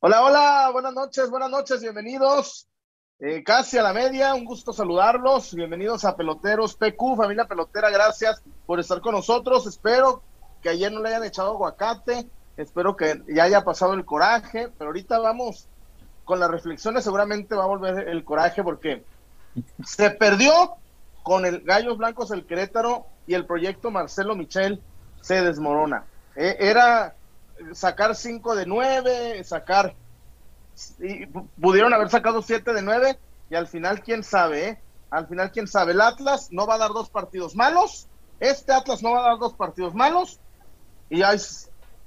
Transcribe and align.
Hola, 0.00 0.22
hola, 0.22 0.70
buenas 0.72 0.94
noches, 0.94 1.28
buenas 1.28 1.50
noches, 1.50 1.82
bienvenidos. 1.82 2.68
Eh, 3.18 3.42
casi 3.42 3.78
a 3.78 3.82
la 3.82 3.92
media, 3.92 4.32
un 4.32 4.44
gusto 4.44 4.72
saludarlos. 4.72 5.52
Bienvenidos 5.56 6.04
a 6.04 6.16
Peloteros 6.16 6.76
PQ, 6.76 7.16
familia 7.16 7.46
pelotera, 7.46 7.90
gracias 7.90 8.40
por 8.64 8.78
estar 8.78 9.00
con 9.00 9.16
nosotros. 9.16 9.66
Espero 9.66 10.22
que 10.62 10.68
ayer 10.68 10.92
no 10.92 11.02
le 11.02 11.08
hayan 11.08 11.24
echado 11.24 11.50
aguacate, 11.50 12.30
espero 12.56 12.94
que 12.94 13.24
ya 13.26 13.42
haya 13.42 13.64
pasado 13.64 13.94
el 13.94 14.04
coraje, 14.04 14.68
pero 14.78 14.90
ahorita 14.90 15.18
vamos 15.18 15.66
con 16.24 16.38
las 16.38 16.48
reflexiones, 16.48 17.02
seguramente 17.02 17.56
va 17.56 17.64
a 17.64 17.66
volver 17.66 18.08
el 18.08 18.22
coraje 18.22 18.62
porque 18.62 19.04
se 19.84 20.10
perdió 20.10 20.76
con 21.24 21.44
el 21.44 21.62
Gallos 21.62 21.98
Blancos 21.98 22.30
el 22.30 22.46
Querétaro 22.46 23.06
y 23.26 23.34
el 23.34 23.46
proyecto 23.46 23.90
Marcelo 23.90 24.36
Michel 24.36 24.80
se 25.22 25.42
desmorona. 25.42 26.04
Eh, 26.36 26.56
era 26.60 27.16
sacar 27.72 28.14
5 28.14 28.54
de 28.54 28.66
9, 28.66 29.44
sacar, 29.44 29.94
y 31.00 31.26
pudieron 31.60 31.92
haber 31.92 32.08
sacado 32.10 32.42
7 32.42 32.72
de 32.72 32.82
9 32.82 33.18
y 33.50 33.54
al 33.54 33.66
final 33.66 34.02
quién 34.02 34.22
sabe, 34.22 34.68
¿eh? 34.68 34.82
Al 35.10 35.26
final 35.26 35.50
quién 35.50 35.66
sabe, 35.66 35.92
el 35.92 36.00
Atlas 36.00 36.48
no 36.50 36.66
va 36.66 36.74
a 36.74 36.78
dar 36.78 36.90
dos 36.90 37.08
partidos 37.08 37.56
malos, 37.56 38.08
este 38.40 38.72
Atlas 38.72 39.02
no 39.02 39.12
va 39.12 39.20
a 39.20 39.30
dar 39.30 39.38
dos 39.38 39.54
partidos 39.54 39.94
malos 39.94 40.38
y 41.08 41.22
hay 41.22 41.38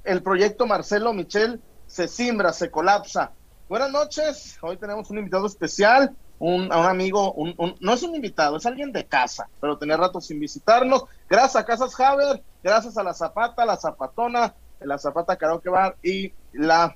el 0.04 0.22
proyecto 0.22 0.68
Marcelo 0.68 1.14
Michel 1.14 1.62
se 1.88 2.08
simbra, 2.08 2.54
se 2.54 2.72
colapsa. 2.72 3.32
Buenas 3.68 3.92
noches, 3.92 4.58
hoy 4.62 4.78
tenemos 4.78 5.10
un 5.10 5.18
invitado 5.18 5.48
especial, 5.48 6.16
un, 6.40 6.64
un 6.64 6.72
amigo, 6.72 7.34
un, 7.34 7.56
no 7.80 7.94
es 7.94 8.04
un 8.04 8.16
invitado, 8.16 8.58
es 8.58 8.66
alguien 8.66 8.92
de 8.92 9.06
casa, 9.06 9.48
pero 9.60 9.78
tenía 9.78 9.98
rato 9.98 10.22
sin 10.22 10.40
visitarnos. 10.40 11.06
Gracias 11.30 11.56
a 11.56 11.66
Casas 11.66 12.00
Haber, 12.00 12.42
gracias 12.64 12.98
a 12.98 13.04
la 13.04 13.14
Zapata, 13.14 13.66
la 13.66 13.78
Zapatona, 13.78 14.54
la 14.84 14.98
Zapata 14.98 15.36
Karaoke 15.36 15.70
Bar 15.70 15.96
y 16.04 16.32
la 16.54 16.96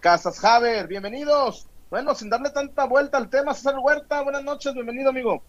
Casas 0.00 0.42
Haber. 0.44 0.86
Bienvenidos. 0.86 1.66
Bueno, 1.90 2.14
sin 2.14 2.30
darle 2.30 2.50
tanta 2.50 2.84
vuelta 2.86 3.18
al 3.18 3.28
tema, 3.28 3.54
César 3.54 3.76
Huerta, 3.78 4.22
buenas 4.22 4.42
noches, 4.42 4.74
bienvenido 4.74 5.10
amigo. 5.10 5.42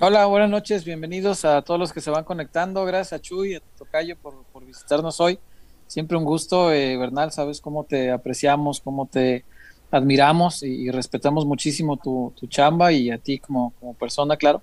Hola, 0.00 0.26
buenas 0.26 0.50
noches, 0.50 0.84
bienvenidos 0.84 1.44
a 1.44 1.62
todos 1.62 1.78
los 1.78 1.92
que 1.92 2.00
se 2.00 2.10
van 2.10 2.24
conectando. 2.24 2.84
Gracias 2.84 3.12
a 3.12 3.22
Chuy, 3.22 3.54
a 3.54 3.60
Tocayo 3.78 4.16
por, 4.16 4.42
por 4.52 4.64
visitarnos 4.64 5.20
hoy. 5.20 5.38
Siempre 5.86 6.16
un 6.16 6.24
gusto, 6.24 6.72
eh, 6.72 6.96
Bernal, 6.96 7.30
sabes 7.30 7.60
cómo 7.60 7.84
te 7.84 8.10
apreciamos, 8.10 8.80
cómo 8.80 9.06
te 9.06 9.44
admiramos 9.90 10.62
y, 10.64 10.90
respetamos 10.90 11.46
muchísimo 11.46 11.96
tu, 11.96 12.32
chamba 12.48 12.90
y 12.90 13.10
a 13.10 13.18
ti 13.18 13.38
como, 13.38 13.72
como 13.78 13.94
persona, 13.94 14.36
claro. 14.36 14.62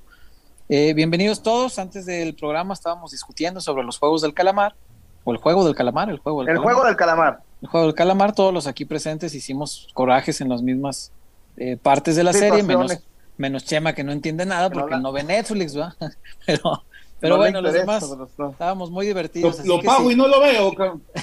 Eh, 0.68 0.94
bienvenidos 0.94 1.42
todos. 1.42 1.80
Antes 1.80 2.06
del 2.06 2.36
programa 2.36 2.74
estábamos 2.74 3.12
discutiendo 3.12 3.62
sobre 3.62 3.84
los 3.84 3.98
juegos 3.98 4.22
del 4.22 4.34
calamar, 4.34 4.76
o 5.24 5.32
el 5.32 5.38
juego 5.38 5.66
del 5.66 5.76
calamar, 5.76 6.10
el 6.10 6.20
juego 6.20 6.44
del 6.44 6.56
el 6.56 6.62
juego 6.62 6.84
del 6.86 6.96
calamar. 6.96 7.42
El 7.62 7.68
juego 7.68 7.88
del 7.88 7.96
calamar, 7.96 8.34
todos 8.34 8.54
los 8.54 8.68
aquí 8.68 8.86
presentes 8.86 9.36
hicimos 9.36 9.90
corajes 9.94 10.42
en 10.42 10.50
las 10.50 10.62
mismas 10.62 11.12
eh, 11.58 11.78
partes 11.78 12.16
de 12.16 12.24
la 12.24 12.34
serie, 12.34 12.64
menos, 12.64 13.00
menos 13.38 13.66
Chema 13.66 13.94
que 13.94 14.04
no 14.04 14.12
entiende 14.12 14.46
nada 14.46 14.70
porque 14.70 14.98
no, 14.98 15.12
ve 15.12 15.24
Netflix, 15.24 15.78
¿va? 15.78 15.96
Pero, 16.46 16.84
pero 17.20 17.38
bueno, 17.38 17.62
los 17.62 17.72
demás 17.72 18.04
estábamos 18.52 18.90
muy 18.90 19.06
divertidos. 19.06 19.64
Lo, 19.64 19.80
pago 19.80 20.10
y 20.10 20.16
no 20.16 20.28
lo 20.28 20.40
veo. 20.40 20.72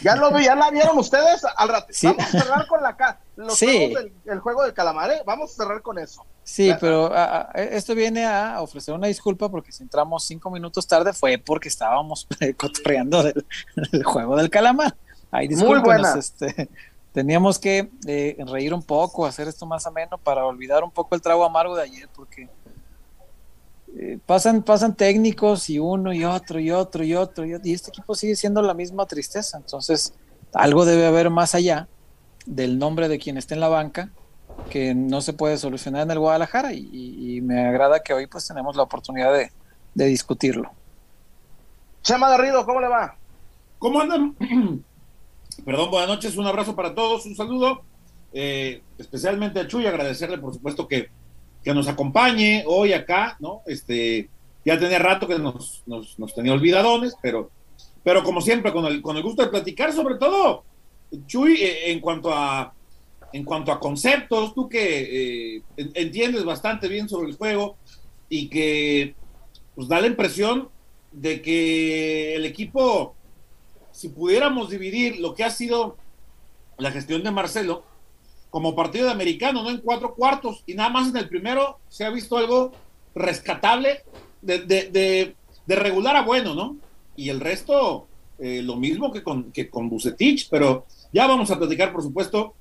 Ya 0.01 0.15
lo 0.15 0.33
vi, 0.33 0.45
ya 0.45 0.55
la 0.55 0.71
vieron 0.71 0.97
ustedes 0.97 1.45
al 1.57 1.69
rato. 1.69 1.89
Vamos 2.05 2.25
a 2.25 2.31
cerrar 2.31 2.67
con 2.69 2.81
la 2.85 2.97
los 3.39 3.61
del, 3.61 4.13
el 4.25 4.41
juego 4.41 4.65
del 4.65 4.73
calamar, 4.73 5.13
¿eh? 5.13 5.23
Vamos 5.25 5.53
a 5.53 5.63
cerrar 5.63 5.81
con 5.81 5.97
eso. 5.97 6.27
Sí, 6.43 6.73
pero 6.81 7.13
esto 7.55 7.95
viene 7.95 8.27
a 8.27 8.61
ofrecer 8.61 8.95
una 8.95 9.07
disculpa 9.07 9.49
porque 9.49 9.71
si 9.71 9.85
entramos 9.85 10.25
cinco 10.25 10.51
minutos 10.51 10.89
tarde 10.89 11.13
fue 11.13 11.39
porque 11.39 11.69
estábamos 11.69 12.27
cotorreando 12.57 13.23
del, 13.23 13.45
juego 14.05 14.37
del 14.37 14.51
calamar. 14.51 14.97
Ay, 15.31 15.49
Muy 15.51 15.79
buena. 15.79 16.15
Este, 16.19 16.69
teníamos 17.13 17.61
que 17.61 17.91
eh, 18.09 18.37
reír 18.45 18.75
un 18.75 18.83
poco, 18.83 19.25
hacer 19.25 19.47
esto 19.47 19.67
más 19.67 19.87
ameno 19.87 20.19
para 20.19 20.45
olvidar 20.45 20.83
un 20.83 20.91
poco 20.91 21.15
el 21.15 21.21
trago 21.21 21.45
amargo 21.45 21.77
de 21.77 21.83
ayer 21.85 22.09
porque 22.13 22.49
eh, 23.97 24.19
pasan, 24.27 24.65
pasan 24.65 24.97
técnicos 24.97 25.71
y 25.71 25.79
uno 25.79 26.13
y 26.13 26.25
otro 26.25 26.59
y 26.59 26.73
otro 26.73 27.05
y 27.05 27.15
otro 27.15 27.45
y, 27.45 27.73
este 27.73 27.91
equipo 27.91 28.17
sigue 28.17 28.35
siendo 28.35 28.63
la 28.63 28.75
misma 28.75 29.07
tristeza. 29.07 29.59
Entonces, 29.59 30.13
algo 30.53 30.85
debe 30.85 31.07
haber 31.07 31.31
más 31.31 31.55
allá 31.55 31.87
del 32.55 32.79
nombre 32.79 33.09
de 33.09 33.19
quien 33.19 33.37
esté 33.37 33.55
en 33.55 33.61
la 33.61 33.69
banca 33.69 34.11
que 34.71 34.95
no 34.95 35.21
se 35.21 35.33
puede 35.33 35.57
solucionar 35.57 36.03
en 36.03 36.11
el 36.11 36.19
Guadalajara 36.19 36.73
y, 36.73 37.41
me 37.43 37.67
agrada 37.67 38.03
que 38.03 38.13
hoy 38.13 38.27
pues 38.27 38.47
tenemos 38.47 38.77
la 38.77 38.83
oportunidad 38.83 39.33
de, 39.33 39.51
discutirlo. 39.95 40.71
Chema 42.03 42.29
Garrido, 42.29 42.65
¿cómo 42.65 42.81
le 42.81 42.89
va? 42.89 43.17
¿Cómo 43.79 44.01
andan? 44.01 44.37
Perdón, 45.65 45.91
buenas 45.91 46.09
noches, 46.09 46.37
un 46.37 46.47
abrazo 46.47 46.77
para 46.77 46.95
todos, 46.95 47.27
un 47.27 47.35
saludo, 47.35 47.83
eh, 48.33 48.83
especialmente 48.99 49.61
a 49.61 49.67
Chuy, 49.67 49.87
agradecerle 49.87 50.39
por 50.39 50.53
supuesto 50.53 50.87
que 50.87 51.11
que 51.63 51.75
nos 51.75 51.89
acompañe 51.89 52.65
hoy 52.67 52.93
acá, 52.93 53.37
¿no? 53.41 53.63
Este, 53.67 54.31
ya 54.65 54.79
tenía 54.79 54.99
rato 54.99 55.27
que 55.27 55.39
nos, 55.39 55.83
nos, 55.87 56.35
tenía 56.35 56.53
olvidadones, 56.53 57.15
pero, 57.21 57.51
pero 58.03 58.23
como 58.23 58.41
siempre, 58.41 58.73
con 58.73 58.87
el, 58.87 59.03
con 59.03 59.17
el 59.17 59.23
gusto 59.23 59.43
de 59.43 59.49
platicar, 59.49 59.93
sobre 59.93 60.17
todo, 60.17 60.65
Chuy, 61.27 61.63
eh, 61.63 61.91
en 61.91 62.01
cuanto 62.01 62.33
a 62.33 62.75
en 63.33 63.45
cuanto 63.45 63.73
a 63.73 63.81
conceptos, 63.81 64.55
tú 64.55 64.69
que 64.69 65.57
eh, 65.57 65.63
entiendes 65.77 66.45
bastante 66.45 66.89
bien 66.89 67.09
sobre 67.09 67.29
el 67.29 67.37
juego 67.37 67.77
y 68.29 68.49
que 68.49 69.15
pues 69.75 69.89
da 69.89 70.01
la 70.01 70.07
impresión 70.07 70.69
de 71.13 71.43
que 71.43 72.35
el 72.35 72.47
equipo, 72.47 73.15
si 73.93 74.09
pudiéramos 74.09 74.71
dividir 74.71 75.19
lo 75.21 75.35
que 75.35 75.45
ha 75.45 75.51
sido 75.51 75.97
la 76.79 76.91
gestión 76.91 77.23
de 77.23 77.31
Marcelo, 77.31 77.85
como 78.51 78.75
partido 78.75 79.07
de 79.07 79.13
americano, 79.13 79.63
¿no? 79.63 79.71
En 79.71 79.79
cuatro 79.79 80.15
cuartos 80.15 80.63
y 80.67 80.75
nada 80.75 80.89
más 80.89 81.09
en 81.11 81.17
el 81.17 81.29
primero 81.29 81.79
se 81.89 82.05
ha 82.05 82.11
visto 82.11 82.39
algo 82.39 82.73
rescatable 83.15 84.05
de, 84.41 84.59
de, 84.61 85.35
regular 85.67 86.17
a 86.17 86.23
bueno, 86.23 86.55
¿no? 86.55 86.77
Y 87.15 87.29
el 87.29 87.41
resto, 87.41 88.07
eh, 88.39 88.63
lo 88.63 88.77
mismo 88.77 89.13
que 89.13 89.23
con, 89.23 89.53
que 89.53 89.69
con 89.69 89.91
Bucetich, 89.91 90.49
pero 90.49 90.87
ya 91.13 91.27
vamos 91.27 91.51
a 91.51 91.59
platicar, 91.59 91.93
por 91.93 92.03
supuesto. 92.03 92.55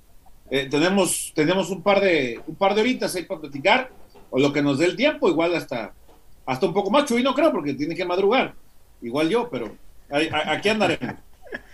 Eh, 0.49 0.67
tenemos, 0.69 1.33
tenemos 1.35 1.69
un 1.69 1.81
par 1.81 1.99
de 1.99 2.41
un 2.47 2.55
par 2.55 2.73
de 2.73 2.81
horitas 2.81 3.13
ahí 3.15 3.23
para 3.23 3.41
platicar, 3.41 3.89
o 4.29 4.39
lo 4.39 4.53
que 4.53 4.61
nos 4.61 4.79
dé 4.79 4.85
el 4.85 4.95
tiempo, 4.95 5.27
igual 5.27 5.55
hasta, 5.55 5.93
hasta 6.45 6.65
un 6.65 6.73
poco 6.73 6.89
más. 6.89 7.05
Chuy 7.05 7.23
no 7.23 7.33
creo, 7.33 7.51
porque 7.51 7.73
tiene 7.73 7.95
que 7.95 8.05
madrugar. 8.05 8.55
Igual 9.01 9.29
yo, 9.29 9.49
pero 9.49 9.75
aquí 10.09 10.69
andaremos. 10.69 11.15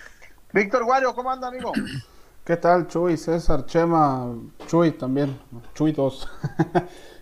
Víctor 0.53 0.83
Guario, 0.85 1.13
¿cómo 1.13 1.31
anda, 1.31 1.47
amigo? 1.47 1.71
¿Qué 2.43 2.57
tal, 2.57 2.87
Chuy, 2.87 3.15
César, 3.15 3.65
Chema, 3.65 4.35
Chuy 4.67 4.91
también, 4.91 5.39
Chuy 5.73 5.91
2? 5.91 6.29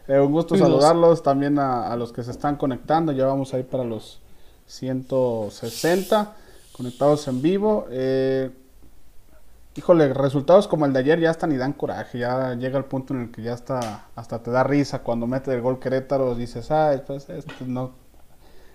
Eh, 0.08 0.20
un 0.20 0.32
gusto 0.34 0.58
saludarlos 0.58 1.24
también 1.24 1.58
a, 1.58 1.96
los 1.96 2.12
que 2.12 2.22
se 2.24 2.32
están 2.32 2.58
conectando. 2.58 3.14
Ya 3.14 3.28
vamos 3.28 3.54
a 3.54 3.60
ir 3.60 3.68
para 3.68 3.86
los 3.86 4.20
160 4.66 6.36
conectados 6.74 7.30
en 7.30 7.42
vivo. 7.42 7.86
Eh, 7.90 8.50
híjole, 9.76 10.14
resultados 10.14 10.68
como 10.68 10.86
el 10.86 10.94
de 10.94 11.00
ayer 11.00 11.20
ya 11.20 11.32
están 11.32 11.52
y 11.52 11.58
dan 11.58 11.74
coraje. 11.74 12.20
Ya 12.20 12.54
llega 12.56 12.78
el 12.78 12.86
punto 12.86 13.14
en 13.14 13.22
el 13.22 13.32
que 13.32 13.42
ya 13.42 13.54
está, 13.54 14.08
hasta 14.16 14.44
te 14.44 14.52
da 14.52 14.64
risa 14.64 15.00
cuando 15.00 15.28
mete 15.28 15.54
el 15.54 15.62
gol 15.62 15.80
Querétaro. 15.80 16.36
Dices, 16.36 16.72
ah, 16.72 17.02
pues 17.06 17.30
esto 17.30 17.54
no. 17.66 17.92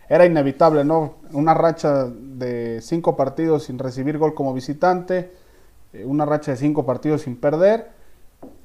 Era 0.09 0.25
inevitable, 0.25 0.85
¿no? 0.85 1.17
Una 1.33 1.55
racha 1.55 2.07
de 2.07 2.81
cinco 2.81 3.17
partidos 3.17 3.65
sin 3.65 3.79
recibir 3.79 4.19
gol 4.19 4.35
como 4.35 4.55
visitante 4.55 5.33
eh, 5.97 6.05
una 6.05 6.25
racha 6.25 6.51
de 6.51 6.57
cinco 6.57 6.85
partidos 6.85 7.23
sin 7.23 7.37
perder, 7.37 7.89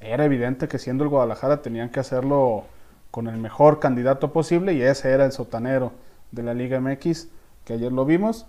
era 0.00 0.24
evidente 0.24 0.68
que 0.68 0.78
siendo 0.78 1.04
el 1.04 1.10
Guadalajara 1.10 1.62
tenían 1.62 1.90
que 1.90 2.00
hacerlo 2.00 2.64
con 3.10 3.26
el 3.26 3.38
mejor 3.38 3.80
candidato 3.80 4.32
posible 4.32 4.74
y 4.74 4.82
ese 4.82 5.10
era 5.10 5.24
el 5.24 5.32
sotanero 5.32 5.92
de 6.30 6.42
la 6.42 6.54
Liga 6.54 6.80
MX, 6.80 7.28
que 7.64 7.74
ayer 7.74 7.92
lo 7.92 8.04
vimos. 8.04 8.46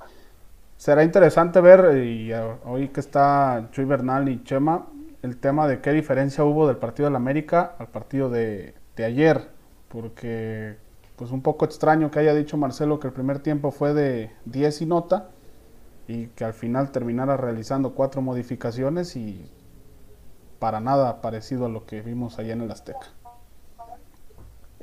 Será 0.83 1.01
interesante 1.05 1.61
ver, 1.61 1.95
y 1.95 2.33
hoy 2.65 2.89
que 2.89 2.99
está 2.99 3.69
Chuy 3.71 3.85
Bernal 3.85 4.27
y 4.27 4.43
Chema, 4.43 4.87
el 5.21 5.37
tema 5.37 5.65
de 5.65 5.79
qué 5.79 5.93
diferencia 5.93 6.43
hubo 6.43 6.67
del 6.67 6.75
partido 6.75 7.07
del 7.07 7.15
América 7.15 7.75
al 7.79 7.87
partido 7.87 8.29
de, 8.29 8.75
de 8.97 9.05
ayer, 9.05 9.49
porque 9.87 10.75
pues 11.15 11.31
un 11.31 11.41
poco 11.41 11.63
extraño 11.63 12.11
que 12.11 12.19
haya 12.19 12.33
dicho 12.33 12.57
Marcelo 12.57 12.99
que 12.99 13.07
el 13.07 13.13
primer 13.13 13.39
tiempo 13.39 13.71
fue 13.71 13.93
de 13.93 14.33
10 14.43 14.81
y 14.81 14.85
nota, 14.85 15.29
y 16.05 16.27
que 16.27 16.43
al 16.43 16.53
final 16.53 16.91
terminara 16.91 17.37
realizando 17.37 17.93
cuatro 17.93 18.21
modificaciones 18.21 19.15
y 19.15 19.49
para 20.59 20.81
nada 20.81 21.21
parecido 21.21 21.67
a 21.67 21.69
lo 21.69 21.85
que 21.85 22.01
vimos 22.01 22.39
allá 22.39 22.51
en 22.51 22.61
el 22.61 22.69
Azteca. 22.69 23.07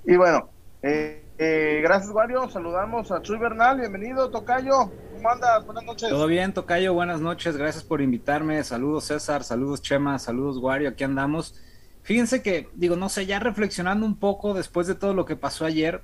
Y 0.06 0.16
bueno, 0.16 0.48
eh, 0.80 1.26
eh, 1.36 1.80
gracias 1.82 2.10
Wario, 2.14 2.48
saludamos 2.48 3.12
a 3.12 3.20
Chuy 3.20 3.38
Bernal, 3.38 3.80
bienvenido 3.80 4.30
Tocayo, 4.30 4.90
¿cómo 5.20 5.32
andas? 5.34 5.66
Buenas 5.66 5.84
noches. 5.84 6.08
Todo 6.08 6.26
bien 6.26 6.54
Tocayo, 6.54 6.94
buenas 6.94 7.20
noches, 7.20 7.54
gracias 7.54 7.84
por 7.84 8.00
invitarme, 8.00 8.64
saludos 8.64 9.04
César, 9.04 9.44
saludos 9.44 9.82
Chema, 9.82 10.18
saludos 10.18 10.56
Wario, 10.56 10.88
aquí 10.88 11.04
andamos. 11.04 11.60
Fíjense 12.02 12.42
que, 12.42 12.70
digo, 12.74 12.96
no 12.96 13.10
sé, 13.10 13.26
ya 13.26 13.38
reflexionando 13.38 14.06
un 14.06 14.16
poco 14.16 14.54
después 14.54 14.86
de 14.86 14.94
todo 14.94 15.12
lo 15.12 15.26
que 15.26 15.36
pasó 15.36 15.66
ayer 15.66 16.02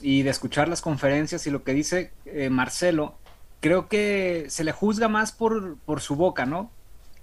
y 0.00 0.22
de 0.22 0.30
escuchar 0.30 0.68
las 0.68 0.80
conferencias 0.80 1.46
y 1.46 1.50
lo 1.50 1.62
que 1.62 1.74
dice 1.74 2.12
eh, 2.24 2.48
Marcelo, 2.48 3.18
creo 3.60 3.86
que 3.86 4.46
se 4.48 4.64
le 4.64 4.72
juzga 4.72 5.08
más 5.08 5.32
por, 5.32 5.76
por 5.80 6.00
su 6.00 6.16
boca, 6.16 6.46
¿no? 6.46 6.70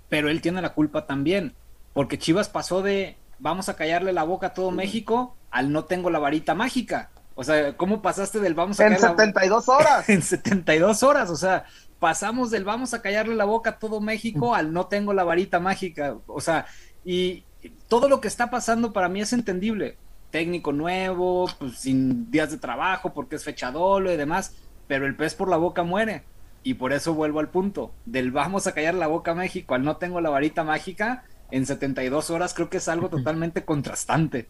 Pero 0.10 0.30
él 0.30 0.42
tiene 0.42 0.62
la 0.62 0.74
culpa 0.76 1.08
también. 1.08 1.56
porque 1.94 2.20
Chivas 2.20 2.50
pasó 2.50 2.84
de 2.84 3.18
vamos 3.40 3.68
a 3.68 3.76
callarle 3.76 4.14
la 4.14 4.24
boca 4.24 4.48
a 4.48 4.54
todo 4.54 4.70
México 4.70 5.36
al 5.50 5.72
no 5.72 5.86
tengo 5.86 6.12
la 6.12 6.20
varita 6.20 6.54
mágica. 6.54 7.10
O 7.36 7.44
sea, 7.44 7.76
¿cómo 7.78 8.02
pasaste 8.02 8.40
del 8.40 8.54
vamos 8.54 8.80
a 8.80 8.88
En 8.88 8.98
72 8.98 9.70
horas. 9.70 10.10
en 10.10 10.22
72 10.22 11.04
horas, 11.04 11.30
o 11.30 11.36
sea, 11.36 11.66
pasamos 12.00 12.52
del 12.52 12.64
vamos 12.64 12.94
a 12.94 13.02
callarle 13.02 13.36
la 13.36 13.46
boca 13.46 13.72
a 13.72 13.80
todo 13.80 14.02
México 14.02 14.56
al 14.56 14.74
no 14.74 14.88
tengo 14.88 15.14
la 15.14 15.24
varita 15.24 15.60
mágica. 15.60 16.18
O 16.28 16.42
sea, 16.42 16.66
y 17.06 17.44
todo 17.88 18.10
lo 18.10 18.22
que 18.22 18.28
está 18.28 18.50
pasando 18.50 18.94
para 18.94 19.10
mí 19.10 19.22
es 19.22 19.34
entendible. 19.34 19.98
Técnico 20.30 20.72
nuevo, 20.72 21.50
pues 21.60 21.78
sin 21.78 22.32
días 22.32 22.52
de 22.52 22.58
trabajo 22.58 23.14
porque 23.14 23.36
es 23.36 23.44
fechadolo 23.44 24.12
y 24.12 24.18
demás, 24.18 24.56
pero 24.88 25.06
el 25.06 25.16
pez 25.16 25.36
por 25.36 25.50
la 25.50 25.58
boca 25.58 25.84
muere. 25.84 26.24
Y 26.64 26.76
por 26.76 26.94
eso 26.94 27.14
vuelvo 27.14 27.40
al 27.40 27.50
punto, 27.50 27.92
del 28.06 28.32
vamos 28.32 28.68
a 28.68 28.74
callar 28.74 28.94
la 28.94 29.08
boca 29.08 29.32
a 29.32 29.36
México 29.36 29.74
al 29.74 29.84
no 29.84 29.98
tengo 29.98 30.22
la 30.22 30.30
varita 30.30 30.64
mágica, 30.64 31.24
en 31.50 31.66
72 31.66 32.30
horas 32.30 32.54
creo 32.54 32.70
que 32.70 32.78
es 32.78 32.88
algo 32.88 33.10
totalmente 33.10 33.66
contrastante. 33.66 34.48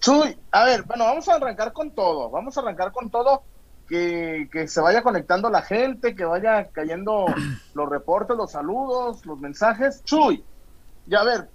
Chuy, 0.00 0.38
a 0.50 0.64
ver, 0.64 0.82
bueno, 0.82 1.04
vamos 1.04 1.28
a 1.28 1.34
arrancar 1.34 1.72
con 1.72 1.90
todo, 1.92 2.30
vamos 2.30 2.56
a 2.56 2.60
arrancar 2.60 2.92
con 2.92 3.10
todo, 3.10 3.42
que, 3.88 4.48
que 4.52 4.68
se 4.68 4.80
vaya 4.80 5.02
conectando 5.02 5.50
la 5.50 5.62
gente, 5.62 6.14
que 6.14 6.24
vaya 6.24 6.68
cayendo 6.72 7.26
los 7.74 7.88
reportes, 7.88 8.36
los 8.36 8.52
saludos, 8.52 9.24
los 9.26 9.38
mensajes. 9.38 10.02
Chuy, 10.04 10.44
ya 11.06 11.20
a 11.20 11.24
ver, 11.24 11.48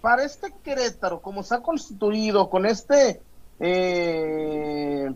para 0.00 0.24
este 0.24 0.52
Querétaro, 0.62 1.20
como 1.20 1.42
se 1.42 1.54
ha 1.54 1.62
constituido 1.62 2.48
con 2.48 2.66
este 2.66 3.20
eh, 3.58 5.12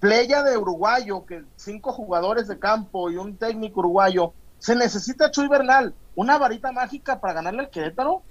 playa 0.00 0.42
de 0.42 0.56
uruguayo, 0.56 1.26
que 1.26 1.44
cinco 1.56 1.92
jugadores 1.92 2.48
de 2.48 2.58
campo 2.58 3.10
y 3.10 3.16
un 3.16 3.36
técnico 3.36 3.80
uruguayo, 3.80 4.32
¿se 4.58 4.74
necesita 4.74 5.30
Chuy 5.30 5.48
Bernal 5.48 5.94
una 6.14 6.38
varita 6.38 6.72
mágica 6.72 7.20
para 7.20 7.34
ganarle 7.34 7.60
al 7.60 7.70
Querétaro? 7.70 8.22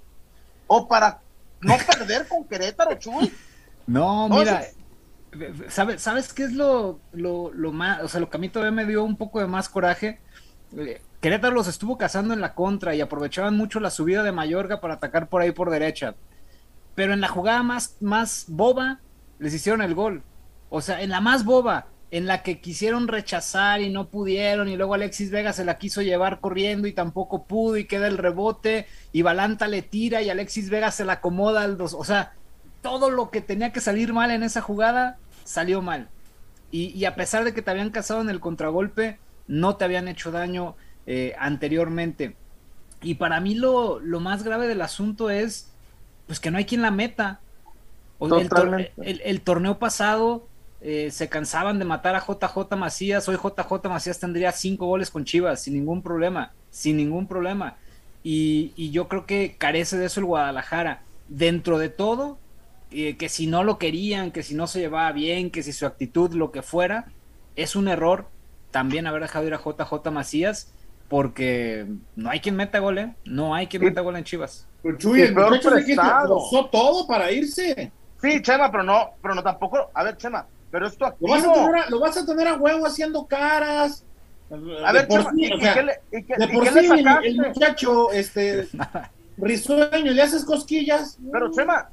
¿O 0.66 0.88
para 0.88 1.20
no 1.60 1.76
perder 1.76 2.28
con 2.28 2.44
Querétaro, 2.44 2.94
Chuy? 2.98 3.32
No, 3.86 4.28
mira, 4.28 4.64
¿sabes, 5.68 6.02
¿sabes 6.02 6.32
qué 6.32 6.44
es 6.44 6.52
lo, 6.52 7.00
lo, 7.12 7.52
lo, 7.52 7.72
más, 7.72 8.02
o 8.02 8.08
sea, 8.08 8.20
lo 8.20 8.30
que 8.30 8.36
a 8.36 8.40
mí 8.40 8.48
todavía 8.48 8.72
me 8.72 8.86
dio 8.86 9.02
un 9.02 9.16
poco 9.16 9.40
de 9.40 9.46
más 9.46 9.68
coraje? 9.68 10.20
Eh, 10.76 11.00
Querétaro 11.20 11.54
los 11.54 11.68
estuvo 11.68 11.98
cazando 11.98 12.34
en 12.34 12.40
la 12.40 12.54
contra 12.54 12.94
y 12.94 13.00
aprovechaban 13.00 13.56
mucho 13.56 13.80
la 13.80 13.90
subida 13.90 14.22
de 14.22 14.32
Mayorga 14.32 14.80
para 14.80 14.94
atacar 14.94 15.28
por 15.28 15.42
ahí 15.42 15.50
por 15.50 15.70
derecha. 15.70 16.14
Pero 16.94 17.12
en 17.12 17.20
la 17.20 17.28
jugada 17.28 17.62
más, 17.62 17.96
más 18.00 18.44
boba, 18.48 19.00
les 19.38 19.54
hicieron 19.54 19.82
el 19.82 19.94
gol. 19.94 20.22
O 20.68 20.80
sea, 20.80 21.00
en 21.00 21.10
la 21.10 21.20
más 21.20 21.44
boba, 21.44 21.86
en 22.10 22.26
la 22.26 22.42
que 22.42 22.60
quisieron 22.60 23.06
rechazar 23.08 23.80
y 23.82 23.90
no 23.90 24.08
pudieron, 24.08 24.68
y 24.68 24.76
luego 24.76 24.94
Alexis 24.94 25.30
Vega 25.30 25.52
se 25.52 25.64
la 25.64 25.78
quiso 25.78 26.00
llevar 26.00 26.40
corriendo 26.40 26.88
y 26.88 26.92
tampoco 26.92 27.44
pudo, 27.44 27.76
y 27.76 27.84
queda 27.84 28.06
el 28.06 28.18
rebote, 28.18 28.86
y 29.12 29.22
Balanta 29.22 29.68
le 29.68 29.82
tira 29.82 30.22
y 30.22 30.30
Alexis 30.30 30.70
Vega 30.70 30.90
se 30.90 31.04
la 31.04 31.14
acomoda 31.14 31.62
al 31.62 31.76
dos. 31.76 31.94
O 31.94 32.04
sea, 32.04 32.32
todo 32.82 33.10
lo 33.10 33.30
que 33.30 33.40
tenía 33.40 33.72
que 33.72 33.80
salir 33.80 34.12
mal 34.12 34.30
en 34.30 34.42
esa 34.42 34.62
jugada 34.62 35.18
salió 35.44 35.82
mal. 35.82 36.08
Y, 36.70 36.88
y 36.96 37.04
a 37.04 37.14
pesar 37.14 37.44
de 37.44 37.52
que 37.52 37.62
te 37.62 37.70
habían 37.70 37.90
cazado 37.90 38.20
en 38.20 38.30
el 38.30 38.40
contragolpe, 38.40 39.18
no 39.46 39.76
te 39.76 39.84
habían 39.84 40.08
hecho 40.08 40.30
daño 40.30 40.76
eh, 41.06 41.34
anteriormente. 41.38 42.36
Y 43.02 43.14
para 43.14 43.40
mí 43.40 43.54
lo, 43.54 43.98
lo, 44.00 44.20
más 44.20 44.42
grave 44.42 44.66
del 44.66 44.82
asunto 44.82 45.30
es 45.30 45.70
pues 46.26 46.40
que 46.40 46.50
no 46.50 46.58
hay 46.58 46.64
quien 46.64 46.82
la 46.82 46.90
meta. 46.90 47.40
El, 48.20 48.48
tor 48.48 48.90
el, 48.98 49.20
el, 49.24 49.40
torneo 49.40 49.78
pasado 49.78 50.46
eh, 50.80 51.10
se 51.10 51.28
cansaban 51.28 51.78
de 51.78 51.84
matar 51.84 52.14
a 52.14 52.24
JJ 52.24 52.76
Macías. 52.76 53.28
Hoy 53.28 53.36
JJ 53.36 53.88
Macías 53.88 54.20
tendría 54.20 54.52
cinco 54.52 54.86
goles 54.86 55.10
con 55.10 55.24
Chivas 55.24 55.62
sin 55.62 55.74
ningún 55.74 56.02
problema, 56.02 56.52
sin 56.70 56.96
ningún 56.96 57.26
problema. 57.26 57.76
Y, 58.22 58.72
y 58.76 58.90
yo 58.90 59.08
creo 59.08 59.26
que 59.26 59.56
carece 59.58 59.96
de 59.96 60.06
eso 60.06 60.20
el 60.20 60.26
Guadalajara. 60.26 61.02
Dentro 61.28 61.78
de 61.78 61.88
todo, 61.88 62.38
eh, 62.90 63.16
que 63.16 63.28
si 63.28 63.46
no 63.46 63.64
lo 63.64 63.78
querían, 63.78 64.30
que 64.30 64.42
si 64.42 64.54
no 64.54 64.66
se 64.66 64.80
llevaba 64.80 65.12
bien, 65.12 65.50
que 65.50 65.62
si 65.62 65.72
su 65.72 65.84
actitud, 65.84 66.32
lo 66.32 66.52
que 66.52 66.62
fuera, 66.62 67.06
es 67.56 67.76
un 67.76 67.88
error 67.88 68.26
también 68.70 69.06
haber 69.06 69.22
dejado 69.22 69.46
ir 69.46 69.54
a 69.54 69.58
JJ 69.58 70.10
Macías 70.10 70.72
porque 71.08 71.86
no 72.16 72.30
hay 72.30 72.40
quien 72.40 72.56
meta 72.56 72.78
gol, 72.78 72.98
¿eh? 72.98 73.14
No 73.24 73.54
hay 73.54 73.66
quien 73.66 73.82
meta 73.82 74.02
gol 74.02 74.16
en 74.16 74.24
Chivas. 74.24 74.66
Pero 74.82 74.96
Chuy, 74.98 75.22
el 75.22 75.34
muchacho 75.34 76.68
todo 76.70 77.06
para 77.06 77.32
irse. 77.32 77.90
Sí, 78.20 78.42
Chema, 78.42 78.70
pero 78.70 78.82
no, 78.82 79.10
pero 79.22 79.34
no 79.34 79.42
tampoco. 79.42 79.90
A 79.94 80.02
ver, 80.04 80.16
Chema, 80.16 80.46
pero 80.70 80.86
esto 80.86 81.06
aquí. 81.06 81.24
Lo 81.24 81.28
vas 81.30 81.44
a 81.44 81.52
tener 81.52 81.76
a, 81.76 81.90
lo 81.90 82.00
vas 82.00 82.16
a, 82.16 82.26
tener 82.26 82.48
a 82.48 82.54
huevo 82.56 82.86
haciendo 82.86 83.26
caras. 83.26 84.04
A 84.84 84.92
ver, 84.92 85.08
Chema, 85.08 85.30
sí, 85.32 85.44
¿y, 85.44 85.58
qué 85.58 85.82
le, 85.82 86.00
y 86.10 86.22
qué, 86.24 86.34
de 86.36 86.48
por 86.48 86.66
sí, 86.68 86.86
el, 86.86 87.06
el, 87.24 87.36
muchacho, 87.36 88.10
este, 88.12 88.66
risueño, 89.36 90.12
le 90.12 90.22
haces 90.22 90.44
cosquillas. 90.44 91.18
Pero, 91.30 91.50
Chema, 91.52 91.90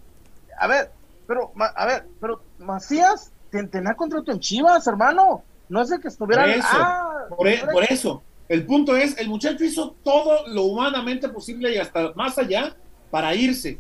a 0.58 0.68
ver, 0.68 0.92
pero, 1.28 1.52
a 1.58 1.86
ver, 1.86 2.06
pero 2.22 2.42
Macías 2.60 3.32
tenía 3.50 3.94
contrato 3.94 4.32
en 4.32 4.40
Chivas, 4.40 4.88
hermano. 4.88 5.44
No 5.68 5.82
es 5.82 5.92
el 5.92 6.00
que 6.00 6.10
estuviera. 6.10 6.44
Por 6.44 6.52
eso, 6.52 6.68
ah, 6.72 7.26
por, 7.36 7.48
e, 7.48 7.58
por 7.72 7.84
eso. 7.84 8.24
El 8.48 8.66
punto 8.66 8.96
es, 8.96 9.18
el 9.18 9.28
muchacho 9.28 9.64
hizo 9.64 9.96
todo 10.04 10.48
lo 10.48 10.64
humanamente 10.64 11.28
posible 11.30 11.74
y 11.74 11.78
hasta 11.78 12.14
más 12.14 12.38
allá 12.38 12.76
para 13.10 13.34
irse. 13.34 13.80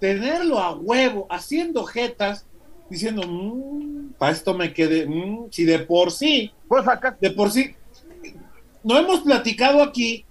Tenerlo 0.00 0.58
a 0.58 0.74
huevo, 0.74 1.26
haciendo 1.30 1.84
jetas, 1.84 2.46
diciendo, 2.88 3.22
mmm, 3.26 4.12
para 4.18 4.32
esto 4.32 4.54
me 4.54 4.72
quedé, 4.72 5.06
mmm, 5.06 5.48
si 5.50 5.64
de 5.64 5.80
por 5.80 6.10
sí, 6.12 6.52
pues 6.68 6.86
acá. 6.86 7.16
de 7.20 7.30
por 7.30 7.50
sí, 7.50 7.74
no 8.82 8.98
hemos 8.98 9.20
platicado 9.20 9.82
aquí, 9.82 10.24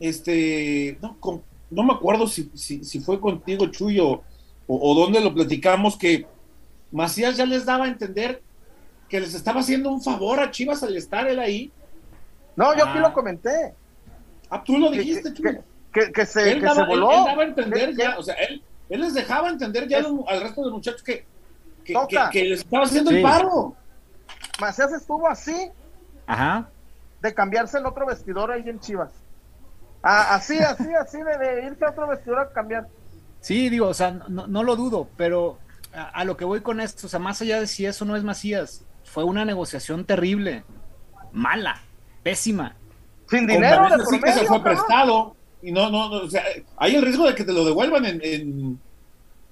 este, 0.00 0.98
no, 1.00 1.18
con, 1.20 1.42
no 1.70 1.82
me 1.84 1.92
acuerdo 1.92 2.26
si, 2.26 2.50
si, 2.54 2.84
si, 2.84 3.00
fue 3.00 3.20
contigo, 3.20 3.66
Chuyo, 3.66 4.08
o, 4.10 4.22
o 4.66 4.94
dónde 4.94 5.20
lo 5.20 5.32
platicamos, 5.32 5.96
que 5.96 6.26
Macías 6.90 7.36
ya 7.36 7.46
les 7.46 7.64
daba 7.64 7.84
a 7.84 7.88
entender 7.88 8.42
que 9.08 9.20
les 9.20 9.34
estaba 9.34 9.60
haciendo 9.60 9.90
un 9.90 10.02
favor 10.02 10.40
a 10.40 10.50
Chivas 10.50 10.82
al 10.82 10.96
estar 10.96 11.28
él 11.28 11.38
ahí 11.38 11.70
no, 12.56 12.76
yo 12.76 12.86
aquí 12.86 12.98
lo 12.98 13.12
comenté. 13.12 13.74
Ah, 14.50 14.62
tú 14.62 14.78
lo 14.78 14.90
dijiste, 14.90 15.32
que, 15.32 15.60
que, 15.92 16.12
que, 16.12 16.26
se, 16.26 16.52
él 16.52 16.60
que 16.60 16.66
daba, 16.66 16.82
se 16.82 16.86
voló. 16.86 17.10
Él, 17.10 17.18
él 17.18 17.24
daba 17.24 17.42
a 17.42 17.46
entender 17.46 17.96
ya, 17.96 18.18
o 18.18 18.22
sea, 18.22 18.34
él, 18.34 18.62
él, 18.90 19.00
les 19.00 19.14
dejaba 19.14 19.48
entender 19.48 19.88
ya 19.88 19.98
es, 19.98 20.06
al 20.28 20.40
resto 20.40 20.60
de 20.60 20.66
los 20.66 20.74
muchachos 20.74 21.02
que, 21.02 21.24
que, 21.84 21.94
que, 22.30 22.44
les 22.44 22.60
estaba 22.60 22.84
haciendo 22.84 23.10
sí. 23.10 23.16
el 23.16 23.22
paro. 23.22 23.74
Macías 24.60 24.92
estuvo 24.92 25.28
así 25.28 25.70
Ajá. 26.26 26.68
de 27.20 27.34
cambiarse 27.34 27.78
el 27.78 27.86
otro 27.86 28.06
vestidor 28.06 28.52
ahí 28.52 28.68
en 28.68 28.80
Chivas. 28.80 29.10
Ah, 30.02 30.34
así, 30.34 30.58
así, 30.58 30.92
así, 30.94 31.18
de, 31.18 31.38
de, 31.38 31.66
irse 31.66 31.84
a 31.84 31.90
otro 31.90 32.08
vestidor 32.08 32.40
a 32.40 32.52
cambiar. 32.52 32.88
Sí, 33.40 33.68
digo, 33.68 33.88
o 33.88 33.94
sea, 33.94 34.10
no, 34.10 34.46
no 34.46 34.62
lo 34.62 34.76
dudo, 34.76 35.08
pero 35.16 35.58
a, 35.92 36.08
a, 36.08 36.24
lo 36.24 36.36
que 36.36 36.44
voy 36.44 36.60
con 36.60 36.80
esto, 36.80 37.06
o 37.06 37.10
sea, 37.10 37.20
más 37.20 37.40
allá 37.40 37.60
de 37.60 37.66
si 37.66 37.86
eso 37.86 38.04
no 38.04 38.16
es 38.16 38.24
Macías, 38.24 38.84
fue 39.04 39.24
una 39.24 39.44
negociación 39.44 40.04
terrible, 40.04 40.64
mala 41.32 41.80
pésima. 42.22 42.76
Sin 43.28 43.46
dinero, 43.46 43.88
de 43.96 44.04
sí 44.06 44.20
que 44.20 44.32
se 44.32 44.44
fue 44.44 44.58
¿no? 44.58 44.64
prestado. 44.64 45.36
Y 45.62 45.72
no, 45.72 45.90
no, 45.90 46.08
no, 46.08 46.16
o 46.24 46.30
sea, 46.30 46.42
hay 46.76 46.96
el 46.96 47.02
riesgo 47.02 47.26
de 47.26 47.34
que 47.34 47.44
te 47.44 47.52
lo 47.52 47.64
devuelvan 47.64 48.04
en, 48.04 48.20
en, 48.22 48.80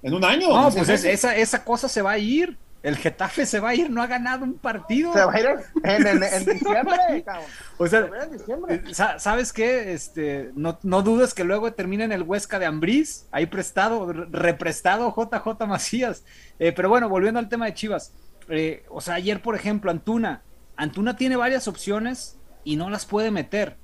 en 0.03 0.15
un 0.15 0.25
año. 0.25 0.49
No, 0.49 0.71
pues 0.71 0.89
es, 0.89 1.05
esa, 1.05 1.37
esa 1.37 1.65
cosa 1.65 1.89
se 1.89 2.03
va 2.03 2.13
a 2.13 2.19
ir. 2.19 2.57
El 2.83 2.97
Getafe 2.97 3.45
se 3.45 3.61
va 3.61 3.71
a 3.71 3.75
ir, 3.75 3.91
no 3.91 4.03
ha 4.03 4.07
ganado 4.07 4.43
un 4.43 4.55
partido. 4.55 5.13
Se 5.13 5.23
va 5.23 5.33
a 5.33 5.41
ir 5.41 5.47
en, 5.85 6.07
en, 6.07 6.23
en 6.23 6.45
diciembre, 6.47 7.23
cabrón. 7.25 7.45
O 7.77 7.87
sea, 7.87 8.09
en 8.23 8.33
diciembre. 8.33 8.83
¿sabes 8.95 9.53
qué? 9.53 9.93
Este, 9.93 10.51
no, 10.55 10.79
no 10.83 11.03
dudes 11.03 11.35
que 11.35 11.45
luego 11.45 11.71
termine 11.75 12.05
en 12.05 12.13
el 12.13 12.23
Huesca 12.23 12.59
de 12.59 12.65
Ambriz, 12.65 13.27
ahí 13.33 13.47
prestado, 13.47 14.11
represtado 14.13 15.15
JJ 15.15 15.67
Macías. 15.67 16.25
Eh, 16.59 16.73
pero 16.73 16.89
bueno, 16.89 17.11
volviendo 17.11 17.39
al 17.39 17.51
tema 17.51 17.67
de 17.67 17.75
Chivas. 17.75 18.15
Eh, 18.49 18.85
o 18.89 19.03
sea, 19.03 19.15
ayer, 19.15 19.43
por 19.43 19.55
ejemplo, 19.55 19.91
Antuna. 19.91 20.43
Antuna 20.77 21.17
tiene 21.17 21.37
varias 21.37 21.69
opciones 21.69 22.39
y 22.65 22.77
no 22.77 22.89
las 22.89 23.05
puede 23.05 23.31
meter. 23.31 23.77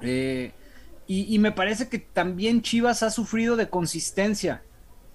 Eh, 0.00 0.52
y, 1.06 1.34
y, 1.34 1.38
me 1.38 1.52
parece 1.52 1.90
que 1.90 1.98
también 1.98 2.62
Chivas 2.62 3.02
ha 3.02 3.10
sufrido 3.10 3.56
de 3.56 3.68
consistencia. 3.68 4.62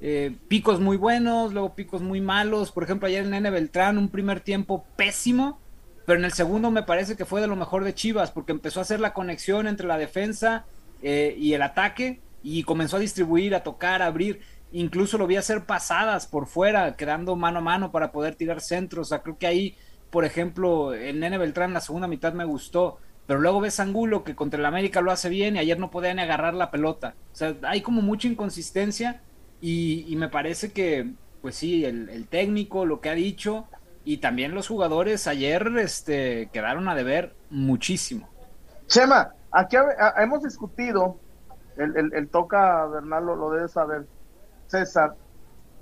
Eh, 0.02 0.36
picos 0.48 0.80
muy 0.80 0.98
buenos, 0.98 1.54
luego 1.54 1.76
picos 1.76 2.02
muy 2.02 2.22
malos. 2.22 2.72
Por 2.72 2.84
ejemplo, 2.84 3.08
ayer 3.08 3.24
el 3.24 3.32
Nene 3.32 3.50
Beltrán, 3.50 3.98
un 3.98 4.10
primer 4.10 4.40
tiempo 4.42 4.86
pésimo, 4.96 5.60
pero 6.06 6.20
en 6.20 6.26
el 6.26 6.34
segundo 6.34 6.72
me 6.72 6.84
parece 6.84 7.16
que 7.16 7.26
fue 7.26 7.42
de 7.42 7.48
lo 7.48 7.56
mejor 7.56 7.84
de 7.84 7.94
Chivas, 7.94 8.32
porque 8.32 8.52
empezó 8.52 8.80
a 8.80 8.84
hacer 8.84 9.00
la 9.00 9.14
conexión 9.14 9.68
entre 9.68 9.88
la 9.88 9.98
defensa 9.98 10.66
eh, 11.02 11.36
y 11.38 11.54
el 11.54 11.62
ataque, 11.62 12.22
y 12.44 12.64
comenzó 12.64 12.98
a 12.98 13.02
distribuir, 13.02 13.56
a 13.56 13.64
tocar, 13.64 14.02
a 14.02 14.08
abrir. 14.08 14.42
Incluso 14.72 15.18
lo 15.18 15.28
vi 15.28 15.36
hacer 15.36 15.66
pasadas 15.66 16.28
por 16.28 16.48
fuera, 16.48 16.96
quedando 16.96 17.36
mano 17.36 17.60
a 17.60 17.62
mano 17.62 17.92
para 17.92 18.12
poder 18.12 18.36
tirar 18.36 18.62
centros. 18.62 19.08
O 19.08 19.10
sea, 19.10 19.22
creo 19.22 19.38
que 19.38 19.48
ahí 19.48 19.76
por 20.10 20.26
ejemplo, 20.26 20.94
el 20.94 21.20
Nene 21.20 21.38
Beltrán 21.38 21.74
la 21.74 21.82
segunda 21.82 22.08
mitad 22.08 22.34
me 22.34 22.46
gustó, 22.46 22.98
pero 23.28 23.40
luego 23.40 23.62
ves 23.62 23.80
Angulo 23.80 24.24
que 24.24 24.36
contra 24.36 24.60
el 24.60 24.66
América 24.66 25.02
lo 25.02 25.12
hace 25.12 25.30
bien 25.30 25.56
y 25.56 25.60
ayer 25.60 25.78
no 25.78 25.92
podía 25.92 26.14
ni 26.14 26.22
agarrar 26.22 26.56
la 26.56 26.72
pelota. 26.72 27.16
O 27.32 27.36
sea, 27.36 27.56
hay 27.64 27.82
como 27.82 28.02
mucha 28.02 28.28
inconsistencia 28.28 29.22
y, 29.62 30.06
y 30.08 30.16
me 30.16 30.30
parece 30.30 30.72
que, 30.72 31.12
pues 31.42 31.56
sí, 31.56 31.86
el, 31.86 32.10
el, 32.10 32.28
técnico, 32.28 32.86
lo 32.86 33.02
que 33.02 33.10
ha 33.10 33.16
dicho 33.16 33.68
y 34.04 34.18
también 34.18 34.56
los 34.56 34.68
jugadores 34.68 35.28
ayer 35.28 35.68
este, 35.78 36.50
quedaron 36.52 36.88
a 36.90 36.96
deber 36.96 37.36
muchísimo. 37.50 38.30
Chema, 38.88 39.34
aquí 39.52 39.78
hemos 40.18 40.44
discutido 40.44 41.18
el, 41.78 42.30
toca 42.30 42.86
Bernal 42.88 43.26
lo, 43.26 43.52
debe 43.52 43.68
saber. 43.68 44.06
César, 44.68 45.16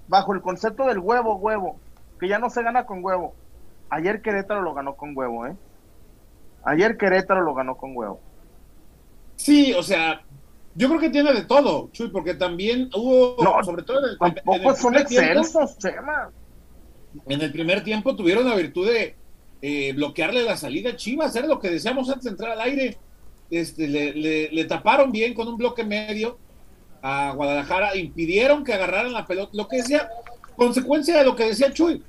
bajo 0.07 0.34
el 0.34 0.41
concepto 0.41 0.86
del 0.86 1.00
huevo, 1.00 1.36
huevo, 1.36 1.79
que 2.19 2.27
ya 2.27 2.39
no 2.39 2.50
se 2.50 2.63
gana 2.63 2.86
con 2.86 3.03
huevo. 3.03 3.34
Ayer 3.89 4.22
Querétaro 4.22 4.62
lo 4.62 4.74
ganó 4.74 4.96
con 4.96 5.15
huevo, 5.15 5.48
¿eh? 5.48 5.55
Ayer 6.63 6.98
Querétaro 6.98 7.41
lo 7.41 7.53
ganó 7.53 7.75
con 7.75 7.96
huevo. 7.96 8.19
Sí, 9.36 9.74
o 9.74 9.84
sea, 9.84 10.22
yo 10.77 10.88
creo 10.89 11.00
que 11.00 11.10
tiene 11.10 11.34
de 11.34 11.41
todo, 11.41 11.89
Chuy, 11.91 12.10
porque 12.10 12.36
también 12.36 12.91
hubo, 12.93 13.36
sobre 13.63 13.81
todo 13.81 13.98
en 13.98 14.12
el, 14.12 14.17
tampoco 14.17 14.75
son 14.75 14.96
excelsos, 14.96 15.75
En 17.27 17.41
el 17.41 17.51
primer 17.51 17.84
tiempo 17.84 18.15
tuvieron 18.15 18.48
la 18.48 18.55
virtud 18.55 18.88
de 18.88 19.15
eh, 19.63 19.93
bloquearle 19.93 20.43
la 20.43 20.55
salida 20.55 20.91
a 20.91 20.96
Chivas, 20.96 21.36
era 21.36 21.48
lo 21.48 21.60
que 21.60 21.72
decíamos 21.72 22.07
antes 22.10 22.25
de 22.25 22.29
entrar 22.29 22.51
al 22.51 22.62
aire. 22.62 22.96
Este, 23.50 23.88
le, 23.88 24.65
taparon 24.65 25.12
bien 25.12 25.34
con 25.34 25.48
un 25.48 25.57
bloque 25.57 25.84
medio 25.84 26.38
a 27.01 27.31
Guadalajara, 27.31 27.96
impidieron 27.96 28.63
que 28.63 28.74
agarraran 28.74 29.13
la 29.13 29.25
pelota, 29.25 29.51
lo 29.53 29.67
que 29.67 29.77
decía, 29.77 30.07
consecuencia 30.55 31.17
de 31.17 31.25
lo 31.25 31.36
que 31.36 31.46
decía 31.46 31.74
Chuy, 31.74 32.03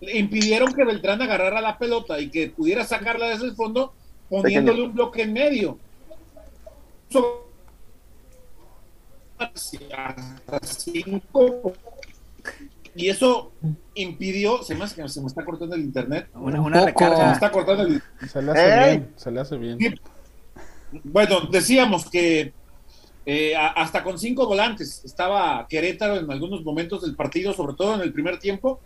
impidieron 0.00 0.72
que 0.72 0.84
Beltrán 0.84 1.22
agarrara 1.22 1.60
la 1.60 1.78
pelota 1.78 2.18
y 2.18 2.30
que 2.30 2.48
pudiera 2.48 2.84
sacarla 2.84 3.28
desde 3.28 3.44
el 3.44 3.54
fondo 3.54 3.92
poniéndole 4.28 4.82
un 4.82 4.92
bloque 4.92 5.22
en 5.22 5.32
medio. 5.32 5.78
Y 12.94 13.08
eso 13.08 13.52
impidió, 13.94 14.62
se 14.62 14.74
me, 14.74 14.86
se 14.88 15.20
me 15.20 15.26
está 15.26 15.44
cortando 15.44 15.74
el 15.74 15.82
internet. 15.82 16.28
Una, 16.34 16.84
recarga. 16.84 17.16
Se 17.16 17.24
me 17.26 17.32
está 17.32 17.52
cortando 17.52 17.82
el 17.84 18.02
Se 18.28 18.42
le 18.42 18.50
hace 18.50 18.90
bien, 18.90 19.12
se 19.16 19.30
le 19.30 19.40
hace 19.40 19.56
bien. 19.56 20.00
Bueno, 21.04 21.42
decíamos 21.50 22.08
que 22.10 22.52
eh, 23.26 23.54
hasta 23.54 24.02
con 24.02 24.18
cinco 24.18 24.46
volantes 24.46 25.04
estaba 25.04 25.66
Querétaro 25.68 26.16
en 26.16 26.30
algunos 26.30 26.64
momentos 26.64 27.02
del 27.02 27.14
partido, 27.14 27.52
sobre 27.52 27.74
todo 27.74 27.94
en 27.94 28.00
el 28.00 28.12
primer 28.12 28.38
tiempo, 28.38 28.80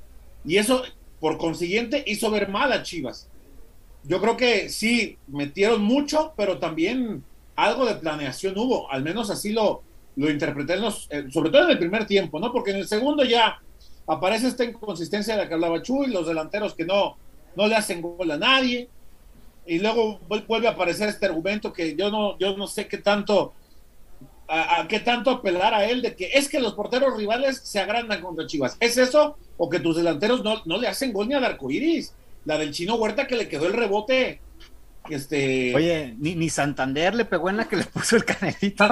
y 0.44 0.56
eso, 0.56 0.82
por 1.20 1.38
consiguiente, 1.38 2.02
hizo 2.06 2.30
ver 2.30 2.48
mal 2.48 2.72
a 2.72 2.82
Chivas. 2.82 3.28
Yo 4.04 4.20
creo 4.20 4.36
que 4.36 4.68
sí, 4.68 5.16
metieron 5.28 5.82
mucho, 5.82 6.34
pero 6.36 6.58
también 6.58 7.22
algo 7.54 7.86
de 7.86 7.94
planeación 7.94 8.58
hubo, 8.58 8.90
al 8.90 9.04
menos 9.04 9.30
así 9.30 9.52
lo, 9.52 9.82
lo 10.16 10.30
interpreté, 10.30 10.74
eh, 11.10 11.26
sobre 11.30 11.50
todo 11.50 11.64
en 11.64 11.70
el 11.70 11.78
primer 11.78 12.06
tiempo, 12.06 12.38
¿no? 12.38 12.52
Porque 12.52 12.70
en 12.70 12.78
el 12.78 12.88
segundo 12.88 13.24
ya 13.24 13.60
aparece 14.06 14.48
esta 14.48 14.64
inconsistencia 14.64 15.34
de 15.34 15.42
la 15.42 15.48
que 15.48 15.54
hablaba 15.54 15.82
Chuy, 15.82 16.08
los 16.08 16.26
delanteros 16.26 16.74
que 16.74 16.84
no, 16.84 17.16
no 17.56 17.66
le 17.66 17.76
hacen 17.76 18.02
gol 18.02 18.30
a 18.30 18.36
nadie, 18.36 18.88
y 19.66 19.78
luego 19.78 20.20
vuelve 20.48 20.66
a 20.66 20.72
aparecer 20.72 21.08
este 21.08 21.26
argumento 21.26 21.72
que 21.72 21.94
yo 21.94 22.10
no, 22.10 22.38
yo 22.38 22.56
no 22.56 22.66
sé 22.66 22.88
qué 22.88 22.98
tanto, 22.98 23.52
a, 24.48 24.86
qué 24.88 25.00
tanto 25.00 25.30
apelar 25.30 25.72
a 25.72 25.86
él 25.86 26.02
de 26.02 26.16
que 26.16 26.30
es 26.34 26.48
que 26.48 26.60
los 26.60 26.74
porteros 26.74 27.16
rivales 27.16 27.60
se 27.62 27.78
agrandan 27.78 28.20
contra 28.20 28.46
Chivas. 28.46 28.76
¿Es 28.80 28.96
eso? 28.96 29.36
O 29.56 29.70
que 29.70 29.78
tus 29.78 29.96
delanteros 29.96 30.42
no, 30.42 30.62
no 30.64 30.78
le 30.78 30.88
hacen 30.88 31.12
gol 31.12 31.28
ni 31.28 31.34
al 31.34 31.44
arcoiris. 31.44 32.12
La 32.44 32.58
del 32.58 32.72
chino 32.72 32.96
Huerta 32.96 33.28
que 33.28 33.36
le 33.36 33.48
quedó 33.48 33.66
el 33.66 33.72
rebote. 33.72 34.40
Este... 35.10 35.74
Oye, 35.74 36.14
ni, 36.18 36.34
ni 36.34 36.48
Santander 36.48 37.14
le 37.14 37.24
pegó 37.24 37.50
en 37.50 37.56
la 37.56 37.64
que 37.66 37.76
le 37.76 37.84
puso 37.84 38.16
el 38.16 38.24
canelito. 38.24 38.84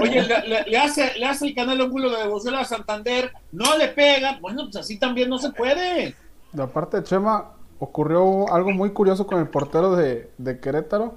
oye, 0.00 0.22
le, 0.66 0.78
hace, 0.78 1.18
le 1.18 1.26
hace 1.26 1.46
el 1.46 1.54
canelo 1.54 1.86
un 1.86 2.02
de 2.02 2.16
devoción 2.18 2.54
a 2.54 2.64
Santander, 2.64 3.32
no 3.52 3.76
le 3.78 3.88
pega. 3.88 4.38
Bueno, 4.40 4.64
pues 4.64 4.76
así 4.76 4.98
también 4.98 5.30
no 5.30 5.38
se 5.38 5.50
puede. 5.50 6.14
De 6.52 6.66
parte 6.68 6.98
de 6.98 7.04
Chema, 7.04 7.52
ocurrió 7.78 8.52
algo 8.52 8.70
muy 8.70 8.90
curioso 8.90 9.26
con 9.26 9.40
el 9.40 9.48
portero 9.48 9.96
de, 9.96 10.60
Querétaro. 10.60 11.14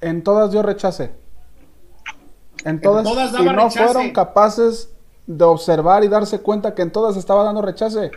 En 0.00 0.22
todas 0.22 0.50
dio 0.50 0.62
rechace. 0.62 1.12
En 2.64 2.80
todas, 2.80 3.06
y 3.38 3.44
no 3.44 3.70
fueron 3.70 4.10
capaces 4.10 4.92
de 5.26 5.44
observar 5.44 6.04
y 6.04 6.08
darse 6.08 6.40
cuenta 6.40 6.74
que 6.74 6.82
en 6.82 6.90
todas 6.90 7.16
estaba 7.16 7.44
dando 7.44 7.62
rechace. 7.62 8.10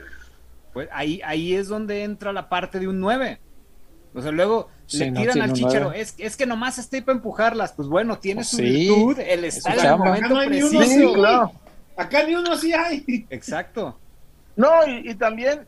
Pues 0.73 0.89
ahí, 0.91 1.21
ahí 1.25 1.55
es 1.55 1.67
donde 1.67 2.03
entra 2.03 2.33
la 2.33 2.49
parte 2.49 2.79
de 2.79 2.87
un 2.87 2.99
9. 2.99 3.39
O 4.13 4.21
sea, 4.21 4.31
luego 4.31 4.69
le 4.91 5.11
tiran 5.11 5.41
al 5.41 5.53
chichero. 5.53 5.91
Es, 5.91 6.15
es, 6.17 6.35
que 6.35 6.45
nomás 6.45 6.77
está 6.77 6.97
ahí 6.97 7.01
para 7.01 7.17
empujarlas. 7.17 7.73
Pues 7.73 7.87
bueno, 7.87 8.17
tiene 8.17 8.43
su 8.43 8.57
virtud, 8.57 9.19
el 9.19 9.45
estar 9.45 9.77
en 9.77 9.85
el 9.85 9.97
momento 9.97 10.35
preciso. 10.45 11.51
Acá 11.97 12.23
ni 12.23 12.35
uno 12.35 12.53
así 12.53 12.73
hay. 12.73 13.27
Exacto. 13.29 13.99
No, 14.55 14.85
y, 14.87 15.09
y, 15.09 15.15
también 15.15 15.67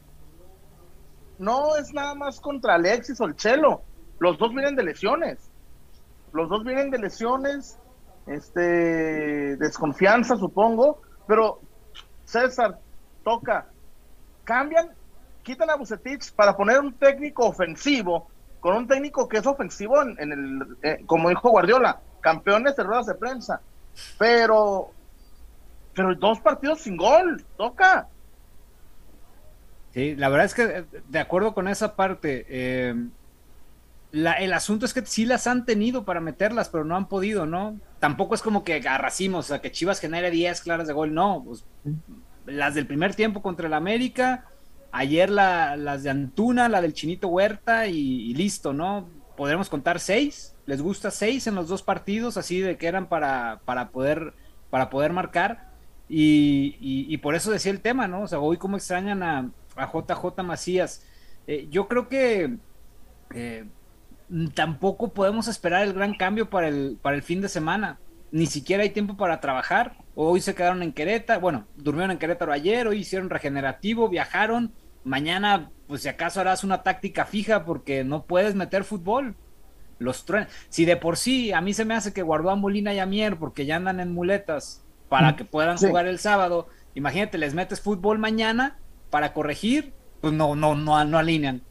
no 1.37 1.75
es 1.75 1.93
nada 1.93 2.15
más 2.15 2.39
contra 2.39 2.75
Alexis 2.75 3.19
o 3.19 3.25
el 3.25 3.35
Chelo. 3.35 3.83
Los 4.19 4.37
dos 4.37 4.51
vienen 4.51 4.75
de 4.75 4.83
lesiones. 4.83 5.51
Los 6.33 6.49
dos 6.49 6.63
vienen 6.63 6.89
de 6.91 6.99
lesiones, 6.99 7.77
este, 8.27 9.57
desconfianza, 9.57 10.37
supongo. 10.37 11.01
Pero 11.27 11.59
César, 12.25 12.79
toca, 13.23 13.67
cambian, 14.43 14.91
quitan 15.43 15.69
a 15.69 15.75
Bucetich 15.75 16.31
para 16.33 16.55
poner 16.55 16.79
un 16.79 16.93
técnico 16.93 17.45
ofensivo, 17.45 18.29
con 18.61 18.77
un 18.77 18.87
técnico 18.87 19.27
que 19.27 19.39
es 19.39 19.45
ofensivo 19.45 20.01
en, 20.01 20.31
el, 20.31 20.77
eh, 20.83 21.03
como 21.05 21.29
dijo 21.29 21.49
Guardiola, 21.49 21.99
campeones 22.21 22.75
de 22.75 22.83
ruedas 22.83 23.07
de 23.07 23.15
prensa. 23.15 23.59
Pero, 24.17 24.91
pero 25.93 26.15
dos 26.15 26.39
partidos 26.39 26.81
sin 26.81 26.95
gol, 26.95 27.43
toca. 27.57 28.07
Sí, 29.93 30.15
la 30.15 30.29
verdad 30.29 30.45
es 30.45 30.53
que 30.53 30.85
de 31.09 31.19
acuerdo 31.19 31.53
con 31.53 31.67
esa 31.67 31.95
parte, 31.95 32.45
eh, 32.47 32.95
el 34.11 34.53
asunto 34.53 34.85
es 34.85 34.93
que 34.93 35.05
sí 35.05 35.25
las 35.25 35.47
han 35.47 35.65
tenido 35.65 36.05
para 36.05 36.21
meterlas, 36.21 36.69
pero 36.69 36.85
no 36.85 36.95
han 36.95 37.09
podido, 37.09 37.45
¿no? 37.45 37.79
Tampoco 37.99 38.35
es 38.35 38.41
como 38.41 38.63
que 38.63 38.75
agarracimos, 38.75 39.45
o 39.45 39.47
sea, 39.47 39.61
que 39.61 39.71
Chivas 39.71 39.99
genere 39.99 40.31
10 40.31 40.61
claras 40.61 40.87
de 40.87 40.93
gol, 40.93 41.13
no. 41.13 41.43
Pues, 41.43 41.65
las 42.45 42.75
del 42.75 42.87
primer 42.87 43.15
tiempo 43.15 43.41
contra 43.41 43.67
el 43.67 43.73
América, 43.73 44.45
ayer 44.91 45.29
las 45.29 46.03
de 46.03 46.09
Antuna, 46.09 46.69
la 46.69 46.81
del 46.81 46.93
Chinito 46.93 47.27
Huerta 47.27 47.87
y, 47.87 48.33
listo, 48.33 48.73
¿no? 48.73 49.09
Podremos 49.35 49.69
contar 49.69 49.99
seis, 49.99 50.55
les 50.65 50.81
gusta 50.81 51.09
seis 51.11 51.47
en 51.47 51.55
los 51.55 51.67
dos 51.67 51.81
partidos, 51.81 52.37
así 52.37 52.59
de 52.59 52.77
que 52.77 52.87
eran 52.87 53.07
para, 53.07 53.61
para, 53.65 53.89
poder, 53.89 54.33
para 54.69 54.89
poder 54.89 55.13
marcar. 55.13 55.71
Y, 56.07 57.17
por 57.19 57.35
eso 57.35 57.51
decía 57.51 57.71
el 57.71 57.81
tema, 57.81 58.07
¿no? 58.07 58.23
O 58.23 58.27
sea, 58.27 58.39
hoy 58.39 58.57
como 58.57 58.77
extrañan 58.77 59.23
a, 59.23 59.49
a 59.75 59.91
JJ 59.91 60.43
Macías. 60.43 61.05
Eh, 61.47 61.67
yo 61.71 61.87
creo 61.87 62.07
que 62.07 62.57
eh, 63.33 63.65
tampoco 64.53 65.13
podemos 65.13 65.47
esperar 65.47 65.83
el 65.83 65.93
gran 65.93 66.13
cambio 66.15 66.49
para 66.49 66.67
el, 66.67 66.97
para 67.01 67.15
el 67.15 67.23
fin 67.23 67.41
de 67.41 67.49
semana. 67.49 67.99
Ni 68.31 68.45
siquiera 68.45 68.83
hay 68.83 68.91
tiempo 68.91 69.17
para 69.17 69.41
trabajar. 69.41 69.97
Hoy 70.15 70.41
se 70.41 70.55
quedaron 70.55 70.83
en 70.83 70.93
Querétaro, 70.93 71.41
bueno, 71.41 71.67
durmieron 71.75 72.11
en 72.11 72.17
Querétaro 72.17 72.51
ayer, 72.51 72.87
hoy 72.87 72.99
hicieron 72.99 73.29
regenerativo, 73.29 74.09
viajaron. 74.09 74.73
Mañana, 75.03 75.71
pues 75.87 76.03
si 76.03 76.09
acaso 76.09 76.39
harás 76.39 76.63
una 76.63 76.83
táctica 76.83 77.25
fija 77.25 77.65
porque 77.65 78.03
no 78.03 78.23
puedes 78.25 78.55
meter 78.55 78.83
fútbol. 78.83 79.35
Los 79.99 80.25
Si 80.69 80.85
de 80.85 80.97
por 80.97 81.15
sí 81.15 81.51
a 81.51 81.61
mí 81.61 81.73
se 81.73 81.85
me 81.85 81.93
hace 81.93 82.11
que 82.11 82.23
guardó 82.23 82.49
a 82.49 82.55
Molina 82.55 82.93
y 82.93 82.99
a 82.99 83.05
Mier 83.05 83.37
porque 83.37 83.65
ya 83.65 83.75
andan 83.75 83.99
en 83.99 84.11
muletas 84.11 84.83
para 85.09 85.35
que 85.35 85.45
puedan 85.45 85.77
jugar 85.77 86.07
el 86.07 86.17
sábado. 86.17 86.69
Imagínate, 86.95 87.37
les 87.37 87.53
metes 87.53 87.81
fútbol 87.81 88.17
mañana 88.17 88.77
para 89.09 89.33
corregir, 89.33 89.93
pues 90.21 90.33
no, 90.33 90.55
no, 90.55 90.73
no, 90.73 91.03
no 91.05 91.17
alinean. 91.17 91.61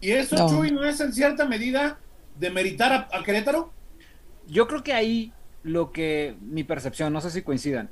¿Y 0.00 0.10
eso, 0.10 0.48
Chuy, 0.48 0.70
no 0.70 0.84
es 0.84 1.00
en 1.00 1.12
cierta 1.12 1.46
medida 1.46 1.98
de 2.38 2.50
meritar 2.50 3.08
a, 3.10 3.22
Querétaro? 3.22 3.72
Yo 4.46 4.66
creo 4.66 4.82
que 4.82 4.92
ahí 4.92 5.32
lo 5.62 5.92
que 5.92 6.36
mi 6.40 6.64
percepción, 6.64 7.12
no 7.12 7.20
sé 7.20 7.30
si 7.30 7.42
coincidan, 7.42 7.88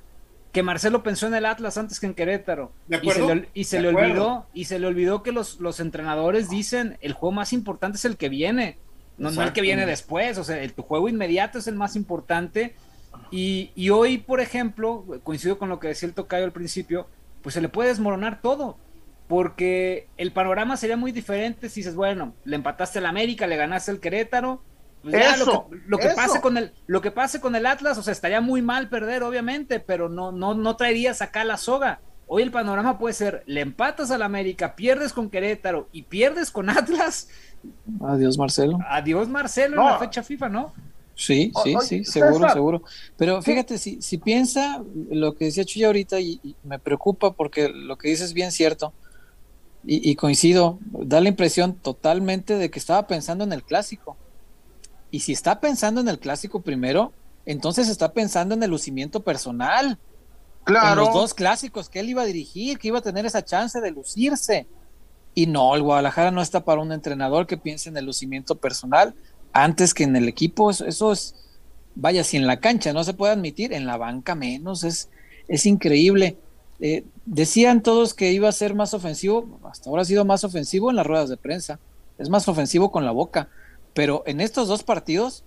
que 0.53 0.63
Marcelo 0.63 1.03
pensó 1.03 1.27
en 1.27 1.35
el 1.35 1.47
Atlas 1.47 1.79
antes 1.79 2.01
que 2.01 2.07
en 2.07 2.15
Querétaro. 2.15 2.73
y 3.03 3.11
se 3.11 3.35
le, 3.35 3.49
y 3.55 3.65
se 3.65 3.81
le 3.81 3.89
olvidó, 3.89 4.47
y 4.53 4.65
se 4.65 4.79
le 4.79 4.87
olvidó 4.87 5.23
que 5.23 5.33
los, 5.33 5.61
los, 5.61 5.81
entrenadores 5.81 6.51
dicen 6.51 6.99
el 7.01 7.13
juego 7.13 7.33
más 7.33 7.53
importante 7.53 7.97
es 7.97 8.05
el 8.05 8.17
que 8.17 8.29
viene, 8.29 8.79
no, 9.17 9.31
no 9.31 9.43
el 9.43 9.53
que 9.53 9.61
viene 9.61 9.87
después. 9.87 10.39
O 10.39 10.45
sea, 10.45 10.61
el, 10.63 10.73
tu 10.73 10.83
juego 10.83 11.09
inmediato 11.09 11.59
es 11.59 11.67
el 11.67 11.77
más 11.77 11.95
importante. 11.95 12.75
Y, 13.31 13.71
y, 13.75 13.91
hoy, 13.91 14.19
por 14.19 14.41
ejemplo, 14.41 15.05
coincido 15.23 15.59
con 15.59 15.69
lo 15.69 15.79
que 15.79 15.89
decía 15.89 16.09
el 16.09 16.15
tocayo 16.15 16.45
al 16.45 16.53
principio, 16.53 17.07
pues 17.43 17.55
se 17.55 17.61
le 17.61 17.69
puede 17.69 17.91
desmoronar 17.91 18.41
todo 18.41 18.77
porque 19.31 20.09
el 20.17 20.33
panorama 20.33 20.77
sería 20.77 20.97
muy 20.97 21.13
diferente 21.13 21.69
si 21.69 21.81
dices, 21.81 21.95
bueno, 21.95 22.35
le 22.43 22.57
empataste 22.57 22.99
al 22.99 23.07
América, 23.07 23.47
le 23.47 23.57
ganaste 23.57 23.93
al 23.93 24.01
Querétaro, 24.01 24.61
pues 25.03 25.15
lo 25.87 25.99
que, 25.99 26.09
pase 26.11 26.41
con 26.41 26.57
el 26.57 26.73
lo 26.87 27.01
que 27.01 27.11
pase 27.11 27.41
con 27.41 27.57
el 27.57 27.67
Atlas, 27.67 27.97
o 27.99 28.03
sea, 28.03 28.13
estaría 28.13 28.41
muy 28.41 28.63
mal 28.63 28.89
perder 28.89 29.23
obviamente, 29.23 29.81
pero 29.81 30.09
no 30.09 30.33
no 30.33 30.55
no 30.55 30.77
traerías 30.77 31.23
acá 31.23 31.45
la 31.45 31.57
soga. 31.57 32.01
Hoy 32.33 32.43
el 32.45 32.53
panorama 32.53 32.97
puede 32.97 33.15
ser, 33.15 33.43
le 33.47 33.61
empatas 33.61 34.13
al 34.13 34.23
América, 34.23 34.77
pierdes 34.77 35.13
con 35.13 35.31
Querétaro 35.31 35.89
y 35.91 36.03
pierdes 36.03 36.51
con 36.53 36.71
Atlas. 36.71 37.29
Adiós 38.01 38.39
Marcelo. 38.39 38.79
Adiós 38.89 39.29
Marcelo 39.29 39.81
en 39.81 39.87
la 39.87 39.99
fecha 39.99 40.23
FIFA, 40.23 40.49
¿no? 40.49 40.73
Sí, 41.21 41.53
sí, 41.63 41.75
sí, 41.83 42.05
seguro, 42.05 42.49
seguro. 42.49 42.83
Pero 43.19 43.43
fíjate, 43.43 43.77
si, 43.77 44.01
si 44.01 44.17
piensa 44.17 44.83
lo 45.11 45.35
que 45.35 45.47
decía 45.47 45.67
Chuya 45.67 45.89
ahorita 45.89 46.19
y, 46.19 46.41
me 46.63 46.79
preocupa 46.79 47.33
porque 47.33 47.69
lo 47.69 47.99
que 47.99 48.09
dices 48.09 48.29
es 48.29 48.33
bien 48.33 48.53
cierto 48.53 48.95
y, 49.85 50.15
coincido, 50.15 50.79
da 50.93 51.21
la 51.21 51.29
impresión 51.29 51.75
totalmente 51.75 52.57
de 52.57 52.71
que 52.71 52.79
estaba 52.79 53.07
pensando 53.07 53.45
en 53.45 53.53
el 53.53 53.63
clásico. 53.65 54.17
Y 55.11 55.21
si 55.21 55.33
está 55.33 55.61
pensando 55.61 56.01
en 56.01 56.09
el 56.09 56.19
clásico 56.19 56.61
primero, 56.61 57.13
entonces 57.47 57.89
está 57.89 58.13
pensando 58.13 58.55
en 58.55 58.63
el 58.63 58.71
lucimiento 58.71 59.21
personal. 59.21 59.99
Claro. 60.65 61.03
En 61.03 61.07
los 61.07 61.15
dos 61.15 61.35
clásicos 61.35 61.89
que 61.89 62.01
él 62.01 62.11
iba 62.11 62.23
a 62.23 62.27
dirigir, 62.27 62.79
que 62.79 62.89
iba 62.89 62.99
a 62.99 63.03
tener 63.03 63.27
esa 63.27 63.45
chance 63.45 63.81
de 63.81 63.91
lucirse. 63.91 64.67
Y 65.35 65.47
no, 65.47 65.75
el 65.75 65.83
Guadalajara 65.83 66.31
no 66.31 66.43
está 66.43 66.65
para 66.65 66.81
un 66.81 66.93
entrenador 66.93 67.47
que 67.47 67.57
piense 67.57 67.89
en 67.89 67.97
el 67.97 68.05
lucimiento 68.05 68.57
personal 68.57 69.15
antes 69.53 69.95
que 69.95 70.05
en 70.05 70.17
el 70.17 70.29
equipo. 70.29 70.71
Eso, 70.71 71.13
es, 71.13 71.35
vaya, 71.95 72.25
si 72.25 72.37
en 72.37 72.47
la 72.47 72.61
cancha 72.61 72.93
no 72.93 73.05
se 73.05 73.15
puede 73.15 73.33
admitir, 73.33 73.73
en 73.73 73.87
la 73.87 73.97
banca 73.97 74.35
menos. 74.35 74.85
Es, 74.85 75.09
es 75.49 75.67
increíble. 75.67 76.37
Eh, 76.81 77.05
decían 77.27 77.83
todos 77.83 78.15
que 78.15 78.33
iba 78.33 78.49
a 78.49 78.53
ser 78.53 78.75
más 78.75 78.95
ofensivo, 78.95 79.61
hasta 79.65 79.91
ahora 79.91 80.03
ha 80.03 80.07
sido 80.07 80.25
más 80.25 80.45
ofensivo 80.45 80.91
en 80.91 80.97
las 80.97 81.07
ruedas 81.07 81.29
de 81.29 81.37
prensa. 81.37 81.79
Es 82.19 82.29
más 82.29 82.49
ofensivo 82.49 82.91
con 82.91 83.05
la 83.05 83.13
boca. 83.13 83.49
Pero 83.95 84.23
en 84.27 84.41
estos 84.41 84.69
dos 84.69 84.83
partidos, 84.83 85.45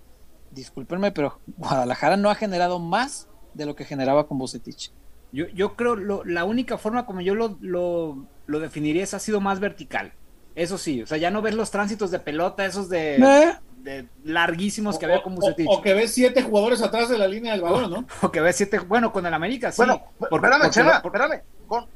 discúlpenme, 0.50 1.12
pero 1.12 1.40
Guadalajara 1.56 2.16
no 2.16 2.30
ha 2.30 2.34
generado 2.34 2.78
más 2.78 3.28
de 3.54 3.66
lo 3.66 3.76
que 3.76 3.84
generaba 3.84 4.26
con 4.26 4.38
Bucetich. 4.38 4.92
Yo, 5.32 5.46
yo 5.48 5.74
creo 5.74 5.96
lo, 5.96 6.24
la 6.24 6.44
única 6.44 6.78
forma 6.78 7.06
como 7.06 7.20
yo 7.20 7.34
lo, 7.34 7.58
lo, 7.60 8.24
lo, 8.46 8.60
definiría 8.60 9.02
es 9.02 9.14
ha 9.14 9.18
sido 9.18 9.40
más 9.40 9.58
vertical. 9.60 10.12
Eso 10.54 10.78
sí, 10.78 11.02
o 11.02 11.06
sea, 11.06 11.18
ya 11.18 11.30
no 11.30 11.42
ves 11.42 11.54
los 11.54 11.72
tránsitos 11.72 12.12
de 12.12 12.20
pelota, 12.20 12.64
esos 12.64 12.88
de, 12.88 13.16
¿Eh? 13.16 13.56
de 13.78 14.06
larguísimos 14.22 14.98
que 14.98 15.06
o, 15.06 15.08
había 15.08 15.22
con 15.22 15.34
Bucetich. 15.34 15.66
O, 15.68 15.78
o, 15.78 15.82
que 15.82 15.94
ves 15.94 16.12
siete 16.12 16.42
jugadores 16.42 16.80
atrás 16.82 17.08
de 17.08 17.18
la 17.18 17.26
línea 17.26 17.52
del 17.52 17.62
balón, 17.62 17.90
¿no? 17.90 18.06
O, 18.22 18.30
que 18.30 18.40
ves 18.40 18.54
siete, 18.54 18.78
bueno, 18.78 19.12
con 19.12 19.26
el 19.26 19.34
América, 19.34 19.72
sí. 19.72 19.78
Bueno, 19.78 20.04
por, 20.18 20.44
espérame, 20.44 20.70
Chema, 20.70 21.02
por... 21.02 21.14
espérame. 21.14 21.42
Con, 21.66 21.86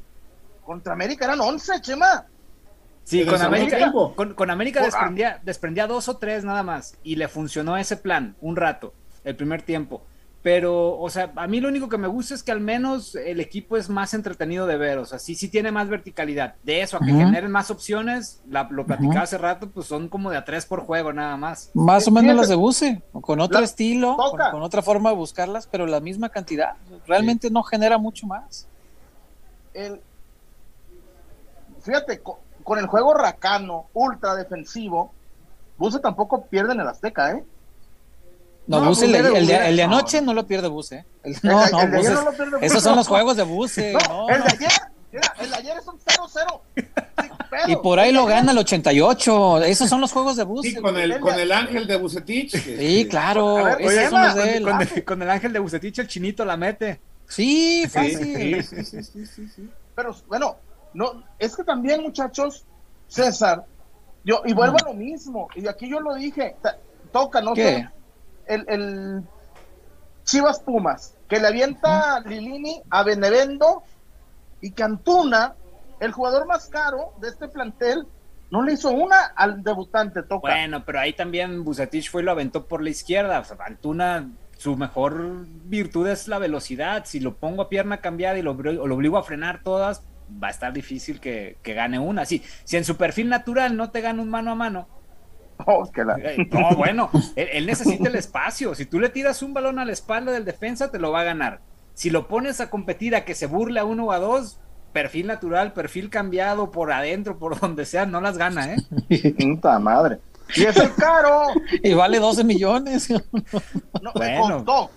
contra 0.65 0.93
América 0.95 1.25
eran 1.27 1.41
once, 1.41 1.81
Chema. 1.81 2.27
Sí, 3.09 3.25
con 3.25 3.41
América, 3.41 3.91
con, 4.15 4.35
con 4.35 4.51
América, 4.51 4.83
desprendía, 4.83 5.41
desprendía 5.43 5.87
dos 5.87 6.11
o 6.11 6.19
tres 6.19 6.45
nada 6.45 6.63
más 6.63 6.95
y 7.03 7.17
le 7.17 7.27
funcionó 7.27 7.79
ese 7.79 7.97
plan 7.97 8.37
un 8.43 8.55
rato, 8.55 8.93
el 9.25 9.35
primer 9.35 9.63
tiempo. 9.63 10.03
Pero, 10.43 10.99
o 10.99 11.09
sea, 11.09 11.33
a 11.35 11.47
mí 11.47 11.59
lo 11.59 11.69
único 11.69 11.89
que 11.89 11.97
me 11.97 12.07
gusta 12.07 12.35
es 12.35 12.43
que 12.43 12.53
al 12.53 12.61
menos 12.61 13.15
el 13.15 13.41
equipo 13.41 13.79
es 13.79 13.89
más 13.89 14.13
entretenido 14.13 14.67
de 14.67 14.77
ver, 14.77 14.99
o 14.99 15.07
sea, 15.07 15.19
sí, 15.19 15.35
sí 15.35 15.49
tiene 15.49 15.73
más 15.73 15.89
verticalidad. 15.89 16.57
De 16.63 16.83
eso, 16.83 16.99
a 16.99 17.01
que 17.01 17.11
uh 17.11 17.17
-huh. 17.17 17.25
generen 17.25 17.51
más 17.51 17.71
opciones, 17.71 18.43
la, 18.47 18.69
lo 18.71 18.85
platicaba 18.85 19.15
uh 19.15 19.19
-huh. 19.21 19.23
hace 19.23 19.39
rato, 19.39 19.71
pues 19.71 19.87
son 19.87 20.09
como 20.09 20.31
de 20.31 20.37
a 20.37 20.45
tres 20.45 20.67
por 20.67 20.81
juego 20.81 21.11
nada 21.11 21.39
más. 21.39 21.71
Más 21.73 22.07
o 22.09 22.11
menos 22.11 22.37
las 22.37 22.49
de 22.51 22.57
Buse, 22.57 23.01
con 23.23 23.41
otro 23.41 23.59
la, 23.59 23.65
estilo, 23.65 24.19
con, 24.19 24.39
con, 24.51 24.63
otra 24.63 24.83
forma 24.83 25.09
de 25.11 25.17
buscarlas, 25.17 25.67
pero 25.67 25.87
la 25.87 26.01
misma 26.01 26.29
cantidad. 26.29 26.75
Realmente 27.07 27.49
sí. 27.49 27.55
no 27.55 27.63
genera 27.63 27.97
mucho 27.97 28.27
más. 28.27 28.69
El, 29.73 29.99
fíjate, 31.81 32.21
con 32.69 32.79
el 32.79 32.87
juego 32.87 33.15
racano, 33.15 33.87
ultra 33.95 34.35
defensivo, 34.35 35.11
Buse 35.79 36.01
tampoco 36.01 36.45
pierde 36.45 36.75
en 36.75 36.81
el 36.81 36.89
Azteca, 36.89 37.33
¿eh? 37.33 37.43
No, 38.67 38.81
no 38.81 38.89
Buse, 38.89 39.07
el, 39.07 39.15
el, 39.15 39.47
de, 39.47 39.69
el, 39.69 39.77
de, 39.77 39.83
anoche 39.83 40.21
no, 40.21 40.27
no 40.27 40.35
lo 40.35 40.47
pierde 40.47 40.69
Buse. 40.69 41.07
El, 41.23 41.35
no, 41.43 41.67
no, 41.71 41.81
el 41.81 41.91
Buse, 41.91 42.11
no 42.13 42.31
pierde 42.33 42.67
esos 42.67 42.83
son 42.83 42.97
los 42.97 43.09
juegos 43.09 43.39
de 43.39 43.45
Buse. 43.45 43.95
No, 44.09 44.29
el 44.29 44.43
de 44.43 44.51
ayer, 44.51 44.71
mira, 45.11 45.35
el 45.41 45.51
de 45.51 45.57
ayer 45.57 45.79
es 45.79 45.87
un 45.87 45.99
0-0. 45.99 46.61
y 47.69 47.77
por 47.77 47.99
ahí 47.99 48.13
lo 48.13 48.27
gana 48.27 48.53
el 48.53 48.59
88. 48.59 49.65
Esos 49.65 49.89
son 49.89 50.03
los 50.03 50.13
juegos 50.13 50.37
de 50.37 50.45
Buse. 50.45 50.69
Sí, 50.69 50.77
con 50.77 50.99
el, 50.99 51.19
con 51.21 51.41
el 51.41 51.51
ángel 51.51 51.87
de 51.87 51.97
Bucetich. 51.97 52.55
Sí, 52.55 53.07
claro. 53.09 53.55
Ver, 53.65 53.81
esos 53.81 53.93
oye, 53.93 54.11
son 54.11 54.23
los 54.23 54.35
de 54.35 54.57
él. 54.59 54.63
Con, 54.65 54.83
el, 54.83 55.05
con 55.05 55.23
el 55.23 55.31
ángel 55.31 55.53
de 55.55 55.59
Bucetich, 55.59 55.99
el 56.01 56.09
chinito 56.09 56.45
la 56.45 56.59
mete. 56.59 57.01
Sí, 57.27 57.87
fácil. 57.89 58.63
Sí, 58.63 58.85
sí, 58.85 59.03
sí, 59.03 59.27
sí, 59.27 59.49
sí. 59.57 59.71
Pero 59.95 60.15
bueno, 60.29 60.59
no, 60.99 61.23
es 61.39 61.55
que 61.55 61.63
también, 61.63 62.03
muchachos, 62.03 62.67
César, 63.07 63.65
yo, 64.25 64.43
y 64.45 64.53
vuelvo 64.53 64.79
a 64.85 64.89
lo 64.89 64.95
mismo, 64.95 65.47
y 65.55 65.69
aquí 65.69 65.89
yo 65.89 66.01
lo 66.01 66.17
dije, 66.17 66.57
toca, 67.13 67.41
no 67.41 67.55
el, 67.55 67.89
el 68.47 69.23
Chivas 70.25 70.59
Pumas, 70.59 71.15
que 71.29 71.39
le 71.39 71.47
avienta 71.47 72.19
Lilini 72.27 72.83
a 72.91 73.05
Benevendo 73.05 73.85
y 74.61 74.73
Cantuna, 74.73 75.55
el 76.01 76.11
jugador 76.11 76.49
más 76.49 76.67
caro 76.67 77.13
de 77.21 77.29
este 77.29 77.47
plantel, 77.47 78.05
no 78.51 78.65
le 78.65 78.73
hizo 78.73 78.91
una 78.91 79.27
al 79.37 79.63
debutante, 79.63 80.25
toca. 80.25 80.51
Bueno, 80.51 80.85
pero 80.85 80.99
ahí 80.99 81.13
también 81.13 81.63
Bucetich 81.63 82.11
fue 82.11 82.23
y 82.23 82.25
lo 82.25 82.33
aventó 82.33 82.67
por 82.67 82.83
la 82.83 82.91
izquierda. 82.91 83.39
O 83.39 83.45
sea, 83.45 83.57
Antuna, 83.61 84.29
su 84.57 84.77
mejor 84.77 85.47
virtud 85.47 86.09
es 86.09 86.27
la 86.27 86.39
velocidad. 86.39 87.05
Si 87.05 87.21
lo 87.21 87.37
pongo 87.37 87.63
a 87.63 87.69
pierna 87.69 87.99
cambiada 87.99 88.37
y 88.39 88.43
lo, 88.43 88.55
lo 88.55 88.95
obligo 88.95 89.17
a 89.19 89.23
frenar 89.23 89.63
todas, 89.63 90.03
va 90.43 90.49
a 90.49 90.51
estar 90.51 90.73
difícil 90.73 91.21
que, 91.21 91.57
que 91.63 91.75
gane 91.75 91.99
una. 91.99 92.25
Sí, 92.25 92.43
si 92.65 92.77
en 92.77 92.85
su 92.85 92.97
perfil 92.97 93.29
natural 93.29 93.77
no 93.77 93.91
te 93.91 94.01
gana 94.01 94.23
un 94.23 94.31
mano 94.31 94.51
a 94.51 94.55
mano, 94.55 94.89
Oh, 95.67 95.91
que 95.93 96.05
la... 96.05 96.17
No, 96.53 96.77
bueno, 96.77 97.11
él, 97.35 97.49
él, 97.53 97.67
necesita 97.67 98.09
el 98.09 98.15
espacio. 98.15 98.77
Si 98.77 98.87
tú 98.87 99.01
le 99.01 99.09
tiras 99.09 99.43
un 99.43 99.55
balón 99.55 99.81
a 99.81 99.85
la 99.85 99.93
espalda 99.93 100.31
del 100.31 100.45
defensa, 100.45 100.91
te 100.91 101.01
lo 101.01 101.11
va 101.11 101.23
a 101.23 101.25
ganar. 101.25 101.61
Si 101.95 102.11
lo 102.11 102.29
pones 102.29 102.61
a 102.61 102.71
competir 102.71 103.17
a 103.17 103.25
que 103.25 103.35
se 103.35 103.47
burle 103.47 103.81
a 103.81 103.85
uno 103.85 104.07
o 104.07 104.13
a 104.13 104.21
dos, 104.21 104.61
perfil 104.93 105.27
natural, 105.27 105.73
perfil 105.73 106.11
cambiado 106.11 106.71
por 106.71 106.93
adentro, 106.93 107.39
por 107.39 107.59
donde 107.59 107.85
sea, 107.87 108.07
no 108.07 108.21
las 108.21 108.39
gana, 108.39 108.75
¿eh? 108.75 109.35
Puta 109.39 109.79
madre. 109.79 110.21
Y 110.55 110.65
es 110.65 110.77
el 110.77 110.95
caro. 110.95 111.49
y 111.83 111.93
vale 111.95 112.21
12 112.21 112.45
millones. 112.45 113.11
no, 113.11 114.13
bueno. 114.15 114.65
costó, 114.65 114.91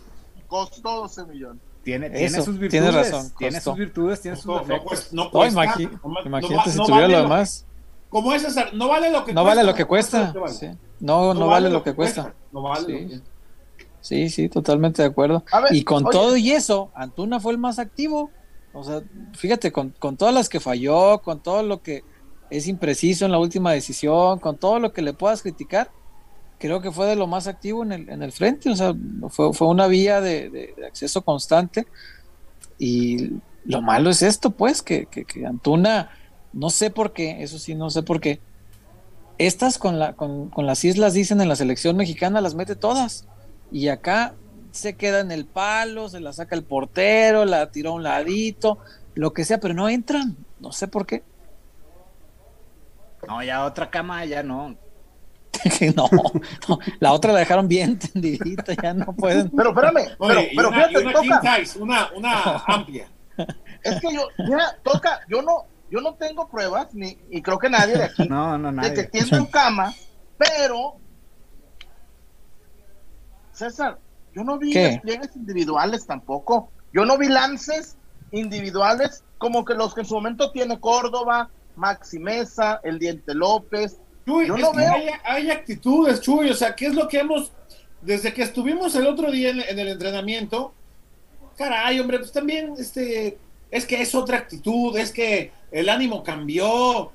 costó 0.48 0.96
12 1.02 1.26
millones. 1.26 1.62
Tiene, 1.84 2.10
tiene 2.10 2.30
sus 2.30 2.60
virtudes. 2.60 2.70
Tienes 2.70 2.94
razón. 2.94 3.34
Tiene 3.38 3.62
sus 3.62 3.76
virtudes, 3.76 4.22
tiene 4.22 4.38
sus 4.38 4.67
defectos. 4.67 5.13
No, 5.13 5.30
no, 5.34 5.46
imagi 5.46 5.89
imagínate 6.26 6.72
si 6.72 6.78
tuviera 6.78 7.08
lo 7.08 7.22
demás 7.24 7.65
como 8.12 8.34
es 8.34 8.41
César, 8.41 8.74
no 8.74 8.89
vale 8.89 9.10
lo 9.10 9.24
que 9.24 9.34
no 9.34 9.41
cuesta. 9.41 9.56
Vale 9.56 9.63
lo 9.63 9.74
que 9.74 9.86
cuesta. 9.86 10.34
Vale. 10.34 10.54
Sí. 10.54 10.67
No, 11.00 11.34
no, 11.34 11.39
no, 11.39 11.48
vale, 11.48 11.70
lo 11.70 11.82
que, 11.82 11.91
que 11.91 11.96
cuesta. 11.96 12.24
cuesta. 12.24 12.39
No 12.52 12.62
vale. 12.62 12.86
Sí. 12.86 12.91
Lo 12.91 13.10
que... 13.10 13.22
sí, 14.02 14.30
sí, 14.30 14.50
totalmente 14.50 15.02
de 15.02 15.08
acuerdo. 15.08 15.46
Ver, 15.63 15.74
y 15.74 15.86
con 15.86 16.06
oye. 16.06 16.12
todo 16.12 16.36
y 16.36 16.52
eso, 16.52 16.91
Antuna 16.94 17.39
fue 17.39 17.54
el 17.54 17.58
más 17.58 17.80
activo. 17.80 18.30
O 18.74 18.84
sea, 18.84 19.02
fíjate, 19.34 19.72
con, 19.72 19.91
con, 19.98 20.17
todas 20.17 20.34
las 20.34 20.50
que 20.50 20.60
falló, 20.60 21.22
con 21.22 21.41
todo 21.41 21.63
lo 21.63 21.82
que 21.82 22.04
es 22.50 22.67
impreciso 22.67 23.24
en 23.24 23.32
la 23.32 23.39
última 23.39 23.72
decisión, 23.72 24.39
con 24.39 24.58
todo 24.58 24.80
lo 24.80 24.91
que 24.91 25.02
le 25.02 25.13
puedas 25.13 25.41
criticar, 25.41 25.89
creo 26.62 26.80
que 26.80 26.91
fue 26.91 27.08
de 27.08 27.15
lo 27.15 27.26
más 27.26 27.47
activo 27.47 27.84
en 27.84 27.91
el, 27.91 28.10
en 28.10 28.21
el 28.21 28.32
frente. 28.32 28.69
O 28.69 28.76
sea, 28.76 28.93
fue, 29.30 29.52
fue 29.52 29.67
una 29.67 29.88
vía 29.88 30.21
de, 30.21 30.76
acceso 30.88 31.24
constante. 31.24 31.88
Y 32.78 33.32
lo 33.65 33.82
malo 33.82 34.12
es 34.12 34.21
esto, 34.21 34.52
pues, 34.52 34.82
que, 34.82 35.08
que, 35.08 35.26
que 35.26 35.45
Antuna 35.45 36.12
no 36.54 36.69
sé 36.69 36.89
por 36.89 37.13
qué, 37.13 37.43
eso 37.43 37.58
sí, 37.58 37.76
no 37.76 37.89
sé 37.89 38.04
por 38.04 38.19
qué. 38.19 38.39
Estas 39.38 39.78
con, 39.78 39.97
la, 39.97 40.13
con, 40.13 40.50
con, 40.50 40.65
las 40.65 40.84
islas, 40.86 41.13
dicen 41.13 41.41
en 41.41 41.50
la 41.50 41.56
selección 41.56 41.95
mexicana, 41.95 42.41
las 42.41 42.54
mete 42.54 42.76
todas. 42.76 43.28
Y 43.71 43.88
acá 43.88 44.36
se 44.71 44.95
queda 44.95 45.21
en 45.21 45.32
el 45.32 45.45
palo, 45.45 46.10
se 46.10 46.19
la 46.19 46.34
saca 46.34 46.56
el 46.56 46.63
portero, 46.63 47.45
la 47.45 47.71
tiró 47.71 47.91
a 47.91 47.95
un 47.95 48.04
ladito, 48.04 48.78
lo 49.15 49.34
que 49.34 49.45
sea, 49.45 49.60
pero 49.60 49.74
no 49.74 49.89
entran. 49.89 50.38
No 50.60 50.71
sé 50.71 50.88
por 50.88 51.06
qué. 51.06 51.24
No, 53.28 53.41
ya 53.43 53.65
otra 53.65 53.89
cama, 53.89 54.26
ya 54.26 54.43
no. 54.43 54.76
no, 55.95 56.10
no, 56.67 56.80
la 57.00 57.13
otra 57.13 57.34
la 57.34 57.39
dejaron 57.39 57.67
bien 57.67 57.97
tendidita, 58.00 58.74
ya 58.82 58.93
no 58.93 59.13
pueden. 59.13 59.50
Pero 59.50 59.69
espérame, 59.69 60.15
pero, 60.19 60.39
Oye, 60.39 60.52
pero 60.56 60.69
una, 60.69 60.78
fíjate, 60.88 61.06
una, 61.06 61.13
toca. 61.13 61.56
size, 61.56 61.80
una, 61.80 62.10
una 62.15 62.43
amplia. 62.67 63.08
Es 63.84 64.00
que 64.00 64.13
yo, 64.13 64.28
mira, 64.38 64.78
toca, 64.84 65.21
yo 65.30 65.41
no, 65.41 65.65
yo 65.89 66.02
no 66.02 66.13
tengo 66.15 66.47
pruebas, 66.47 66.93
ni, 66.93 67.17
y 67.30 67.41
creo 67.41 67.60
que 67.60 67.69
nadie 67.69 67.97
de 67.97 68.04
aquí, 68.06 68.26
no, 68.30 68.58
no, 68.58 68.71
nadie. 68.71 68.91
de 68.91 68.95
que 68.95 69.24
tiene 69.24 69.50
cama, 69.50 69.93
pero, 70.38 70.95
César, 73.52 74.00
yo 74.34 74.43
no 74.43 74.58
vi 74.58 74.71
¿Qué? 74.71 74.80
despliegues 74.84 75.36
individuales 75.36 76.06
tampoco. 76.06 76.71
Yo 76.93 77.06
no 77.06 77.17
vi 77.17 77.28
lances 77.28 77.97
individuales 78.32 79.24
como 79.38 79.65
que 79.65 79.74
los 79.74 79.93
que 79.93 80.02
en 80.02 80.08
su 80.08 80.15
momento 80.15 80.52
tiene 80.52 80.80
Córdoba, 80.80 81.50
Maxi 81.76 82.19
Mesa, 82.19 82.80
el 82.84 83.00
Diente 83.00 83.34
López. 83.34 84.00
Chuy, 84.25 84.47
yo 84.47 84.55
es 84.55 84.62
no 84.62 84.71
que 84.71 84.77
veo. 84.77 84.93
Hay, 84.93 85.10
hay, 85.23 85.49
actitudes, 85.49 86.21
Chuy, 86.21 86.49
o 86.49 86.53
sea, 86.53 86.75
¿qué 86.75 86.88
es 86.88 86.93
lo 86.93 87.07
que 87.07 87.19
hemos, 87.19 87.51
desde 88.01 88.34
que 88.34 88.43
estuvimos 88.43 88.95
el 88.95 89.07
otro 89.07 89.31
día 89.31 89.49
en, 89.49 89.62
en 89.62 89.79
el 89.79 89.88
entrenamiento? 89.88 90.73
Caray, 91.57 91.99
hombre, 91.99 92.19
pues 92.19 92.31
también, 92.31 92.73
este, 92.77 93.38
es 93.69 93.86
que 93.86 94.01
es 94.01 94.13
otra 94.13 94.38
actitud, 94.38 94.95
es 94.97 95.12
que 95.12 95.51
el 95.71 95.89
ánimo 95.89 96.23
cambió. 96.23 97.12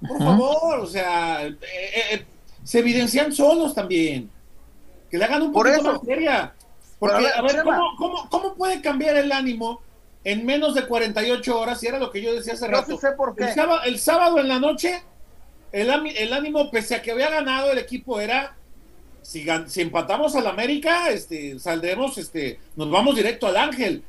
Por 0.00 0.12
uh 0.12 0.20
-huh. 0.20 0.24
favor, 0.24 0.80
o 0.80 0.86
sea, 0.86 1.46
eh, 1.46 1.58
eh, 2.12 2.24
se 2.64 2.78
evidencian 2.78 3.32
solos 3.32 3.74
también. 3.74 4.30
Que 5.10 5.18
le 5.18 5.24
hagan 5.24 5.42
un 5.42 5.52
Por 5.52 5.66
poquito 5.66 5.82
eso. 5.82 5.92
más 5.98 6.06
seria. 6.06 6.54
Porque, 6.98 7.16
Pero, 7.16 7.36
a 7.36 7.42
ver, 7.42 7.62
¿cómo, 7.62 7.96
cómo, 7.96 8.28
¿cómo, 8.30 8.54
puede 8.54 8.80
cambiar 8.80 9.16
el 9.16 9.32
ánimo 9.32 9.80
en 10.24 10.44
menos 10.44 10.74
de 10.74 10.86
48 10.86 11.58
horas? 11.58 11.82
Y 11.82 11.86
era 11.86 11.98
lo 11.98 12.10
que 12.10 12.20
yo 12.22 12.34
decía 12.34 12.54
hace 12.54 12.68
no 12.68 12.78
rato. 12.78 12.98
sé 12.98 13.12
por 13.12 13.34
qué. 13.34 13.44
El, 13.44 13.54
sábado, 13.54 13.80
el 13.84 13.98
sábado 13.98 14.38
en 14.38 14.48
la 14.48 14.58
noche, 14.58 15.02
el, 15.72 15.90
el, 15.90 16.32
ánimo, 16.32 16.70
pese 16.70 16.94
a 16.94 17.02
que 17.02 17.12
había 17.12 17.30
ganado 17.30 17.70
el 17.70 17.78
equipo, 17.78 18.20
era. 18.20 18.54
Si, 19.22 19.46
si 19.66 19.82
empatamos 19.82 20.34
al 20.36 20.46
América, 20.46 21.10
este, 21.10 21.58
saldremos, 21.58 22.16
este, 22.16 22.60
nos 22.76 22.90
vamos 22.90 23.16
directo 23.16 23.46
al 23.46 23.56
Ángel. 23.56 24.02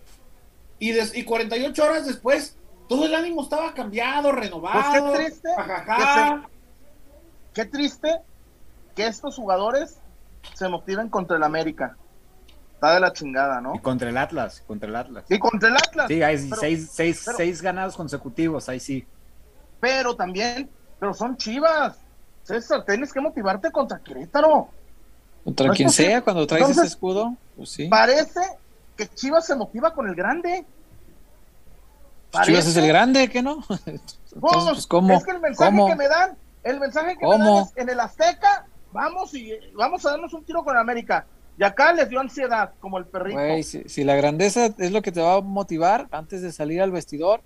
Y, 0.78 0.92
des, 0.92 1.16
y 1.16 1.24
48 1.26 1.84
horas 1.84 2.06
después, 2.06 2.56
todo 2.88 3.06
el 3.06 3.14
ánimo 3.14 3.44
estaba 3.44 3.74
cambiado, 3.74 4.32
renovado. 4.32 5.04
Pues 5.04 5.18
qué 5.18 5.24
triste. 5.24 5.50
Jajaja. 5.56 6.50
Qué 7.54 7.66
triste 7.66 8.22
que 8.96 9.08
estos 9.08 9.36
jugadores 9.36 10.00
se 10.54 10.68
motiven 10.68 11.10
contra 11.10 11.38
el 11.38 11.44
América. 11.44 11.98
está 12.74 12.94
de 12.94 13.00
la 13.00 13.14
chingada, 13.14 13.62
¿no? 13.62 13.76
Y 13.76 13.80
contra 13.80 14.10
el 14.10 14.18
Atlas, 14.18 14.64
contra 14.66 14.90
el 14.90 14.96
Atlas. 14.96 15.26
Y 15.30 15.40
contra 15.40 15.70
el 15.70 15.76
Atlas. 15.76 16.08
Sí, 16.08 16.24
hay 16.24 16.38
seis, 16.38 16.90
seis, 16.92 17.30
seis 17.36 17.62
ganados 17.62 17.96
consecutivos, 17.96 18.70
ahí 18.70 18.80
sí. 18.80 19.06
Pero 19.80 20.16
también, 20.16 20.70
pero 21.00 21.14
son 21.14 21.38
chivas. 21.38 21.98
César, 22.44 22.84
tienes 22.86 23.14
que 23.14 23.22
motivarte 23.22 23.72
contra 23.72 24.00
Querétaro. 24.00 24.70
Contra 25.44 25.70
quien 25.72 25.90
sea, 25.90 26.22
cuando 26.22 26.46
traes 26.46 26.70
ese 26.70 26.86
escudo, 26.86 27.36
pues 27.56 27.70
sí. 27.70 27.88
Parece 27.88 28.42
que 28.96 29.08
Chivas 29.08 29.46
se 29.46 29.56
motiva 29.56 29.94
con 29.94 30.08
el 30.08 30.16
grande. 30.16 30.66
Pues 32.32 32.46
Chivas 32.46 32.68
es 32.68 32.76
el 32.76 32.88
grande, 32.88 33.30
¿qué 33.30 33.42
no? 33.42 33.64
pues, 34.40 34.88
¿cómo? 34.88 35.14
Es 35.14 35.24
que 35.24 35.32
el 35.32 35.40
mensaje 35.40 35.78
que 35.88 35.96
me 35.96 36.08
dan, 36.08 36.38
el 36.64 36.80
mensaje 36.80 37.18
que 37.18 37.26
me 37.26 37.38
dan 37.38 37.64
es 37.64 37.72
en 37.78 37.90
el 37.90 38.00
Azteca, 38.00 38.66
vamos 38.92 39.34
y 39.34 39.54
vamos 39.74 40.06
a 40.06 40.12
darnos 40.12 40.34
un 40.34 40.44
tiro 40.44 40.64
con 40.64 40.78
América. 40.78 41.26
Y 41.58 41.64
acá 41.64 41.92
les 41.94 42.10
dio 42.10 42.20
ansiedad, 42.20 42.72
como 42.80 42.98
el 42.98 43.06
perrito. 43.06 43.40
si, 43.64 44.04
la 44.04 44.16
grandeza 44.16 44.74
es 44.78 44.92
lo 44.92 45.02
que 45.02 45.12
te 45.12 45.22
va 45.22 45.36
a 45.36 45.42
motivar 45.42 46.08
antes 46.12 46.42
de 46.42 46.52
salir 46.52 46.82
al 46.82 46.92
vestidor, 46.92 47.42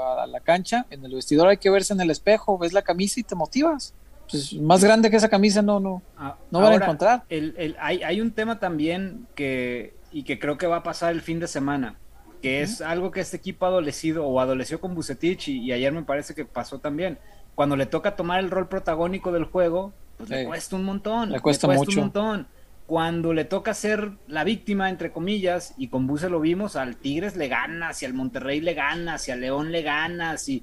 a 0.00 0.26
la 0.26 0.40
cancha, 0.40 0.86
en 0.90 1.04
el 1.04 1.14
vestidor 1.14 1.48
hay 1.48 1.56
que 1.56 1.70
verse 1.70 1.92
en 1.92 2.00
el 2.00 2.10
espejo, 2.10 2.58
ves 2.58 2.72
la 2.72 2.82
camisa 2.82 3.20
y 3.20 3.22
te 3.22 3.34
motivas. 3.34 3.94
Pues 4.30 4.54
más 4.54 4.82
grande 4.82 5.10
que 5.10 5.16
esa 5.16 5.28
camisa 5.28 5.60
no, 5.60 5.78
no, 5.78 6.02
ah, 6.16 6.36
no 6.50 6.60
van 6.60 6.72
a 6.72 6.76
encontrar. 6.76 7.24
El, 7.28 7.76
hay, 7.78 8.02
hay 8.02 8.20
un 8.20 8.30
tema 8.30 8.58
también 8.58 9.26
que, 9.34 9.94
y 10.10 10.22
que 10.22 10.38
creo 10.38 10.56
que 10.56 10.66
va 10.66 10.76
a 10.76 10.82
pasar 10.82 11.12
el 11.12 11.20
fin 11.20 11.40
de 11.40 11.48
semana, 11.48 11.96
que 12.40 12.62
es 12.62 12.80
algo 12.80 13.10
que 13.10 13.20
este 13.20 13.36
equipo 13.36 13.66
ha 13.66 13.68
adolecido 13.68 14.26
o 14.26 14.40
adoleció 14.40 14.80
con 14.80 14.94
Bucetich 14.94 15.48
y, 15.48 15.72
ayer 15.72 15.92
me 15.92 16.02
parece 16.02 16.34
que 16.34 16.44
pasó 16.44 16.78
también. 16.78 17.18
Cuando 17.54 17.76
le 17.76 17.86
toca 17.86 18.16
tomar 18.16 18.40
el 18.40 18.50
rol 18.50 18.68
protagónico 18.68 19.32
del 19.32 19.44
juego, 19.44 19.92
pues 20.16 20.30
le 20.30 20.46
cuesta 20.46 20.76
un 20.76 20.84
montón. 20.84 21.30
Le 21.30 21.40
cuesta, 21.40 21.66
mucho. 21.66 21.90
un 21.98 22.06
montón. 22.06 22.46
Cuando 22.86 23.32
le 23.32 23.44
toca 23.44 23.74
ser 23.74 24.12
la 24.26 24.44
víctima, 24.44 24.90
entre 24.90 25.12
comillas, 25.12 25.74
y 25.78 25.88
con 25.88 26.06
Buce 26.06 26.28
lo 26.28 26.40
vimos, 26.40 26.76
al 26.76 26.96
Tigres 26.96 27.36
le 27.36 27.48
gana, 27.48 27.92
si 27.92 28.04
al 28.04 28.12
Monterrey 28.12 28.60
le 28.60 28.74
gana, 28.74 29.18
si 29.18 29.30
al 29.30 29.40
León 29.40 29.72
le 29.72 29.82
gana, 29.82 30.36
si 30.36 30.62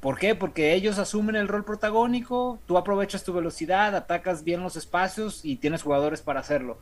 ¿Por 0.00 0.18
qué? 0.18 0.34
Porque 0.34 0.74
ellos 0.74 0.98
asumen 0.98 1.36
el 1.36 1.48
rol 1.48 1.64
protagónico, 1.64 2.58
tú 2.66 2.76
aprovechas 2.76 3.24
tu 3.24 3.32
velocidad, 3.32 3.94
atacas 3.94 4.42
bien 4.44 4.62
los 4.62 4.76
espacios 4.76 5.44
y 5.44 5.56
tienes 5.56 5.82
jugadores 5.82 6.22
para 6.22 6.40
hacerlo. 6.40 6.78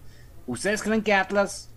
¿Ustedes 0.46 0.82
creen 0.82 1.02
que 1.02 1.14
Atlas 1.14 1.70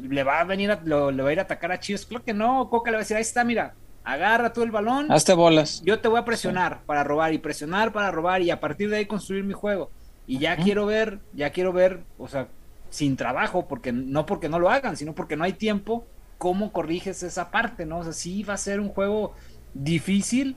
le 0.00 0.22
va 0.22 0.40
a 0.40 0.44
venir 0.44 0.70
a, 0.70 0.80
le 0.80 1.22
va 1.22 1.28
a 1.28 1.32
ir 1.32 1.38
a 1.40 1.42
atacar 1.42 1.72
a 1.72 1.80
Chivas? 1.80 2.06
Claro 2.06 2.24
que 2.24 2.34
no, 2.34 2.68
Coca 2.70 2.90
le 2.90 2.96
va 2.96 3.00
a 3.00 3.02
decir, 3.02 3.16
ahí 3.16 3.22
está, 3.22 3.44
mira, 3.44 3.74
agarra 4.04 4.52
tú 4.52 4.62
el 4.62 4.70
balón. 4.70 5.10
Hazte 5.10 5.34
bolas. 5.34 5.82
Yo 5.84 6.00
te 6.00 6.08
voy 6.08 6.20
a 6.20 6.24
presionar 6.24 6.82
para 6.86 7.04
robar 7.04 7.32
y 7.32 7.38
presionar 7.38 7.92
para 7.92 8.10
robar 8.10 8.42
y 8.42 8.50
a 8.50 8.60
partir 8.60 8.88
de 8.90 8.98
ahí 8.98 9.06
construir 9.06 9.44
mi 9.44 9.54
juego. 9.54 9.90
Y 10.28 10.38
ya 10.38 10.56
quiero 10.56 10.86
ver, 10.86 11.18
ya 11.32 11.50
quiero 11.50 11.72
ver, 11.72 12.04
o 12.18 12.28
sea, 12.28 12.46
sin 12.90 13.16
trabajo, 13.16 13.66
porque 13.66 13.90
no 13.90 14.26
porque 14.26 14.48
no 14.48 14.60
lo 14.60 14.70
hagan, 14.70 14.96
sino 14.96 15.14
porque 15.14 15.36
no 15.36 15.42
hay 15.42 15.54
tiempo, 15.54 16.06
cómo 16.36 16.70
corriges 16.70 17.24
esa 17.24 17.50
parte, 17.50 17.86
¿no? 17.86 17.98
O 17.98 18.04
sea, 18.04 18.12
sí 18.12 18.44
va 18.44 18.54
a 18.54 18.58
ser 18.58 18.78
un 18.78 18.90
juego 18.90 19.34
difícil, 19.74 20.56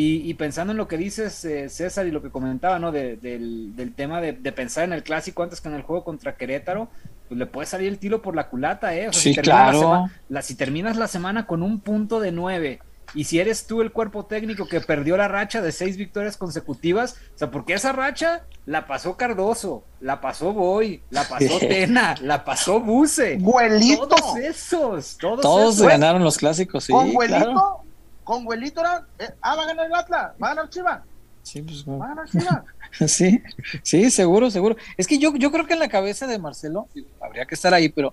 y, 0.00 0.32
pensando 0.34 0.70
en 0.70 0.76
lo 0.76 0.86
que 0.86 0.96
dices, 0.96 1.44
eh, 1.44 1.68
César, 1.68 2.06
y 2.06 2.12
lo 2.12 2.22
que 2.22 2.30
comentaba, 2.30 2.78
¿no? 2.78 2.92
del, 2.92 3.92
tema 3.96 4.20
de, 4.20 4.32
pensar 4.52 4.84
en 4.84 4.92
el 4.92 5.02
clásico 5.02 5.42
antes 5.42 5.60
que 5.60 5.68
en 5.68 5.74
el 5.74 5.82
juego 5.82 6.04
contra 6.04 6.36
Querétaro, 6.36 6.88
pues 7.26 7.36
le 7.36 7.46
puede 7.46 7.66
salir 7.66 7.88
el 7.88 7.98
tiro 7.98 8.22
por 8.22 8.36
la 8.36 8.48
culata, 8.48 8.94
¿eh? 8.94 9.08
sí, 9.10 9.34
claro. 9.34 10.08
La, 10.28 10.42
si 10.42 10.54
terminas 10.54 10.96
la 10.96 11.08
semana 11.08 11.46
con 11.46 11.64
un 11.64 11.80
punto 11.80 12.20
de 12.20 12.30
nueve, 12.30 12.78
y 13.14 13.24
si 13.24 13.38
eres 13.38 13.66
tú 13.66 13.80
el 13.80 13.92
cuerpo 13.92 14.26
técnico 14.26 14.66
que 14.66 14.80
perdió 14.80 15.16
la 15.16 15.28
racha 15.28 15.60
de 15.62 15.72
seis 15.72 15.96
victorias 15.96 16.36
consecutivas, 16.36 17.16
o 17.34 17.38
sea, 17.38 17.50
porque 17.50 17.74
esa 17.74 17.92
racha 17.92 18.44
la 18.66 18.86
pasó 18.86 19.16
Cardoso, 19.16 19.84
la 20.00 20.20
pasó 20.20 20.52
Boy, 20.52 21.02
la 21.10 21.24
pasó 21.24 21.58
Tena, 21.60 22.14
la 22.20 22.44
pasó 22.44 22.80
Buse. 22.80 23.38
Güelito. 23.40 24.08
Todos 24.08 24.36
esos, 24.36 25.16
todos, 25.18 25.40
todos 25.40 25.82
ganaron 25.82 26.22
los 26.22 26.36
clásicos, 26.36 26.84
sí. 26.84 26.92
Con 26.92 27.12
Güelito 27.12 27.84
con 28.28 28.46
Huelito 28.46 28.82
eh, 29.18 29.30
ah, 29.40 29.56
va 29.56 29.62
a 29.62 29.66
ganar 29.68 29.86
el 29.86 29.94
Atlas, 29.94 30.32
va 30.42 30.48
a 30.48 30.54
ganar 30.54 30.68
Chivas. 30.68 31.00
Sí, 31.42 31.62
pues, 31.62 31.82
va 31.88 32.04
a 32.04 32.08
ganar 32.08 32.28
Chivas. 32.28 32.62
sí, 33.10 33.42
sí, 33.82 34.10
seguro, 34.10 34.50
seguro. 34.50 34.76
Es 34.98 35.06
que 35.06 35.18
yo, 35.18 35.34
yo 35.36 35.50
creo 35.50 35.66
que 35.66 35.72
en 35.72 35.78
la 35.78 35.88
cabeza 35.88 36.26
de 36.26 36.38
Marcelo, 36.38 36.88
habría 37.22 37.46
que 37.46 37.54
estar 37.54 37.72
ahí, 37.72 37.88
pero 37.88 38.12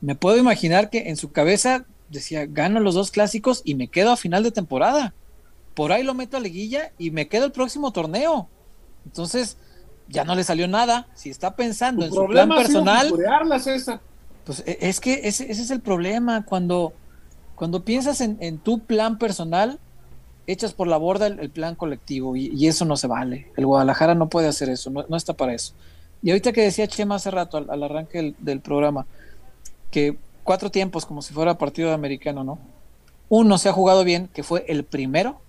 me 0.00 0.14
puedo 0.14 0.36
imaginar 0.36 0.88
que 0.88 1.08
en 1.08 1.16
su 1.16 1.32
cabeza 1.32 1.84
decía, 2.08 2.46
gano 2.46 2.80
los 2.80 2.94
dos 2.94 3.10
clásicos 3.10 3.62
y 3.64 3.74
me 3.74 3.88
quedo 3.88 4.12
a 4.12 4.16
final 4.16 4.42
de 4.42 4.50
temporada. 4.50 5.14
Por 5.74 5.92
ahí 5.92 6.02
lo 6.02 6.14
meto 6.14 6.36
a 6.36 6.40
liguilla 6.40 6.92
y 6.98 7.10
me 7.10 7.28
quedo 7.28 7.46
el 7.46 7.52
próximo 7.52 7.92
torneo. 7.92 8.48
Entonces, 9.04 9.56
ya 10.08 10.24
no 10.24 10.34
le 10.34 10.44
salió 10.44 10.68
nada. 10.68 11.08
Si 11.14 11.30
está 11.30 11.54
pensando 11.54 12.04
en 12.04 12.12
su 12.12 12.26
plan 12.26 12.48
personal. 12.48 13.12
Pues 14.44 14.62
e, 14.66 14.78
es 14.80 15.00
que 15.00 15.20
ese, 15.24 15.50
ese 15.50 15.62
es 15.62 15.70
el 15.70 15.80
problema. 15.80 16.44
Cuando 16.44 16.94
cuando 17.56 17.84
piensas 17.84 18.20
en, 18.20 18.58
tu 18.58 18.80
plan 18.80 19.18
personal, 19.18 19.80
echas 20.46 20.74
por 20.74 20.86
la 20.86 20.98
borda 20.98 21.26
el, 21.26 21.50
plan 21.50 21.74
colectivo 21.74 22.36
y, 22.36 22.66
eso 22.68 22.84
no 22.84 22.96
se 22.98 23.06
vale. 23.06 23.50
El 23.56 23.66
Guadalajara 23.66 24.14
no 24.14 24.28
puede 24.28 24.46
hacer 24.46 24.68
eso, 24.68 24.90
no, 24.90 25.16
está 25.16 25.32
para 25.32 25.54
eso. 25.54 25.72
Y 26.22 26.30
ahorita 26.30 26.52
que 26.52 26.60
decía 26.60 26.86
Chema 26.86 27.16
hace 27.16 27.30
rato, 27.30 27.56
al, 27.56 27.82
arranque 27.82 28.34
del, 28.38 28.60
programa, 28.60 29.06
que 29.90 30.18
cuatro 30.46 30.70
tiempos 30.70 31.04
como 31.04 31.20
si 31.20 31.34
fuera 31.34 31.58
partido 31.58 31.88
de 31.88 31.94
americano, 31.94 32.42
¿no? 32.42 32.58
Uno 33.28 33.58
se 33.58 33.68
ha 33.68 33.72
jugado 33.72 34.04
bien, 34.04 34.28
que 34.28 34.42
fue 34.42 34.64
el 34.68 34.84
primero. 34.84 35.40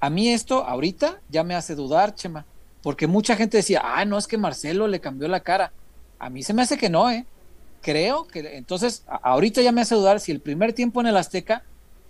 A 0.00 0.10
mí 0.10 0.28
esto 0.28 0.64
ahorita 0.64 1.20
ya 1.30 1.42
me 1.44 1.54
hace 1.54 1.74
dudar, 1.74 2.14
Chema, 2.14 2.44
porque 2.82 3.06
mucha 3.06 3.36
gente 3.36 3.56
decía, 3.56 3.80
ah, 3.82 4.04
no, 4.04 4.18
es 4.18 4.26
que 4.26 4.36
Marcelo 4.36 4.86
le 4.88 5.00
cambió 5.00 5.28
la 5.28 5.40
cara. 5.40 5.72
A 6.18 6.28
mí 6.28 6.42
se 6.42 6.52
me 6.52 6.62
hace 6.62 6.76
que 6.76 6.90
no, 6.90 7.10
¿eh? 7.10 7.24
creo 7.80 8.26
que 8.26 8.56
entonces 8.56 9.04
ahorita 9.22 9.62
ya 9.62 9.72
me 9.72 9.80
hace 9.80 9.94
dudar 9.94 10.20
si 10.20 10.32
el 10.32 10.40
primer 10.40 10.72
tiempo 10.72 11.00
en 11.00 11.06
el 11.06 11.16
Azteca, 11.16 11.62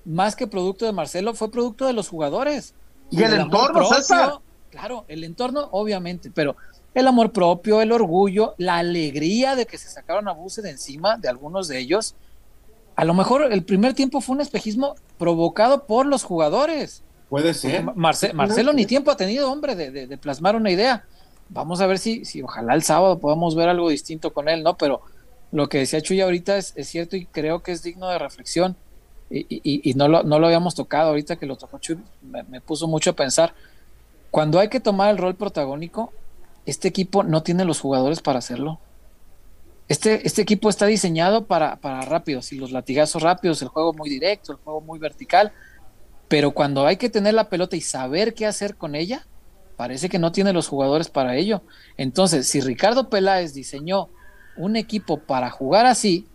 más 0.05 0.37
que 0.37 0.47
producto 0.47 0.87
de 0.87 0.93
Marcelo, 0.93 1.35
fue 1.35 1.51
producto 1.51 1.87
de 1.87 1.93
los 1.93 2.09
jugadores. 2.09 2.75
Y, 3.11 3.23
el 3.23 3.35
entorno, 3.35 3.89
propio, 3.89 4.43
Claro, 4.71 5.05
el 5.09 5.25
entorno, 5.25 5.69
obviamente, 5.73 6.31
pero 6.31 6.57
el 6.99 7.07
amor 7.07 7.33
propio, 7.33 7.81
el 7.81 7.93
orgullo, 7.93 8.55
la 8.59 8.79
alegría 8.79 9.57
de 9.57 9.67
que 9.67 9.79
se 9.79 9.89
sacaron 9.89 10.29
a 10.29 10.33
Buse 10.33 10.63
de 10.63 10.71
encima 10.71 11.17
de 11.17 11.29
algunos 11.29 11.69
de 11.69 11.79
ellos. 11.79 12.15
A 12.97 13.05
lo 13.05 13.15
mejor 13.15 13.53
el 13.53 13.65
primer 13.65 13.95
tiempo 13.95 14.21
fue 14.21 14.35
un 14.35 14.41
espejismo 14.41 14.97
provocado 15.19 15.87
por 15.87 16.07
los 16.07 16.25
jugadores. 16.25 17.03
Puede 17.29 17.55
ser. 17.55 17.85
Marcelo 17.95 18.73
ni 18.73 18.87
tiempo 18.87 19.11
ha 19.11 19.17
tenido, 19.17 19.53
hombre, 19.53 19.77
de, 19.77 20.07
de, 20.07 20.19
plasmar 20.19 20.57
una 20.57 20.71
idea. 20.71 21.05
Vamos 21.51 21.81
a 21.81 21.87
ver 21.87 21.99
si, 21.99 22.25
si 22.25 22.43
ojalá 22.43 22.75
el 22.75 22.83
sábado 22.83 23.19
podamos 23.19 23.55
ver 23.55 23.69
algo 23.69 23.89
distinto 23.91 24.33
con 24.33 24.49
él, 24.49 24.63
¿no? 24.63 24.77
Pero 24.77 25.03
lo 25.51 25.69
que 25.69 25.79
decía 25.79 26.01
Chuy 26.01 26.21
ahorita 26.21 26.57
es, 26.57 26.75
cierto 26.83 27.17
y 27.17 27.27
creo 27.27 27.63
que 27.63 27.73
es 27.73 27.83
digno 27.83 28.09
de 28.09 28.19
reflexión. 28.19 28.77
Y, 29.31 29.93
no, 29.95 30.09
lo, 30.09 30.23
no 30.23 30.39
lo 30.39 30.47
habíamos 30.47 30.75
tocado 30.75 31.11
ahorita 31.11 31.37
que 31.37 31.45
lo 31.45 31.57
tocó 31.57 31.79
Chuy, 31.79 31.99
me, 32.23 32.61
puso 32.61 32.87
mucho 32.87 33.11
a 33.11 33.13
pensar. 33.13 33.53
Cuando 34.31 34.59
hay 34.59 34.69
que 34.69 34.81
tomar 34.81 35.11
el 35.11 35.19
rol 35.19 35.35
protagónico, 35.35 36.13
este 36.69 36.87
equipo 36.87 37.23
no 37.23 37.43
tiene 37.43 37.65
los 37.65 37.81
jugadores 37.81 38.21
para 38.21 38.41
hacerlo. 38.41 38.79
Este, 39.89 40.27
este 40.27 40.43
equipo 40.43 40.69
está 40.69 40.85
diseñado 40.85 41.47
para, 41.47 41.77
para 41.77 42.03
rápidos, 42.03 42.53
y 42.53 42.59
los 42.59 42.73
latigazos 42.73 43.23
rápidos, 43.23 43.63
el 43.63 43.69
juego 43.69 43.95
muy 43.95 44.11
directo, 44.11 44.53
el 44.53 44.59
juego 44.59 44.83
muy 44.83 44.99
vertical, 44.99 45.51
pero 46.29 46.51
cuando 46.51 46.87
hay 46.87 46.99
que 46.99 47.09
tener 47.09 47.33
la 47.33 47.49
pelota 47.49 47.75
y 47.75 47.81
saber 47.81 48.35
qué 48.35 48.45
hacer 48.45 48.77
con 48.77 48.95
ella, 48.95 49.27
parece 49.79 50.11
que 50.11 50.19
no 50.19 50.31
tiene 50.31 50.53
los 50.53 50.69
jugadores 50.69 51.09
para 51.09 51.37
ello. 51.37 51.63
Entonces, 51.97 52.47
si 52.47 52.61
Ricardo 52.61 53.09
Peláez 53.09 53.55
diseñó 53.55 54.11
un 54.59 54.77
equipo 54.77 55.21
para 55.21 55.49
jugar 55.49 55.87
así, 55.87 56.27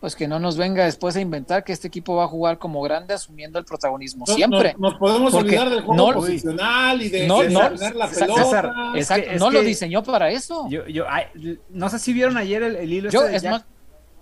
pues 0.00 0.14
que 0.14 0.28
no 0.28 0.38
nos 0.38 0.56
venga 0.56 0.84
después 0.84 1.16
a 1.16 1.20
inventar 1.20 1.64
que 1.64 1.72
este 1.72 1.88
equipo 1.88 2.16
va 2.16 2.24
a 2.24 2.28
jugar 2.28 2.58
como 2.58 2.82
grande 2.82 3.14
asumiendo 3.14 3.58
el 3.58 3.64
protagonismo 3.64 4.26
siempre. 4.26 4.74
nos 4.78 4.94
podemos 4.96 5.32
olvidar 5.34 5.70
del 5.70 5.82
juego 5.82 6.12
posicional 6.14 7.02
y 7.02 7.08
de, 7.08 7.26
no, 7.26 7.40
tener 7.40 7.96
la 7.96 8.08
pelota. 8.08 8.94
no 9.38 9.50
lo 9.50 9.62
diseñó 9.62 10.02
para 10.02 10.30
eso. 10.30 10.68
Yo, 10.68 10.86
yo, 10.86 11.04
no 11.70 11.88
sé 11.88 11.98
si 11.98 12.12
vieron 12.12 12.36
ayer 12.36 12.62
el, 12.62 12.92
hilo 12.92 13.08
este 13.08 13.28
de 13.28 13.40
Jack, 13.40 13.64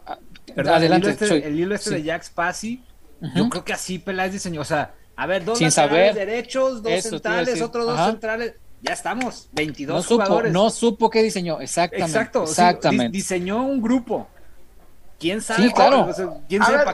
ah, 0.07 0.19
adelante, 0.57 1.17
el 1.47 1.59
hilo 1.59 1.75
este, 1.75 1.95
de 1.95 2.03
Jack 2.03 2.23
Spassi. 2.23 2.83
Yo 3.35 3.49
creo 3.49 3.65
que 3.65 3.73
así 3.73 3.99
Peláez 3.99 4.33
diseñó, 4.33 4.61
o 4.61 4.65
sea, 4.65 4.95
a 5.17 5.27
ver, 5.27 5.45
dos 5.45 5.59
Sin 5.59 5.71
saber. 5.71 6.15
derechos, 6.15 6.83
dos 6.83 7.03
centrales, 7.03 7.63
otros 7.63 7.87
dos 7.87 8.07
centrales 8.07 8.55
ya 8.85 8.93
estamos, 8.93 9.49
22 9.53 9.97
no 9.97 10.03
supo, 10.03 10.15
jugadores. 10.17 10.53
No 10.53 10.69
supo 10.69 11.09
qué 11.09 11.23
diseñó, 11.23 11.59
exactamente. 11.59 12.11
Exacto, 12.11 12.43
exactamente. 12.45 13.17
diseñó 13.17 13.65
un 13.65 13.81
grupo. 13.81 14.29
¿Quién 15.18 15.40
sabe? 15.40 15.64
Sí, 15.64 15.72
claro. 15.72 16.09
¿Quién 16.48 16.62
sabe 16.62 16.85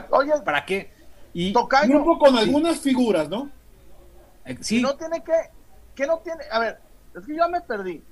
para 0.43 0.65
qué? 0.65 0.91
Y 1.33 1.53
un 1.55 1.89
grupo 1.89 2.19
con 2.19 2.37
algunas 2.37 2.79
figuras, 2.79 3.29
¿no? 3.29 3.49
Eh, 4.45 4.57
sí. 4.61 4.81
No 4.81 4.95
tiene 4.95 5.23
que, 5.23 5.33
¿qué 5.95 6.07
no 6.07 6.19
tiene? 6.19 6.43
A 6.51 6.59
ver, 6.59 6.79
es 7.15 7.25
que 7.25 7.35
yo 7.35 7.47
me 7.49 7.61
perdí. 7.61 8.03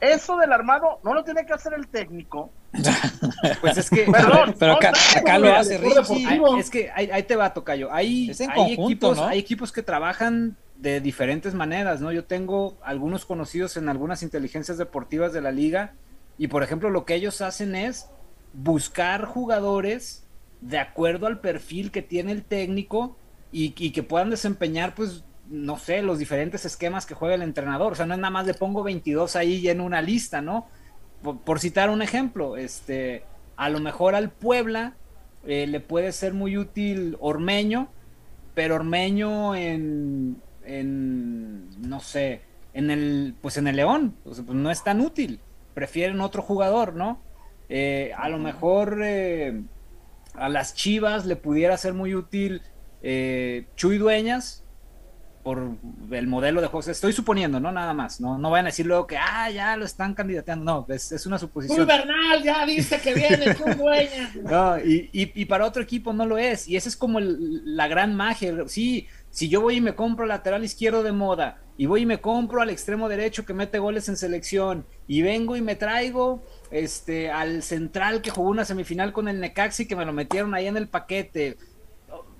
Eso 0.00 0.36
del 0.36 0.52
armado 0.52 1.00
no 1.02 1.14
lo 1.14 1.24
tiene 1.24 1.44
que 1.44 1.52
hacer 1.52 1.72
el 1.74 1.88
técnico. 1.88 2.50
pues 3.60 3.78
es 3.78 3.90
que, 3.90 4.02
perdón, 4.02 4.54
pero 4.58 4.74
acá, 4.74 5.38
lo 5.38 5.54
hace 5.54 5.78
Richie. 5.78 6.40
Es 6.58 6.70
que 6.70 6.90
ahí, 6.94 7.22
te 7.22 7.34
va, 7.34 7.52
Tocayo. 7.52 7.92
Hay, 7.92 8.30
hay, 8.54 8.72
equipos, 8.74 9.18
hay 9.18 9.38
equipos 9.38 9.72
que 9.72 9.82
trabajan 9.82 10.56
de 10.76 11.00
diferentes 11.00 11.54
maneras, 11.54 12.00
¿no? 12.00 12.12
Yo 12.12 12.24
tengo 12.24 12.76
algunos 12.82 13.24
conocidos 13.24 13.76
en 13.76 13.88
algunas 13.88 14.22
inteligencias 14.22 14.78
deportivas 14.78 15.32
de 15.32 15.40
la 15.40 15.50
liga 15.50 15.94
y 16.38 16.46
por 16.46 16.62
ejemplo 16.62 16.88
lo 16.88 17.04
que 17.04 17.16
ellos 17.16 17.40
hacen 17.40 17.74
es 17.74 18.08
buscar 18.52 19.24
jugadores 19.24 20.26
de 20.60 20.78
acuerdo 20.78 21.26
al 21.26 21.40
perfil 21.40 21.90
que 21.90 22.02
tiene 22.02 22.32
el 22.32 22.44
técnico 22.44 23.16
y, 23.50 23.70
que 23.70 24.02
puedan 24.02 24.30
desempeñar, 24.30 24.94
pues, 24.94 25.24
no 25.48 25.78
sé, 25.78 26.02
los 26.02 26.18
diferentes 26.18 26.64
esquemas 26.64 27.06
que 27.06 27.14
juega 27.14 27.34
el 27.34 27.42
entrenador. 27.42 27.92
O 27.92 27.94
sea, 27.94 28.06
no 28.06 28.14
es 28.14 28.20
nada 28.20 28.30
más 28.30 28.46
le 28.46 28.54
pongo 28.54 28.82
22 28.82 29.36
ahí 29.36 29.68
en 29.68 29.80
una 29.80 30.02
lista, 30.02 30.42
¿no? 30.42 30.66
Por, 31.22 31.58
citar 31.58 31.90
un 31.90 32.02
ejemplo, 32.02 32.56
este, 32.56 33.24
a 33.56 33.70
lo 33.70 33.80
mejor 33.80 34.14
al 34.14 34.30
Puebla 34.30 34.94
eh, 35.46 35.66
le 35.66 35.80
puede 35.80 36.12
ser 36.12 36.34
muy 36.34 36.56
útil 36.56 37.16
Ormeño, 37.20 37.88
pero 38.54 38.76
Ormeño 38.76 39.56
en, 39.56 40.40
en 40.64 41.68
no 41.88 42.00
sé, 42.00 42.42
en 42.74 42.90
el, 42.90 43.34
pues 43.40 43.56
en 43.56 43.66
el 43.66 43.76
León, 43.76 44.14
pues 44.22 44.44
no 44.44 44.70
es 44.70 44.84
tan 44.84 45.00
útil. 45.00 45.40
Prefieren 45.74 46.20
otro 46.20 46.42
jugador, 46.42 46.94
¿no? 46.94 47.20
Eh, 47.68 48.12
a 48.16 48.28
lo 48.28 48.38
mejor 48.38 49.00
eh, 49.02 49.62
a 50.34 50.48
las 50.48 50.74
Chivas 50.74 51.26
le 51.26 51.36
pudiera 51.36 51.76
ser 51.76 51.92
muy 51.92 52.14
útil 52.14 52.62
eh, 53.02 53.66
Chuy 53.76 53.98
Dueñas 53.98 54.64
por 55.42 55.76
el 56.10 56.26
modelo 56.26 56.60
de 56.60 56.66
juego. 56.66 56.90
Estoy 56.90 57.12
suponiendo, 57.12 57.58
¿no? 57.58 57.72
Nada 57.72 57.94
más. 57.94 58.20
No, 58.20 58.36
no 58.36 58.50
vayan 58.50 58.66
a 58.66 58.68
decir 58.68 58.84
luego 58.84 59.06
que, 59.06 59.16
ah, 59.16 59.50
ya 59.50 59.76
lo 59.76 59.84
están 59.84 60.14
candidateando. 60.14 60.64
No, 60.64 60.94
es, 60.94 61.24
una 61.24 61.38
suposición. 61.38 61.78
Chuy 61.78 61.86
Bernal, 61.86 62.42
ya 62.42 62.66
dice 62.66 63.00
que 63.00 63.14
viene 63.14 63.54
Chuy 63.56 63.74
Dueñas. 63.74 64.34
no, 64.36 64.78
y, 64.78 65.44
para 65.46 65.64
otro 65.64 65.82
equipo 65.82 66.12
no 66.12 66.26
lo 66.26 66.36
es. 66.36 66.68
Y 66.68 66.76
esa 66.76 66.88
es 66.88 66.96
como 66.96 67.18
la 67.20 67.88
gran 67.88 68.14
magia. 68.14 68.54
Sí, 68.66 69.06
si 69.30 69.48
yo 69.48 69.62
voy 69.62 69.76
y 69.76 69.80
me 69.80 69.94
compro 69.94 70.26
lateral 70.26 70.64
izquierdo 70.64 71.02
de 71.02 71.12
moda, 71.12 71.58
y 71.78 71.86
voy 71.86 72.02
y 72.02 72.06
me 72.06 72.20
compro 72.20 72.60
al 72.60 72.70
extremo 72.70 73.08
derecho 73.08 73.46
que 73.46 73.54
mete 73.54 73.78
goles 73.78 74.08
en 74.08 74.16
selección, 74.16 74.84
y 75.06 75.22
vengo 75.22 75.56
y 75.56 75.62
me 75.62 75.76
traigo 75.76 76.42
este, 76.70 77.30
al 77.30 77.62
central 77.62 78.22
que 78.22 78.30
jugó 78.30 78.50
una 78.50 78.64
semifinal 78.64 79.12
con 79.12 79.28
el 79.28 79.40
Necaxi 79.40 79.86
que 79.86 79.96
me 79.96 80.04
lo 80.04 80.12
metieron 80.12 80.54
ahí 80.54 80.66
en 80.66 80.76
el 80.76 80.88
paquete. 80.88 81.56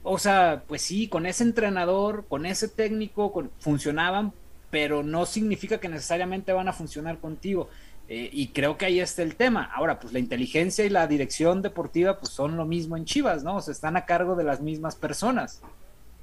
O, 0.02 0.18
sea, 0.18 0.64
pues 0.66 0.82
sí, 0.82 1.08
con 1.08 1.26
ese 1.26 1.44
entrenador, 1.44 2.26
con 2.28 2.46
ese 2.46 2.68
técnico, 2.68 3.50
funcionaban, 3.58 4.32
pero 4.70 5.02
no 5.02 5.26
significa 5.26 5.78
que 5.78 5.88
necesariamente 5.88 6.52
van 6.52 6.68
a 6.68 6.72
funcionar 6.72 7.18
contigo. 7.18 7.68
Eh, 8.08 8.30
y 8.32 8.48
creo 8.48 8.78
que 8.78 8.86
ahí 8.86 9.00
está 9.00 9.22
el 9.22 9.36
tema. 9.36 9.70
Ahora, 9.74 10.00
pues 10.00 10.12
la 10.12 10.18
inteligencia 10.18 10.84
y 10.84 10.88
la 10.88 11.06
dirección 11.06 11.60
deportiva 11.60 12.18
pues 12.18 12.32
son 12.32 12.56
lo 12.56 12.64
mismo 12.64 12.96
en 12.96 13.04
Chivas, 13.04 13.44
¿no? 13.44 13.56
O 13.56 13.60
sea, 13.60 13.72
están 13.72 13.96
a 13.98 14.06
cargo 14.06 14.34
de 14.34 14.44
las 14.44 14.60
mismas 14.60 14.96
personas. 14.96 15.60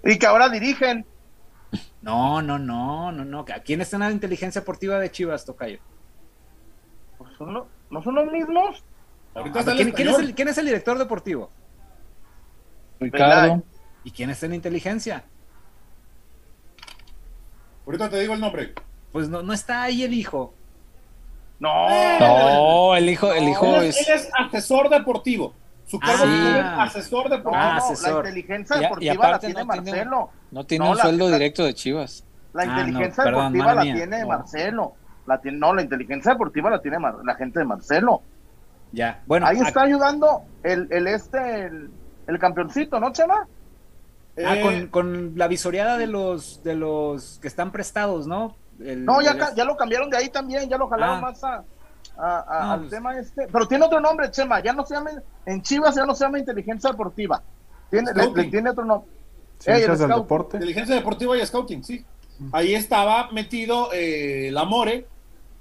Y 0.04 0.18
que 0.18 0.26
ahora 0.26 0.50
dirigen. 0.50 1.06
No, 2.02 2.42
no, 2.42 2.58
no, 2.58 3.12
no, 3.12 3.26
no. 3.26 3.40
¿A 3.42 3.60
quién 3.60 3.82
está 3.82 3.98
en 3.98 4.04
la 4.04 4.12
inteligencia 4.12 4.62
deportiva 4.62 5.00
de 5.00 5.12
Chivas, 5.12 5.46
Tocayo? 5.46 5.80
Pues 7.18 7.32
son, 7.38 7.66
¿No 7.90 8.02
son 8.02 8.16
los 8.16 8.32
mismos? 8.32 8.84
¿quién, 9.96 10.48
es 10.48 10.58
el, 10.58 10.66
director 10.66 10.98
deportivo? 10.98 11.50
Ricardo. 13.00 13.64
¿Y 14.04 14.12
quién 14.12 14.30
está 14.30 14.46
en 14.46 14.54
inteligencia? 14.54 15.24
Ahorita 17.86 18.10
te 18.10 18.20
digo 18.20 18.34
el 18.34 18.40
nombre. 18.40 18.74
Pues 19.12 19.30
no, 19.30 19.42
no 19.42 19.54
está 19.54 19.84
ahí 19.84 20.04
el 20.04 20.14
hijo. 20.14 20.54
No, 21.60 22.20
no 22.20 22.96
el 22.96 23.10
hijo, 23.10 23.32
el 23.32 23.48
hijo 23.48 23.78
es... 23.82 24.08
Él 24.08 24.16
es 24.16 24.30
asesor 24.38 24.90
deportivo. 24.90 25.54
Su 25.86 26.00
cargo 26.00 26.24
ah, 26.26 26.86
es 26.88 26.96
asesor 26.96 27.30
deportivo. 27.30 27.56
Ah, 27.56 27.94
la 28.02 28.10
inteligencia 28.10 28.78
deportiva 28.78 29.32
la 29.32 29.40
tiene, 29.40 29.64
Marcelo. 29.64 30.30
No 30.52 30.64
tiene 30.66 30.90
un 30.90 30.98
sueldo 30.98 31.30
directo 31.30 31.64
de 31.64 31.74
Chivas. 31.74 32.26
La 32.54 32.64
ah, 32.64 32.66
inteligencia 32.66 33.24
deportiva 33.24 33.76
la 33.76 33.82
tiene 33.82 34.26
Marcelo. 34.26 34.96
La 35.26 35.42
tiene, 35.42 35.58
no, 35.58 35.74
la 35.74 35.82
inteligencia 35.82 36.34
deportiva 36.34 36.70
la 36.70 36.82
tiene 36.82 36.98
la 37.24 37.36
gente 37.36 37.60
de 37.60 37.66
Marcelo. 37.66 38.22
Ya, 38.92 39.24
bueno. 39.26 39.46
Ahí 39.46 39.60
está 39.60 39.82
ayudando 39.82 40.44
el, 40.64 40.88
el 40.92 41.08
este, 41.08 41.70
el, 42.28 42.40
campeoncito, 42.40 43.00
¿no, 43.00 43.12
Chema? 43.12 43.48
Ah, 44.38 44.56
eh, 44.58 44.88
con, 44.92 45.34
la 45.36 45.48
visoreada 45.48 45.98
de 45.98 46.08
los 46.08 46.62
de 46.64 46.76
los 46.76 47.40
que 47.42 47.48
están 47.48 47.72
prestados, 47.72 48.28
¿no? 48.28 48.56
no, 48.78 49.22
ya, 49.22 49.54
ya 49.56 49.64
lo 49.64 49.78
cambiaron 49.78 50.10
de 50.10 50.18
ahí 50.18 50.30
también, 50.30 50.70
ya 50.70 50.78
lo 50.78 50.90
jalaron 50.90 51.20
ah. 51.20 51.22
más 51.22 51.42
a, 51.44 52.72
al 52.72 52.80
pues. 52.82 52.92
tema 52.92 53.18
este. 53.18 53.48
Pero 53.52 53.68
tiene 53.68 53.86
otro 53.86 54.00
nombre, 54.00 54.30
Chema, 54.32 54.62
ya 54.62 54.74
no 54.74 54.86
se 54.86 54.96
llama, 54.96 55.12
en 55.46 55.62
Chivas 55.62 55.96
ya 55.96 56.06
no 56.06 56.14
se 56.14 56.26
llama 56.26 56.40
inteligencia 56.40 56.92
deportiva. 56.92 57.42
Tiene, 57.90 58.12
le, 58.14 58.44
tiene 58.46 58.70
otro 58.70 58.86
nombre. 58.86 59.10
Inteligencia 59.66 60.96
deportiva 60.96 61.38
y 61.38 61.46
scouting, 61.46 61.84
sí. 61.84 62.06
Ahí 62.52 62.76
estaba 62.76 63.32
metido 63.32 63.94
eh, 63.94 64.50
el 64.50 64.58
Amore, 64.58 65.08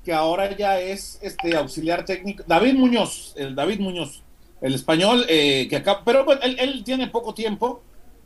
que 0.04 0.12
ahora 0.12 0.54
ya 0.54 0.78
es 0.78 1.18
este 1.22 1.56
auxiliar 1.56 2.04
técnico, 2.04 2.44
David 2.46 2.74
Muñoz, 2.74 3.32
el 3.36 3.54
David 3.54 3.80
Muñoz, 3.80 4.22
el 4.60 4.74
español, 4.74 5.24
eh, 5.28 5.66
que 5.68 5.76
acá, 5.76 6.02
pero 6.04 6.24
bueno, 6.24 6.42
él, 6.42 6.82
tiene 6.84 7.08
poco 7.08 7.32
tiempo, 7.32 7.82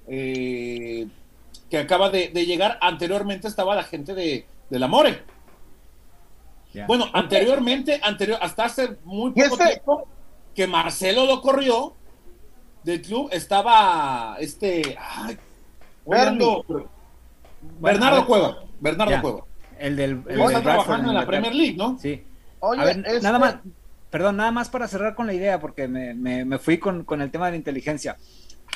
eh, 0.09 1.07
que 1.71 1.79
acaba 1.79 2.11
de, 2.11 2.29
llegar, 2.31 2.79
anteriormente 2.81 3.47
estaba 3.47 3.77
la 3.77 3.85
gente 3.85 4.15
de, 4.15 4.47
del 4.69 4.83
Amore. 4.83 5.23
Bueno, 6.87 7.07
anteriormente, 7.13 7.99
anterior, 8.03 8.39
hasta 8.41 8.67
hace 8.67 8.97
muy 9.05 9.33
poco 9.33 9.55
este 9.55 9.67
tiempo, 9.67 10.07
que 10.55 10.67
Marcelo 10.67 11.27
lo 11.27 11.41
corrió 11.41 11.95
del 12.85 13.03
club, 13.03 13.29
estaba 13.33 14.37
este, 14.39 14.97
ay, 15.01 15.39
Bernardo 17.81 18.27
Cueva, 18.27 18.65
Bernardo 18.81 19.21
Cueva. 19.21 19.48
El 19.79 19.97
del. 19.97 20.23
El 20.29 20.41
está 20.41 20.63
trabajando 20.63 21.11
en 21.11 21.15
la 21.15 21.27
Premier 21.27 21.55
League, 21.55 21.77
¿no? 21.77 21.99
Sí. 21.99 22.25
Oye, 22.61 22.97
nada 23.23 23.39
más. 23.39 23.57
Perdón, 24.11 24.39
nada 24.39 24.51
más 24.51 24.71
para 24.71 24.89
cerrar 24.89 25.15
con 25.15 25.27
la 25.27 25.35
idea, 25.35 25.61
porque 25.61 25.87
me, 25.87 26.15
me, 26.15 26.59
fui 26.59 26.79
con, 26.79 27.05
con, 27.05 27.21
el 27.21 27.31
tema 27.31 27.47
de 27.47 27.53
la 27.53 27.57
inteligencia. 27.59 28.17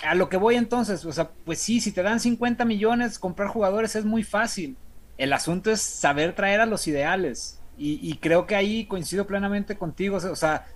A 0.07 0.15
lo 0.15 0.29
que 0.29 0.37
voy 0.37 0.57
entonces, 0.57 1.07
o 1.07 1.13
sea, 1.13 1.31
pues 1.47 1.59
sí, 1.59 1.81
si 1.81 1.91
te 1.91 2.03
dan 2.03 2.21
50 2.21 2.67
millones, 2.67 3.19
comprar 3.19 3.49
jugadores 3.49 3.97
es 3.97 4.05
muy 4.05 4.25
fácil. 4.25 4.77
El 5.17 5.33
asunto 5.33 5.71
es 5.71 5.81
saber 5.81 6.35
traer 6.35 6.61
a 6.61 6.67
los 6.67 6.87
ideales. 6.87 7.61
Y, 7.79 7.99
y 8.03 8.19
creo 8.19 8.47
que 8.47 8.57
ahí 8.57 8.85
coincido 8.85 9.27
plenamente 9.27 9.77
contigo. 9.77 10.19
O 10.19 10.37
sea, 10.37 10.67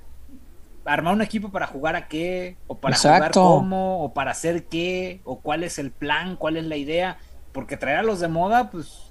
armar 0.87 1.15
un 1.15 1.23
equipo 1.23 1.51
para 1.51 1.67
jugar 1.67 1.97
a 1.97 2.09
qué, 2.09 2.57
o 2.67 2.79
para 2.79 2.97
jugar 2.97 3.31
cómo, 3.33 4.05
o 4.05 4.15
para 4.15 4.31
hacer 4.31 4.65
qué, 4.65 5.21
o 5.25 5.41
cuál 5.41 5.65
es 5.65 5.79
el 5.79 5.91
plan, 5.91 6.37
cuál 6.37 6.57
es 6.57 6.65
la 6.65 6.77
idea. 6.77 7.19
Porque 7.53 7.77
traer 7.77 7.99
a 7.99 8.03
los 8.03 8.21
de 8.21 8.29
moda, 8.29 8.71
pues 8.71 9.06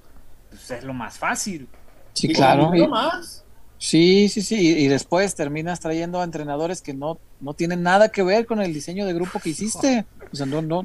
pues, 0.50 0.70
es 0.70 0.84
lo 0.84 0.92
más 0.92 1.18
fácil. 1.18 1.68
Sí, 2.12 2.32
claro. 2.32 2.72
Sí, 3.78 4.28
sí, 4.28 4.42
sí. 4.42 4.78
Y, 4.78 4.88
después 4.88 5.34
terminas 5.34 5.80
trayendo 5.80 6.20
a 6.20 6.24
entrenadores 6.24 6.80
que 6.80 6.94
no, 6.94 7.18
no 7.40 7.54
tienen 7.54 7.82
nada 7.82 8.08
que 8.08 8.22
ver 8.22 8.46
con 8.46 8.60
el 8.60 8.72
diseño 8.72 9.06
de 9.06 9.12
grupo 9.12 9.38
que 9.38 9.50
hiciste. 9.50 10.06
O 10.32 10.36
sea, 10.36 10.46
no, 10.46 10.62
no. 10.62 10.84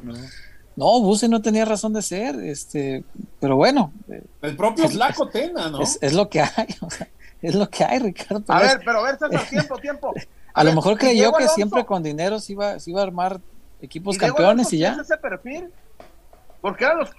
No, 0.74 1.00
Buse 1.00 1.28
no 1.28 1.42
tenía 1.42 1.64
razón 1.64 1.92
de 1.92 2.00
ser, 2.00 2.34
este, 2.40 3.04
pero 3.40 3.56
bueno. 3.56 3.92
El 4.40 4.56
propio 4.56 4.88
Flaco 4.88 5.28
Tena, 5.28 5.68
¿no? 5.68 5.80
Es, 5.82 6.12
lo 6.14 6.28
que 6.30 6.40
hay, 6.40 6.66
es 7.42 7.54
lo 7.54 7.68
que 7.68 7.84
hay, 7.84 7.98
Ricardo. 7.98 8.42
A 8.48 8.60
ver, 8.60 8.80
pero 8.84 9.00
a 9.00 9.02
ver, 9.02 9.18
César, 9.18 9.46
tiempo, 9.50 9.76
tiempo. 9.78 10.14
A, 10.54 10.64
lo 10.64 10.72
mejor 10.74 10.98
creyó 10.98 11.32
que 11.32 11.48
siempre 11.48 11.84
con 11.84 12.02
dinero 12.02 12.38
se 12.40 12.52
iba, 12.52 12.78
se 12.78 12.90
iba 12.90 13.00
a 13.00 13.04
armar 13.04 13.40
equipos 13.82 14.16
campeones 14.16 14.72
y 14.72 14.78
ya. 14.78 14.96
ese 15.00 15.16
perfil? 15.18 15.68
Porque 16.62 16.84
eran 16.84 16.98
los, 16.98 17.10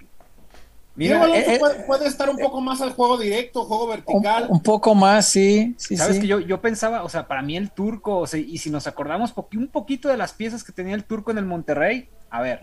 Mira, 0.95 1.25
eh, 1.27 1.55
eh, 1.55 1.59
puede, 1.87 2.07
estar 2.07 2.29
un 2.29 2.37
poco 2.37 2.61
más 2.61 2.79
al 2.81 2.93
juego 2.93 3.17
directo, 3.17 3.65
juego 3.65 3.87
vertical. 3.87 4.45
Un, 4.47 4.61
poco 4.61 4.93
más, 4.93 5.25
sí. 5.27 5.73
sí 5.77 5.97
Sabes 5.97 6.19
que 6.19 6.27
yo, 6.27 6.39
yo 6.39 6.61
pensaba, 6.61 7.03
o 7.03 7.09
sea, 7.09 7.27
para 7.27 7.41
mí 7.41 7.57
el 7.57 7.71
turco, 7.71 8.19
o 8.19 8.27
sea, 8.27 8.39
y 8.39 8.59
si 8.59 8.69
nos 8.69 8.85
acordamos 8.85 9.33
un 9.55 9.67
poquito 9.67 10.07
de 10.07 10.17
las 10.17 10.33
piezas 10.33 10.63
que 10.63 10.71
tenía 10.71 10.93
el 10.93 11.03
turco 11.03 11.31
en 11.31 11.39
el 11.39 11.45
Monterrey, 11.45 12.09
a 12.29 12.41
ver, 12.41 12.61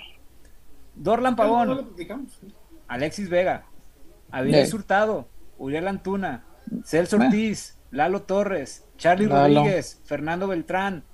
Dorlan 0.94 1.34
Pavón, 1.34 1.90
Alexis 2.86 3.28
Vega, 3.28 3.66
Avilés 4.30 4.72
Hurtado, 4.72 5.28
Uriel 5.58 5.88
Antuna, 5.88 6.44
Celso 6.84 7.16
Ortiz, 7.16 7.78
Lalo 7.90 8.22
Torres, 8.22 8.84
Charlie 8.96 9.26
Rodríguez, 9.26 10.00
Fernando 10.04 10.46
Beltrán, 10.46 11.04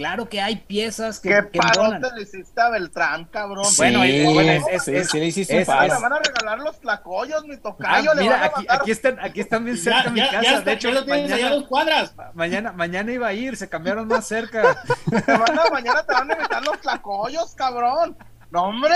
Claro 0.00 0.30
que 0.30 0.40
hay 0.40 0.56
piezas 0.56 1.20
que. 1.20 1.28
¿Qué 1.28 1.50
que 1.52 1.58
parote 1.58 2.08
le 2.16 2.22
hiciste 2.22 2.58
a 2.58 2.70
Beltrán, 2.70 3.26
cabrón? 3.26 3.66
bueno, 3.76 3.98
bueno, 3.98 4.66
es, 4.70 4.88
es, 4.88 5.10
sí, 5.10 5.20
le 5.20 5.26
hiciste 5.26 5.60
es, 5.60 5.68
Me 5.68 5.74
van 5.74 6.12
a 6.14 6.18
regalar 6.18 6.58
los 6.58 6.80
tlacoyos, 6.80 7.44
mi 7.44 7.58
tocayo. 7.58 8.12
Ah, 8.12 8.14
mira, 8.14 8.44
aquí, 8.46 8.66
aquí, 8.66 8.90
están, 8.92 9.20
aquí 9.20 9.40
están 9.40 9.62
bien 9.62 9.76
cerca 9.76 10.04
de 10.04 10.10
mi 10.12 10.20
casa. 10.22 10.40
Ya 10.40 10.60
de 10.62 10.72
hecho, 10.72 10.90
mañana, 11.06 11.50
dos 11.50 11.66
cuadras. 11.66 12.14
Mañana, 12.32 12.72
mañana 12.72 13.12
iba 13.12 13.26
a 13.26 13.34
ir, 13.34 13.58
se 13.58 13.68
cambiaron 13.68 14.08
más 14.08 14.26
cerca. 14.26 14.82
te 15.10 15.32
van 15.36 15.58
a, 15.58 15.70
mañana 15.70 16.02
te 16.02 16.14
van 16.14 16.30
a 16.30 16.32
invitar 16.32 16.64
los 16.64 16.80
tlacoyos, 16.80 17.54
cabrón. 17.54 18.16
¡No, 18.50 18.62
hombre! 18.62 18.94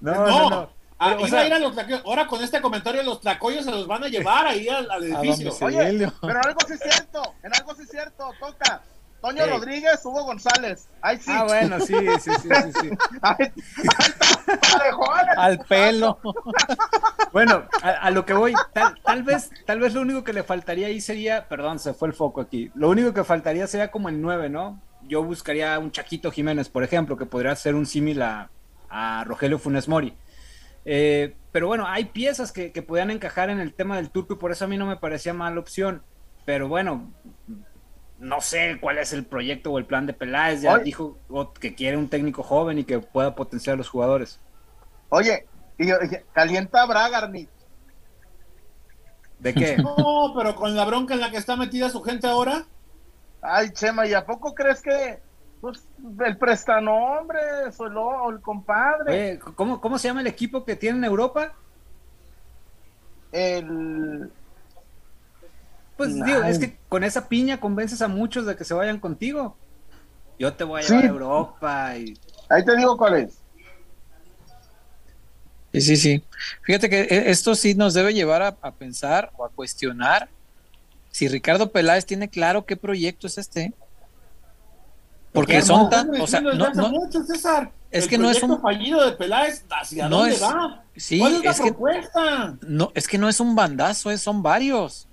no, 0.00 0.14
no. 0.14 0.50
no. 0.50 0.70
Ah, 0.98 1.14
o 1.20 1.28
sea, 1.28 1.40
a 1.40 1.46
ir 1.46 1.52
a 1.52 1.58
los 1.58 1.74
tlacoyos. 1.74 2.00
Ahora 2.06 2.26
con 2.26 2.42
este 2.42 2.62
comentario 2.62 3.02
los 3.02 3.20
tlacoyos 3.20 3.66
se 3.66 3.70
los 3.70 3.86
van 3.86 4.02
a 4.02 4.08
llevar 4.08 4.46
ahí 4.46 4.66
al, 4.66 4.90
al 4.90 5.04
edificio. 5.04 5.52
Oye, 5.60 6.10
pero 6.22 6.40
algo 6.42 6.60
sí 6.66 6.72
es 6.72 6.80
cierto, 6.80 7.34
en 7.42 7.54
algo 7.54 7.74
sí 7.74 7.82
es 7.82 7.90
cierto, 7.90 8.30
toca. 8.40 8.80
Toño 9.26 9.44
Rodríguez, 9.44 10.00
Hugo 10.04 10.22
González. 10.22 10.88
Ahí 11.02 11.16
sí. 11.16 11.32
Ah, 11.34 11.42
bueno, 11.42 11.80
sí, 11.80 11.96
sí, 12.20 12.30
sí, 12.30 12.48
sí. 12.48 12.72
sí. 12.80 12.90
al 15.36 15.58
pelo. 15.58 16.20
bueno, 17.32 17.64
a, 17.82 18.08
lo 18.12 18.24
que 18.24 18.34
voy, 18.34 18.54
tal, 18.72 19.24
vez, 19.24 19.50
tal 19.64 19.80
vez 19.80 19.94
lo 19.94 20.02
único 20.02 20.22
que 20.22 20.32
le 20.32 20.44
faltaría 20.44 20.86
ahí 20.86 21.00
sería, 21.00 21.48
perdón, 21.48 21.80
se 21.80 21.92
fue 21.92 22.06
el 22.06 22.14
foco 22.14 22.40
aquí. 22.40 22.70
Lo 22.76 22.88
único 22.88 23.12
que 23.12 23.24
faltaría 23.24 23.66
sería 23.66 23.90
como 23.90 24.08
el 24.08 24.22
9, 24.22 24.48
¿no? 24.48 24.80
Yo 25.02 25.24
buscaría 25.24 25.76
un 25.80 25.90
Chaquito 25.90 26.30
Jiménez, 26.30 26.68
por 26.68 26.84
ejemplo, 26.84 27.16
que 27.16 27.26
podría 27.26 27.56
ser 27.56 27.74
un 27.74 27.86
símil 27.86 28.22
a, 28.22 28.48
Rogelio 29.24 29.58
Funes 29.58 29.88
Mori. 29.88 30.16
Eh, 30.84 31.34
pero 31.50 31.66
bueno, 31.66 31.84
hay 31.88 32.04
piezas 32.04 32.52
que, 32.52 32.70
que 32.70 32.82
podían 32.82 33.10
encajar 33.10 33.50
en 33.50 33.58
el 33.58 33.74
tema 33.74 33.96
del 33.96 34.10
turco 34.10 34.34
y 34.34 34.36
por 34.36 34.52
eso 34.52 34.66
a 34.66 34.68
mí 34.68 34.76
no 34.76 34.86
me 34.86 34.96
parecía 34.96 35.34
mala 35.34 35.58
opción. 35.58 36.04
Pero 36.44 36.68
bueno, 36.68 37.12
no 38.18 38.40
sé 38.40 38.78
cuál 38.80 38.98
es 38.98 39.12
el 39.12 39.24
proyecto 39.24 39.72
o 39.72 39.78
el 39.78 39.84
plan 39.84 40.06
de 40.06 40.12
Peláez. 40.12 40.62
Ya 40.62 40.78
dijo 40.78 41.18
que 41.60 41.74
quiere 41.74 41.96
un 41.96 42.08
técnico 42.08 42.42
joven 42.42 42.78
y 42.78 42.84
que 42.84 42.98
pueda 42.98 43.34
potenciar 43.34 43.74
a 43.74 43.76
los 43.76 43.88
jugadores. 43.88 44.40
Oye, 45.08 45.46
y, 45.78 45.88
calienta 46.32 46.86
Bragarnit. 46.86 47.50
¿De 49.38 49.54
qué? 49.54 49.76
No, 49.82 50.32
pero 50.34 50.54
con 50.54 50.74
la 50.74 50.84
bronca 50.84 51.14
en 51.14 51.20
la 51.20 51.30
que 51.30 51.36
está 51.36 51.56
metida 51.56 51.90
su 51.90 52.02
gente 52.02 52.26
ahora. 52.26 52.64
Ay, 53.42 53.70
Chema, 53.70 54.06
¿y 54.06 54.14
a 54.14 54.24
poco 54.24 54.54
crees 54.54 54.80
que 54.80 55.20
pues, 55.60 55.86
el 56.24 56.38
prestanombre, 56.38 57.70
solo 57.72 58.30
el 58.30 58.40
compadre? 58.40 59.38
¿cómo, 59.54 59.80
¿cómo 59.80 59.98
se 59.98 60.08
llama 60.08 60.22
el 60.22 60.26
equipo 60.26 60.64
que 60.64 60.74
tiene 60.74 60.98
en 60.98 61.04
Europa? 61.04 61.52
El 63.30 64.32
pues 65.96 66.14
digo, 66.14 66.42
es 66.42 66.58
que 66.58 66.76
con 66.88 67.04
esa 67.04 67.28
piña 67.28 67.58
convences 67.58 68.02
a 68.02 68.08
muchos 68.08 68.46
de 68.46 68.54
que 68.54 68.64
se 68.64 68.74
vayan 68.74 69.00
contigo. 69.00 69.56
Yo 70.38 70.52
te 70.52 70.64
voy 70.64 70.82
a 70.82 70.84
llevar 70.84 71.04
a 71.04 71.08
Europa 71.08 71.96
y... 71.96 72.18
Ahí 72.50 72.64
te 72.64 72.76
digo 72.76 72.96
cuál 72.98 73.14
es. 73.14 73.38
Sí, 75.72 75.80
sí, 75.80 75.96
sí. 75.96 76.24
Fíjate 76.62 76.90
que 76.90 77.00
e, 77.02 77.30
esto 77.30 77.54
sí 77.54 77.74
nos 77.74 77.94
debe 77.94 78.12
llevar 78.12 78.42
a, 78.42 78.72
pensar 78.72 79.32
o 79.36 79.44
a 79.44 79.48
cuestionar 79.48 80.28
si 81.10 81.28
Ricardo 81.28 81.72
Peláez 81.72 82.04
tiene 82.04 82.28
claro 82.28 82.66
qué 82.66 82.76
proyecto 82.76 83.26
es 83.26 83.38
este. 83.38 83.72
Porque 85.32 85.62
son 85.62 85.88
tan, 85.88 86.10
o 86.20 86.26
sea, 86.26 86.40
no, 86.40 86.52
no 86.52 86.88
mucho, 86.90 87.22
César. 87.24 87.72
Es 87.90 88.06
que 88.06 88.18
no 88.18 88.30
es 88.30 88.42
un 88.42 88.60
fallido 88.60 89.04
de 89.04 89.12
Peláez, 89.12 89.64
¿hacia 89.70 90.08
no 90.08 90.18
dónde 90.18 90.38
va? 90.38 90.84
Sí, 90.96 91.18
¿Cuál 91.18 91.36
es, 91.36 91.44
la 91.44 91.50
es 91.50 91.60
propuesta? 91.60 92.56
Que, 92.60 92.66
no, 92.68 92.92
es 92.94 93.08
que 93.08 93.18
no 93.18 93.28
es 93.28 93.40
un 93.40 93.54
bandazo, 93.54 94.10
es, 94.10 94.20
son 94.20 94.42
varios 94.42 95.08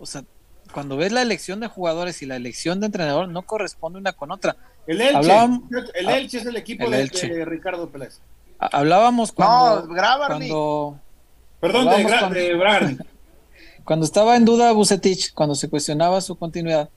o 0.00 0.06
sea, 0.06 0.24
cuando 0.72 0.96
ves 0.96 1.12
la 1.12 1.22
elección 1.22 1.60
de 1.60 1.68
jugadores 1.68 2.22
y 2.22 2.26
la 2.26 2.36
elección 2.36 2.80
de 2.80 2.86
entrenador, 2.86 3.28
no 3.28 3.42
corresponde 3.42 3.98
una 3.98 4.12
con 4.12 4.30
otra. 4.30 4.56
El 4.86 5.00
Elche, 5.00 5.32
el 5.94 6.08
ah, 6.08 6.18
Elche 6.18 6.38
es 6.38 6.46
el 6.46 6.56
equipo 6.56 6.88
de, 6.88 7.06
Ricardo 7.44 7.88
Pérez. 7.88 8.20
Hablábamos 8.58 9.32
cuando. 9.32 9.86
No, 9.86 9.96
cuando 10.26 11.00
Perdón, 11.60 11.88
de, 11.88 12.58
cuando, 12.58 13.04
cuando 13.84 14.06
estaba 14.06 14.36
en 14.36 14.44
duda 14.46 14.72
Bucetich, 14.72 15.34
cuando 15.34 15.54
se 15.54 15.68
cuestionaba 15.68 16.20
su 16.22 16.36
continuidad, 16.36 16.88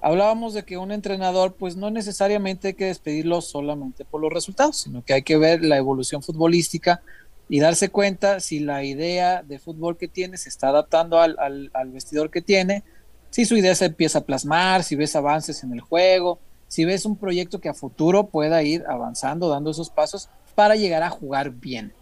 hablábamos 0.00 0.54
de 0.54 0.64
que 0.64 0.78
un 0.78 0.92
entrenador, 0.92 1.54
pues 1.54 1.76
no 1.76 1.90
necesariamente 1.90 2.68
hay 2.68 2.74
que 2.74 2.86
despedirlo 2.86 3.40
solamente 3.40 4.04
por 4.04 4.20
los 4.20 4.32
resultados, 4.32 4.76
sino 4.76 5.04
que 5.04 5.14
hay 5.14 5.22
que 5.22 5.36
ver 5.36 5.64
la 5.64 5.76
evolución 5.76 6.22
futbolística, 6.22 7.02
y 7.48 7.60
darse 7.60 7.90
cuenta 7.90 8.40
si 8.40 8.60
la 8.60 8.82
idea 8.82 9.42
de 9.42 9.58
fútbol 9.58 9.96
que 9.96 10.08
tiene 10.08 10.36
se 10.36 10.48
está 10.48 10.68
adaptando 10.68 11.20
al, 11.20 11.36
al, 11.38 11.90
vestidor 11.90 12.30
que 12.30 12.42
tiene, 12.42 12.82
si 13.30 13.44
su 13.44 13.56
idea 13.56 13.74
se 13.74 13.86
empieza 13.86 14.20
a 14.20 14.24
plasmar, 14.24 14.82
si 14.82 14.96
ves 14.96 15.14
avances 15.14 15.62
en 15.62 15.72
el 15.72 15.80
juego, 15.80 16.40
si 16.68 16.84
ves 16.84 17.06
un 17.06 17.16
proyecto 17.16 17.60
que 17.60 17.68
a 17.68 17.74
futuro 17.74 18.26
pueda 18.26 18.62
ir 18.62 18.84
avanzando, 18.88 19.48
dando 19.48 19.70
esos 19.70 19.90
pasos 19.90 20.28
para 20.54 20.74
llegar 20.74 21.02
a 21.02 21.10
jugar 21.10 21.50
bien. 21.50 21.92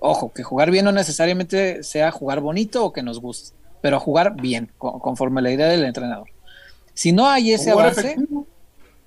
Ojo, 0.00 0.32
que 0.32 0.42
jugar 0.42 0.70
bien 0.70 0.84
no 0.84 0.92
necesariamente 0.92 1.82
sea 1.82 2.10
jugar 2.10 2.40
bonito 2.40 2.84
o 2.84 2.92
que 2.92 3.02
nos 3.02 3.20
guste, 3.20 3.54
pero 3.80 4.00
jugar 4.00 4.40
bien, 4.40 4.72
conforme 4.78 5.42
la 5.42 5.52
idea 5.52 5.68
del 5.68 5.84
entrenador. 5.84 6.28
Si 6.94 7.12
no 7.12 7.28
hay 7.28 7.52
ese 7.52 7.70
avance, 7.70 8.16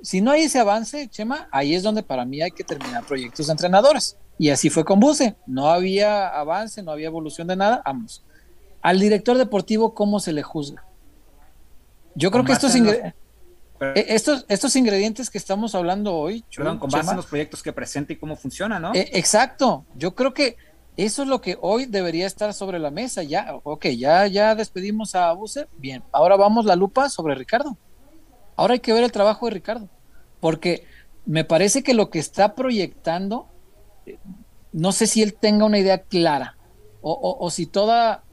si 0.02 0.22
no 0.22 0.32
hay 0.32 0.44
ese 0.44 0.60
avance, 0.60 1.08
Chema, 1.10 1.48
ahí 1.52 1.76
es 1.76 1.84
donde 1.84 2.04
para 2.04 2.26
mí 2.26 2.42
hay 2.42 2.52
que 2.52 2.64
terminar 2.64 3.04
proyectos 3.06 3.48
de 3.48 3.52
entrenadores. 3.52 4.18
Y 4.38 4.50
así 4.50 4.70
fue 4.70 4.84
con 4.84 5.00
Buse. 5.00 5.36
No 5.46 5.70
había 5.70 6.28
avance, 6.28 6.82
no 6.84 6.92
había 6.92 7.08
evolución 7.08 7.48
de 7.48 7.56
nada. 7.56 7.82
Vamos. 7.86 8.24
Al 8.82 9.00
director 9.00 9.38
deportivo, 9.38 9.94
¿cómo 9.94 10.20
se 10.20 10.34
le 10.34 10.44
juzga? 10.44 10.84
Yo 12.16 12.32
creo 12.32 12.44
que 12.44 12.52
estos, 12.52 12.76
e, 12.76 13.14
estos, 13.96 14.46
estos 14.50 14.76
ingredientes 14.76 15.30
que 15.30 15.38
estamos 15.38 15.76
hablando 15.76 16.16
hoy. 16.16 16.44
Perdón, 16.56 16.80
con 16.80 16.90
base 16.90 17.10
en 17.10 17.18
los 17.18 17.26
proyectos 17.26 17.64
que 17.64 17.74
presenta 17.74 18.14
y 18.14 18.18
cómo 18.18 18.36
funciona, 18.36 18.80
¿no? 18.80 18.94
E, 18.94 19.10
exacto. 19.14 19.86
Yo 19.96 20.16
creo 20.16 20.34
que 20.34 20.58
eso 20.98 21.24
es 21.24 21.28
lo 21.28 21.42
que 21.42 21.58
hoy 21.62 21.86
debería 21.86 22.28
estar 22.28 22.54
sobre 22.54 22.78
la 22.80 22.92
mesa. 22.92 23.24
Ya, 23.24 23.56
ok, 23.64 23.88
ya, 23.98 24.28
ya 24.28 24.56
despedimos 24.56 25.16
a 25.16 25.32
Buse. 25.34 25.68
Bien, 25.78 26.04
ahora 26.12 26.36
vamos 26.36 26.66
la 26.66 26.76
lupa 26.76 27.10
sobre 27.10 27.36
Ricardo. 27.36 27.78
Ahora 28.56 28.74
hay 28.74 28.80
que 28.80 28.94
ver 28.94 29.04
el 29.04 29.12
trabajo 29.12 29.46
de 29.48 29.54
Ricardo. 29.54 29.90
Porque 30.40 30.86
me 31.26 31.46
parece 31.46 31.84
que 31.84 31.94
lo 31.94 32.10
que 32.10 32.20
está 32.20 32.54
proyectando 32.54 33.48
no 34.72 34.92
sé 34.92 35.08
si 35.08 35.22
él 35.22 35.34
tenga 35.34 35.66
una 35.66 35.80
idea 35.80 36.00
clara 36.00 36.58
o, 37.06 37.50
si 37.52 37.66
toda, 37.66 38.24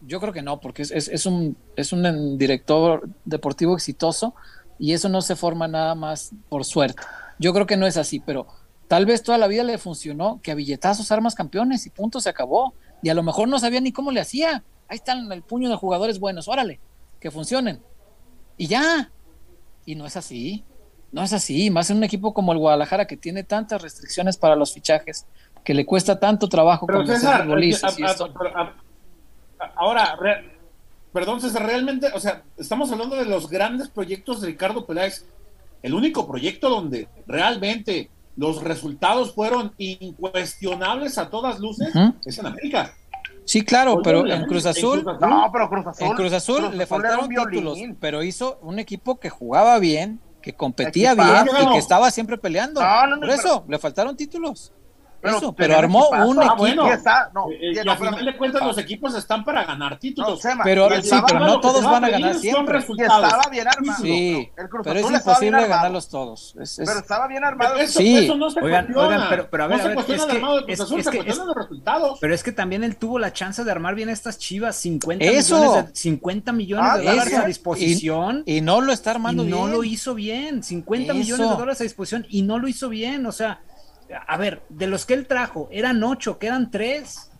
yo 0.00 0.18
creo 0.18 0.32
que 0.32 0.42
no, 0.42 0.60
porque 0.60 0.82
es, 0.82 1.26
un, 1.26 1.56
es 1.76 1.92
un 1.92 2.38
director 2.38 3.08
deportivo 3.24 3.76
exitoso 3.76 4.34
y 4.80 4.94
eso 4.94 5.08
no 5.08 5.22
se 5.22 5.36
forma 5.36 5.68
nada 5.68 5.94
más 5.94 6.32
por 6.48 6.64
suerte. 6.64 7.00
Yo 7.38 7.52
creo 7.52 7.66
que 7.66 7.76
no 7.76 7.86
es 7.86 7.96
así, 7.96 8.18
pero 8.18 8.48
tal 8.88 9.06
vez 9.06 9.22
toda 9.22 9.38
la 9.38 9.46
vida 9.46 9.62
le 9.62 9.78
funcionó 9.78 10.40
que 10.42 10.50
a 10.50 10.56
billetazos 10.56 11.12
armas 11.12 11.36
campeones 11.36 11.86
y 11.86 11.90
punto 11.90 12.20
se 12.20 12.28
acabó. 12.28 12.74
Y 13.02 13.08
a 13.08 13.14
lo 13.14 13.22
mejor 13.22 13.48
no 13.48 13.58
sabía 13.58 13.80
ni 13.80 13.92
cómo 13.92 14.10
le 14.10 14.20
hacía. 14.20 14.64
Ahí 14.88 14.96
están 14.96 15.30
el 15.30 15.42
puño 15.42 15.70
de 15.70 15.76
jugadores 15.76 16.18
buenos, 16.18 16.48
órale, 16.48 16.80
que 17.20 17.30
funcionen. 17.30 17.80
Y 18.56 18.66
ya. 18.66 19.12
Y 19.86 19.94
no 19.94 20.06
es 20.06 20.16
así. 20.16 20.64
No 21.12 21.22
es 21.22 21.32
así, 21.32 21.70
más 21.70 21.90
en 21.90 21.98
un 21.98 22.04
equipo 22.04 22.32
como 22.32 22.52
el 22.52 22.58
Guadalajara 22.58 23.06
que 23.06 23.16
tiene 23.16 23.42
tantas 23.42 23.82
restricciones 23.82 24.36
para 24.36 24.54
los 24.54 24.72
fichajes, 24.72 25.26
que 25.64 25.74
le 25.74 25.84
cuesta 25.84 26.18
tanto 26.20 26.48
trabajo 26.48 26.86
con 26.86 27.06
los 27.06 27.20
futbolistas. 27.20 27.96
ahora, 29.74 30.16
perdón 31.12 31.40
César, 31.40 31.66
realmente, 31.66 32.08
o 32.14 32.20
sea, 32.20 32.42
estamos 32.56 32.92
hablando 32.92 33.16
de 33.16 33.24
los 33.24 33.50
grandes 33.50 33.88
proyectos 33.88 34.40
de 34.40 34.48
Ricardo 34.48 34.86
Peláez. 34.86 35.24
El 35.82 35.94
único 35.94 36.28
proyecto 36.28 36.68
donde 36.68 37.08
realmente 37.26 38.10
los 38.36 38.62
resultados 38.62 39.34
fueron 39.34 39.72
incuestionables 39.78 41.18
a 41.18 41.30
todas 41.30 41.58
luces 41.58 41.92
es 42.24 42.38
en 42.38 42.46
América. 42.46 42.94
Sí, 43.44 43.64
claro, 43.64 44.00
pero 44.02 44.26
en 44.26 44.44
Cruz 44.44 44.64
Azul, 44.66 45.04
no, 45.04 45.50
pero 45.52 45.68
Cruz 45.68 45.86
Azul, 45.86 46.06
en 46.06 46.12
Cruz 46.14 46.32
Azul 46.32 46.76
le 46.76 46.86
faltaron 46.86 47.28
títulos, 47.28 47.78
pero 47.98 48.22
hizo 48.22 48.58
un 48.62 48.78
equipo 48.78 49.18
que 49.18 49.28
jugaba 49.28 49.78
bien, 49.78 50.20
que 50.40 50.54
competía 50.54 51.14
bien 51.14 51.46
y 51.62 51.72
que 51.72 51.78
estaba 51.78 52.10
siempre 52.10 52.38
peleando. 52.38 52.80
Por 53.20 53.30
eso, 53.30 53.64
le 53.68 53.78
faltaron 53.78 54.16
títulos. 54.16 54.72
Pero, 55.20 55.36
eso, 55.36 55.52
pero, 55.52 55.76
armó 55.76 56.08
un 56.08 56.40
ah, 56.40 56.56
equipo. 56.56 56.64
no, 57.34 57.52
y, 57.52 57.78
a 57.78 57.96
final 57.96 58.24
de 58.24 58.36
cuentas 58.36 58.62
los 58.62 58.78
equipos 58.78 59.14
están 59.14 59.44
para 59.44 59.64
ganar 59.64 59.98
títulos. 59.98 60.40
pero, 60.64 60.88
sí, 61.02 61.14
pero 61.26 61.40
no 61.40 61.60
todos 61.60 61.84
van 61.84 62.04
a 62.04 62.08
ganar 62.08 62.34
siempre. 62.36 62.78
estaba 62.78 63.42
bien 63.50 63.68
armado. 63.68 64.02
Sí, 64.02 64.50
pero 64.56 64.94
es 64.94 65.10
imposible 65.10 65.66
ganarlos 65.66 66.08
todos. 66.08 66.54
Pero 66.76 66.98
estaba 66.98 67.26
bien 67.28 67.44
armado. 67.44 67.76
Eso, 67.76 67.98
sí. 67.98 68.16
eso 68.16 68.36
no 68.36 68.50
se 68.50 68.60
oigan, 68.60 68.94
oigan, 68.96 69.26
pero, 69.28 69.50
pero 69.50 69.64
a 69.64 69.66
ver, 69.66 69.78
no 69.78 69.84
a 69.84 69.88
ver, 69.88 69.98
es 69.98 70.04
que, 70.04 70.14
es, 70.72 70.80
Azul, 70.80 71.02
se 71.02 71.18
es, 71.18 71.36
los 71.36 71.54
resultados. 71.54 72.18
Pero 72.20 72.34
es 72.34 72.42
que 72.42 72.52
también 72.52 72.82
él 72.82 72.96
tuvo 72.96 73.18
la 73.18 73.32
chance 73.32 73.62
de 73.62 73.70
armar 73.70 73.94
bien 73.94 74.08
estas 74.08 74.38
chivas, 74.38 74.76
50 74.76 75.24
millones 75.24 75.48
de, 75.50 75.94
50 75.94 76.52
millones 76.52 76.94
de 76.94 77.04
dólares 77.04 77.34
a 77.34 77.44
disposición. 77.44 78.42
Y, 78.46 78.60
no 78.60 78.80
lo 78.80 78.92
está 78.92 79.10
armando 79.10 79.44
bien. 79.44 79.56
No 79.56 79.66
lo 79.66 79.84
hizo 79.84 80.14
bien, 80.14 80.62
50 80.62 81.12
millones 81.12 81.50
de 81.50 81.56
dólares 81.56 81.80
a 81.80 81.84
disposición 81.84 82.26
y 82.28 82.42
no 82.42 82.58
lo 82.58 82.68
hizo 82.68 82.88
bien, 82.88 83.26
o 83.26 83.32
sea 83.32 83.60
a 84.26 84.36
ver, 84.36 84.62
de 84.68 84.86
los 84.86 85.06
que 85.06 85.14
él 85.14 85.26
trajo, 85.26 85.68
eran 85.70 86.02
ocho, 86.02 86.38
quedan 86.38 86.70
tres. 86.70 87.30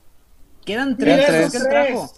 Quedan 0.65 0.97
tres, 0.97 1.31
de 1.31 1.43
los 1.43 1.53
que 1.53 1.59
él 1.59 1.69
trajo. 1.69 2.13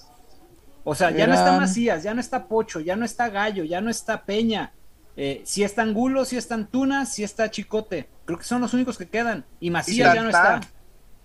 O 0.84 0.94
sea, 0.94 1.10
ya 1.10 1.26
no 1.26 1.34
está 1.34 1.58
Macías, 1.58 2.02
ya 2.02 2.12
no 2.12 2.20
está 2.20 2.48
Pocho, 2.48 2.80
ya 2.80 2.96
no 2.96 3.04
está 3.04 3.28
Gallo, 3.28 3.64
ya 3.64 3.80
no 3.80 3.90
está 3.90 4.24
Peña. 4.24 4.72
Eh, 5.16 5.42
si 5.44 5.62
está 5.62 5.82
Angulo, 5.82 6.24
si 6.24 6.36
está 6.36 6.54
Antuna, 6.54 7.06
si 7.06 7.22
está 7.22 7.50
Chicote. 7.50 8.08
Creo 8.24 8.38
que 8.38 8.44
son 8.44 8.60
los 8.60 8.74
únicos 8.74 8.98
que 8.98 9.08
quedan. 9.08 9.44
Y 9.60 9.70
Macías 9.70 10.14
ya 10.14 10.22
no 10.22 10.30
está. 10.30 10.60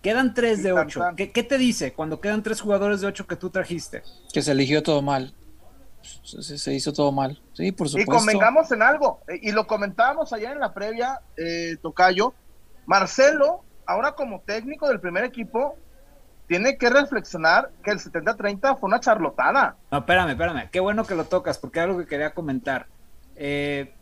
Quedan 0.01 0.33
tres 0.33 0.61
de 0.61 0.73
ocho. 0.73 1.01
¿Qué, 1.15 1.27
te 1.27 1.57
dice 1.57 1.93
cuando 1.93 2.21
quedan 2.21 2.43
tres 2.43 2.61
jugadores 2.61 3.01
de 3.01 3.07
ocho 3.07 3.25
que 3.25 3.35
tú 3.35 3.49
trajiste? 3.49 4.03
Que 4.31 4.41
se 4.41 4.51
eligió 4.51 4.83
todo 4.83 5.01
mal. 5.01 5.33
Se, 6.23 6.73
hizo 6.73 6.93
todo 6.93 7.11
mal. 7.11 7.41
Sí, 7.53 7.71
por 7.71 7.89
supuesto. 7.89 8.13
Y 8.13 8.15
convengamos 8.15 8.71
en 8.71 8.83
algo. 8.83 9.21
Eh, 9.27 9.39
y 9.41 9.51
lo 9.51 9.65
comentábamos 9.65 10.31
allá 10.31 10.51
en 10.51 10.59
la 10.59 10.73
previa, 10.73 11.19
eh, 11.35 11.77
Tocayo 11.81 12.33
Marcelo, 12.87 13.63
ahora 13.85 14.13
como 14.13 14.41
técnico 14.41 14.87
del 14.87 14.99
primer 14.99 15.25
equipo, 15.25 15.77
tiene 16.47 16.77
que 16.77 16.89
reflexionar 16.89 17.69
que 17.83 17.91
el 17.91 17.99
70-30 17.99 18.79
fue 18.79 18.87
una 18.87 18.99
charlotada. 18.99 19.75
No, 19.91 19.99
espérame, 19.99 20.29
espérame. 20.31 20.69
Qué 20.71 20.79
bueno 20.79 21.05
que 21.05 21.13
lo 21.13 21.25
tocas, 21.25 21.59
porque 21.59 21.79
es 21.79 21.83
algo 21.85 21.99
que 21.99 22.07
quería 22.07 22.33
comentar. 22.33 22.87
Eh, 23.35 23.93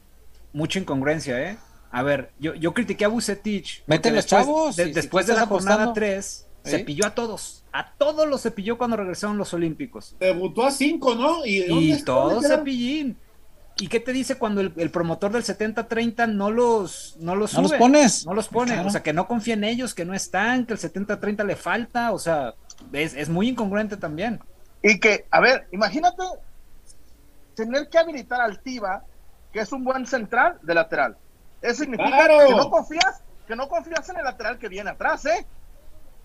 mucha 0.53 0.79
incongruencia, 0.79 1.41
¿eh? 1.41 1.57
A 1.91 2.03
ver, 2.03 2.31
yo, 2.39 2.53
yo 2.53 2.73
critiqué 2.73 3.05
a 3.05 3.07
Bucetich. 3.07 3.83
Meten 3.88 4.15
los 4.15 4.27
chavos. 4.27 4.75
después 4.75 5.25
de 5.25 5.33
la 5.33 5.47
jornada 5.47 5.91
3, 5.91 6.47
se 6.63 6.79
pilló 6.79 7.07
a 7.07 7.15
todos. 7.15 7.63
A 7.71 7.91
todos 7.97 8.27
los 8.27 8.43
cepilló 8.43 8.77
cuando 8.77 8.97
regresaron 8.97 9.38
los 9.38 9.53
Olímpicos. 9.53 10.15
Debutó 10.19 10.65
a 10.65 10.71
5, 10.71 11.15
¿no? 11.15 11.45
Y, 11.45 12.03
todos 12.03 12.45
cepillín. 12.47 13.17
¿Y 13.78 13.89
qué 13.89 13.99
te 13.99 14.13
dice 14.13 14.38
cuando 14.38 14.61
el, 14.61 14.89
promotor 14.89 15.34
del 15.34 15.43
70-30 15.43 16.34
no 16.34 16.49
los, 16.49 17.17
no 17.19 17.36
los 17.36 17.53
No 17.53 17.61
los 17.61 17.73
pones. 17.73 18.26
No 18.26 18.34
los 18.34 18.47
pone. 18.47 18.80
O 18.80 18.89
sea, 18.89 19.03
que 19.03 19.11
no 19.11 19.28
confía 19.28 19.55
en 19.55 19.65
ellos, 19.65 19.93
que 19.93 20.05
no 20.05 20.13
están, 20.13 20.65
que 20.65 20.73
el 20.73 20.80
70-30 20.80 21.45
le 21.45 21.55
falta. 21.57 22.13
O 22.13 22.19
sea, 22.19 22.53
es, 22.93 23.13
es 23.13 23.28
muy 23.28 23.49
incongruente 23.49 23.97
también. 23.97 24.39
Y 24.82 24.99
que, 24.99 25.26
a 25.30 25.41
ver, 25.41 25.67
imagínate 25.71 26.23
tener 27.55 27.89
que 27.89 27.97
habilitar 27.97 28.39
al 28.39 28.59
Tiva, 28.61 29.03
que 29.51 29.59
es 29.59 29.71
un 29.71 29.84
buen 29.84 30.05
central, 30.05 30.59
de 30.61 30.73
lateral. 30.73 31.17
Eso 31.61 31.84
significa 31.84 32.28
que 32.28 32.55
no 32.55 32.69
confías, 32.69 33.23
que 33.47 33.55
no 33.55 33.67
confías 33.67 34.07
en 34.09 34.17
el 34.17 34.23
lateral 34.23 34.59
que 34.59 34.69
viene 34.69 34.91
atrás, 34.91 35.26
¿eh? 35.26 35.45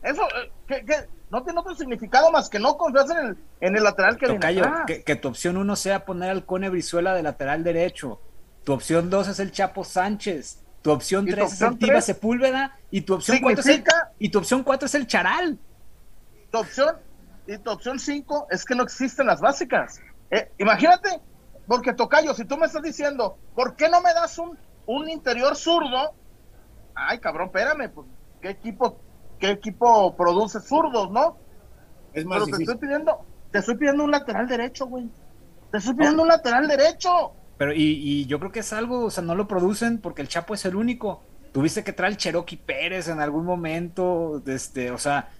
Eso, 0.02 0.22
eh, 0.68 0.84
que, 0.84 1.08
no 1.30 1.42
tiene 1.44 1.60
otro 1.60 1.74
significado 1.74 2.30
más 2.32 2.48
que 2.48 2.58
no 2.58 2.76
confías 2.76 3.10
en 3.10 3.18
el, 3.18 3.38
en 3.60 3.76
el 3.76 3.84
lateral 3.84 4.16
que 4.16 4.26
viene 4.26 4.60
atrás. 4.60 4.84
Que, 4.86 5.02
que, 5.02 5.16
tu 5.16 5.28
opción 5.28 5.56
uno 5.56 5.76
sea 5.76 6.04
poner 6.04 6.30
al 6.30 6.44
Cone 6.44 6.68
Brizuela 6.68 7.14
de 7.14 7.22
lateral 7.22 7.62
derecho. 7.62 8.20
Tu 8.64 8.72
opción 8.72 9.10
dos 9.10 9.28
es 9.28 9.38
el 9.38 9.52
Chapo 9.52 9.84
Sánchez. 9.84 10.62
Tu 10.82 10.90
opción 10.90 11.26
tres 11.26 11.52
es 11.52 11.62
el 11.62 11.78
Tiva 11.78 12.00
Sepúlveda. 12.00 12.76
Y 12.90 13.02
tu 13.02 13.14
opción 13.14 13.38
cuatro 13.40 13.60
es 13.60 13.66
el, 13.66 13.84
y 14.18 14.28
tu 14.30 14.38
opción 14.38 14.64
cuatro 14.64 14.86
es 14.86 14.94
el 14.94 15.06
Charal. 15.06 15.58
Tu 16.50 16.58
opción, 16.58 16.96
y 17.46 17.58
tu 17.58 17.70
opción 17.70 17.98
cinco 17.98 18.46
es 18.50 18.64
que 18.64 18.74
no 18.74 18.82
existen 18.82 19.26
las 19.26 19.40
básicas. 19.40 20.00
Eh, 20.30 20.50
imagínate, 20.58 21.20
porque 21.66 21.92
Tocayo, 21.92 22.34
si 22.34 22.44
tú 22.44 22.56
me 22.56 22.66
estás 22.66 22.82
diciendo, 22.82 23.38
¿por 23.54 23.76
qué 23.76 23.88
no 23.88 24.00
me 24.00 24.12
das 24.14 24.38
un, 24.38 24.58
un 24.86 25.08
interior 25.08 25.54
zurdo? 25.54 26.14
Ay, 26.94 27.18
cabrón, 27.18 27.46
espérame, 27.46 27.88
pues, 27.92 28.06
¿qué 28.42 28.50
equipo, 28.50 29.00
qué 29.40 29.50
equipo 29.50 30.14
produce 30.16 30.60
zurdos, 30.60 31.10
no? 31.10 31.36
Es 32.12 32.24
más 32.24 32.44
Pero 32.44 32.56
te 32.56 32.62
estoy 32.62 32.78
pidiendo, 32.78 33.24
te 33.50 33.58
estoy 33.58 33.76
pidiendo 33.76 34.04
un 34.04 34.10
lateral 34.10 34.46
derecho, 34.46 34.86
güey. 34.86 35.08
Te 35.70 35.78
estoy 35.78 35.94
pidiendo 35.94 36.22
un 36.22 36.28
lateral 36.28 36.68
derecho. 36.68 37.32
Pero, 37.58 37.72
y, 37.72 37.82
y 37.82 38.26
yo 38.26 38.38
creo 38.38 38.52
que 38.52 38.60
es 38.60 38.72
algo, 38.72 39.04
o 39.04 39.10
sea, 39.10 39.22
no 39.22 39.34
lo 39.34 39.48
producen 39.48 39.98
porque 39.98 40.22
el 40.22 40.28
Chapo 40.28 40.54
es 40.54 40.64
el 40.64 40.76
único. 40.76 41.22
Tuviste 41.52 41.82
que 41.82 41.92
traer 41.92 42.12
el 42.12 42.18
Cherokee 42.18 42.56
Pérez 42.56 43.08
en 43.08 43.20
algún 43.20 43.44
momento, 43.44 44.42
este, 44.46 44.90
o 44.90 44.98
sea, 44.98 45.30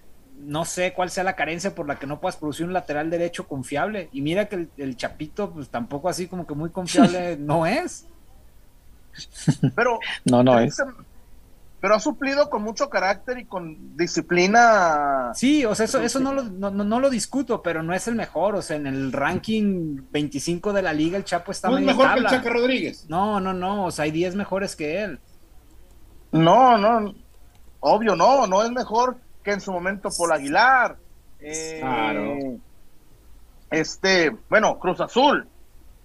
no 0.40 0.64
sé 0.64 0.92
cuál 0.92 1.10
sea 1.10 1.24
la 1.24 1.36
carencia 1.36 1.74
por 1.74 1.86
la 1.86 1.98
que 1.98 2.06
no 2.06 2.20
puedas 2.20 2.36
producir 2.36 2.66
un 2.66 2.72
lateral 2.72 3.10
derecho 3.10 3.46
confiable. 3.46 4.08
Y 4.12 4.22
mira 4.22 4.48
que 4.48 4.68
el, 4.76 4.96
Chapito, 4.96 5.52
pues 5.52 5.68
tampoco 5.68 6.08
así 6.08 6.26
como 6.26 6.46
que 6.46 6.54
muy 6.54 6.70
confiable 6.70 7.36
no 7.40 7.66
es. 7.66 8.06
Pero 9.74 9.98
no, 10.24 10.42
no 10.42 10.58
es. 10.58 10.82
Pero 11.80 11.94
ha 11.94 12.00
suplido 12.00 12.50
con 12.50 12.62
mucho 12.62 12.90
carácter 12.90 13.38
y 13.38 13.46
con 13.46 13.96
disciplina. 13.96 15.32
Sí, 15.34 15.64
o 15.64 15.74
sea, 15.74 15.86
eso, 15.86 16.00
eso 16.02 16.20
no, 16.20 16.34
lo, 16.34 16.42
no, 16.42 17.00
lo 17.00 17.08
discuto, 17.08 17.62
pero 17.62 17.82
no 17.82 17.94
es 17.94 18.06
el 18.06 18.16
mejor. 18.16 18.54
O 18.54 18.62
sea, 18.62 18.76
en 18.76 18.86
el 18.86 19.12
ranking 19.12 20.02
25 20.10 20.74
de 20.74 20.82
la 20.82 20.92
liga, 20.92 21.16
el 21.16 21.24
Chapo 21.24 21.52
está 21.52 21.70
¿No 21.70 21.78
es 21.78 21.84
mejor 21.84 22.12
que 22.12 22.20
el 22.20 22.26
Chaca 22.26 22.50
Rodríguez? 22.50 23.06
No, 23.08 23.40
no, 23.40 23.54
no. 23.54 23.86
O 23.86 23.90
sea, 23.90 24.04
hay 24.04 24.10
10 24.10 24.36
mejores 24.36 24.76
que 24.76 25.02
él. 25.02 25.20
No, 26.32 26.76
no. 26.76 27.14
Obvio, 27.80 28.14
no. 28.14 28.46
No 28.46 28.62
es 28.62 28.70
mejor 28.70 29.16
que 29.42 29.52
en 29.52 29.62
su 29.62 29.72
momento 29.72 30.10
Paul 30.16 30.32
Aguilar. 30.32 30.98
Eh, 31.40 31.78
claro. 31.80 32.58
Este, 33.70 34.36
bueno, 34.48 34.78
Cruz 34.78 35.00
Azul, 35.00 35.48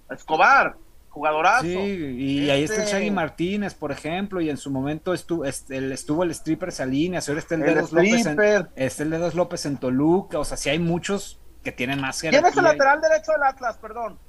Escobar, 0.10 0.78
jugadorazo. 1.16 1.64
Sí, 1.64 1.70
y 1.72 2.50
ahí 2.50 2.66
está 2.66 2.84
el 2.84 2.88
Shaggy 2.88 3.06
este, 3.06 3.12
Martínez, 3.12 3.74
por 3.74 3.92
ejemplo, 3.92 4.42
y 4.42 4.50
en 4.50 4.58
su 4.58 4.70
momento 4.70 5.14
estuvo, 5.14 5.46
este, 5.46 5.94
estuvo 5.94 6.24
el 6.24 6.32
stripper 6.32 6.74
Salinas, 6.74 7.30
ahora 7.30 7.40
está 7.40 7.56
el, 7.56 7.62
Dedos 7.62 7.94
López 7.94 8.26
en, 8.26 8.40
está 8.76 9.04
el 9.04 9.10
Dedos 9.10 9.34
López 9.34 9.66
en 9.66 9.78
Toluca, 9.78 10.40
o 10.40 10.44
sea, 10.44 10.58
sí 10.58 10.70
hay 10.70 10.80
muchos 10.80 11.40
que 11.64 11.72
tienen 11.72 12.02
más 12.02 12.20
¿Quién 12.20 12.36
es 12.46 12.58
el 12.58 12.64
lateral 12.64 13.00
derecho 13.00 13.32
del 13.32 13.44
Atlas, 13.44 13.78
perdón? 13.78 14.20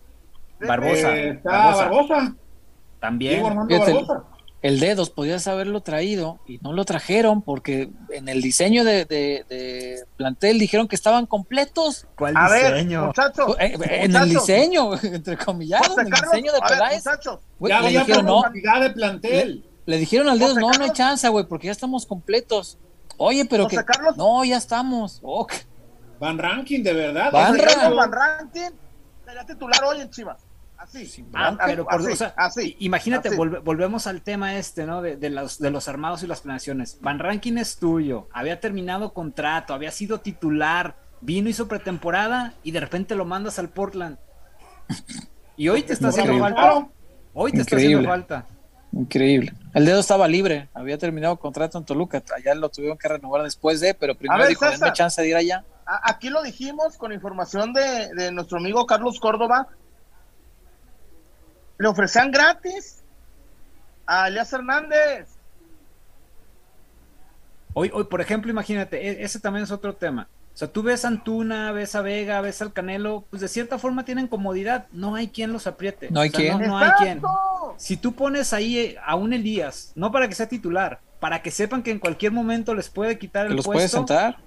Barbosa. 0.61 1.17
Eh, 1.17 1.41
Barbosa. 1.43 2.35
También. 3.01 3.43
Barbosa 3.43 4.36
el 4.63 4.81
dedos 4.81 5.11
podías 5.11 5.47
haberlo 5.47 5.81
traído 5.81 6.41
y 6.47 6.59
no 6.59 6.73
lo 6.73 6.85
trajeron 6.85 7.43
porque 7.43 7.91
en 8.11 8.29
el 8.29 8.43
diseño 8.43 8.85
de, 8.85 10.05
plantel 10.17 10.59
dijeron 10.59 10.89
que 10.89 10.97
estaban 10.97 11.27
completos. 11.27 12.07
¿Cuál 12.17 12.35
diseño? 12.35 13.13
Eh, 13.59 13.77
en 13.81 14.17
el 14.17 14.29
diseño, 14.29 14.91
entre 15.03 15.37
comillas, 15.37 15.83
en 15.99 16.07
el 16.07 16.13
diseño 16.13 16.53
de 16.53 16.61
Peláez. 16.67 17.05
ya 17.61 17.81
le 17.81 17.89
dijeron, 17.91 18.27
no, 18.27 18.43
de 18.81 18.91
plantel. 18.91 19.65
Le, 19.85 19.99
dijeron 19.99 20.29
al 20.29 20.39
dedos, 20.39 20.57
no, 20.57 20.71
no 20.73 20.85
hay 20.85 20.91
chance, 20.91 21.29
güey, 21.29 21.45
porque 21.45 21.67
ya 21.67 21.73
estamos 21.73 22.07
completos. 22.07 22.79
Oye, 23.19 23.45
pero 23.45 23.69
que 23.69 23.79
no, 24.17 24.45
ya 24.45 24.57
estamos. 24.57 25.23
Van 26.19 26.39
Ranking, 26.39 26.83
de 26.83 26.93
verdad. 26.93 27.31
Van, 27.31 27.57
Ranking 28.11 28.71
sería 29.25 29.45
titular 29.45 29.85
hoy 29.85 30.01
en 30.01 30.11
Chivas. 30.11 30.46
Ah, 31.35 31.57
pero 31.65 31.87
por, 31.87 32.03
imagínate, 32.79 33.31
volvemos 33.35 34.07
al 34.07 34.23
tema 34.23 34.57
este, 34.57 34.87
¿no? 34.87 35.03
De, 35.03 35.31
los, 35.31 35.59
de 35.59 35.71
los 35.71 35.89
armados 35.89 36.23
y 36.23 36.27
las 36.27 36.43
planeaciones. 36.43 36.99
Van 37.01 37.19
Rankin 37.19 37.59
es 37.59 37.77
tuyo, 37.79 38.29
había 38.33 38.61
terminado 38.61 39.13
contrato, 39.13 39.75
había 39.75 39.91
sido 39.91 40.21
titular, 40.21 40.97
vino, 41.21 41.49
hizo 41.49 41.67
pretemporada 41.67 42.55
y 42.63 42.73
de 42.73 42.81
repente 42.81 43.15
lo 43.15 43.25
mandas 43.25 43.59
al 43.59 43.71
Portland. 43.71 44.19
Y 45.57 45.69
hoy 45.69 45.83
te 45.83 45.95
está 45.95 46.09
haciendo 46.09 46.39
falta. 46.39 46.89
Hoy 47.33 47.53
te 47.53 47.61
está 47.63 47.77
haciendo 47.77 48.09
falta. 48.09 48.47
Increíble. 48.93 49.53
El 49.75 49.85
dedo 49.85 50.01
estaba 50.01 50.27
libre, 50.29 50.69
había 50.73 50.97
terminado 50.97 51.39
contrato 51.39 51.77
en 51.77 51.85
Toluca, 51.85 52.23
allá 52.35 52.55
lo 52.55 52.69
tuvieron 52.71 52.97
que 52.97 53.09
renovar 53.09 53.43
después 53.43 53.81
de, 53.81 53.95
pero 53.95 54.15
primero 54.15 54.47
dijo, 54.47 54.65
denme 54.71 54.93
chance 54.93 55.21
de 55.21 55.29
ir 55.29 55.37
allá. 55.37 55.65
Aquí 55.85 56.31
lo 56.31 56.43
dijimos 56.43 56.97
con 56.97 57.13
información 57.13 57.73
de, 57.73 58.09
de 58.15 58.33
nuestro 58.33 58.59
amigo 58.59 58.87
Carlos 58.87 59.21
Córdoba, 59.21 59.69
le 61.79 61.89
ofrecían 61.89 62.31
gratis 62.31 63.03
a 64.07 64.29
Elias 64.29 64.53
Hernández. 64.53 65.29
Hoy, 67.75 67.91
hoy, 67.93 68.05
por 68.05 68.21
ejemplo, 68.21 68.51
imagínate, 68.51 69.07
e, 69.07 69.25
ese 69.25 69.41
también 69.41 69.65
es 69.65 69.71
otro 69.71 69.95
tema. 69.95 70.29
O 70.57 70.59
sea, 70.59 70.69
tú 70.69 70.83
ves 70.83 71.05
a 71.05 71.09
Antuna, 71.09 71.71
ves 71.73 71.95
a 71.95 72.01
Vega, 72.01 72.41
ves 72.41 72.63
al 72.63 72.73
Canelo, 72.73 73.27
pues 73.29 73.43
de 73.43 73.49
cierta 73.49 73.79
forma 73.79 74.07
tienen 74.07 74.27
comodidad. 74.27 74.87
No 74.91 75.15
hay 75.15 75.29
quien 75.29 75.53
los 75.53 75.67
apriete. 75.67 76.09
No 76.11 76.21
hay 76.21 76.31
quien. 76.31 76.59
No, 76.67 76.79
hay 76.79 76.93
quien. 76.93 77.21
Si 77.77 77.99
tú 77.99 78.15
pones 78.15 78.55
ahí 78.55 78.79
eh, 78.79 78.97
a 79.05 79.17
un 79.17 79.35
Elías, 79.35 79.93
no 79.97 80.11
para 80.11 80.27
que 80.29 80.35
sea 80.35 80.49
titular, 80.49 81.01
para 81.21 81.43
que 81.43 81.51
sepan 81.51 81.83
que 81.83 81.91
en 81.91 81.99
cualquier 81.99 82.33
momento 82.33 82.75
les 82.75 82.89
puede 82.89 83.19
quitar 83.19 83.49
el 83.49 83.57
los 83.57 83.67
puesto. 83.67 84.07
Puede 84.07 84.33
sentar. 84.33 84.39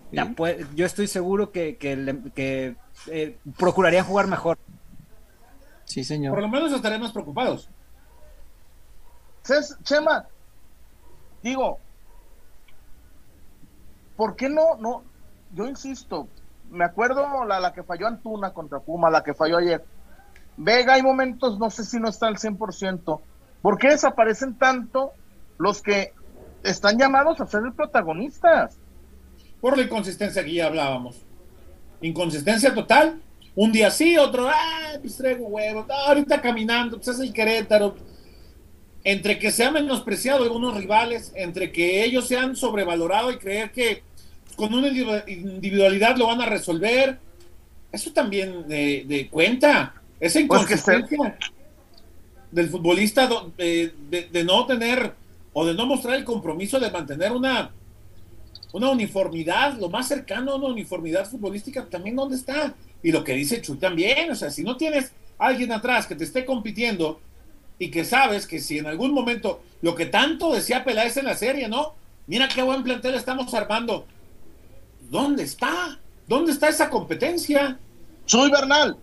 yo 0.74 0.88
estoy 0.88 1.06
seguro 1.06 1.52
que, 1.52 1.78
que, 1.78 2.76
eh, 3.06 3.38
procurarían 3.60 4.04
jugar 4.04 4.26
mejor. 4.26 4.58
Sí, 5.90 6.04
señor. 6.04 6.36
Por 6.36 6.44
lo 6.44 6.50
menos 6.50 6.72
estaremos 6.72 7.12
preocupados. 7.12 7.68
Chema, 9.84 10.28
digo, 11.42 11.80
¿por 14.16 14.36
qué 14.36 14.50
no? 14.50 14.76
no 14.80 15.04
Yo 15.56 15.68
insisto, 15.68 16.28
me 16.70 16.86
acuerdo 16.86 17.44
la, 17.46 17.60
la 17.60 17.74
que 17.74 17.82
falló 17.82 18.06
Antuna 18.06 18.54
contra 18.54 18.80
Puma, 18.80 19.10
la 19.10 19.24
que 19.24 19.34
falló 19.34 19.58
ayer. 19.58 19.84
Vega, 20.58 20.94
hay 20.94 21.02
momentos, 21.02 21.58
no 21.58 21.72
sé 21.72 21.84
si 21.84 22.00
no 22.00 22.10
está 22.10 22.28
al 22.28 22.36
100%. 22.36 23.20
¿Por 23.64 23.78
qué 23.80 23.90
desaparecen 23.90 24.60
tanto 24.60 25.14
los 25.58 25.82
que 25.82 26.14
están 26.62 27.00
llamados 27.00 27.42
a 27.42 27.48
ser 27.48 27.64
protagonistas? 27.76 28.78
Por 29.60 29.76
la 29.76 29.84
inconsistencia 29.84 30.44
que 30.44 30.54
ya 30.54 30.68
hablábamos. 30.68 31.26
Inconsistencia 32.02 32.76
total 32.76 33.24
un 33.56 33.72
día 33.72 33.92
sí, 33.92 34.18
otro, 34.18 34.48
ah, 34.48 34.94
pues 35.02 35.18
traigo 35.18 35.48
huevos, 35.48 35.86
ahorita 35.90 36.42
caminando, 36.42 36.98
pues 36.98 37.10
es 37.10 37.20
el 37.20 37.34
Querétaro. 37.34 37.96
Entre 39.04 39.40
que 39.40 39.52
se 39.52 39.64
ha 39.64 39.72
menospreciado 39.72 40.44
algunos 40.44 40.76
rivales, 40.76 41.32
entre 41.36 41.72
que 41.72 42.04
ellos 42.04 42.28
se 42.28 42.38
han 42.38 42.56
sobrevalorado 42.56 43.32
y 43.32 43.38
creer 43.38 43.72
que 43.72 44.04
con 44.56 44.74
una 44.74 44.90
individualidad 44.90 46.18
lo 46.18 46.28
van 46.28 46.42
a 46.42 46.46
resolver, 46.46 47.18
eso 47.92 48.12
también 48.12 48.68
de, 48.68 49.28
cuenta, 49.32 49.94
esa 50.20 50.34
pues 50.34 50.44
inconsistencia 50.46 51.38
del 52.52 52.70
futbolista 52.70 53.30
de, 53.58 53.94
de, 54.10 54.44
no 54.44 54.66
tener 54.66 55.14
o 55.54 55.66
de 55.66 55.74
no 55.74 55.86
mostrar 55.86 56.16
el 56.16 56.24
compromiso 56.24 56.80
de 56.80 56.92
mantener 56.92 57.32
una, 57.32 57.72
una 58.74 58.90
uniformidad, 58.90 59.78
lo 59.78 59.90
más 59.90 60.08
cercano 60.08 60.52
a 60.52 60.56
una 60.56 60.68
uniformidad 60.68 61.30
futbolística, 61.30 61.86
también 61.86 62.16
dónde 62.16 62.36
está. 62.36 62.76
Y 63.02 63.12
lo 63.12 63.24
que 63.24 63.34
dice 63.34 63.62
Chuy 63.62 63.78
también, 63.78 64.32
o 64.32 64.36
sea, 64.36 64.52
si 64.52 64.64
no 64.64 64.78
tienes 64.78 65.14
alguien 65.38 65.72
atrás 65.72 66.06
que 66.06 66.16
te 66.16 66.24
esté 66.24 66.46
compitiendo 66.46 67.20
y 67.78 67.92
que 67.92 68.04
sabes 68.04 68.46
que 68.46 68.60
si 68.60 68.78
en 68.78 68.88
algún 68.88 69.14
momento 69.14 69.62
lo 69.82 69.96
que 69.96 70.06
tanto 70.06 70.54
decía 70.54 70.84
Peláez 70.84 71.16
en 71.18 71.26
la 71.26 71.36
serie, 71.36 71.70
¿no? 71.70 71.96
Mira 72.28 72.48
qué 72.48 72.62
buen 72.62 72.84
plantel 72.84 73.16
estamos 73.16 73.54
armando. 73.54 74.06
¿Dónde 75.10 75.44
está? 75.44 75.98
¿Dónde 76.28 76.52
está 76.52 76.68
esa 76.68 76.90
competencia? 76.90 77.80
Chuy 78.26 78.52
Bernal, 78.52 78.98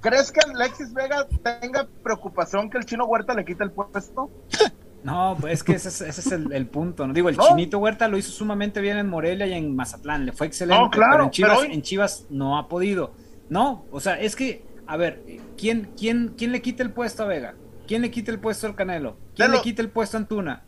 ¿crees 0.00 0.32
que 0.32 0.40
Alexis 0.40 0.92
Vega 0.92 1.26
tenga 1.44 1.86
preocupación 2.02 2.68
que 2.68 2.78
el 2.78 2.84
chino 2.86 3.04
Huerta 3.04 3.34
le 3.34 3.44
quite 3.44 3.62
el 3.62 3.70
puesto? 3.70 4.30
No, 5.02 5.36
pues 5.40 5.54
es 5.54 5.62
que 5.62 5.72
ese 5.72 6.08
es, 6.08 6.32
el, 6.32 6.66
punto. 6.66 7.06
¿no? 7.06 7.14
Digo, 7.14 7.28
el 7.28 7.38
Chinito 7.38 7.78
Huerta 7.78 8.08
lo 8.08 8.18
hizo 8.18 8.32
sumamente 8.32 8.80
bien 8.80 8.98
en 8.98 9.08
Morelia 9.08 9.46
y 9.46 9.52
en 9.52 9.74
Mazatlán, 9.74 10.26
le 10.26 10.32
fue 10.32 10.48
excelente, 10.48 10.82
no, 10.82 10.90
claro, 10.90 11.12
pero, 11.12 11.24
en 11.24 11.30
Chivas, 11.30 11.58
en 11.64 11.82
Chivas 11.82 12.26
no 12.30 12.58
ha 12.58 12.68
podido. 12.68 13.12
No, 13.48 13.84
o 13.90 14.00
sea, 14.00 14.20
es 14.20 14.34
que, 14.34 14.64
a 14.86 14.96
ver, 14.96 15.22
¿quién, 15.56 15.90
quién, 15.96 16.34
quién 16.36 16.52
le 16.52 16.60
quita 16.60 16.82
el 16.82 16.90
puesto 16.90 17.22
a 17.22 17.26
Vega? 17.26 17.54
¿Quién 17.86 18.02
le 18.02 18.10
quita 18.10 18.30
el 18.30 18.38
puesto 18.38 18.66
al 18.66 18.74
Canelo? 18.74 19.16
¿Quién 19.34 19.52
le 19.52 19.60
quita 19.62 19.80
el 19.80 19.88
puesto 19.88 20.16
a 20.16 20.20
Antuna? 20.20 20.62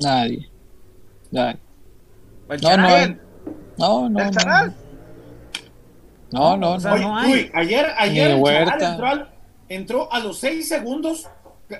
Nadie. 0.00 0.48
Nadie. 1.30 1.58
no, 2.48 2.76
no, 2.76 2.88
no, 4.08 4.08
no. 4.08 4.64
¿El? 4.64 4.74
No, 6.32 6.56
no, 6.56 6.78
no. 6.78 6.96
no 6.96 7.16
hay. 7.16 7.50
ayer, 7.52 7.86
ayer 7.98 8.30
entró, 8.30 9.28
entró, 9.68 10.12
a 10.12 10.18
los 10.20 10.38
seis 10.38 10.66
segundos 10.66 11.28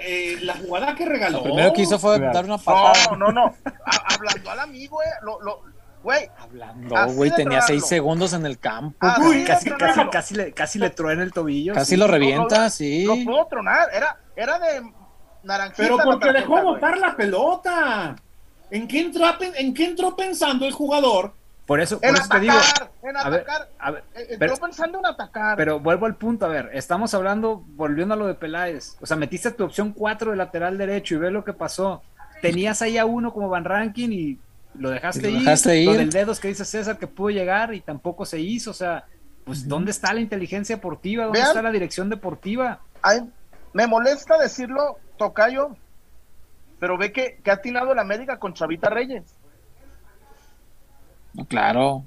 eh, 0.00 0.38
la 0.42 0.54
jugada 0.54 0.94
que 0.94 1.06
regaló. 1.06 1.38
Lo 1.38 1.44
primero 1.44 1.72
que 1.72 1.82
hizo 1.82 1.98
fue 1.98 2.18
dar 2.18 2.44
una 2.44 2.58
patada. 2.58 3.16
No, 3.16 3.16
no, 3.16 3.32
no. 3.32 3.54
hablando 3.84 4.50
al 4.50 4.60
amigo, 4.60 5.02
eh, 5.02 5.06
lo, 5.22 5.40
lo, 5.40 5.62
güey. 6.02 6.28
Hablando, 6.38 7.06
güey, 7.12 7.30
tenía 7.30 7.62
seis 7.62 7.86
segundos 7.86 8.32
en 8.32 8.46
el 8.46 8.58
campo. 8.58 8.96
casi, 9.00 9.70
casi, 9.70 10.08
casi, 10.10 10.34
le, 10.34 10.52
casi 10.52 10.78
le 10.78 10.90
truena 10.90 11.22
el 11.22 11.32
tobillo. 11.32 11.74
Casi 11.74 11.96
lo 11.96 12.06
revienta, 12.06 12.70
sí. 12.70 13.04
No 13.04 13.16
pudo 13.24 13.46
tronar, 13.46 13.88
era, 13.92 14.18
era 14.36 14.58
de 14.58 14.82
naranjita. 15.42 15.82
Pero 15.82 15.98
porque 15.98 16.32
dejó 16.32 16.62
botar 16.62 16.98
la 16.98 17.16
pelota. 17.16 18.16
¿En 18.70 18.88
qué, 18.88 19.00
entró, 19.00 19.26
¿En 19.56 19.74
qué 19.74 19.84
entró 19.84 20.16
pensando 20.16 20.64
el 20.64 20.72
jugador 20.72 21.34
por 21.66 21.80
eso, 21.80 22.00
por 22.00 22.10
eso 22.10 22.28
te 22.28 22.40
digo. 22.40 22.54
En 23.02 23.16
atacar. 23.16 23.68
A 23.78 23.90
ver, 23.90 24.04
eh, 24.14 24.36
pero, 24.38 24.56
pensando 24.56 24.98
en 24.98 25.06
atacar. 25.06 25.56
Pero 25.56 25.80
vuelvo 25.80 26.06
al 26.06 26.16
punto, 26.16 26.46
a 26.46 26.48
ver, 26.48 26.70
estamos 26.72 27.14
hablando, 27.14 27.64
volviendo 27.68 28.14
a 28.14 28.16
lo 28.16 28.26
de 28.26 28.34
Peláez. 28.34 28.96
O 29.00 29.06
sea, 29.06 29.16
metiste 29.16 29.50
tu 29.52 29.64
opción 29.64 29.92
4 29.92 30.32
de 30.32 30.36
lateral 30.36 30.76
derecho 30.76 31.14
y 31.14 31.18
ve 31.18 31.30
lo 31.30 31.44
que 31.44 31.52
pasó. 31.52 32.02
Tenías 32.40 32.82
ahí 32.82 32.98
a 32.98 33.04
uno 33.04 33.32
como 33.32 33.48
Van 33.48 33.64
Ranking 33.64 34.08
y 34.10 34.38
lo 34.74 34.90
dejaste, 34.90 35.30
ir. 35.30 35.86
Lo 35.86 35.94
del 35.94 36.10
dedos 36.10 36.40
que 36.40 36.48
dice 36.48 36.64
César 36.64 36.98
que 36.98 37.06
pudo 37.06 37.30
llegar 37.30 37.72
y 37.74 37.80
tampoco 37.80 38.26
se 38.26 38.40
hizo. 38.40 38.72
O 38.72 38.74
sea, 38.74 39.04
pues, 39.44 39.68
¿dónde 39.68 39.92
está 39.92 40.12
la 40.12 40.20
inteligencia 40.20 40.76
deportiva? 40.76 41.24
¿Dónde 41.24 41.40
está 41.40 41.62
la 41.62 41.70
dirección 41.70 42.10
deportiva? 42.10 42.80
me 43.72 43.86
molesta 43.86 44.36
decirlo, 44.36 44.98
Tocayo, 45.16 45.76
pero 46.78 46.98
ve 46.98 47.12
que, 47.12 47.38
que 47.42 47.50
ha 47.50 47.54
atinado 47.54 47.94
la 47.94 48.02
América 48.02 48.38
con 48.38 48.52
Chavita 48.52 48.90
Reyes. 48.90 49.22
Claro. 51.48 52.04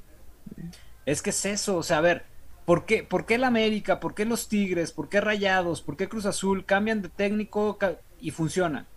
Es 1.05 1.21
que 1.21 1.29
es 1.29 1.45
eso, 1.45 1.77
o 1.77 1.83
sea, 1.83 1.97
a 1.99 2.01
ver, 2.01 2.25
¿por 2.65 2.85
qué, 2.85 3.03
¿por 3.03 3.25
qué 3.25 3.35
el 3.35 3.43
América, 3.43 3.99
por 3.99 4.15
qué 4.15 4.25
los 4.25 4.47
Tigres, 4.47 4.91
por 4.91 5.09
qué 5.09 5.21
Rayados, 5.21 5.81
por 5.81 5.97
qué 5.97 6.09
Cruz 6.09 6.25
Azul 6.25 6.65
cambian 6.65 7.01
de 7.01 7.09
técnico 7.09 7.77
y 8.19 8.31
funciona? 8.31 8.87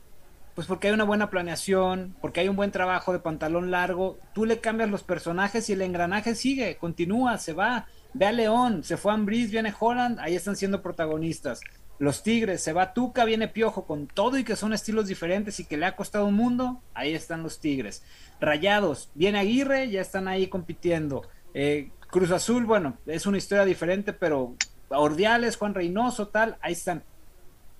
Pues 0.54 0.66
porque 0.66 0.88
hay 0.88 0.94
una 0.94 1.04
buena 1.04 1.30
planeación, 1.30 2.16
porque 2.20 2.40
hay 2.40 2.48
un 2.48 2.56
buen 2.56 2.72
trabajo 2.72 3.12
de 3.12 3.20
pantalón 3.20 3.70
largo, 3.70 4.18
tú 4.34 4.44
le 4.44 4.60
cambias 4.60 4.90
los 4.90 5.04
personajes 5.04 5.68
y 5.68 5.74
el 5.74 5.82
engranaje 5.82 6.34
sigue, 6.34 6.76
continúa, 6.78 7.38
se 7.38 7.52
va. 7.52 7.86
Ve 8.14 8.26
a 8.26 8.32
León, 8.32 8.82
se 8.82 8.96
fue 8.96 9.12
a 9.12 9.14
Ambris, 9.14 9.50
viene 9.50 9.72
Holland, 9.78 10.18
ahí 10.18 10.34
están 10.34 10.56
siendo 10.56 10.82
protagonistas. 10.82 11.60
Los 11.98 12.22
Tigres, 12.22 12.62
se 12.62 12.72
va 12.72 12.94
Tuca, 12.94 13.24
viene 13.24 13.48
Piojo, 13.48 13.84
con 13.84 14.06
todo 14.06 14.38
y 14.38 14.44
que 14.44 14.56
son 14.56 14.72
estilos 14.72 15.08
diferentes 15.08 15.58
y 15.58 15.64
que 15.64 15.76
le 15.76 15.86
ha 15.86 15.96
costado 15.96 16.26
un 16.26 16.34
mundo, 16.34 16.80
ahí 16.94 17.12
están 17.12 17.42
los 17.42 17.58
Tigres. 17.58 18.02
Rayados, 18.40 19.10
viene 19.14 19.40
Aguirre, 19.40 19.90
ya 19.90 20.00
están 20.00 20.28
ahí 20.28 20.46
compitiendo. 20.46 21.22
Eh, 21.54 21.90
Cruz 22.10 22.30
Azul, 22.30 22.66
bueno, 22.66 22.96
es 23.06 23.26
una 23.26 23.38
historia 23.38 23.64
diferente, 23.64 24.12
pero 24.12 24.54
Ordiales, 24.90 25.56
Juan 25.56 25.74
Reynoso, 25.74 26.28
tal, 26.28 26.56
ahí 26.60 26.72
están. 26.72 27.02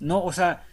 No, 0.00 0.22
o 0.22 0.32
sea, 0.32 0.64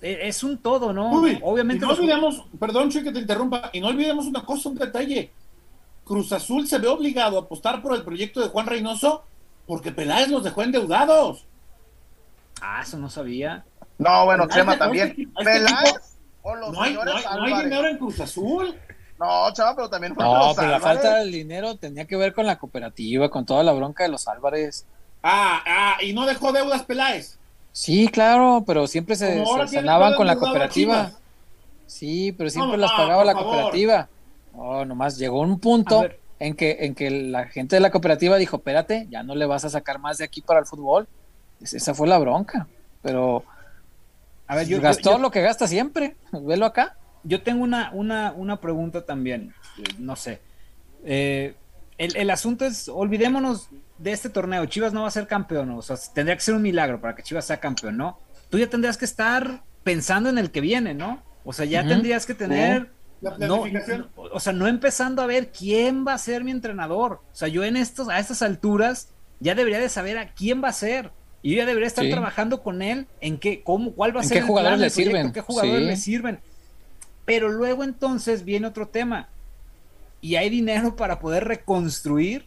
e, 0.00 0.28
es 0.28 0.42
un 0.44 0.58
todo, 0.58 0.92
¿no? 0.92 1.10
Obviamente. 1.42 1.84
no 1.84 1.92
olvidemos, 1.92 2.44
perdón, 2.58 2.90
Chuy, 2.90 3.02
que 3.02 3.12
te 3.12 3.20
interrumpa, 3.20 3.70
y 3.72 3.80
no 3.80 3.88
olvidemos 3.88 4.26
una 4.26 4.44
cosa, 4.44 4.68
un 4.68 4.76
detalle. 4.76 5.32
Cruz 6.04 6.32
Azul 6.32 6.66
se 6.66 6.78
ve 6.78 6.88
obligado 6.88 7.36
a 7.36 7.42
apostar 7.42 7.82
por 7.82 7.94
el 7.94 8.02
proyecto 8.02 8.40
de 8.40 8.48
Juan 8.48 8.66
Reynoso 8.66 9.24
porque 9.66 9.92
Peláez 9.92 10.28
los 10.28 10.42
dejó 10.42 10.62
endeudados. 10.62 11.44
Ah, 12.60 12.80
eso 12.82 12.98
no 12.98 13.08
sabía. 13.08 13.64
No, 13.98 14.24
bueno, 14.24 14.48
Chema 14.48 14.78
también. 14.78 15.14
Peláez 15.42 16.16
o 16.42 16.54
los 16.54 16.72
no 16.72 16.82
hay, 16.82 16.94
no 16.94 17.02
hay, 17.02 17.24
no 17.24 17.42
hay 17.44 17.64
dinero 17.64 17.88
en 17.88 17.98
Cruz 17.98 18.20
Azul. 18.20 18.74
No, 19.18 19.52
chaval, 19.52 19.74
pero 19.74 19.90
también 19.90 20.14
fue 20.14 20.24
No, 20.24 20.52
pero 20.54 20.68
la 20.68 20.80
falta 20.80 21.16
del 21.16 21.32
dinero 21.32 21.76
tenía 21.76 22.04
que 22.06 22.16
ver 22.16 22.32
con 22.32 22.46
la 22.46 22.58
cooperativa, 22.58 23.28
con 23.28 23.44
toda 23.44 23.64
la 23.64 23.72
bronca 23.72 24.04
de 24.04 24.10
los 24.10 24.28
Álvarez. 24.28 24.86
Ah, 25.22 25.62
ah, 25.66 25.96
y 26.02 26.12
no 26.12 26.24
dejó 26.26 26.52
deudas 26.52 26.84
Peláez. 26.84 27.38
Sí, 27.72 28.08
claro, 28.08 28.64
pero 28.66 28.86
siempre 28.86 29.16
se, 29.16 29.44
sanaban 29.66 30.14
con 30.14 30.26
la 30.26 30.36
cooperativa. 30.36 31.12
Sí, 31.86 32.32
pero 32.32 32.50
siempre 32.50 32.78
las 32.78 32.92
pagaba 32.92 33.24
la 33.24 33.34
cooperativa. 33.34 34.08
No, 34.54 34.84
nomás 34.84 35.18
llegó 35.18 35.40
un 35.40 35.58
punto 35.58 36.04
en 36.38 36.54
que, 36.54 36.78
en 36.80 36.94
que 36.94 37.10
la 37.10 37.46
gente 37.46 37.76
de 37.76 37.80
la 37.80 37.90
cooperativa 37.90 38.36
dijo, 38.36 38.56
espérate, 38.56 39.06
ya 39.10 39.22
no 39.22 39.34
le 39.34 39.46
vas 39.46 39.64
a 39.64 39.70
sacar 39.70 39.98
más 39.98 40.18
de 40.18 40.24
aquí 40.24 40.40
para 40.40 40.60
el 40.60 40.66
fútbol. 40.66 41.08
Esa 41.60 41.94
fue 41.94 42.08
la 42.08 42.18
bronca. 42.18 42.66
Pero 43.02 43.44
a 44.46 44.56
ver, 44.56 44.66
yo, 44.66 44.80
gastó 44.80 45.18
lo 45.18 45.30
que 45.30 45.42
gasta 45.42 45.66
siempre. 45.66 46.16
Velo 46.32 46.66
acá 46.66 46.96
yo 47.28 47.42
tengo 47.42 47.62
una, 47.62 47.90
una, 47.92 48.32
una 48.32 48.60
pregunta 48.60 49.04
también, 49.04 49.54
eh, 49.78 49.94
no 49.98 50.16
sé. 50.16 50.40
Eh, 51.04 51.54
el, 51.98 52.30
asunto 52.30 52.64
es, 52.64 52.88
olvidémonos 52.88 53.68
de 53.98 54.12
este 54.12 54.30
torneo, 54.30 54.64
Chivas 54.66 54.92
no 54.92 55.02
va 55.02 55.08
a 55.08 55.12
ser 55.12 55.26
campeón, 55.26 55.70
o 55.70 55.82
sea, 55.82 55.96
tendría 56.14 56.36
que 56.36 56.42
ser 56.42 56.54
un 56.54 56.62
milagro 56.62 57.00
para 57.00 57.14
que 57.14 57.22
Chivas 57.22 57.44
sea 57.44 57.58
campeón, 57.58 57.96
¿no? 57.96 58.18
Tú 58.50 58.58
ya 58.58 58.70
tendrías 58.70 58.96
que 58.96 59.04
estar 59.04 59.62
pensando 59.82 60.30
en 60.30 60.38
el 60.38 60.50
que 60.50 60.60
viene, 60.60 60.94
¿no? 60.94 61.22
O 61.44 61.52
sea, 61.52 61.64
ya 61.64 61.86
tendrías 61.86 62.24
que 62.24 62.34
tener... 62.34 62.90
No, 63.20 63.64
o 64.14 64.38
sea, 64.38 64.52
no 64.52 64.68
empezando 64.68 65.22
a 65.22 65.26
ver 65.26 65.50
quién 65.50 66.06
va 66.06 66.14
a 66.14 66.18
ser 66.18 66.44
mi 66.44 66.52
entrenador. 66.52 67.20
O 67.32 67.34
sea, 67.34 67.48
yo 67.48 67.64
en 67.64 67.76
estos, 67.76 68.08
a 68.08 68.20
estas 68.20 68.42
alturas 68.42 69.08
ya 69.40 69.56
debería 69.56 69.80
de 69.80 69.88
saber 69.88 70.18
a 70.18 70.34
quién 70.34 70.62
va 70.62 70.68
a 70.68 70.72
ser. 70.72 71.10
Y 71.42 71.52
yo 71.52 71.58
ya 71.58 71.66
debería 71.66 71.86
estar 71.86 72.08
trabajando 72.08 72.62
con 72.62 72.82
él 72.82 73.06
en 73.20 73.38
qué, 73.38 73.62
cómo, 73.62 73.92
cuál 73.92 74.16
va 74.16 74.20
a 74.20 74.24
ser 74.24 74.38
qué 74.38 74.46
jugadores 74.46 74.80
le 74.80 74.90
sirven. 74.90 75.32
qué 75.32 75.40
jugadores 75.40 75.82
le 75.82 75.96
sirven. 75.96 76.40
Pero 77.24 77.48
luego 77.48 77.84
entonces 77.84 78.44
viene 78.44 78.66
otro 78.66 78.88
tema. 78.88 79.28
Y 80.20 80.36
hay 80.36 80.50
dinero 80.50 80.96
para 80.96 81.20
poder 81.20 81.44
reconstruir. 81.44 82.44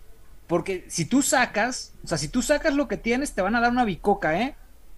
Porque 0.48 0.84
si 0.90 1.06
tú 1.06 1.22
sacas, 1.22 1.94
o 2.04 2.08
sea, 2.08 2.18
si 2.18 2.28
tú 2.28 2.42
sacas 2.42 2.74
lo 2.74 2.90
que 2.90 2.98
tienes, 2.98 3.32
te 3.32 3.42
van 3.42 3.56
a 3.56 3.62
dar 3.62 3.72
una 3.72 3.86
bicoca, 3.86 4.42
¿eh? 4.42 4.56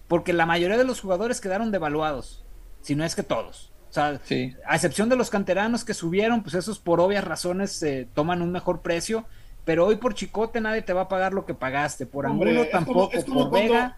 Porque 0.08 0.32
la 0.32 0.46
mayoría 0.46 0.76
de 0.76 0.84
los 0.84 1.00
jugadores 1.00 1.40
quedaron 1.40 1.70
devaluados. 1.70 2.42
Si 2.82 2.96
no 2.96 3.04
es 3.04 3.14
que 3.14 3.22
todos. 3.22 3.70
O 3.90 3.92
sea, 3.94 4.20
a 4.66 4.74
excepción 4.74 5.08
de 5.08 5.14
los 5.14 5.30
canteranos 5.30 5.84
que 5.84 5.94
subieron, 5.94 6.42
pues 6.42 6.56
esos 6.56 6.80
por 6.80 6.98
obvias 6.98 7.22
razones 7.22 7.70
se 7.70 8.08
toman 8.12 8.42
un 8.42 8.50
mejor 8.50 8.80
precio. 8.80 9.24
Pero 9.64 9.86
hoy 9.86 9.96
por 9.96 10.14
Chicote 10.14 10.60
nadie 10.60 10.82
te 10.82 10.92
va 10.92 11.02
a 11.02 11.08
pagar 11.08 11.32
lo 11.32 11.46
que 11.46 11.54
pagaste. 11.54 12.06
Por 12.06 12.26
Angulo 12.26 12.66
tampoco. 12.70 13.10
por 13.26 13.50
Vega 13.50 13.96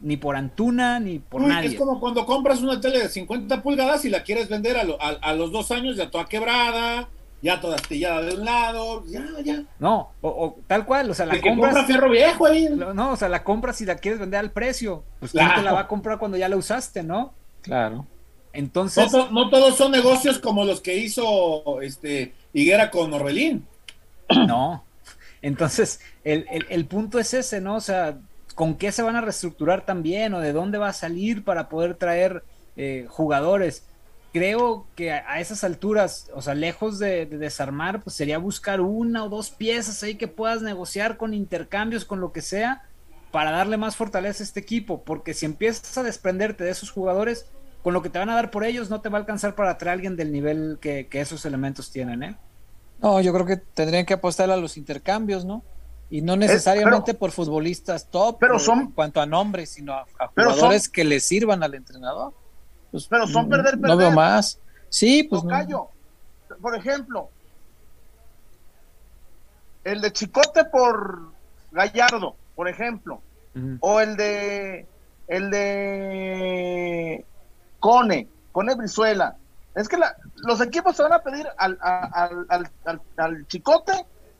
ni 0.00 0.16
por 0.16 0.36
Antuna, 0.36 1.00
ni 1.00 1.18
por 1.18 1.42
nadie. 1.42 1.70
Es 1.70 1.74
como 1.74 2.00
cuando 2.00 2.24
compras 2.24 2.60
una 2.60 2.80
tele 2.80 3.00
de 3.00 3.08
50 3.08 3.62
pulgadas 3.62 4.04
y 4.04 4.10
la 4.10 4.22
quieres 4.22 4.48
vender 4.48 4.76
a, 4.76 5.32
los 5.34 5.52
dos 5.52 5.70
años 5.70 5.96
ya 5.96 6.10
toda 6.10 6.26
quebrada, 6.26 7.08
ya 7.42 7.60
toda 7.60 7.76
astillada 7.76 8.22
de 8.22 8.34
un 8.34 8.44
lado, 8.44 9.04
ya, 9.06 9.24
ya. 9.44 9.64
No, 9.78 10.10
o, 10.20 10.56
tal 10.66 10.84
cual, 10.84 11.10
o 11.10 11.14
sea, 11.14 11.26
la 11.26 11.40
compras. 11.40 11.86
fierro 11.86 12.10
viejo 12.10 12.46
ahí. 12.46 12.68
No, 12.68 13.12
o 13.12 13.16
sea, 13.16 13.28
la 13.28 13.44
compras 13.44 13.80
y 13.80 13.86
la 13.86 13.96
quieres 13.96 14.20
vender 14.20 14.40
al 14.40 14.52
precio. 14.52 15.04
Pues 15.18 15.32
claro. 15.32 15.56
te 15.56 15.62
la 15.62 15.72
va 15.72 15.80
a 15.80 15.88
comprar 15.88 16.18
cuando 16.18 16.36
ya 16.36 16.48
la 16.48 16.56
usaste, 16.56 17.02
¿no? 17.02 17.32
Claro. 17.62 18.06
Entonces. 18.52 19.12
No, 19.32 19.50
todos 19.50 19.76
son 19.76 19.90
negocios 19.92 20.38
como 20.38 20.64
los 20.64 20.80
que 20.80 20.96
hizo 20.96 21.80
este 21.82 22.34
Higuera 22.52 22.90
con 22.90 23.12
Orbelín. 23.12 23.66
No. 24.46 24.84
Entonces, 25.42 26.00
el, 26.24 26.46
el, 26.68 26.86
punto 26.86 27.18
es 27.18 27.34
ese, 27.34 27.60
¿no? 27.60 27.76
O 27.76 27.80
sea, 27.80 28.18
con 28.54 28.76
qué 28.76 28.90
se 28.90 29.02
van 29.02 29.16
a 29.16 29.20
reestructurar 29.20 29.86
también 29.86 30.34
o 30.34 30.40
de 30.40 30.52
dónde 30.52 30.78
va 30.78 30.88
a 30.88 30.92
salir 30.92 31.44
para 31.44 31.68
poder 31.68 31.94
traer 31.94 32.42
eh, 32.76 33.06
jugadores. 33.08 33.84
Creo 34.32 34.86
que 34.94 35.12
a, 35.12 35.40
esas 35.40 35.64
alturas, 35.64 36.28
o 36.34 36.42
sea, 36.42 36.54
lejos 36.54 36.98
de, 36.98 37.26
desarmar, 37.26 38.02
pues 38.02 38.16
sería 38.16 38.38
buscar 38.38 38.80
una 38.80 39.24
o 39.24 39.28
dos 39.28 39.50
piezas 39.50 40.02
ahí 40.02 40.16
que 40.16 40.28
puedas 40.28 40.62
negociar 40.62 41.16
con 41.16 41.34
intercambios, 41.34 42.04
con 42.04 42.20
lo 42.20 42.32
que 42.32 42.42
sea, 42.42 42.82
para 43.30 43.52
darle 43.52 43.76
más 43.76 43.96
fortaleza 43.96 44.42
a 44.42 44.46
este 44.46 44.60
equipo, 44.60 45.04
porque 45.04 45.34
si 45.34 45.46
empiezas 45.46 45.96
a 45.96 46.02
desprenderte 46.02 46.64
de 46.64 46.70
esos 46.70 46.90
jugadores, 46.90 47.46
con 47.82 47.94
lo 47.94 48.02
que 48.02 48.10
te 48.10 48.18
van 48.18 48.30
a 48.30 48.34
dar 48.34 48.50
por 48.50 48.64
ellos 48.64 48.90
no 48.90 49.00
te 49.00 49.08
va 49.08 49.18
a 49.18 49.20
alcanzar 49.20 49.54
para 49.54 49.78
traer 49.78 49.90
a 49.90 49.92
alguien 49.94 50.16
del 50.16 50.32
nivel 50.32 50.78
que, 50.80 51.06
que 51.06 51.20
esos 51.20 51.44
elementos 51.46 51.90
tienen, 51.90 52.22
¿eh? 52.22 52.36
No, 53.00 53.20
yo 53.20 53.32
creo 53.32 53.46
que 53.46 53.56
tendrían 53.56 54.04
que 54.04 54.14
apostar 54.14 54.50
a 54.50 54.56
los 54.56 54.76
intercambios, 54.76 55.44
¿no? 55.44 55.62
Y 56.10 56.22
no 56.22 56.36
necesariamente 56.36 57.12
por 57.14 57.32
futbolistas 57.32 58.08
top 58.08 58.38
pero 58.40 58.58
son, 58.58 58.80
en 58.80 58.90
cuanto 58.92 59.20
a 59.20 59.26
nombres, 59.26 59.70
sino 59.70 59.92
a, 59.92 60.06
jugadores 60.34 60.88
que 60.88 61.04
le 61.04 61.20
sirvan 61.20 61.62
al 61.62 61.74
entrenador. 61.74 62.32
Pues, 62.90 63.06
pero 63.06 63.26
son 63.26 63.48
perder, 63.48 63.72
perder. 63.72 63.90
No 63.90 63.96
veo 63.96 64.10
más. 64.10 64.58
Sí, 64.88 65.24
pues. 65.24 65.42
Por 66.62 66.74
ejemplo, 66.74 67.28
el 69.84 70.00
de 70.00 70.12
Chicote 70.12 70.64
por 70.64 71.32
Gallardo, 71.72 72.36
por 72.54 72.68
ejemplo. 72.68 73.20
O 73.80 74.00
el 74.00 74.16
de. 74.16 74.86
El 75.26 75.50
de. 75.50 77.24
Cone, 77.80 78.28
Cone 78.52 78.74
Brizuela. 78.76 79.36
Es 79.78 79.88
que 79.88 79.96
los 80.36 80.60
equipos 80.60 80.96
se 80.96 81.04
van 81.04 81.12
a 81.12 81.20
pedir 81.20 81.46
al, 81.56 81.78
al, 81.80 82.68
al, 83.16 83.46
Chicote, 83.46 83.92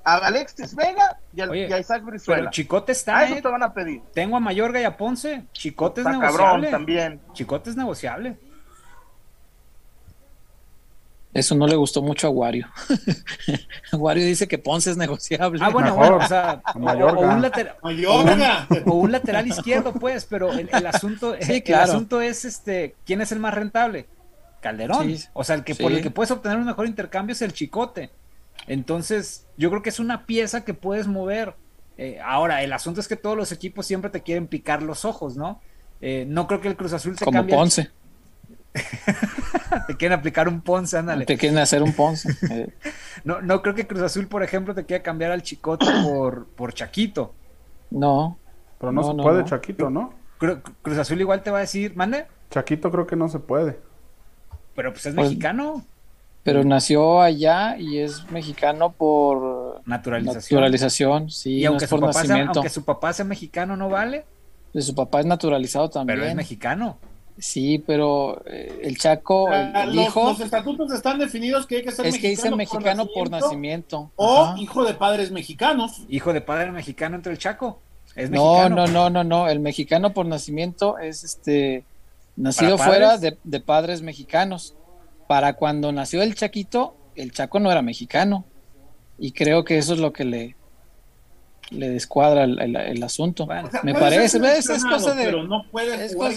a 0.02 0.16
Alexis 0.16 0.74
Vega 0.74 1.16
y, 1.32 1.40
al, 1.40 1.52
a 1.52 1.78
Isaac 1.78 2.02
Brizuela. 2.04 2.40
Pero 2.40 2.50
Chicote 2.50 2.90
está. 2.90 3.18
A 3.18 3.24
eso 3.24 3.36
te 3.36 3.48
van 3.48 3.62
a 3.62 3.72
pedir. 3.72 4.02
Tengo 4.12 4.36
a 4.36 4.40
Mayorga 4.40 4.80
y 4.80 4.84
a 4.84 4.96
Ponce. 4.96 5.44
Chicote 5.52 6.00
es 6.00 6.08
negociable. 6.08 6.70
también. 6.72 7.20
Chicote 7.34 7.70
es 7.70 7.76
negociable. 7.76 8.36
Eso 11.32 11.54
no 11.54 11.68
le 11.68 11.76
gustó 11.76 12.02
mucho 12.02 12.26
a 12.26 12.30
Wario. 12.30 12.66
Wario 13.92 14.24
dice 14.24 14.48
que 14.48 14.58
Ponce 14.58 14.90
es 14.90 14.96
negociable. 14.96 15.60
Ah, 15.62 15.68
bueno, 15.68 15.94
bueno, 15.94 16.16
o 16.16 16.26
sea, 16.26 16.60
o, 16.74 16.78
un 16.78 17.42
lateral, 17.42 17.76
o, 17.80 18.94
un, 18.94 19.12
lateral 19.12 19.46
izquierdo, 19.46 19.92
pues, 19.92 20.24
pero 20.24 20.52
el, 20.52 20.68
asunto, 20.84 21.36
el 21.36 21.74
asunto 21.74 22.20
es 22.20 22.44
este, 22.44 22.96
¿quién 23.06 23.20
es 23.20 23.30
el 23.30 23.38
más 23.38 23.54
rentable? 23.54 24.08
Calderón. 24.60 25.14
o 25.32 25.44
sea, 25.44 25.56
el 25.56 25.64
que 25.64 25.74
por 25.74 25.92
el 25.92 26.02
que 26.02 26.10
puedes 26.10 26.30
obtener 26.30 26.58
un 26.58 26.66
mejor 26.66 26.86
intercambio 26.86 27.32
es 27.32 27.42
el 27.42 27.52
chicote. 27.52 28.10
Entonces, 28.66 29.46
yo 29.56 29.70
creo 29.70 29.82
que 29.82 29.88
es 29.88 29.98
una 29.98 30.26
pieza 30.26 30.64
que 30.64 30.74
puedes 30.74 31.06
mover. 31.06 31.54
Eh, 31.96 32.20
ahora, 32.24 32.62
el 32.62 32.72
asunto 32.72 33.00
es 33.00 33.08
que 33.08 33.16
todos 33.16 33.36
los 33.36 33.52
equipos 33.52 33.86
siempre 33.86 34.10
te 34.10 34.22
quieren 34.22 34.46
picar 34.46 34.82
los 34.82 35.04
ojos, 35.04 35.36
¿no? 35.36 35.60
Eh, 36.00 36.26
no 36.28 36.46
creo 36.46 36.60
que 36.60 36.68
el 36.68 36.76
Cruz 36.76 36.92
Azul 36.92 37.16
te 37.16 37.24
Como 37.24 37.46
Ponce. 37.46 37.90
te 39.86 39.96
quieren 39.96 40.18
aplicar 40.18 40.48
un 40.48 40.60
Ponce, 40.60 40.98
ándale. 40.98 41.24
Te 41.26 41.36
quieren 41.36 41.58
hacer 41.58 41.82
un 41.82 41.92
Ponce. 41.92 42.30
Eh. 42.50 42.72
no, 43.24 43.40
no 43.40 43.62
creo 43.62 43.74
que 43.74 43.86
Cruz 43.86 44.02
Azul, 44.02 44.28
por 44.28 44.42
ejemplo, 44.42 44.74
te 44.74 44.84
quiera 44.84 45.02
cambiar 45.02 45.32
al 45.32 45.42
Chicote 45.42 45.86
por, 46.04 46.46
por 46.48 46.72
Chaquito. 46.72 47.34
No. 47.90 48.38
Pero 48.78 48.92
no, 48.92 49.02
se 49.02 49.14
puede, 49.14 49.44
Chaquito, 49.44 49.90
¿no? 49.90 50.14
Cruz 50.38 50.98
Azul 50.98 51.20
igual 51.20 51.42
te 51.42 51.50
va 51.50 51.58
a 51.58 51.62
decir, 51.62 51.96
mande. 51.96 52.26
Chaquito 52.50 52.92
creo 52.92 53.06
que 53.06 53.16
no 53.16 53.28
se 53.28 53.40
puede. 53.40 53.78
Pero 54.78 54.92
pues 54.92 55.06
es 55.06 55.14
pues, 55.16 55.26
mexicano. 55.26 55.84
Pero 56.44 56.62
nació 56.62 57.20
allá 57.20 57.76
y 57.76 57.98
es 57.98 58.30
mexicano 58.30 58.92
por 58.92 59.82
naturalización. 59.86 60.60
Naturalización, 60.60 61.30
sí. 61.30 61.54
Y 61.54 61.64
aunque, 61.64 61.88
su 61.88 61.98
papá 61.98 62.24
sea, 62.24 62.46
aunque 62.54 62.68
su 62.68 62.84
papá 62.84 63.12
sea 63.12 63.24
mexicano, 63.24 63.76
¿no 63.76 63.88
vale? 63.88 64.24
Pues 64.72 64.86
su 64.86 64.94
papá 64.94 65.18
es 65.18 65.26
naturalizado 65.26 65.90
también. 65.90 66.20
Pero 66.20 66.30
es 66.30 66.36
mexicano. 66.36 66.96
Sí, 67.38 67.82
pero 67.84 68.40
eh, 68.46 68.82
el 68.84 68.96
Chaco, 68.98 69.52
el, 69.52 69.96
hijo. 69.98 70.28
Los 70.28 70.40
estatutos 70.42 70.92
están 70.92 71.18
definidos 71.18 71.66
que 71.66 71.78
hay 71.78 71.82
que 71.82 71.90
ser 71.90 72.06
es 72.06 72.16
que 72.16 72.28
dice 72.28 72.48
mexicano 72.54 73.08
por 73.12 73.30
nacimiento. 73.30 74.12
o 74.14 74.54
hijo 74.58 74.84
de 74.84 74.94
padres 74.94 75.32
mexicanos. 75.32 76.02
Hijo 76.08 76.32
de 76.32 76.40
padre 76.40 76.70
mexicano 76.70 77.16
entre 77.16 77.32
el 77.32 77.38
Chaco. 77.38 77.80
Es 78.14 78.30
no, 78.30 78.68
no, 78.68 78.86
no, 78.86 79.10
no, 79.10 79.24
no. 79.24 79.48
El 79.48 79.58
mexicano 79.58 80.14
por 80.14 80.26
nacimiento 80.26 80.98
es 80.98 81.24
este 81.24 81.84
nacido 82.38 82.78
fuera 82.78 83.18
de, 83.18 83.60
padres 83.60 84.02
mexicanos. 84.02 84.74
Para 85.26 85.54
cuando 85.54 85.92
nació 85.92 86.22
el 86.22 86.34
Chaquito, 86.34 86.96
el 87.14 87.32
Chaco 87.32 87.60
no 87.60 87.70
era 87.70 87.82
mexicano. 87.82 88.44
Y 89.18 89.32
creo 89.32 89.64
que 89.64 89.76
eso 89.76 89.92
es 89.92 90.00
lo 90.00 90.12
que 90.12 90.24
le, 90.24 90.56
le 91.70 91.90
descuadra 91.90 92.44
el, 92.44 93.02
asunto. 93.02 93.46
Me 93.82 93.92
parece, 93.94 94.38
es, 94.38 94.84
cosa 94.84 95.14
de. 95.14 95.24
Pero 95.24 95.42
no 95.44 95.64
puede 95.70 96.08
jugar 96.14 96.32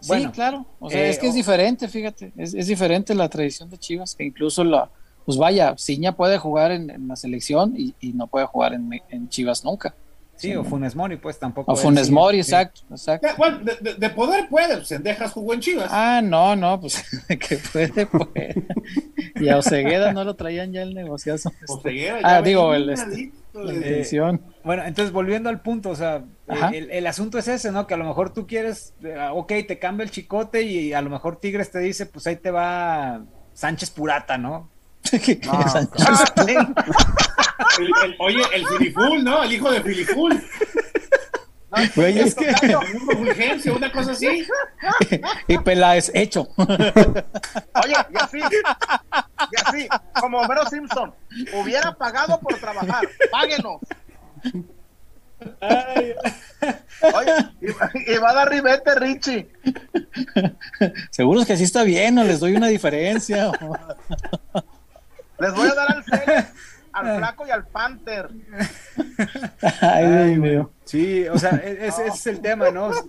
Sí, 0.00 0.26
claro. 0.26 0.66
O 0.78 0.90
sea, 0.90 1.08
es 1.08 1.18
que 1.18 1.28
es 1.28 1.34
eh, 1.34 1.36
diferente, 1.36 1.88
fíjate. 1.88 2.32
Es, 2.36 2.52
diferente 2.66 3.14
la 3.14 3.28
tradición 3.28 3.70
de 3.70 3.78
Chivas, 3.78 4.14
que 4.14 4.24
incluso 4.24 4.62
la, 4.62 4.90
pues 5.24 5.38
vaya, 5.38 5.74
Ciña 5.78 6.12
puede 6.16 6.38
jugar 6.38 6.70
en, 6.70 7.08
la 7.08 7.16
selección 7.16 7.74
y, 7.76 7.94
no 8.12 8.26
puede 8.26 8.46
jugar 8.46 8.74
en, 8.74 9.28
Chivas 9.28 9.64
nunca. 9.64 9.94
Sí, 10.36 10.54
o 10.54 10.64
Funes 10.64 10.94
Mori, 10.94 11.16
pues 11.16 11.38
tampoco. 11.38 11.72
O 11.72 11.76
Funes 11.76 12.10
Mori, 12.10 12.38
exacto, 12.38 12.82
exacto. 12.90 13.26
Bueno, 13.38 13.60
de, 13.62 14.10
poder 14.10 14.48
puede, 14.48 14.76
pues 14.76 15.02
Dejas 15.02 15.32
jugó 15.32 15.54
en 15.54 15.60
Chivas. 15.60 15.88
Ah, 15.90 16.20
no, 16.22 16.54
no, 16.54 16.80
pues 16.80 17.02
que 17.28 17.58
puede, 17.72 18.06
puede. 18.06 18.66
y 19.36 19.48
a 19.48 19.56
Osegueda 19.56 20.12
no 20.12 20.24
lo 20.24 20.34
traían 20.34 20.72
ya 20.72 20.82
el 20.82 20.94
negociazo. 20.94 21.52
Osegueda, 21.68 22.20
ah, 22.22 22.42
digo, 22.42 22.74
el, 22.74 22.90
este, 22.90 23.32
la 23.54 23.72
intención. 23.72 24.42
bueno, 24.62 24.84
entonces 24.84 25.12
volviendo 25.12 25.48
al 25.48 25.62
punto, 25.62 25.90
o 25.90 25.96
sea, 25.96 26.22
el, 26.72 27.06
asunto 27.06 27.38
es 27.38 27.48
ese, 27.48 27.72
¿no? 27.72 27.86
Que 27.86 27.94
a 27.94 27.96
lo 27.96 28.04
mejor 28.04 28.32
tú 28.32 28.46
quieres, 28.46 28.92
eh, 29.02 29.16
ok, 29.32 29.52
te 29.66 29.78
cambia 29.78 30.04
el 30.04 30.10
chicote 30.10 30.62
y 30.62 30.92
a 30.92 31.00
lo 31.00 31.08
mejor 31.08 31.36
Tigres 31.36 31.70
te 31.70 31.78
dice, 31.78 32.04
pues 32.04 32.26
ahí 32.26 32.36
te 32.36 32.50
va 32.50 33.22
Sánchez 33.54 33.90
Purata, 33.90 34.36
¿no? 34.36 34.68
oye, 38.18 38.42
el 38.54 38.66
Filiful, 38.66 39.24
¿no? 39.24 39.42
El 39.42 39.52
hijo 39.52 39.70
de 39.70 39.82
Filiful. 39.82 40.42
Güey, 41.94 42.18
es 42.20 42.34
que. 42.34 42.54
Urgencia, 43.18 43.72
una 43.72 43.92
cosa 43.92 44.12
así. 44.12 44.46
y 45.48 45.58
Peláez, 45.58 46.10
hecho. 46.14 46.48
Oye, 46.56 47.94
y 48.10 48.16
así, 48.18 48.38
y 48.38 49.60
así, 49.64 49.88
como 50.20 50.40
Homero 50.40 50.64
Simpson, 50.66 51.14
hubiera 51.54 51.92
pagado 51.94 52.40
por 52.40 52.54
trabajar, 52.58 53.06
páguenos. 53.30 53.80
Oye, 57.14 57.34
y, 57.60 58.16
va 58.18 58.30
a 58.30 58.34
dar 58.34 58.48
ribete, 58.48 58.94
Richie. 58.94 59.48
Seguro 61.10 61.40
es 61.40 61.46
que 61.46 61.52
así 61.54 61.64
está 61.64 61.82
bien, 61.82 62.14
no 62.14 62.24
les 62.24 62.40
doy 62.40 62.54
una 62.54 62.68
diferencia. 62.68 63.52
Les 65.38 65.54
voy 65.54 65.68
a 65.68 65.74
dar 65.74 65.92
al 65.92 66.04
Félix, 66.04 66.54
al 66.96 67.16
Flaco 67.18 67.46
y 67.46 67.50
al 67.50 67.66
Panther. 67.66 68.30
Ay, 69.80 70.06
Dios 70.06 70.38
mío. 70.38 70.70
Sí, 70.84 71.28
o 71.28 71.38
sea, 71.38 71.60
e-, 71.62 71.86
ese, 71.86 72.06
es 72.06 72.26
el 72.26 72.40
tema, 72.40 72.70
¿no? 72.70 72.90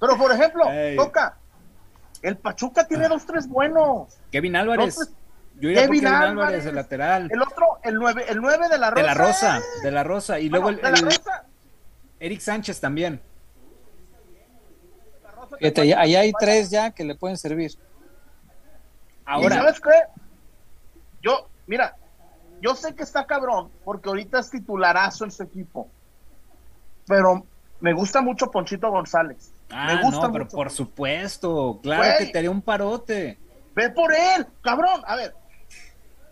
Pero, 0.00 0.16
por 0.16 0.32
ejemplo, 0.32 0.64
toca, 0.96 1.36
el 2.22 2.38
Pachuca 2.38 2.86
tiene 2.86 3.08
dos, 3.08 3.26
tres 3.26 3.46
buenos. 3.46 4.16
Kevin 4.30 4.56
Álvarez. 4.56 4.96
Yo 5.56 5.68
iría 5.68 5.82
Kevin, 5.82 6.00
Kevin 6.00 6.14
Álvarez, 6.14 6.64
el 6.64 6.74
lateral. 6.74 7.28
El 7.30 7.42
otro, 7.42 7.80
el 7.82 7.96
9, 7.96 8.24
el 8.28 8.40
9 8.40 8.68
de 8.70 8.78
la 8.78 8.90
Rosa. 8.90 9.02
De 9.02 9.06
la 9.06 9.14
Rosa, 9.14 9.60
de 9.82 9.90
la 9.90 10.04
Rosa. 10.04 10.40
Y 10.40 10.48
luego 10.48 10.70
el, 10.70 10.80
Eric 12.18 12.40
Sánchez 12.40 12.80
también. 12.80 13.20
Fíjate, 15.58 15.94
ahí 15.94 16.16
hay 16.16 16.32
tres 16.38 16.70
ya 16.70 16.90
que 16.90 17.04
le 17.04 17.14
pueden 17.14 17.36
servir. 17.36 17.72
Ahora. 19.26 19.56
sabes 19.56 19.80
qué? 19.80 19.90
Yo, 21.22 21.49
mira, 21.70 21.96
yo 22.60 22.74
sé 22.74 22.96
que 22.96 23.04
está 23.04 23.24
cabrón, 23.26 23.70
porque 23.84 24.08
ahorita 24.08 24.40
es 24.40 24.50
titularazo 24.50 25.24
en 25.24 25.30
su 25.30 25.44
equipo. 25.44 25.88
Pero 27.06 27.46
me 27.78 27.92
gusta 27.92 28.20
mucho 28.20 28.50
Ponchito 28.50 28.90
González. 28.90 29.52
Ah, 29.70 29.86
me 29.86 30.02
gusta 30.02 30.26
no, 30.26 30.32
pero 30.32 30.48
por 30.48 30.68
supuesto, 30.68 31.78
claro 31.80 32.18
que 32.18 32.26
te 32.26 32.38
haría 32.38 32.50
un 32.50 32.60
parote. 32.60 33.38
Ve 33.76 33.88
por 33.90 34.12
él, 34.12 34.48
cabrón. 34.62 35.00
A 35.06 35.14
ver, 35.14 35.32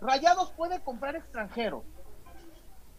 Rayados 0.01 0.51
puede 0.51 0.81
comprar 0.81 1.15
extranjeros. 1.15 1.83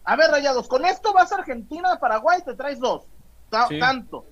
A 0.03 0.15
ver, 0.15 0.31
Rayados, 0.31 0.67
con 0.67 0.83
esto 0.83 1.13
vas 1.13 1.31
a 1.31 1.35
Argentina, 1.35 1.99
Paraguay, 1.99 2.41
te 2.43 2.55
traes 2.55 2.79
dos. 2.79 3.03
Tanto. 3.51 4.25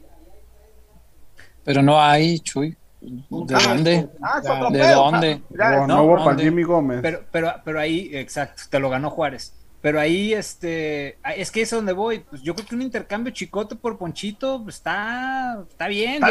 Pero 1.64 1.84
no 1.84 2.02
hay, 2.02 2.40
Chuy. 2.40 2.76
¿De 3.02 3.56
ah, 3.56 3.60
dónde? 3.68 4.10
Ah, 4.22 4.42
¿De 4.42 4.94
dónde? 4.94 5.42
no, 5.88 6.04
hubo 6.04 6.24
para 6.24 6.38
Jimmy 6.38 6.64
Gómez. 6.64 7.00
Pero, 7.02 7.24
pero, 7.32 7.54
pero 7.64 7.80
ahí, 7.80 8.10
exacto, 8.14 8.64
te 8.70 8.80
lo 8.80 8.90
ganó 8.90 9.10
Juárez. 9.10 9.54
Pero 9.82 10.02
ahí, 10.02 10.34
este, 10.34 11.18
es 11.38 11.52
que 11.52 11.62
es 11.62 11.70
donde 11.70 11.94
voy. 11.94 12.20
Pues 12.20 12.42
yo 12.42 12.54
creo 12.54 12.68
que 12.68 12.76
un 12.76 12.82
intercambio 12.82 13.32
chicote 13.32 13.78
por 13.78 13.98
Ponchito 13.98 14.62
pues, 14.62 14.76
está, 14.76 15.64
está 15.70 15.88
bien. 15.88 16.22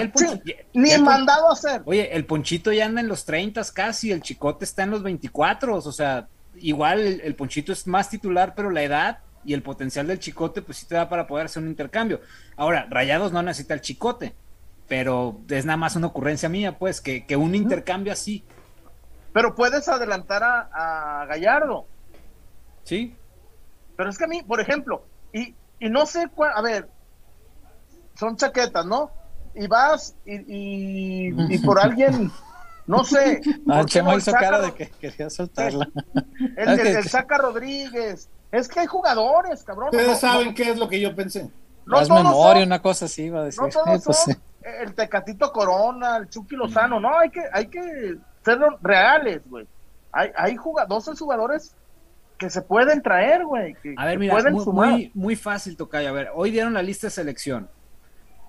ni 0.75 0.91
he 0.91 0.99
mandado 0.99 1.49
a 1.49 1.53
hacer. 1.55 1.81
Oye, 1.87 2.15
el 2.15 2.27
Ponchito 2.27 2.71
ya 2.73 2.85
anda 2.85 3.01
en 3.01 3.09
los 3.09 3.25
30 3.25 3.63
casi, 3.73 4.13
el 4.13 4.21
chicote 4.21 4.67
está 4.67 4.83
en 4.83 4.91
los 4.91 5.03
24. 5.03 5.77
O 5.77 5.93
sea, 5.93 6.29
igual 6.57 7.01
el, 7.01 7.21
el, 7.23 7.35
Ponchito 7.35 7.73
es 7.73 7.87
más 7.87 8.11
titular, 8.11 8.55
pero 8.55 8.71
la 8.71 8.83
edad 8.83 9.19
y 9.47 9.55
el 9.55 9.63
potencial 9.63 10.07
del 10.07 10.19
chicote, 10.19 10.61
pues 10.61 10.77
sí 10.77 10.87
te 10.87 10.97
da 10.97 11.09
para 11.09 11.27
poder 11.27 11.47
hacer 11.47 11.63
un 11.63 11.71
intercambio. 11.71 12.21
Ahora, 12.55 12.87
Rayados 12.91 13.33
no 13.33 13.43
necesita 13.43 13.73
el 13.73 13.81
chicote 13.81 14.35
pero 14.89 15.39
es 15.49 15.67
nada 15.67 15.77
más 15.77 15.95
una 15.97 16.07
ocurrencia 16.07 16.49
mía, 16.49 16.79
pues, 16.79 17.01
que, 17.01 17.25
un 17.37 17.55
intercambio 17.55 18.13
así. 18.13 18.45
Pero 19.33 19.55
puedes 19.55 19.87
adelantar 19.89 20.43
a, 20.43 21.27
Gallardo. 21.29 21.87
Sí. 22.85 23.15
Pero 23.97 24.09
es 24.09 24.17
que 24.17 24.25
a 24.25 24.29
mí, 24.29 24.43
por 24.43 24.61
ejemplo, 24.61 25.05
y, 25.33 25.55
y 25.79 25.91
no 25.91 26.07
sé 26.07 26.29
cuál, 26.35 26.53
a 26.55 26.63
ver, 26.63 26.89
son 28.19 28.37
chaquetas, 28.37 28.87
¿no? 28.87 29.11
Y 29.55 29.67
vas 29.67 30.17
y, 30.25 31.33
y, 31.55 31.59
por 31.59 31.79
alguien, 31.83 32.31
no 32.87 33.05
sé. 33.05 33.43
Ah, 33.69 33.85
Chema 33.85 34.15
hizo 34.17 34.33
cara 34.33 34.61
de 34.61 34.73
que 34.73 34.89
quería 34.89 35.29
soltarla. 35.29 35.89
El, 36.57 36.81
el, 36.81 37.05
Saca 37.09 37.39
Rodríguez. 37.39 38.29
Es 38.51 38.67
que 38.67 38.81
hay 38.81 38.87
jugadores, 38.87 39.63
cabrón. 39.63 39.91
Ustedes 39.93 40.19
saben 40.21 40.55
qué 40.55 40.71
es 40.71 40.79
lo 40.79 40.89
que 40.89 40.99
yo 40.99 41.15
pensé. 41.15 41.51
No 41.85 42.01
es 42.01 42.09
memoria, 42.09 42.65
una 42.65 42.81
cosa 42.81 43.07
así 43.07 43.25
iba 43.25 43.41
a 43.41 43.45
decir. 43.45 43.63
No 43.63 43.69
todos 43.69 44.05
pues 44.05 44.39
el 44.83 44.95
Tecatito 44.95 45.53
Corona, 45.53 46.17
el 46.17 46.29
Chucky 46.29 46.57
Lozano, 46.57 47.01
no, 47.01 47.19
hay 47.19 47.31
que, 47.31 47.43
hay 47.53 47.67
que 47.67 48.17
ser 48.45 48.59
reales, 48.83 49.43
güey. 49.49 49.67
Hay, 50.13 50.31
hay 50.37 50.57
jugadores, 50.57 51.07
12 51.07 51.19
jugadores 51.19 51.77
que 52.39 52.49
se 52.49 52.63
pueden 52.63 53.03
traer, 53.03 53.45
güey. 53.45 53.75
a 53.97 54.07
ver, 54.07 54.19
mira, 54.19 54.35
muy, 54.51 54.65
muy, 54.67 55.11
muy, 55.13 55.37
fácil, 55.37 55.77
Tocayo. 55.77 56.09
A 56.09 56.13
ver, 56.13 56.31
hoy 56.35 56.51
dieron 56.51 56.73
la 56.73 56.83
lista 56.83 57.09
de 57.09 57.11
selección. 57.11 57.69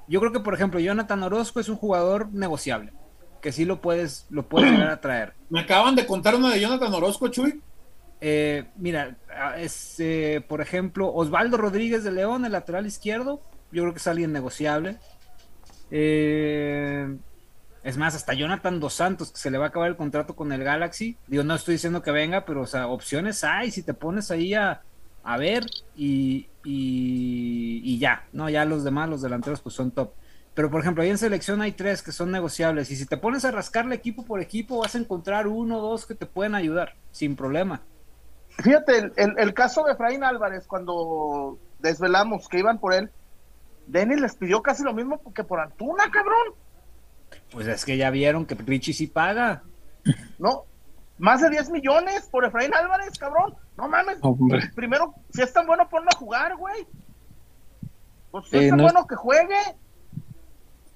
Yo 0.07 0.20
creo 0.20 0.32
que, 0.32 0.39
por 0.39 0.53
ejemplo, 0.53 0.80
Jonathan 0.80 1.22
Orozco 1.24 1.59
es 1.59 1.70
un 1.70 1.76
jugador 1.76 2.32
negociable. 2.32 2.93
que 3.41 3.51
sí 3.51 3.65
lo 3.65 3.80
puedes, 3.82 4.28
lo 4.30 4.47
puedes 4.47 4.72
llegar 4.72 4.89
a 4.89 5.01
traer. 5.01 5.34
Me 5.49 5.61
acaban 5.61 5.95
de 5.95 6.05
contar 6.05 6.36
una 6.36 6.51
de 6.51 6.59
Jonathan 6.59 6.93
Orozco, 6.93 7.28
Chuy. 7.30 7.61
Eh, 8.22 8.65
mira, 8.76 9.15
es, 9.57 9.95
eh, 9.99 10.43
por 10.47 10.61
ejemplo, 10.61 11.13
Osvaldo 11.13 11.57
Rodríguez 11.57 12.03
de 12.03 12.11
León, 12.11 12.43
el 12.43 12.51
lateral 12.51 12.86
izquierdo, 12.86 13.41
yo 13.72 13.84
creo 13.84 13.93
que 13.93 13.99
es 13.99 14.07
alguien 14.07 14.34
negociable. 14.34 14.97
Eh, 15.91 17.17
es 17.83 17.97
más, 17.97 18.15
hasta 18.15 18.33
Jonathan 18.33 18.79
Dos 18.79 18.93
Santos, 18.93 19.31
que 19.31 19.37
se 19.37 19.49
le 19.49 19.57
va 19.57 19.65
a 19.65 19.67
acabar 19.69 19.89
el 19.89 19.95
contrato 19.95 20.35
con 20.35 20.51
el 20.51 20.63
Galaxy. 20.63 21.17
Digo, 21.27 21.43
no 21.43 21.55
estoy 21.55 21.75
diciendo 21.75 22.01
que 22.01 22.11
venga, 22.11 22.45
pero 22.45 22.61
o 22.61 22.67
sea, 22.67 22.87
opciones 22.87 23.43
hay. 23.43 23.71
Si 23.71 23.83
te 23.83 23.93
pones 23.93 24.31
ahí 24.31 24.53
a, 24.53 24.81
a 25.23 25.37
ver 25.37 25.65
y, 25.95 26.47
y, 26.63 27.99
ya, 27.99 28.23
no, 28.33 28.49
ya 28.49 28.65
los 28.65 28.83
demás, 28.83 29.09
los 29.09 29.21
delanteros, 29.21 29.61
pues 29.61 29.75
son 29.75 29.91
top. 29.91 30.11
Pero 30.53 30.69
por 30.69 30.81
ejemplo, 30.81 31.03
ahí 31.03 31.09
en 31.09 31.17
selección 31.17 31.61
hay 31.61 31.71
tres 31.71 32.01
que 32.01 32.11
son 32.11 32.31
negociables. 32.31 32.91
Y 32.91 32.95
si 32.95 33.05
te 33.05 33.17
pones 33.17 33.45
a 33.45 33.51
rascarle 33.51 33.95
equipo 33.95 34.25
por 34.25 34.41
equipo, 34.41 34.79
vas 34.79 34.95
a 34.95 34.97
encontrar 34.97 35.47
uno 35.47 35.77
o 35.77 35.81
dos 35.81 36.05
que 36.05 36.15
te 36.15 36.25
pueden 36.25 36.55
ayudar, 36.55 36.95
sin 37.11 37.35
problema. 37.35 37.81
Fíjate, 38.49 39.11
el, 39.15 39.35
el, 39.37 39.53
caso 39.53 39.85
de 39.85 39.93
Efraín 39.93 40.23
Álvarez, 40.23 40.67
cuando 40.67 41.57
desvelamos 41.79 42.49
que 42.49 42.59
iban 42.59 42.77
por 42.79 42.93
él, 42.93 43.09
Denny 43.89 44.15
les 44.15 44.35
pidió 44.35 44.61
casi 44.61 44.83
lo 44.83 44.93
mismo 44.93 45.21
que 45.33 45.43
por 45.43 45.59
Antuna, 45.59 46.09
cabrón. 46.11 46.53
Pues 47.51 47.67
es 47.67 47.85
que 47.85 47.97
ya 47.97 48.09
vieron 48.11 48.45
que 48.45 48.55
Richie 48.55 48.93
sí 48.93 49.07
paga. 49.07 49.63
No, 50.37 50.65
más 51.17 51.41
de 51.41 51.49
10 51.49 51.69
millones 51.71 52.27
por 52.31 52.45
Efraín 52.45 52.73
Álvarez, 52.73 53.17
cabrón. 53.17 53.55
No 53.77 53.87
mames. 53.87 54.17
Hombre. 54.21 54.69
Primero, 54.75 55.13
si 55.31 55.41
es 55.41 55.51
tan 55.51 55.65
bueno, 55.65 55.89
ponlo 55.89 56.09
a 56.13 56.17
jugar, 56.17 56.55
güey. 56.55 56.87
Pues 58.31 58.47
si 58.47 58.57
eh, 58.57 58.63
es 58.65 58.69
tan 58.69 58.77
no... 58.77 58.83
bueno 58.83 59.07
que 59.07 59.15
juegue. 59.15 59.59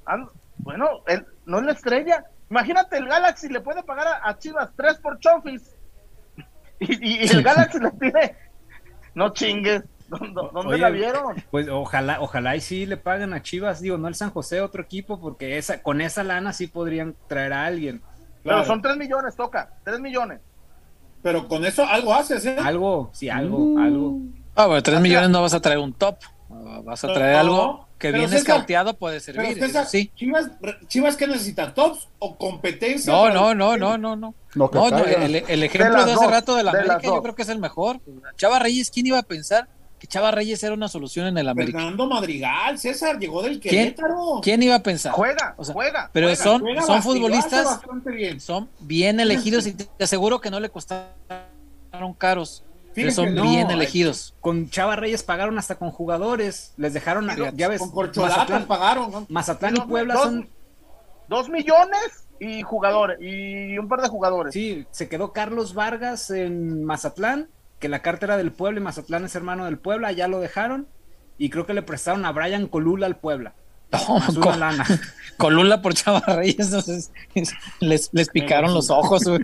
And, 0.06 0.30
bueno, 0.58 0.88
él 1.08 1.26
no 1.46 1.60
es 1.60 1.66
la 1.66 1.72
estrella. 1.72 2.26
Imagínate, 2.50 2.98
el 2.98 3.08
Galaxy 3.08 3.50
le 3.50 3.62
puede 3.62 3.84
pagar 3.84 4.08
a, 4.08 4.30
a 4.30 4.38
Chivas 4.38 4.72
3 4.76 4.98
por 5.00 5.20
Chofis. 5.20 5.76
Y, 6.80 7.24
y, 7.24 7.32
el 7.32 7.44
Galaxy 7.44 7.80
le 7.80 7.92
pide. 7.92 8.36
No 9.16 9.32
chingues. 9.32 9.84
¿Dónde, 10.20 10.42
dónde 10.54 10.74
Oye, 10.74 10.82
la 10.82 10.90
vieron? 10.90 11.44
Pues 11.52 11.68
ojalá, 11.70 12.22
ojalá 12.22 12.56
y 12.56 12.62
sí 12.62 12.86
le 12.86 12.98
paguen 12.98 13.34
a 13.34 13.42
Chivas, 13.42 13.82
digo, 13.82 13.98
no 13.98 14.08
el 14.08 14.16
San 14.16 14.32
José, 14.32 14.62
otro 14.62 14.82
equipo, 14.82 15.20
porque 15.20 15.58
esa, 15.58 15.82
con 15.82 16.02
esa 16.02 16.24
lana 16.24 16.54
sí 16.54 16.68
podrían 16.68 17.16
traer 17.28 17.54
a 17.54 17.66
alguien. 17.66 18.02
Claro. 18.44 18.60
Pero 18.60 18.66
son 18.66 18.82
3 18.82 18.98
millones, 18.98 19.36
toca, 19.36 19.74
3 19.84 20.00
millones. 20.00 20.40
Pero 21.22 21.48
con 21.48 21.66
eso 21.66 21.86
algo 21.86 22.14
haces, 22.14 22.46
¿eh? 22.46 22.58
Algo, 22.60 23.10
sí, 23.14 23.30
algo, 23.30 23.58
uh. 23.58 23.80
algo. 23.80 24.20
Ah, 24.56 24.68
bueno, 24.68 24.84
3 24.84 25.00
millones 25.00 25.30
no 25.30 25.42
vas 25.42 25.54
a 25.54 25.62
traer 25.62 25.80
un 25.80 25.94
top, 25.94 26.18
vas 26.84 27.04
a 27.04 27.14
traer 27.14 27.34
no, 27.34 27.40
algo 27.40 27.88
que 27.98 28.12
bien 28.12 28.28
César, 28.28 28.40
escauteado 28.40 28.94
puede 28.96 29.22
servir. 29.22 29.58
César, 29.58 29.86
sí. 29.86 30.12
Chivas, 30.16 30.52
Chivas 30.88 31.16
qué 31.16 31.26
necesita, 31.26 31.74
tops 31.74 32.10
o 32.20 32.36
competencia. 32.36 33.14
No, 33.14 33.30
no, 33.30 33.56
no, 33.56 33.78
no, 33.78 33.98
no, 33.98 34.16
no. 34.18 34.36
No, 34.56 34.70
no, 34.72 34.90
no 34.90 35.06
el, 35.06 35.36
el, 35.36 35.64
ejemplo 35.64 36.00
de, 36.00 36.06
de 36.06 36.12
hace 36.12 36.26
dos, 36.26 36.32
rato 36.32 36.56
de 36.56 36.64
la 36.64 36.74
de 36.74 36.80
América 36.80 37.02
yo 37.02 37.22
creo 37.24 37.34
que 37.34 37.44
es 37.44 37.50
el 37.50 37.60
mejor. 37.60 38.02
Chava 38.36 38.60
Reyes, 38.60 38.92
¿quién 38.92 39.08
iba 39.08 39.18
a 39.18 39.24
pensar 39.24 39.70
que 40.04 40.08
Chava 40.08 40.32
Reyes 40.32 40.62
era 40.62 40.74
una 40.74 40.90
solución 40.90 41.28
en 41.28 41.38
el 41.38 41.48
América? 41.48 41.78
Fernando 41.78 42.06
Madrigal, 42.08 42.78
César, 42.78 43.18
llegó 43.18 43.42
del 43.42 43.62
Querétaro. 43.62 44.42
¿Quién, 44.42 44.60
¿Quién 44.60 44.64
iba 44.64 44.76
a 44.76 44.84
pensar? 44.84 45.14
Juega, 45.14 45.56
o 45.56 45.64
sea, 45.64 45.74
juega. 45.74 46.10
Pero 46.12 46.28
juega, 46.28 46.44
son, 46.44 46.60
juega 46.60 46.82
son 46.82 47.02
futbolistas, 47.02 47.80
bien. 48.04 48.42
son 48.42 48.70
bien 48.82 49.22
elegidos 49.22 49.66
y 49.66 49.72
te 49.72 50.04
aseguro 50.04 50.42
que 50.42 50.52
no 50.52 50.60
le 50.60 50.70
costaron 50.70 51.08
caros. 52.18 52.66
Fíjense, 52.92 53.16
son 53.16 53.34
no, 53.34 53.44
bien 53.44 53.72
elegidos. 53.72 54.36
Con 54.42 54.70
Chava 54.70 54.98
Reyes 54.98 55.24
pagaron 55.24 55.58
hasta 55.58 55.76
con 55.76 55.90
jugadores, 55.90 56.74
les 56.76 56.94
dejaron, 56.94 57.30
Fíjate, 57.30 57.56
ya 57.56 57.70
ves, 57.70 57.80
con 57.80 57.92
Corcholatas 57.92 58.66
pagaron. 58.66 59.10
¿no? 59.10 59.26
Mazatlán 59.30 59.78
y 59.78 59.80
Puebla 59.88 60.16
dos, 60.16 60.24
son 60.26 60.50
dos 61.30 61.48
millones 61.48 62.28
y 62.42 62.62
jugadores 62.62 63.20
y 63.22 63.78
un 63.78 63.88
par 63.88 64.02
de 64.02 64.10
jugadores. 64.10 64.54
Sí, 64.54 64.86
se 64.92 65.08
quedó 65.08 65.32
Carlos 65.32 65.74
Vargas 65.74 66.30
en 66.30 66.84
Mazatlán, 66.84 67.48
que 67.84 67.90
la 67.90 68.02
carta 68.02 68.28
era 68.28 68.38
del 68.38 68.54
Puebla 68.54 68.80
y 68.80 68.84
Mazatlán 68.84 69.26
es 69.26 69.36
hermano 69.36 69.66
del 69.66 69.78
Puebla, 69.78 70.14
ya 70.14 70.30
lo 70.30 70.40
dejaron 70.40 70.88
y 71.38 71.50
creo 71.50 71.66
que 71.66 71.74
le 71.74 71.82
prestaron 71.82 72.24
a 72.24 72.32
Brian 72.32 72.68
Colula 72.68 73.08
al 73.08 73.18
Puebla. 73.18 73.56
Col 74.42 74.58
lana. 74.58 74.86
Colula 75.38 75.82
por 75.82 75.94
Chava 75.94 76.22
Reyes, 76.22 76.60
entonces, 76.68 77.12
les, 77.82 78.10
les 78.14 78.30
picaron 78.30 78.74
los 78.74 78.90
ojos. 78.90 79.26
Güey. 79.26 79.42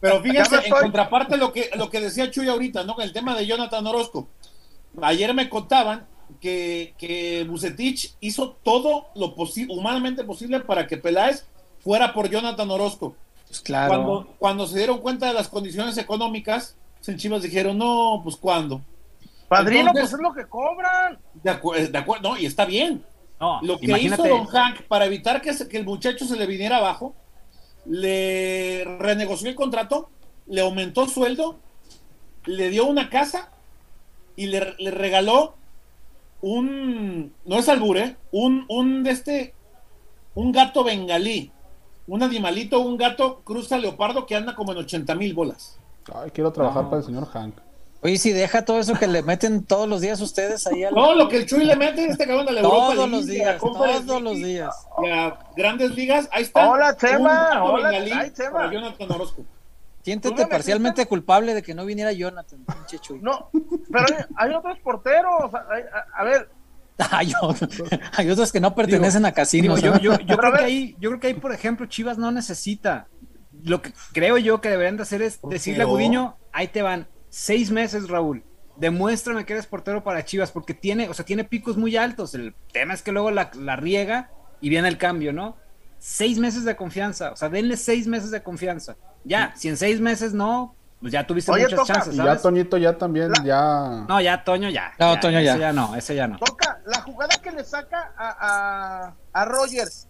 Pero 0.00 0.22
fíjense, 0.22 0.54
en 0.64 0.70
contraparte 0.70 1.36
lo 1.36 1.52
que, 1.52 1.70
lo 1.74 1.90
que 1.90 2.00
decía 2.00 2.30
Chuy 2.30 2.48
ahorita, 2.48 2.84
¿no? 2.84 3.00
El 3.00 3.12
tema 3.12 3.34
de 3.34 3.44
Jonathan 3.44 3.84
Orozco. 3.88 4.28
Ayer 5.02 5.34
me 5.34 5.48
contaban 5.48 6.06
que, 6.40 6.94
que 6.96 7.42
Bucetich 7.42 8.14
hizo 8.20 8.50
todo 8.62 9.08
lo 9.16 9.34
posi 9.34 9.66
humanamente 9.68 10.22
posible 10.22 10.60
para 10.60 10.86
que 10.86 10.96
Peláez 10.96 11.44
fuera 11.80 12.14
por 12.14 12.30
Jonathan 12.30 12.70
Orozco. 12.70 13.16
Pues 13.48 13.60
claro. 13.62 13.88
Cuando, 13.88 14.34
cuando 14.38 14.66
se 14.68 14.78
dieron 14.78 14.98
cuenta 14.98 15.26
de 15.26 15.32
las 15.32 15.48
condiciones 15.48 15.98
económicas, 15.98 16.76
en 17.10 17.16
Chivas 17.16 17.42
dijeron, 17.42 17.78
no, 17.78 18.20
pues 18.22 18.36
¿cuándo? 18.36 18.80
Padrino, 19.48 19.90
Entonces, 19.90 20.10
pues 20.10 20.12
es 20.14 20.20
lo 20.20 20.32
que 20.34 20.48
cobran. 20.48 21.18
De, 21.34 21.50
acu 21.50 21.72
de 21.72 21.98
acuerdo, 21.98 22.30
no, 22.30 22.38
y 22.38 22.46
está 22.46 22.64
bien. 22.64 23.04
No, 23.40 23.60
lo 23.62 23.78
que 23.78 23.86
imagínate... 23.86 24.22
hizo 24.22 24.36
Don 24.36 24.46
Hank 24.46 24.82
para 24.82 25.06
evitar 25.06 25.42
que, 25.42 25.52
se, 25.52 25.68
que, 25.68 25.76
el 25.76 25.84
muchacho 25.84 26.24
se 26.24 26.36
le 26.36 26.46
viniera 26.46 26.78
abajo, 26.78 27.14
le 27.84 28.84
renegoció 28.98 29.48
el 29.48 29.56
contrato, 29.56 30.10
le 30.46 30.60
aumentó 30.60 31.08
sueldo, 31.08 31.58
le 32.46 32.70
dio 32.70 32.86
una 32.86 33.10
casa 33.10 33.50
y 34.36 34.46
le, 34.46 34.74
le 34.78 34.90
regaló 34.90 35.54
un, 36.40 37.32
no 37.44 37.58
es 37.58 37.68
albure, 37.68 38.04
¿eh? 38.04 38.16
un, 38.32 38.64
un 38.68 39.02
de 39.02 39.10
este, 39.10 39.54
un 40.34 40.52
gato 40.52 40.84
bengalí, 40.84 41.52
un 42.06 42.22
animalito, 42.22 42.80
un 42.80 42.96
gato 42.96 43.42
cruza 43.44 43.78
leopardo 43.78 44.26
que 44.26 44.34
anda 44.34 44.54
como 44.54 44.72
en 44.72 44.78
80 44.78 45.14
mil 45.14 45.34
bolas. 45.34 45.78
Ay, 46.14 46.30
quiero 46.30 46.52
trabajar 46.52 46.84
no. 46.84 46.90
para 46.90 47.00
el 47.00 47.06
señor 47.06 47.26
Hank. 47.26 47.54
Oye, 48.04 48.18
si 48.18 48.32
deja 48.32 48.64
todo 48.64 48.80
eso 48.80 48.94
que 48.94 49.06
le 49.06 49.22
meten 49.22 49.64
todos 49.64 49.88
los 49.88 50.00
días 50.00 50.20
ustedes 50.20 50.66
ahí 50.66 50.82
al... 50.82 50.92
No, 50.92 51.14
lo 51.14 51.28
que 51.28 51.36
el 51.36 51.46
Chuy 51.46 51.64
le 51.64 51.76
mete 51.76 52.04
este 52.04 52.26
cabrón 52.26 52.46
de 52.46 52.52
la 52.52 52.60
Europa. 52.60 52.94
Todos 52.94 53.10
los 53.10 53.26
días, 53.26 53.60
todos 53.60 54.22
los 54.22 54.34
días. 54.34 54.74
A 55.08 55.38
grandes 55.56 55.94
ligas, 55.94 56.28
ahí 56.32 56.42
está. 56.42 56.68
Hola, 56.68 56.96
Chema. 56.96 57.62
Hola, 57.62 57.90
ay, 57.90 58.32
Chema. 58.32 58.72
Jonathan 58.72 59.12
Orozco. 59.12 59.44
Siéntete 60.02 60.48
parcialmente 60.48 61.06
culpable 61.06 61.54
de 61.54 61.62
que 61.62 61.74
no 61.74 61.84
viniera 61.84 62.10
Jonathan, 62.10 62.64
pinche 62.64 62.98
Chuy. 62.98 63.20
No, 63.20 63.50
pero 63.52 64.04
hay, 64.08 64.24
hay 64.36 64.54
otros 64.54 64.80
porteros. 64.80 65.54
Hay, 65.70 65.82
a, 65.82 66.20
a, 66.20 66.24
ver. 66.24 66.48
Hay, 67.10 67.32
hay, 68.16 68.30
otros 68.30 68.52
que 68.52 68.60
no 68.60 68.74
pertenecen 68.74 69.22
digo, 69.22 69.28
a 69.28 69.32
casinos. 69.32 69.80
Digo, 69.80 69.96
yo, 69.98 70.16
yo, 70.16 70.24
yo, 70.24 70.36
creo 70.36 70.52
que 70.52 70.60
ahí, 70.60 70.96
yo 71.00 71.10
creo 71.10 71.20
que 71.20 71.26
ahí, 71.28 71.34
por 71.34 71.52
ejemplo, 71.52 71.86
Chivas 71.86 72.18
no 72.18 72.30
necesita. 72.30 73.08
Lo 73.64 73.80
que 73.82 73.92
creo 74.12 74.38
yo 74.38 74.60
que 74.60 74.68
deberían 74.70 74.96
de 74.96 75.04
hacer 75.04 75.22
es 75.22 75.38
decirle 75.42 75.82
a 75.82 75.86
Gudiño, 75.86 76.36
ahí 76.52 76.68
te 76.68 76.82
van 76.82 77.06
seis 77.30 77.70
meses, 77.70 78.08
Raúl. 78.08 78.44
Demuéstrame 78.76 79.44
que 79.44 79.52
eres 79.52 79.66
portero 79.66 80.02
para 80.02 80.24
Chivas, 80.24 80.50
porque 80.50 80.74
tiene, 80.74 81.08
o 81.08 81.14
sea, 81.14 81.24
tiene 81.24 81.44
picos 81.44 81.76
muy 81.76 81.96
altos. 81.96 82.34
El 82.34 82.54
tema 82.72 82.94
es 82.94 83.02
que 83.02 83.12
luego 83.12 83.30
la, 83.30 83.50
la 83.54 83.76
riega 83.76 84.30
y 84.60 84.68
viene 84.68 84.88
el 84.88 84.98
cambio, 84.98 85.32
¿no? 85.32 85.56
Seis 85.98 86.38
meses 86.38 86.64
de 86.64 86.74
confianza, 86.74 87.30
o 87.32 87.36
sea, 87.36 87.48
denle 87.48 87.76
seis 87.76 88.08
meses 88.08 88.30
de 88.32 88.42
confianza. 88.42 88.96
Ya, 89.24 89.52
si 89.54 89.68
en 89.68 89.76
seis 89.76 90.00
meses 90.00 90.32
no, 90.32 90.74
pues 91.00 91.12
ya 91.12 91.24
tuviste 91.26 91.52
Oye, 91.52 91.64
muchas 91.64 91.78
toca. 91.80 91.92
chances. 91.94 92.16
¿sabes? 92.16 92.34
Ya 92.34 92.42
Toñito 92.42 92.76
ya 92.76 92.98
también, 92.98 93.30
la... 93.30 93.44
ya. 93.44 94.04
No, 94.08 94.20
ya 94.20 94.42
Toño 94.42 94.68
ya. 94.70 94.94
No, 94.98 95.14
ya, 95.14 95.20
Toño 95.20 95.40
ya. 95.40 95.52
Ese 95.52 95.60
ya 95.60 95.72
no, 95.72 95.94
ese 95.94 96.14
ya 96.16 96.26
no. 96.26 96.38
Toca, 96.38 96.80
la 96.86 97.00
jugada 97.02 97.36
que 97.40 97.52
le 97.52 97.62
saca 97.62 98.12
a, 98.16 98.36
a, 98.40 99.14
a 99.32 99.44
Rogers. 99.44 100.08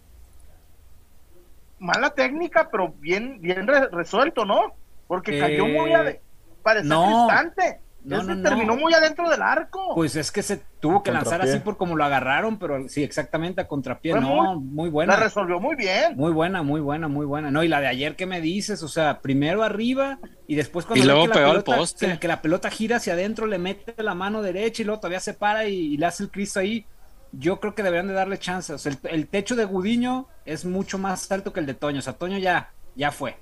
Mala 1.82 2.10
técnica, 2.10 2.68
pero 2.70 2.94
bien, 3.00 3.40
bien 3.40 3.66
re 3.66 3.88
resuelto, 3.88 4.44
¿no? 4.44 4.74
Porque 5.08 5.38
cayó 5.38 5.66
eh... 5.66 5.72
muy 5.72 5.92
a 5.92 6.16
parecía 6.62 6.88
no. 6.88 7.26
distante. 7.26 7.80
No, 8.04 8.22
no, 8.22 8.34
no, 8.34 8.48
terminó 8.48 8.76
muy 8.76 8.94
adentro 8.94 9.28
del 9.28 9.42
arco. 9.42 9.94
Pues 9.94 10.16
es 10.16 10.32
que 10.32 10.42
se 10.42 10.60
tuvo 10.80 11.02
que 11.02 11.12
lanzar 11.12 11.40
así 11.40 11.58
por 11.58 11.76
como 11.76 11.96
lo 11.96 12.04
agarraron, 12.04 12.58
pero 12.58 12.88
sí, 12.88 13.02
exactamente 13.02 13.60
a 13.60 13.68
contrapié. 13.68 14.14
no, 14.14 14.56
muy, 14.56 14.64
muy, 14.64 14.90
buena. 14.90 15.16
La 15.16 15.24
resolvió 15.24 15.60
muy 15.60 15.76
bien. 15.76 16.16
Muy 16.16 16.32
buena, 16.32 16.62
muy 16.62 16.80
buena, 16.80 17.06
muy 17.06 17.26
buena. 17.26 17.50
No, 17.50 17.62
y 17.62 17.68
la 17.68 17.80
de 17.80 17.86
ayer 17.86 18.16
que 18.16 18.26
me 18.26 18.40
dices, 18.40 18.82
o 18.82 18.88
sea, 18.88 19.20
primero 19.20 19.62
arriba 19.62 20.18
y 20.48 20.56
después 20.56 20.84
cuando 20.86 21.04
y 21.04 21.06
luego 21.06 21.26
que, 21.26 21.34
pegó 21.34 21.40
la 21.40 21.52
pelota, 21.52 21.72
el 21.72 21.78
poste. 21.78 22.06
Que, 22.08 22.18
que, 22.18 22.28
la 22.28 22.42
pelota 22.42 22.70
gira 22.70 22.96
hacia 22.96 23.12
adentro, 23.12 23.46
le 23.46 23.58
mete 23.58 24.02
la 24.02 24.14
mano 24.14 24.42
derecha 24.42 24.82
y 24.82 24.84
luego 24.84 25.00
todavía 25.00 25.20
se 25.20 25.34
para 25.34 25.66
y, 25.66 25.94
y 25.94 25.96
le 25.96 26.06
hace 26.06 26.24
el 26.24 26.30
Cristo 26.30 26.58
ahí. 26.58 26.84
Yo 27.32 27.60
creo 27.60 27.74
que 27.74 27.82
deberían 27.82 28.08
de 28.08 28.14
darle 28.14 28.38
chances. 28.38 28.74
O 28.74 28.78
sea, 28.78 28.92
el, 28.92 28.98
el, 29.10 29.28
techo 29.28 29.56
de 29.56 29.64
Gudiño 29.64 30.28
es 30.44 30.64
mucho 30.64 30.98
más 30.98 31.30
alto 31.32 31.52
que 31.52 31.60
el 31.60 31.66
de 31.66 31.74
Toño. 31.74 31.98
O 32.00 32.02
sea, 32.02 32.12
Toño 32.12 32.38
ya, 32.38 32.72
ya 32.94 33.10
fue. 33.10 33.36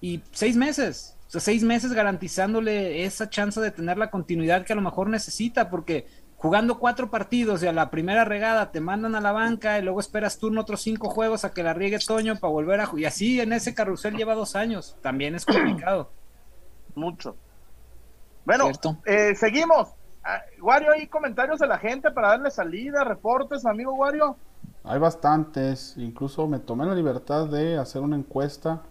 Y 0.00 0.22
seis 0.32 0.56
meses 0.56 1.16
o 1.32 1.40
sea, 1.40 1.40
seis 1.40 1.62
meses 1.62 1.94
garantizándole 1.94 3.06
esa 3.06 3.30
chance 3.30 3.58
de 3.58 3.70
tener 3.70 3.96
la 3.96 4.10
continuidad 4.10 4.66
que 4.66 4.74
a 4.74 4.76
lo 4.76 4.82
mejor 4.82 5.08
necesita, 5.08 5.70
porque 5.70 6.06
jugando 6.36 6.78
cuatro 6.78 7.08
partidos 7.08 7.62
y 7.62 7.66
a 7.66 7.72
la 7.72 7.88
primera 7.88 8.26
regada 8.26 8.70
te 8.70 8.82
mandan 8.82 9.14
a 9.14 9.20
la 9.22 9.32
banca 9.32 9.78
y 9.78 9.82
luego 9.82 9.98
esperas 9.98 10.36
turno 10.38 10.60
otros 10.60 10.82
cinco 10.82 11.08
juegos 11.08 11.46
a 11.46 11.54
que 11.54 11.62
la 11.62 11.72
riegue 11.72 11.98
Toño 12.00 12.38
para 12.38 12.52
volver 12.52 12.80
a 12.80 12.84
jugar. 12.84 13.00
Y 13.00 13.04
así 13.06 13.40
en 13.40 13.54
ese 13.54 13.74
carrusel 13.74 14.14
lleva 14.14 14.34
dos 14.34 14.54
años. 14.56 14.98
También 15.00 15.34
es 15.34 15.46
complicado. 15.46 16.10
Mucho. 16.94 17.34
Bueno, 18.44 18.70
eh, 19.06 19.34
seguimos. 19.34 19.88
Uh, 20.24 20.64
Wario, 20.64 20.92
hay 20.92 21.06
comentarios 21.08 21.58
de 21.58 21.66
la 21.66 21.78
gente 21.78 22.10
para 22.10 22.28
darle 22.28 22.50
salida, 22.50 23.02
reportes, 23.04 23.66
amigo 23.66 23.94
Wario. 23.94 24.36
Hay 24.84 24.98
bastantes. 24.98 25.94
Incluso 25.96 26.46
me 26.46 26.58
tomé 26.58 26.86
la 26.86 26.94
libertad 26.94 27.46
de 27.46 27.76
hacer 27.78 28.02
una 28.02 28.16
encuesta. 28.16 28.82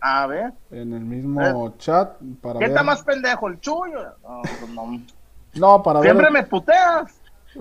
A 0.00 0.26
ver. 0.26 0.52
En 0.70 0.92
el 0.92 1.00
mismo 1.00 1.74
chat. 1.78 2.16
Para 2.40 2.58
¿Qué 2.58 2.66
está 2.66 2.82
más 2.82 3.02
pendejo, 3.02 3.48
el 3.48 3.60
chuyo? 3.60 4.00
No, 4.22 4.42
pues 4.42 4.70
no. 4.70 5.00
no 5.54 5.82
para 5.82 6.02
Siempre 6.02 6.30
me 6.30 6.42
puteas. 6.44 7.20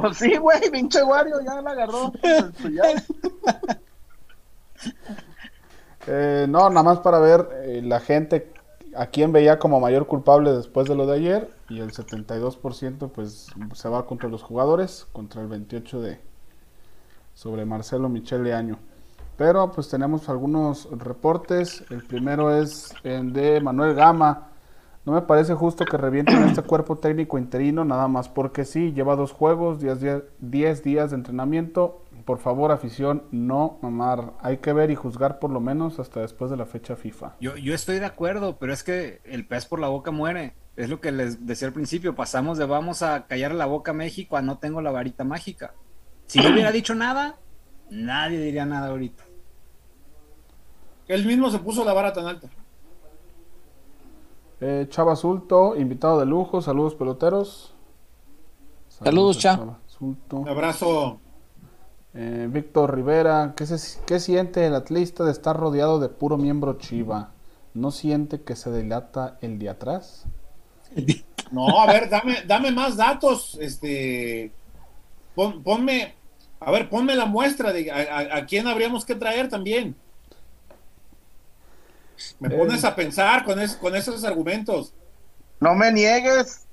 pues 0.00 0.16
sí, 0.16 0.36
güey, 0.36 0.70
pinche 0.70 1.02
Wario 1.02 1.40
ya 1.40 1.60
la 1.60 1.70
agarró. 1.70 2.12
eh, 6.06 6.46
no, 6.48 6.70
nada 6.70 6.82
más 6.82 6.98
para 7.00 7.18
ver 7.18 7.46
eh, 7.62 7.82
la 7.84 8.00
gente 8.00 8.52
a 9.00 9.06
quién 9.06 9.32
veía 9.32 9.58
como 9.58 9.80
mayor 9.80 10.06
culpable 10.06 10.52
después 10.52 10.86
de 10.86 10.94
lo 10.94 11.06
de 11.06 11.14
ayer 11.14 11.50
y 11.70 11.80
el 11.80 11.90
72% 11.90 13.10
pues 13.10 13.46
se 13.72 13.88
va 13.88 14.04
contra 14.04 14.28
los 14.28 14.42
jugadores, 14.42 15.06
contra 15.14 15.40
el 15.40 15.48
28 15.48 16.02
de 16.02 16.20
sobre 17.32 17.64
Marcelo 17.64 18.10
Michele 18.10 18.52
Año. 18.52 18.78
Pero 19.38 19.72
pues 19.72 19.88
tenemos 19.88 20.28
algunos 20.28 20.86
reportes. 20.90 21.82
El 21.88 22.04
primero 22.04 22.54
es 22.54 22.92
el 23.02 23.32
de 23.32 23.62
Manuel 23.62 23.94
Gama. 23.94 24.49
No 25.10 25.16
me 25.16 25.22
parece 25.22 25.54
justo 25.54 25.84
que 25.84 25.96
revienten 25.96 26.44
este 26.44 26.62
cuerpo 26.62 26.98
técnico 26.98 27.36
interino, 27.36 27.84
nada 27.84 28.06
más 28.06 28.28
porque 28.28 28.64
sí, 28.64 28.92
lleva 28.92 29.16
dos 29.16 29.32
juegos, 29.32 29.80
10 29.80 30.84
días 30.84 31.10
de 31.10 31.16
entrenamiento 31.16 32.04
por 32.24 32.38
favor, 32.38 32.70
afición, 32.70 33.24
no 33.32 33.80
mamar. 33.82 34.34
Hay 34.40 34.58
que 34.58 34.72
ver 34.72 34.92
y 34.92 34.94
juzgar 34.94 35.40
por 35.40 35.50
lo 35.50 35.58
menos 35.58 35.98
hasta 35.98 36.20
después 36.20 36.48
de 36.48 36.56
la 36.56 36.64
fecha 36.64 36.94
FIFA. 36.94 37.34
Yo, 37.40 37.56
yo 37.56 37.74
estoy 37.74 37.98
de 37.98 38.04
acuerdo, 38.04 38.56
pero 38.60 38.72
es 38.72 38.84
que 38.84 39.20
el 39.24 39.48
pez 39.48 39.66
por 39.66 39.80
la 39.80 39.88
boca 39.88 40.12
muere. 40.12 40.54
Es 40.76 40.88
lo 40.88 41.00
que 41.00 41.10
les 41.10 41.44
decía 41.44 41.66
al 41.66 41.74
principio. 41.74 42.14
Pasamos 42.14 42.56
de 42.56 42.66
vamos 42.66 43.02
a 43.02 43.26
callar 43.26 43.52
la 43.52 43.66
boca 43.66 43.90
a 43.90 43.94
México 43.94 44.36
a 44.36 44.42
no 44.42 44.58
tengo 44.58 44.80
la 44.80 44.92
varita 44.92 45.24
mágica. 45.24 45.74
Si 46.26 46.38
no 46.38 46.50
hubiera 46.50 46.70
dicho 46.70 46.94
nada, 46.94 47.40
nadie 47.90 48.38
diría 48.38 48.64
nada 48.64 48.90
ahorita. 48.90 49.24
Él 51.08 51.26
mismo 51.26 51.50
se 51.50 51.58
puso 51.58 51.84
la 51.84 51.94
vara 51.94 52.12
tan 52.12 52.26
alta. 52.26 52.48
Eh, 54.60 54.86
Chava 54.88 55.16
Sulto, 55.16 55.76
invitado 55.76 56.20
de 56.20 56.26
lujo. 56.26 56.60
Saludos, 56.60 56.94
peloteros. 56.94 57.74
Saludos, 58.88 59.38
Chava. 59.38 59.78
Un 60.00 60.48
abrazo. 60.48 61.20
Eh, 62.14 62.48
Víctor 62.50 62.94
Rivera, 62.94 63.54
¿qué, 63.56 63.66
se, 63.66 64.00
¿qué 64.04 64.18
siente 64.18 64.66
el 64.66 64.74
atlista 64.74 65.24
de 65.24 65.30
estar 65.30 65.56
rodeado 65.56 66.00
de 66.00 66.08
puro 66.08 66.36
miembro 66.36 66.76
chiva? 66.78 67.30
¿No 67.72 67.92
siente 67.92 68.42
que 68.42 68.56
se 68.56 68.70
delata 68.70 69.38
el 69.40 69.58
de 69.58 69.68
atrás? 69.68 70.26
No, 71.52 71.80
a 71.80 71.86
ver, 71.86 72.08
dame, 72.08 72.42
dame 72.46 72.70
más 72.70 72.96
datos. 72.96 73.58
Este, 73.60 74.52
ponme, 75.34 76.14
a 76.60 76.70
ver, 76.70 76.88
ponme 76.88 77.16
la 77.16 77.26
muestra 77.26 77.72
de 77.72 77.90
a, 77.90 78.46
quién 78.46 78.66
habríamos 78.66 79.04
que 79.04 79.14
traer 79.14 79.48
también. 79.48 79.96
Me 82.38 82.50
pones 82.50 82.84
eh. 82.84 82.86
a 82.86 82.94
pensar 82.94 83.44
con, 83.44 83.58
con 83.80 83.96
esos 83.96 84.24
argumentos. 84.24 84.94
No 85.60 85.74
me 85.74 85.92
niegues 85.92 86.66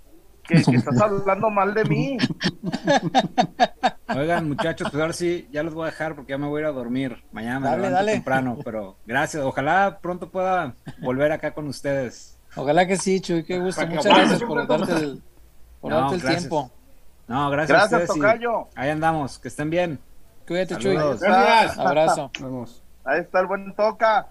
que, 0.48 0.56
estás 0.76 1.00
hablando 1.00 1.50
mal 1.50 1.74
de 1.74 1.84
mí. 1.86 2.18
Oigan, 4.16 4.50
muchachos, 4.50 4.90
pues 4.90 5.02
ahora 5.02 5.14
sí, 5.14 5.48
ya 5.52 5.64
los 5.64 5.74
voy 5.74 5.84
a 5.84 5.92
dejar 5.92 6.16
porque 6.16 6.32
ya 6.32 6.38
me 6.38 6.48
voy 6.48 6.60
a 6.60 6.62
ir 6.62 6.68
a 6.68 6.72
dormir. 6.72 7.24
Mañana 7.32 7.76
me 7.76 7.90
dale, 7.90 8.14
temprano, 8.14 8.58
pero 8.64 8.98
gracias. 9.06 9.44
Ojalá 9.44 10.00
pronto 10.02 10.30
pueda 10.30 10.76
volver 11.02 11.32
acá 11.32 11.54
con 11.54 11.68
ustedes. 11.68 12.40
Ojalá 12.56 12.88
que 12.88 12.98
sí, 12.98 13.20
Chuy, 13.20 13.44
qué 13.44 13.60
gusto. 13.60 13.86
Muchas 13.86 14.06
gracias 14.06 14.44
por 14.44 14.68
darte 14.68 14.94
el, 14.94 15.22
por 15.82 15.92
darte 15.92 16.16
el 16.16 16.24
tiempo. 16.24 16.72
No, 17.28 17.50
gracias, 17.50 17.78
gracias 17.78 18.10
a 18.10 18.14
ustedes. 18.14 18.42
Ahí 18.76 18.90
andamos, 18.90 19.38
que 19.38 19.50
estén 19.50 19.70
bien. 19.70 20.00
Cuídate, 20.48 20.78
Chuy. 20.78 20.96
Gracias. 20.96 21.78
Abrazo. 21.78 22.32
Ahí 23.04 23.20
está 23.20 23.42
el 23.42 23.48
buen 23.48 23.76
toca. 23.76 24.28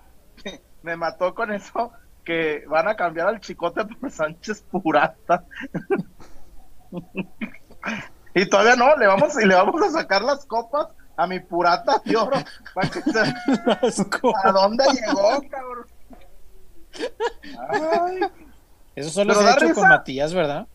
Me 0.86 0.96
mató 0.96 1.34
con 1.34 1.52
eso 1.52 1.90
que 2.22 2.64
van 2.68 2.86
a 2.86 2.94
cambiar 2.94 3.26
al 3.26 3.40
chicote 3.40 3.84
por 3.84 4.08
Sánchez 4.08 4.64
Purata. 4.70 5.44
y 8.36 8.48
todavía 8.48 8.76
no, 8.76 8.96
le 8.96 9.08
vamos, 9.08 9.34
y 9.42 9.46
le 9.46 9.56
vamos 9.56 9.82
a 9.82 9.90
sacar 9.90 10.22
las 10.22 10.46
copas 10.46 10.86
a 11.16 11.26
mi 11.26 11.40
Purata 11.40 12.00
de 12.04 12.16
oro. 12.16 12.36
Para 12.72 12.88
que 12.88 13.00
¿A 14.44 14.52
dónde 14.52 14.84
llegó, 14.94 15.42
cabrón? 15.50 15.86
Eso 18.94 19.10
solo 19.10 19.34
se 19.34 19.44
ha 19.44 19.54
hecho 19.54 19.74
con 19.74 19.88
Matías, 19.88 20.32
¿verdad? 20.32 20.68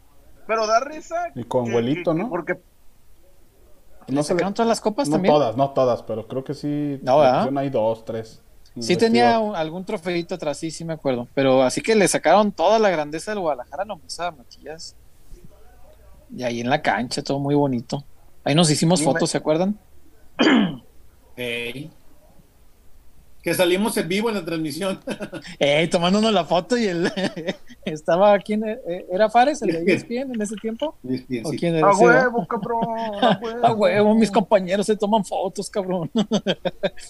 Pero 0.46 0.68
da 0.68 0.82
risa. 0.82 1.32
Y 1.36 1.46
con 1.46 1.70
abuelito, 1.70 2.14
¿no? 2.14 2.28
Porque 2.30 2.60
¿No 4.10 4.24
se 4.24 4.36
todas 4.36 4.68
las 4.68 4.82
copas 4.82 5.08
no 5.08 5.16
también? 5.16 5.34
todas, 5.34 5.56
no 5.56 5.70
todas, 5.70 6.04
pero 6.04 6.28
creo 6.28 6.44
que 6.44 6.54
sí. 6.54 7.00
No, 7.02 7.22
Hay 7.22 7.70
dos, 7.70 8.04
tres. 8.04 8.44
Sí 8.80 8.96
tenía 8.96 9.36
algún 9.36 9.84
trofeito 9.84 10.36
atrás, 10.36 10.58
sí, 10.58 10.72
sí 10.72 10.86
me 10.86 10.94
acuerdo. 10.94 11.28
Pero 11.34 11.62
así 11.64 11.82
que 11.82 11.94
le 11.94 12.08
sacaron 12.08 12.52
toda 12.52 12.80
la 12.80 12.90
grandeza 12.90 13.32
del 13.32 13.42
Guadalajara 13.42 13.84
nomás 13.84 14.20
a 14.20 14.32
Matías. 14.32 14.96
Y 16.36 16.44
ahí 16.44 16.62
en 16.62 16.70
la 16.70 16.82
cancha, 16.82 17.22
todo 17.22 17.40
muy 17.40 17.56
bonito. 17.56 18.06
Ahí 18.44 18.56
nos 18.56 18.72
hicimos 18.72 19.04
fotos, 19.04 19.30
¿se 19.30 19.38
acuerdan? 19.38 19.78
Que 23.42 23.54
salimos 23.54 23.98
en 23.98 24.08
vivo 24.08 24.30
en 24.30 24.36
la 24.36 24.46
transmisión. 24.46 25.00
Ey, 25.60 25.88
tomándonos 25.88 26.32
la 26.32 26.46
foto 26.46 26.78
y 26.78 26.86
él 26.86 27.12
estaba 27.86 28.38
quién 28.40 28.64
eh, 28.68 29.06
era 29.12 29.30
Fares 29.30 29.62
el 29.62 29.86
de 29.86 29.94
ESPN 29.94 30.36
en 30.36 30.42
ese 30.42 30.56
tiempo. 30.56 30.96
¿O 31.44 31.50
quién 31.52 31.76
era? 31.76 31.90
A 31.90 31.98
huevo, 31.98 32.48
cabrón. 32.48 32.84
A 33.64 33.74
huevo. 33.74 34.16
mis 34.16 34.30
compañeros 34.30 34.86
se 34.86 34.96
toman 34.96 35.26
fotos, 35.26 35.70
cabrón. 35.70 36.12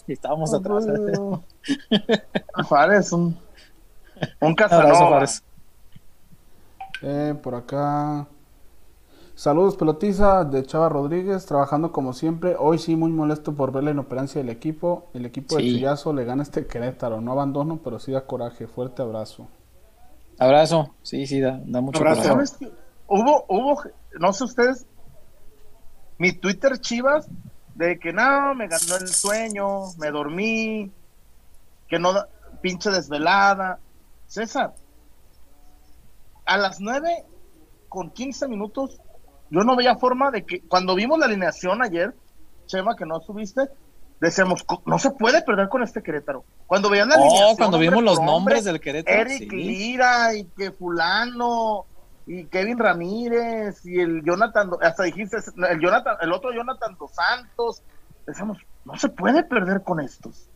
y 0.07 0.13
estábamos 0.13 0.53
atrás. 0.53 0.85
Fares, 2.67 3.11
un 3.11 3.37
un 4.39 4.55
Casanova. 4.55 5.25
Eh, 7.03 7.33
por 7.41 7.55
acá 7.55 8.27
Saludos 9.41 9.75
pelotiza 9.75 10.43
de 10.43 10.63
Chava 10.67 10.87
Rodríguez, 10.87 11.47
trabajando 11.47 11.91
como 11.91 12.13
siempre. 12.13 12.55
Hoy 12.59 12.77
sí 12.77 12.95
muy 12.95 13.09
molesto 13.09 13.55
por 13.55 13.71
ver 13.71 13.83
la 13.83 13.89
inoperancia 13.89 14.39
del 14.39 14.51
equipo. 14.51 15.09
El 15.15 15.25
equipo 15.25 15.55
de 15.55 15.63
Chillazo 15.63 16.13
le 16.13 16.25
gana 16.25 16.43
este 16.43 16.67
Querétaro. 16.67 17.21
No 17.21 17.31
abandono, 17.31 17.79
pero 17.83 17.97
sí 17.97 18.11
da 18.11 18.27
coraje. 18.27 18.67
Fuerte 18.67 19.01
abrazo. 19.01 19.47
Abrazo, 20.37 20.93
sí, 21.01 21.25
sí, 21.25 21.39
da, 21.39 21.59
mucho 21.81 22.01
abrazo. 22.01 22.37
Hubo, 23.07 23.45
hubo, 23.47 23.81
no 24.19 24.31
sé 24.31 24.43
ustedes, 24.43 24.85
mi 26.19 26.33
Twitter 26.33 26.77
Chivas, 26.77 27.27
de 27.73 27.97
que 27.97 28.13
no, 28.13 28.53
me 28.53 28.67
ganó 28.67 28.95
el 28.97 29.07
sueño, 29.07 29.91
me 29.97 30.11
dormí, 30.11 30.91
que 31.87 31.97
no, 31.97 32.13
pinche 32.61 32.91
desvelada. 32.91 33.79
César, 34.27 34.75
a 36.45 36.57
las 36.59 36.79
nueve 36.79 37.25
con 37.89 38.11
15 38.11 38.47
minutos 38.47 39.01
yo 39.51 39.63
no 39.63 39.75
veía 39.75 39.95
forma 39.97 40.31
de 40.31 40.45
que 40.45 40.61
cuando 40.61 40.95
vimos 40.95 41.19
la 41.19 41.25
alineación 41.25 41.83
ayer, 41.83 42.15
Chema, 42.65 42.95
que 42.95 43.05
no 43.05 43.19
subiste, 43.19 43.69
decíamos, 44.19 44.65
no 44.85 44.97
se 44.97 45.11
puede 45.11 45.41
perder 45.41 45.67
con 45.67 45.83
este 45.83 46.01
Querétaro. 46.01 46.45
Cuando 46.65 46.89
veían 46.89 47.09
la 47.09 47.17
oh, 47.19 47.55
cuando 47.57 47.77
vimos 47.77 48.01
los 48.01 48.19
nombres 48.21 48.63
del 48.63 48.79
Querétaro. 48.79 49.21
Eric 49.21 49.51
Lira 49.51 50.33
y 50.33 50.45
que 50.45 50.71
fulano 50.71 51.85
y 52.25 52.45
Kevin 52.45 52.79
Ramírez 52.79 53.85
y 53.85 53.99
el 53.99 54.23
Jonathan, 54.23 54.71
hasta 54.81 55.03
dijiste, 55.03 55.37
el 55.37 55.81
Jonathan, 55.81 56.15
el 56.21 56.31
otro 56.31 56.53
Jonathan 56.53 56.95
dos 56.97 57.11
Santos, 57.13 57.83
decíamos, 58.25 58.57
no 58.85 58.97
se 58.97 59.09
puede 59.09 59.43
perder 59.43 59.83
con 59.83 59.99
estos. 59.99 60.47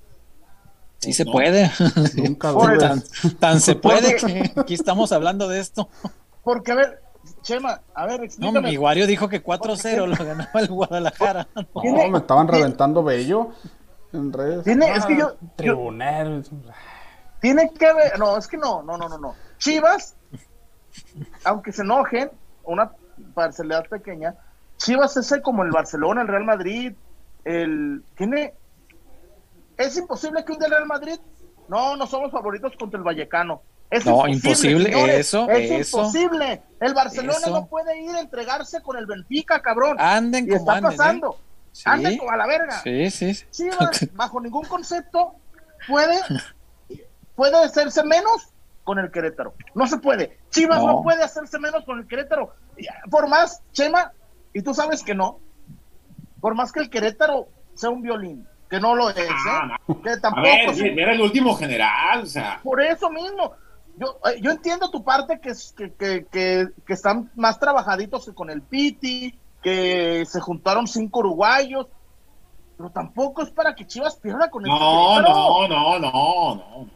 Sí 1.00 1.12
se 1.12 1.26
puede. 1.26 1.70
tan, 3.40 3.60
se 3.60 3.76
puede 3.76 4.16
que 4.16 4.54
aquí 4.56 4.74
estamos 4.74 5.12
hablando 5.12 5.50
de 5.50 5.60
esto. 5.60 5.90
Porque, 6.44 6.72
a 6.72 6.76
ver, 6.76 7.02
Chema, 7.46 7.80
a 7.94 8.08
ver, 8.08 8.24
explícame. 8.24 8.60
No, 8.60 8.68
mi 8.68 8.76
Wario 8.76 9.06
dijo 9.06 9.30
que 9.30 9.44
4-0 9.44 10.08
lo 10.08 10.26
ganaba 10.26 10.60
el 10.60 10.68
Guadalajara. 10.68 11.48
No, 11.76 12.10
me 12.10 12.18
estaban 12.18 12.48
reventando 12.48 13.04
bello 13.04 13.52
en 14.14 14.34
redes. 14.34 14.64
Tiene, 14.64 14.92
es 14.92 15.06
que 15.06 15.16
yo. 15.16 15.36
Tribunal. 15.56 16.44
tiene 17.40 17.72
que 17.72 17.94
ver. 17.94 18.18
No, 18.18 18.36
es 18.36 18.48
que 18.48 18.58
no, 18.58 18.82
no, 18.82 18.98
no, 18.98 19.08
no, 19.08 19.20
no. 19.20 19.36
Chivas, 19.60 20.16
aunque 21.44 21.72
se 21.72 21.84
enojen, 21.84 22.32
una 22.64 22.92
parcialidad 23.36 23.86
pequeña, 23.90 24.34
Chivas 24.78 25.16
es 25.16 25.32
como 25.44 25.64
el 25.64 25.70
Barcelona, 25.70 26.24
el 26.24 26.28
Real 26.28 26.46
Madrid, 26.46 26.94
el. 27.44 28.04
Tiene. 28.16 28.56
Es 29.78 29.96
imposible 29.98 30.44
que 30.44 30.52
un 30.52 30.58
del 30.58 30.72
Real 30.72 30.88
Madrid. 30.88 31.20
No, 31.68 31.96
no 31.96 32.08
somos 32.08 32.32
favoritos 32.32 32.74
contra 32.76 32.98
el 32.98 33.04
Vallecano. 33.04 33.62
Es 33.96 34.06
no, 34.06 34.28
imposible, 34.28 35.18
eso, 35.18 35.50
es 35.50 35.88
imposible. 35.94 36.62
El 36.82 36.94
Barcelona 36.94 37.48
no 37.48 37.66
puede 37.68 38.02
ir 38.02 38.10
a 38.10 38.20
entregarse 38.20 38.82
con 38.82 38.98
el 38.98 39.06
Benfica, 39.06 39.62
cabrón. 39.62 39.96
Anden 40.00 40.52
y 40.52 40.54
está 40.54 40.80
¿eh? 40.80 40.82
pasando. 40.82 41.40
Anden 41.86 42.18
como 42.18 42.32
a 42.32 42.36
la 42.36 42.46
verga. 42.46 42.82
Sí, 42.84 43.10
sí. 43.10 43.46
Chivas, 43.52 44.06
bajo 44.14 44.42
ningún 44.42 44.66
concepto, 44.66 45.36
puede, 45.88 46.20
puede 47.36 47.56
hacerse 47.64 48.04
menos 48.04 48.50
con 48.84 49.00
el 49.00 49.10
Querétaro. 49.12 49.54
No 49.74 49.88
se 49.88 49.98
puede. 49.98 50.40
Chivas 50.50 50.84
no, 50.84 51.02
puede 51.02 51.24
hacerse 51.24 51.58
menos 51.58 51.86
con 51.86 52.00
el 52.00 52.08
Querétaro. 52.08 52.54
Por 53.10 53.30
más, 53.30 53.62
Chema, 53.72 54.12
Y 54.54 54.62
tú 54.62 54.74
sabes 54.74 55.04
que 55.04 55.16
no. 55.16 55.40
Por 56.42 56.54
más 56.54 56.74
que 56.74 56.82
el 56.82 56.90
Querétaro 56.90 57.48
sea 57.76 57.92
un 57.92 58.02
violín, 58.02 58.46
que 58.70 58.78
no 58.82 58.94
lo 58.94 59.10
es, 59.10 59.18
¿eh? 59.18 59.28
Ah, 59.48 59.80
Que 60.04 60.18
tampoco. 60.18 60.48
A 60.48 60.74
ver, 60.74 61.00
era 61.00 61.14
el 61.14 61.22
último 61.22 61.56
general, 61.56 62.24
o 62.24 62.26
sea. 62.26 62.60
Por 62.62 62.82
eso 62.82 63.10
mismo. 63.10 63.54
Yo, 63.98 64.20
eh, 64.26 64.40
yo 64.42 64.52
entiendo 64.52 64.90
tu 64.92 65.04
parte 65.04 65.40
que, 65.40 65.54
que, 65.76 65.94
que, 65.94 66.26
que, 66.26 66.68
que 66.86 66.94
están 66.94 67.32
más 67.36 67.60
trabajaditos 67.60 68.26
que 68.26 68.34
con 68.34 68.50
el 68.50 68.62
Piti, 68.62 69.38
que 69.62 70.26
se 70.26 70.40
juntaron 70.42 70.88
cinco 70.88 71.20
uruguayos, 71.20 71.88
pero 72.78 72.90
tampoco 72.90 73.42
es 73.42 73.52
para 73.52 73.74
que 73.74 73.88
Chivas 73.88 74.18
pierda 74.18 74.50
con 74.50 74.64
el 74.64 74.70
No, 74.70 75.22
no, 75.22 75.68
no, 75.68 76.00
no, 76.00 76.56
no. 76.56 76.90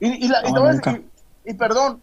Y, 0.00 0.24
y, 0.24 0.28
la, 0.28 0.46
y, 0.46 0.52
no, 0.52 0.72
y, 0.72 1.06
y, 1.44 1.54
perdón, 1.54 2.02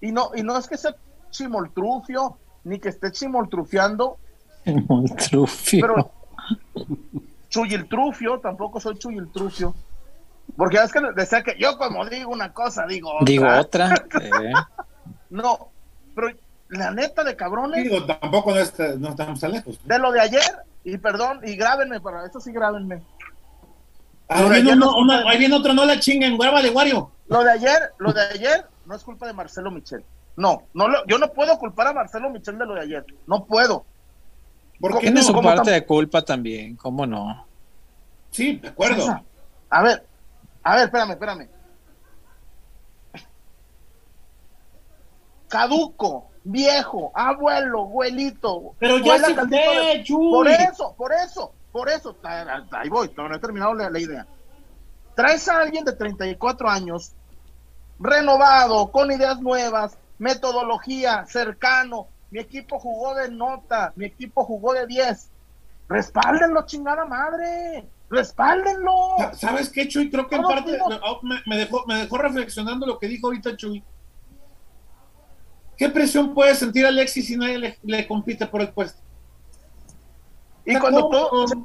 y 0.00 0.12
no, 0.12 0.30
y 0.34 0.42
no 0.42 0.56
es 0.56 0.68
que 0.68 0.76
sea 0.76 0.94
chimoltrufio, 1.30 2.36
ni 2.64 2.78
que 2.78 2.90
esté 2.90 3.10
chimoltrufiando. 3.10 4.18
Chimoltrufio. 4.64 5.80
Pero 5.80 6.10
Chuyiltrufio, 7.48 8.38
tampoco 8.38 8.78
soy 8.78 8.96
Chuyiltrufio. 8.96 9.74
Porque 10.56 10.78
es 10.78 10.92
que 10.92 11.00
decía 11.14 11.42
que 11.42 11.56
yo 11.58 11.76
como 11.78 12.06
digo 12.06 12.30
una 12.30 12.52
cosa, 12.52 12.86
digo 12.86 13.12
otra. 13.14 13.24
Digo 13.24 13.46
otra. 13.58 13.94
eh. 14.20 14.52
No, 15.30 15.70
pero 16.14 16.28
la 16.68 16.90
neta 16.90 17.24
de 17.24 17.36
cabrones. 17.36 17.82
Digo, 17.84 18.04
tampoco 18.04 18.52
no, 18.52 18.60
está, 18.60 18.94
no 18.96 19.10
estamos 19.10 19.40
tan 19.40 19.52
lejos. 19.52 19.78
De 19.84 19.98
lo 19.98 20.12
de 20.12 20.20
ayer, 20.20 20.42
y 20.84 20.96
perdón, 20.98 21.40
y 21.44 21.56
grábenme, 21.56 22.00
para 22.00 22.26
eso 22.26 22.40
sí 22.40 22.52
grábenme. 22.52 23.02
Ah, 24.28 24.44
ahí, 24.48 24.62
viene 24.62 24.74
uno, 24.74 24.96
una, 24.96 25.28
ahí 25.28 25.38
viene 25.38 25.56
otro, 25.56 25.74
no 25.74 25.84
la 25.84 25.98
chinguen, 25.98 26.38
de 26.38 26.70
Wario. 26.70 27.10
Lo 27.28 27.42
de 27.42 27.50
ayer, 27.50 27.92
lo 27.98 28.12
de 28.12 28.22
ayer 28.22 28.66
no 28.86 28.94
es 28.94 29.02
culpa 29.02 29.26
de 29.26 29.32
Marcelo 29.32 29.70
Michel. 29.70 30.04
No, 30.36 30.62
no 30.72 30.88
lo, 30.88 31.04
yo 31.06 31.18
no 31.18 31.32
puedo 31.32 31.58
culpar 31.58 31.88
a 31.88 31.92
Marcelo 31.92 32.30
Michel 32.30 32.56
de 32.56 32.66
lo 32.66 32.74
de 32.74 32.82
ayer. 32.82 33.04
No 33.26 33.44
puedo. 33.44 33.84
Porque 34.80 35.00
tiene 35.00 35.20
no? 35.20 35.26
su 35.26 35.40
parte 35.40 35.70
de 35.70 35.84
culpa 35.84 36.22
también, 36.22 36.76
¿cómo 36.76 37.06
no? 37.06 37.46
Sí, 38.30 38.56
de 38.56 38.68
acuerdo. 38.68 39.20
A 39.68 39.82
ver, 39.82 40.04
a 40.62 40.74
ver, 40.76 40.84
espérame, 40.84 41.10
espérame. 41.12 41.48
Caduco, 45.48 46.30
viejo, 46.44 47.10
abuelo, 47.14 47.82
abuelito. 47.82 48.74
Pero 48.78 48.98
ya 48.98 49.18
se 49.18 49.34
fue, 49.34 50.04
Por 50.08 50.48
eso, 50.48 50.94
por 50.96 51.12
eso, 51.12 51.52
por 51.72 51.88
eso. 51.88 52.16
Ahí 52.22 52.88
voy, 52.88 53.12
no 53.16 53.34
he 53.34 53.38
terminado 53.38 53.74
la, 53.74 53.90
la 53.90 53.98
idea. 53.98 54.26
Traes 55.14 55.48
a 55.48 55.58
alguien 55.58 55.84
de 55.84 55.92
34 55.92 56.68
años, 56.68 57.12
renovado, 57.98 58.90
con 58.90 59.10
ideas 59.10 59.40
nuevas, 59.40 59.98
metodología, 60.18 61.26
cercano. 61.26 62.08
Mi 62.30 62.38
equipo 62.38 62.78
jugó 62.78 63.14
de 63.16 63.28
nota, 63.30 63.92
mi 63.96 64.04
equipo 64.04 64.44
jugó 64.44 64.72
de 64.72 64.86
10. 64.86 65.30
Respáldenlo, 65.88 66.64
chingada 66.66 67.04
madre. 67.06 67.88
Respáldenlo. 68.10 69.16
¿Sabes 69.34 69.70
qué, 69.70 69.86
Chuy? 69.86 70.10
Creo 70.10 70.28
que 70.28 70.34
en 70.34 70.42
parte 70.42 70.78
me, 71.22 71.40
me, 71.46 71.56
dejó, 71.56 71.86
me 71.86 71.94
dejó 71.94 72.18
reflexionando 72.18 72.84
lo 72.84 72.98
que 72.98 73.06
dijo 73.06 73.28
ahorita 73.28 73.56
Chuy. 73.56 73.84
¿Qué 75.76 75.88
presión 75.88 76.34
puede 76.34 76.54
sentir 76.54 76.84
Alexis 76.84 77.26
si 77.26 77.36
nadie 77.36 77.58
le, 77.58 77.78
le 77.84 78.06
compite 78.06 78.46
por 78.46 78.60
el 78.60 78.70
puesto? 78.70 79.00
Y 80.66 80.76
cuando 80.76 81.08
todo. 81.08 81.48
Se, 81.48 81.56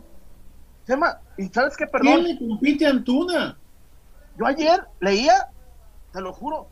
Chema, 0.88 1.20
¿y 1.38 1.48
sabes 1.48 1.76
qué? 1.76 1.88
Perdón. 1.88 2.24
¿Quién 2.24 2.24
le 2.24 2.48
compite 2.48 2.86
a 2.86 2.91
Antuna? 2.91 3.58
Yo 4.38 4.46
ayer 4.46 4.88
leía, 5.00 5.50
te 6.12 6.22
lo 6.22 6.32
juro, 6.32 6.68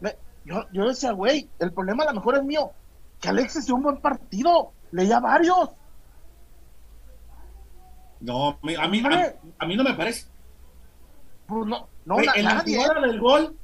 me, 0.00 0.16
yo, 0.44 0.64
yo 0.72 0.88
decía, 0.88 1.12
güey, 1.12 1.50
el 1.58 1.72
problema 1.72 2.04
a 2.04 2.06
lo 2.06 2.14
mejor 2.14 2.36
es 2.36 2.44
mío, 2.44 2.72
que 3.20 3.28
Alexis 3.28 3.66
dio 3.66 3.74
un 3.74 3.82
buen 3.82 3.98
partido, 3.98 4.72
leía 4.92 5.20
varios. 5.20 5.70
No, 8.20 8.48
a 8.50 8.58
mí, 8.62 8.74
a 8.74 8.88
mí, 8.88 9.02
a, 9.04 9.34
a 9.58 9.66
mí 9.66 9.76
no 9.76 9.84
me 9.84 9.94
parece. 9.94 10.26
Pues 11.46 11.66
no, 11.66 11.88
no, 12.04 12.16
na- 12.16 12.32
en 12.34 12.44
nadie. 12.44 12.76
la 12.76 12.82
jugada 12.84 13.06
del 13.06 13.20
gol, 13.20 13.56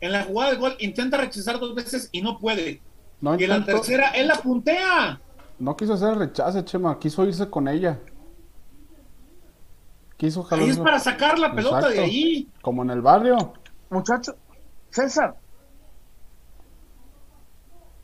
en 0.00 0.12
la 0.12 0.24
jugada 0.24 0.50
del 0.50 0.60
gol 0.60 0.76
intenta 0.80 1.16
rechazar 1.16 1.58
dos 1.58 1.74
veces 1.74 2.08
y 2.12 2.22
no 2.22 2.38
puede. 2.38 2.80
No, 3.20 3.38
y 3.38 3.44
en 3.44 3.50
la 3.50 3.64
tercera 3.64 4.10
él 4.10 4.28
la 4.28 4.36
puntea. 4.36 5.20
no 5.58 5.76
quiso 5.76 5.94
hacer 5.94 6.10
el 6.10 6.18
rechace, 6.18 6.64
Chema, 6.64 6.98
quiso 6.98 7.24
irse 7.24 7.48
con 7.48 7.68
ella. 7.68 7.98
Quiso 10.16 10.42
jalar. 10.42 10.64
Ahí 10.64 10.70
es 10.70 10.78
para 10.78 10.98
sacar 11.00 11.38
la 11.38 11.52
pelota 11.54 11.88
de 11.88 12.00
ahí. 12.00 12.48
Como 12.60 12.82
en 12.82 12.90
el 12.90 13.00
barrio. 13.00 13.52
Muchacho, 13.90 14.36
César. 14.90 15.36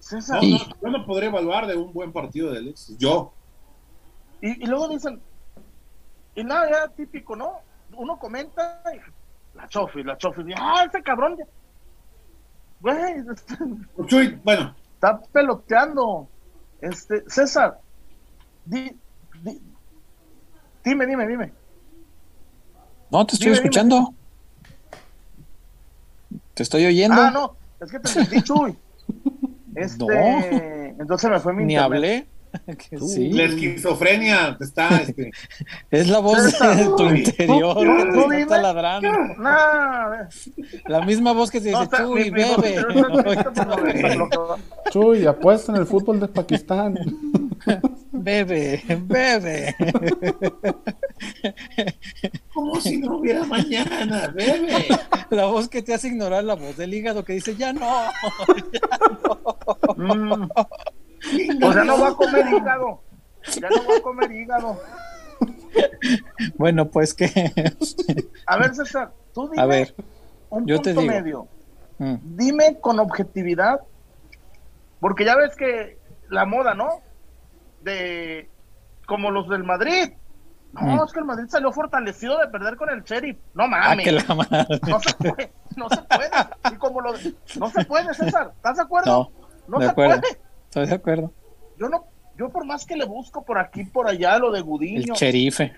César. 0.01 0.43
No, 0.43 0.49
no, 0.49 0.59
yo 0.83 0.89
no 0.99 1.07
podré 1.07 1.27
evaluar 1.27 1.67
de 1.67 1.77
un 1.77 1.93
buen 1.93 2.13
partido 2.13 2.51
de 2.51 2.59
Alexis. 2.59 2.97
Yo. 2.99 3.33
Y, 4.41 4.65
y 4.65 4.67
luego 4.67 4.89
dicen, 4.89 5.21
y 6.41 6.45
nada, 6.45 6.69
ya 6.71 6.89
típico, 6.89 7.35
¿no? 7.37 7.61
Uno 7.97 8.19
comenta, 8.19 8.83
y, 8.95 9.57
la 9.57 9.67
chofi, 9.69 10.03
la 10.03 10.17
chofi, 10.19 10.43
y, 10.47 10.53
ah, 10.57 10.85
ese 10.87 11.03
cabrón, 11.03 11.37
ya- 11.39 11.45
güey, 12.81 13.25
Chuy, 14.07 14.41
bueno, 14.45 14.75
está 14.95 15.21
peloteando. 15.33 16.29
Este, 16.81 17.25
César, 17.29 17.81
di, 18.65 18.97
di- 19.43 19.61
dime, 20.85 21.07
dime, 21.07 21.27
dime. 21.27 21.53
No, 23.11 23.27
te 23.27 23.35
estoy 23.35 23.47
Dime, 23.47 23.57
escuchando. 23.57 24.15
Te 26.55 26.63
estoy 26.63 26.85
oyendo. 26.87 27.17
Ah, 27.21 27.31
no, 27.31 27.57
es 27.81 27.91
que 27.91 27.99
te 28.01 28.09
entendí, 28.21 28.43
Chuy. 28.43 28.77
Este, 29.75 30.89
entonces 30.99 31.31
me 31.31 31.39
fue 31.39 31.53
mi 31.53 31.65
Ni 31.65 31.75
internet. 31.75 31.97
hablé. 31.97 32.27
Que 32.91 32.99
sí. 32.99 33.31
la 33.33 33.45
esquizofrenia 33.45 34.57
está. 34.61 34.89
Este, 34.99 35.31
Es 35.91 36.09
la 36.09 36.19
voz 36.21 36.43
de 36.45 36.85
tu 36.97 37.05
interior 37.11 37.77
que 37.77 38.05
te 38.05 38.13
dime. 38.13 38.41
está 38.43 38.57
taladrando. 38.57 39.11
Nah, 39.39 40.29
La 40.87 41.01
misma 41.03 41.33
voz 41.33 41.51
que 41.51 41.61
te 41.61 41.69
dice, 41.69 41.81
no, 41.81 41.99
Chuy, 41.99 42.31
bebe. 42.31 42.77
no 44.17 44.57
Chuy, 44.91 45.27
apuesta 45.27 45.73
en 45.73 45.79
el 45.79 45.87
fútbol 45.87 46.21
de 46.21 46.29
Pakistán. 46.29 46.99
Bebe, 48.11 48.83
bebe. 49.03 49.75
como 52.53 52.81
si 52.81 52.97
no 52.97 53.19
hubiera 53.19 53.45
mañana, 53.45 54.29
bebé. 54.35 54.87
La 55.31 55.47
voz 55.47 55.69
que 55.69 55.83
te 55.83 55.95
hace 55.95 56.09
ignorar 56.09 56.43
la 56.45 56.55
voz 56.55 56.77
del 56.77 56.95
hígado 56.95 57.25
que 57.25 57.35
dice, 57.35 57.55
ya 57.57 57.73
no. 57.73 57.89
Mm. 59.97 60.49
Pues 61.61 61.75
ya 61.75 61.85
no 61.85 61.97
voy 61.99 62.11
a 62.11 62.15
comer 62.15 62.47
hígado. 62.53 63.03
Ya 63.61 63.69
no 63.71 63.83
voy 63.85 63.97
a 63.97 64.03
comer 64.03 64.33
hígado. 64.33 64.81
Bueno, 66.57 66.89
pues 66.91 67.15
que. 67.15 67.27
A 68.47 68.57
ver, 68.57 68.75
César, 68.75 69.13
tú 69.35 69.49
dime 69.49 69.63
A 69.63 69.67
ver, 69.67 69.95
un 70.51 70.67
yo 70.67 70.77
punto 70.77 70.83
te 70.83 70.91
digo. 71.01 71.03
medio. 71.13 71.49
mm, 71.99 72.15
Dime 72.37 72.79
con 72.81 72.99
objetividad, 73.01 73.81
porque 75.01 75.25
ya 75.25 75.37
ves 75.37 75.55
que 75.57 75.99
la 76.29 76.45
moda, 76.45 76.75
¿no? 76.75 77.01
De 77.83 78.49
como 79.07 79.31
los 79.31 79.49
del 79.49 79.65
Madrid. 79.65 80.13
No, 80.73 80.83
Mm. 80.83 81.05
es 81.07 81.13
que 81.13 81.21
el 81.21 81.25
Madrid 81.25 81.47
salió 81.49 81.73
fortalecido 81.73 82.39
de 82.39 82.49
perder 82.49 82.77
con 82.77 82.91
el 82.91 83.03
Sheriff. 83.03 83.39
No 83.55 83.65
ah, 83.65 83.69
mames. 83.69 84.29
No 84.87 85.01
se 85.01 85.15
puede, 85.15 85.53
no 85.77 85.89
se 85.89 85.97
puede. 86.03 86.31
Y 86.73 86.77
como 86.77 87.01
lo 87.01 87.13
de- 87.15 87.35
no 87.59 87.71
se 87.71 87.85
puede, 87.87 88.13
César. 88.15 88.53
¿Estás 88.55 88.77
de 88.77 88.83
acuerdo? 88.83 89.11
No, 89.11 89.49
No 89.69 89.79
de 89.79 89.87
se 89.87 89.91
acuerdo. 89.93 90.21
puede. 90.21 90.39
Estoy 90.69 90.87
de 90.87 90.95
acuerdo. 90.95 91.33
Yo 91.79 91.89
no, 91.89 92.05
yo 92.37 92.51
por 92.51 92.65
más 92.67 92.85
que 92.85 92.97
le 92.97 93.05
busco 93.07 93.45
por 93.45 93.59
aquí, 93.59 93.85
por 93.85 94.07
allá, 94.09 94.39
lo 94.39 94.51
de 94.53 94.59
El 94.59 94.65
Gudiño, 94.65 95.15
cherife. 95.15 95.75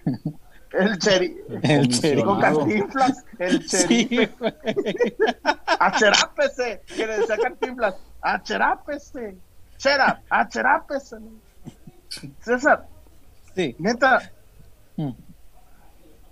el 0.72 0.99
Sheriff, 0.99 1.36
El 1.62 1.80
con 1.80 1.88
cherife. 1.88 2.41
Cantinflas, 2.41 3.24
el 3.38 3.68
Sí, 3.68 4.07
Sheriff, 4.11 4.38
güey. 4.38 4.55
acherápese, 5.78 6.82
que 6.86 7.07
le 7.07 7.18
decía 7.18 7.36
Cantinflas, 7.38 7.95
acherápese, 8.22 9.36
chera, 9.78 10.22
acherápese. 10.28 11.16
César, 12.41 12.86
Sí. 13.55 13.74
neta, 13.78 14.30
Mm. 14.97 15.11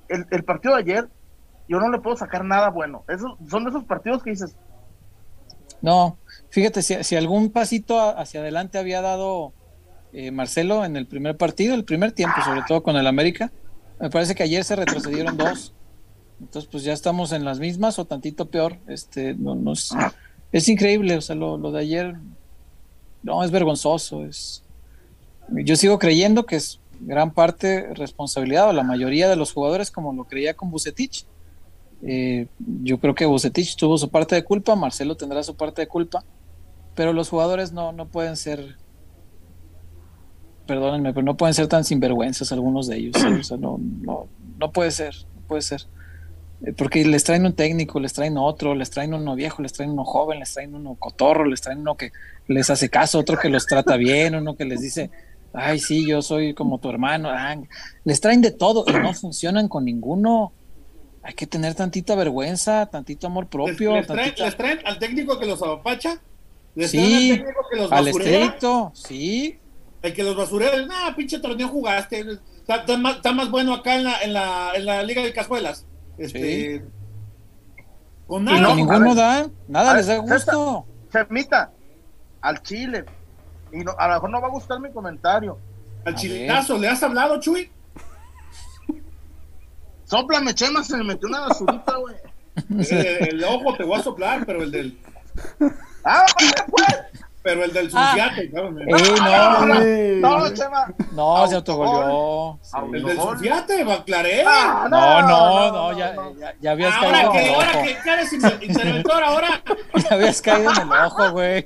el, 0.09 0.27
el 0.31 0.45
partido 0.45 0.75
de 0.75 0.81
ayer, 0.81 1.09
yo 1.69 1.79
no 1.81 1.91
le 1.91 1.99
puedo 2.01 2.17
sacar 2.17 2.45
nada 2.45 2.71
bueno. 2.71 3.05
Esos, 3.09 3.37
son 3.49 3.65
de 3.65 3.71
esos 3.71 3.85
partidos 3.85 4.23
que 4.23 4.31
dices, 4.31 4.57
No, 5.81 6.19
fíjate, 6.51 6.83
si, 6.83 7.17
algún 7.17 7.51
pasito 7.51 8.01
hacia 8.01 8.41
adelante 8.41 8.79
había 8.79 9.01
dado 9.01 9.53
eh, 10.13 10.31
Marcelo 10.31 10.85
en 10.85 10.97
el 10.97 11.07
primer 11.07 11.37
partido, 11.37 11.75
el 11.75 11.85
primer 11.85 12.13
tiempo, 12.13 12.37
sobre 12.45 12.63
todo 12.67 12.83
con 12.83 12.97
el 12.97 13.07
América, 13.07 13.53
me 14.01 14.11
parece 14.11 14.35
que 14.35 14.43
ayer 14.43 14.65
se 14.65 14.77
retrocedieron 14.77 15.37
dos. 15.37 15.73
Entonces, 16.41 16.69
pues 16.71 16.85
ya 16.85 16.93
estamos 16.93 17.33
en 17.33 17.45
las 17.45 17.59
mismas 17.59 17.99
o 17.99 18.05
tantito 18.05 18.47
peor. 18.47 18.77
Este, 18.87 19.35
no, 19.35 19.55
no 19.55 19.73
es, 19.73 19.91
es 20.53 20.69
increíble, 20.69 21.17
o 21.17 21.21
sea, 21.21 21.35
lo, 21.35 21.59
lo 21.59 21.73
de 21.73 21.81
ayer, 21.81 22.15
no, 23.23 23.43
es 23.43 23.51
vergonzoso. 23.51 24.25
Es, 24.25 24.63
yo 25.51 25.77
sigo 25.77 25.99
creyendo 25.99 26.47
que 26.47 26.57
es 26.57 26.81
gran 27.01 27.33
parte 27.33 27.93
responsabilidad, 27.95 28.69
o 28.69 28.73
la 28.73 28.83
mayoría 28.83 29.29
de 29.29 29.37
los 29.37 29.53
jugadores, 29.53 29.91
como 29.91 30.13
lo 30.13 30.25
creía 30.25 30.55
con 30.55 30.71
Bucetich. 30.71 31.27
Eh, 32.03 32.47
yo 32.85 32.99
creo 32.99 33.15
que 33.15 33.27
Bucetich 33.27 33.77
tuvo 33.77 33.99
su 33.99 34.09
parte 34.09 34.35
de 34.35 34.45
culpa, 34.45 34.77
Marcelo 34.77 35.17
tendrá 35.17 35.43
su 35.43 35.57
parte 35.57 35.83
de 35.83 35.89
culpa, 35.89 36.25
pero 36.99 37.13
los 37.13 37.29
jugadores 37.29 37.71
no, 37.71 37.93
no 37.93 38.09
pueden 38.09 38.37
ser 38.37 38.75
perdónenme, 40.67 41.15
pero 41.15 41.25
no 41.25 41.37
pueden 41.37 41.55
ser 41.55 41.69
tan 41.69 41.85
sinvergüenzas 41.85 42.51
algunos 42.51 42.89
de 42.89 42.97
ellos. 42.97 43.15
O 43.23 43.45
sea, 43.45 43.57
no, 43.57 43.79
no, 43.79 44.27
no 44.59 44.73
puede 44.73 44.91
ser, 44.91 45.15
no 45.37 45.43
puede 45.43 45.63
ser. 45.63 45.83
Eh, 46.67 46.73
porque 46.73 47.05
les 47.05 47.23
traen 47.23 47.47
un 47.47 47.53
técnico, 47.53 48.01
les 48.01 48.13
traen 48.15 48.37
otro, 48.37 48.75
les 48.75 48.91
traen 48.91 49.15
uno 49.15 49.37
viejo, 49.37 49.63
les 49.63 49.73
traen 49.73 49.93
uno 49.93 50.05
joven, 50.05 50.41
les 50.41 50.53
traen 50.53 50.75
uno 50.75 50.97
cotorro, 50.97 51.45
les 51.45 51.61
traen 51.61 51.79
uno 51.79 51.97
que 51.97 52.11
les 52.49 52.69
hace 52.69 52.91
caso, 52.91 53.21
otro 53.21 53.39
que 53.39 53.49
los 53.49 53.65
trata 53.67 53.97
bien, 53.97 54.35
uno 54.35 54.57
que 54.57 54.65
les 54.65 54.81
dice, 54.81 55.13
ay, 55.53 55.79
sí, 55.79 56.05
yo 56.05 56.21
soy 56.21 56.53
como 56.53 56.79
tu 56.79 56.91
hermano. 56.91 57.29
Ah, 57.31 57.55
les 58.03 58.21
traen 58.21 58.41
de 58.41 58.51
todo 58.51 58.85
y 58.89 58.93
no 58.93 59.15
funcionan 59.15 59.69
con 59.69 59.85
ninguno. 59.85 60.53
Hay 61.23 61.35
que 61.35 61.47
tener 61.47 61.77
tantita 61.77 62.17
vergüenza, 62.17 62.87
tantito 62.87 63.29
amor 63.29 63.47
propio. 63.47 63.95
¿Les, 63.95 64.57
traen, 64.57 64.81
al 64.85 64.99
técnico 64.99 65.39
que 65.39 65.47
los 65.47 65.63
apapacha? 65.63 66.21
¿Les 66.75 66.91
sí, 66.91 67.33
al 67.33 67.39
técnico 67.39 67.61
que 67.71 67.77
los 67.77 67.93
al 67.93 68.09
estricto, 68.09 68.93
sí. 68.95 69.59
El 70.03 70.15
que 70.15 70.23
los 70.23 70.37
basurea, 70.37 70.71
no, 70.83 71.17
pinche 71.17 71.39
torneo 71.41 71.69
jugaste. 71.69 72.39
Está, 72.67 73.33
más, 73.33 73.51
bueno 73.51 73.75
acá 73.75 73.97
en 73.97 74.05
la, 74.05 74.21
en 74.23 74.33
la, 74.33 74.73
en 74.75 74.87
la 74.87 75.03
Liga 75.03 75.23
de 75.23 75.33
Cazuelas. 75.33 75.87
Este, 76.19 76.85
Con 78.27 78.45
nada. 78.45 78.75
ninguno 78.75 79.15
da, 79.15 79.49
nada 79.67 79.95
les 79.95 80.07
da 80.07 80.19
gusto. 80.19 80.87
Semita, 81.11 81.73
al 82.41 82.63
Chile. 82.63 83.05
Y 83.73 83.79
no, 83.79 83.93
a 83.99 84.09
lo 84.09 84.15
mejor 84.15 84.31
no 84.31 84.41
va 84.41 84.49
a 84.49 84.51
gustar 84.51 84.81
mi 84.81 84.91
comentario. 84.93 85.59
Al 86.05 86.15
chilenazo, 86.15 86.79
¿le 86.79 86.89
has 86.89 87.03
hablado, 87.03 87.41
Chuy? 87.41 87.71
Sóplame, 90.05 90.55
Chema, 90.55 90.83
se 90.83 90.97
me 90.97 91.05
metió 91.05 91.29
una 91.29 91.41
basurita, 91.41 91.97
güey. 91.97 92.17
El, 92.69 93.29
el, 93.29 93.45
ojo 93.45 93.77
te 93.77 93.85
voy 93.85 94.01
a 94.01 94.03
soplar, 94.03 94.45
pero 94.45 94.65
el 94.65 94.73
del. 94.73 94.99
¡Ah, 96.09 96.25
pues! 96.71 97.09
pero 97.49 97.65
el 97.65 97.73
del 97.73 97.91
Sulfiate, 97.91 98.51
ah. 98.55 98.61
no, 98.61 98.71
no, 100.21 100.39
no, 100.39 100.55
Chema. 100.55 100.95
No, 101.13 101.47
se 101.47 101.55
autogolió. 101.55 102.61
El 102.93 103.05
del 103.05 103.17
Sulfiate, 103.19 103.85
Baclaré. 103.85 104.45
Ah, 104.47 104.87
no, 104.91 105.23
no, 105.23 105.73
no, 105.73 105.99
ya, 105.99 106.15
ya, 106.61 106.71
habías 106.73 106.95
caído 106.97 107.35
en 107.35 107.37
el 107.37 107.51
ojo. 107.51 107.55
Ahora 107.55 107.83
que 107.83 108.11
eres 108.11 108.33
interventor, 108.33 109.23
ahora. 109.23 109.63
Ya 109.99 110.15
habías 110.15 110.43
caído 110.43 110.71
en 110.71 110.83
el 110.83 110.93
ojo, 110.93 111.31
güey. 111.33 111.65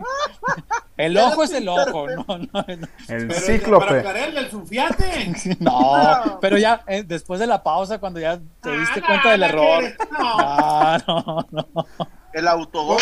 El 0.97 1.18
ojo 1.18 1.43
es 1.43 1.53
el 1.53 1.68
ojo, 1.68 2.07
no, 2.09 2.24
no. 2.28 2.49
no. 2.53 2.88
El 3.09 3.32
cíclope. 3.32 4.03
Para 4.03 4.26
el 4.26 4.34
del. 4.34 5.57
No, 5.59 6.38
pero 6.40 6.59
ya 6.59 6.82
eh, 6.86 7.03
después 7.03 7.40
de 7.40 7.47
la 7.47 7.62
pausa, 7.62 7.99
cuando 7.99 8.20
ya 8.20 8.38
te 8.61 8.78
diste 8.78 9.03
cuenta 9.03 9.32
del 9.32 9.43
error. 9.43 9.84
No, 10.12 10.99
no, 11.07 11.47
no 11.51 11.86
el 12.33 12.49
autogol. 12.49 13.01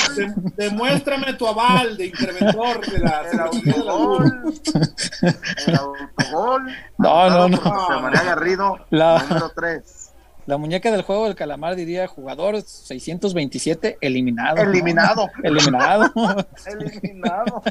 demuéstrame 0.56 1.34
tu 1.34 1.46
aval 1.46 1.96
de 1.96 2.06
interventor 2.06 2.86
de 2.86 2.98
la 2.98 3.22
el 3.30 3.40
autogol. 3.40 4.54
el 5.66 5.74
autogol. 5.76 6.66
No, 6.98 7.30
no, 7.30 7.48
no. 7.48 8.00
María 8.00 8.22
Garrido, 8.22 8.86
la, 8.90 9.22
número 9.22 9.50
3. 9.54 10.00
La 10.46 10.56
muñeca 10.56 10.90
del 10.90 11.02
juego 11.02 11.26
del 11.26 11.36
calamar 11.36 11.76
diría 11.76 12.08
jugador 12.08 12.60
627 12.60 13.98
eliminado. 14.00 14.62
Eliminado. 14.62 15.28
Eliminado. 15.42 16.12
eliminado. 16.66 17.62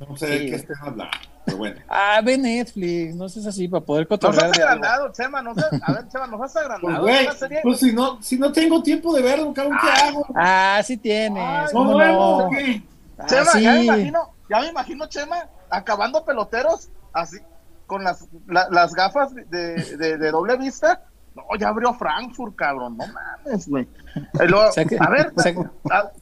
No 0.00 0.16
sé 0.16 0.26
de 0.26 0.46
qué 0.46 0.54
estés 0.56 0.78
hablando. 0.80 1.33
Pero 1.44 1.58
bueno. 1.58 1.80
Ah, 1.88 2.20
ve 2.22 2.36
Netflix, 2.36 3.14
no 3.14 3.28
seas 3.28 3.46
así 3.46 3.68
para 3.68 3.84
poder 3.84 4.06
cotorrear. 4.06 4.48
No 4.48 4.54
seas 4.54 4.66
agrandado, 4.66 5.12
Chema, 5.12 5.42
no 5.42 5.54
seas, 5.54 5.70
a 5.82 5.92
ver, 5.92 6.08
Chema, 6.08 6.26
no 6.26 6.38
seas 6.38 6.56
agrandado. 6.56 7.02
Pues, 7.02 7.38
güey, 7.40 7.62
pues 7.62 7.80
si 7.80 7.92
no, 7.92 8.22
si 8.22 8.38
no 8.38 8.52
tengo 8.52 8.82
tiempo 8.82 9.14
de 9.14 9.22
verlo, 9.22 9.52
¿qué 9.54 9.60
ah, 9.60 10.08
hago? 10.08 10.26
Ah, 10.34 10.82
sí 10.84 10.96
tienes. 10.96 11.42
Ay, 11.42 11.66
¿Cómo 11.72 11.98
no? 11.98 12.50
¿qué? 12.50 12.82
Ah, 13.18 13.26
Chema, 13.26 13.52
sí. 13.52 13.62
ya 13.62 13.72
me 13.72 13.84
imagino, 13.84 14.30
ya 14.48 14.60
me 14.60 14.68
imagino, 14.68 15.06
Chema, 15.06 15.48
acabando 15.70 16.24
peloteros, 16.24 16.88
así, 17.12 17.38
con 17.86 18.04
las, 18.04 18.26
la, 18.46 18.68
las 18.70 18.92
gafas 18.94 19.34
de, 19.34 19.46
de, 19.50 20.18
de, 20.18 20.30
doble 20.30 20.56
vista. 20.56 21.02
No, 21.34 21.42
ya 21.58 21.68
abrió 21.68 21.92
Frankfurt, 21.94 22.54
cabrón, 22.54 22.96
no 22.96 23.04
mames, 23.08 23.68
güey. 23.68 23.88
a 25.00 25.10
ver, 25.10 25.32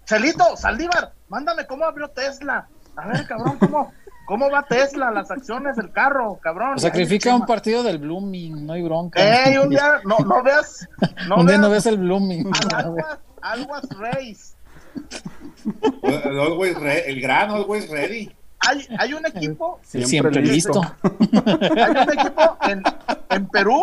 Chelito, 0.06 0.56
Saldívar, 0.56 1.12
mándame 1.28 1.66
cómo 1.66 1.84
abrió 1.84 2.08
Tesla. 2.08 2.66
A 2.96 3.06
ver, 3.08 3.26
cabrón, 3.26 3.58
¿cómo? 3.58 3.92
¿Cómo 4.32 4.50
va 4.50 4.62
Tesla? 4.62 5.10
Las 5.10 5.30
acciones 5.30 5.76
del 5.76 5.92
carro, 5.92 6.38
cabrón. 6.40 6.78
sacrifica 6.78 7.34
un 7.34 7.44
partido 7.44 7.82
del 7.82 7.98
Blooming, 7.98 8.64
no 8.64 8.72
hay 8.72 8.82
bronca. 8.82 9.20
Ey, 9.20 9.58
un 9.58 9.68
día 9.68 10.00
no, 10.04 10.20
no 10.20 10.42
veas. 10.42 10.88
No 11.28 11.36
un 11.36 11.46
día 11.46 11.58
no 11.58 11.68
ves 11.68 11.84
el 11.84 11.98
Blooming. 11.98 12.50
Always, 13.42 13.90
race. 14.00 14.54
el 17.06 17.20
gran 17.20 17.50
Always 17.50 17.90
Ready. 17.90 18.34
Hay, 18.60 18.86
hay 18.98 19.12
un 19.12 19.26
equipo. 19.26 19.78
Siempre, 19.82 20.40
listo. 20.40 20.80
Hay 21.02 21.90
un 21.90 22.18
equipo 22.18 22.56
en, 22.62 22.82
en 23.28 23.48
Perú 23.48 23.82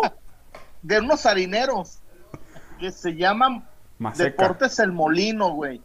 de 0.82 0.98
unos 0.98 1.26
harineros 1.26 2.00
que 2.80 2.90
se 2.90 3.14
llaman 3.14 3.68
Deportes 4.16 4.80
El 4.80 4.90
Molino, 4.90 5.52
güey. 5.52 5.80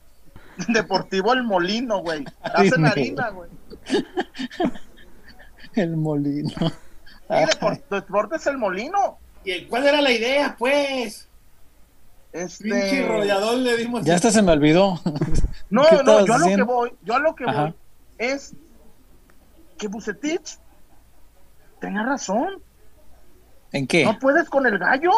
Deportivo 0.69 1.33
El 1.33 1.43
Molino, 1.43 1.99
güey. 1.99 2.25
Hacen 2.41 2.83
harina, 2.87 3.29
güey. 3.29 3.51
El 5.75 5.97
Molino. 5.97 6.49
Sí, 6.49 7.35
Deportes 7.89 8.47
El 8.47 8.57
Molino. 8.57 9.17
¿Y 9.43 9.65
cuál 9.65 9.85
era 9.87 10.01
la 10.01 10.11
idea, 10.11 10.55
pues? 10.57 11.27
Este... 12.31 13.07
le 13.57 13.77
dimos. 13.77 14.03
Ya 14.03 14.15
hasta 14.15 14.31
se 14.31 14.41
me 14.41 14.51
olvidó. 14.51 14.99
No, 15.67 15.83
no, 16.03 16.25
yo 16.25 16.33
a 16.35 16.37
lo 16.37 16.45
que 16.45 16.61
voy, 16.61 16.93
yo 17.03 17.15
a 17.15 17.19
lo 17.19 17.35
que 17.35 17.43
voy 17.43 17.73
es 18.19 18.53
que 19.79 19.87
Bucetich 19.87 20.59
tenga 21.79 22.03
razón. 22.03 22.61
¿En 23.71 23.87
qué? 23.87 24.05
No 24.05 24.17
puedes 24.19 24.47
con 24.47 24.67
el 24.67 24.77
gallo. 24.77 25.11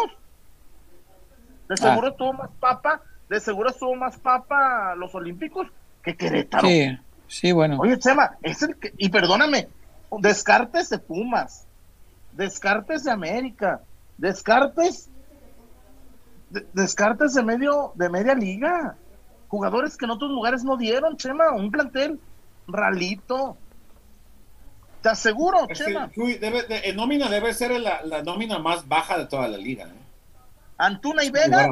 De 1.67 1.73
ah. 1.73 1.77
seguro 1.77 2.07
estuvo 2.07 2.33
más 2.33 2.49
papa, 2.59 3.01
de 3.29 3.39
seguro 3.41 3.69
estuvo 3.69 3.93
más 3.95 4.17
papa 4.17 4.95
los 4.95 5.13
olímpicos 5.13 5.67
que 6.01 6.15
Querétaro. 6.15 6.67
Sí, 6.67 6.97
sí, 7.27 7.51
bueno. 7.51 7.77
Oye, 7.79 7.97
Chema, 7.99 8.37
es 8.41 8.61
el 8.61 8.75
que, 8.77 8.93
y 8.97 9.09
perdóname, 9.09 9.67
Descartes 10.19 10.89
de 10.89 10.99
Pumas, 10.99 11.65
Descartes 12.33 13.03
de 13.03 13.11
América, 13.11 13.81
Descartes, 14.17 15.09
Descartes 16.73 17.33
de 17.33 17.43
medio, 17.43 17.91
de 17.95 18.09
media 18.09 18.33
liga, 18.33 18.95
jugadores 19.47 19.97
que 19.97 20.05
en 20.05 20.11
otros 20.11 20.31
lugares 20.31 20.63
no 20.63 20.77
dieron, 20.77 21.17
Chema, 21.17 21.51
un 21.51 21.71
plantel 21.71 22.19
ralito. 22.67 23.57
Te 25.01 25.09
aseguro, 25.09 25.67
Chema. 25.73 26.09
debe, 26.15 26.93
nómina 26.93 27.29
debe 27.29 27.53
ser 27.53 27.79
la, 27.79 28.23
nómina 28.23 28.59
más 28.59 28.87
baja 28.87 29.17
de 29.17 29.25
toda 29.25 29.47
la 29.47 29.57
liga. 29.57 29.85
¿eh? 29.85 30.07
Antuna 30.77 31.23
y 31.23 31.31
Vega, 31.31 31.69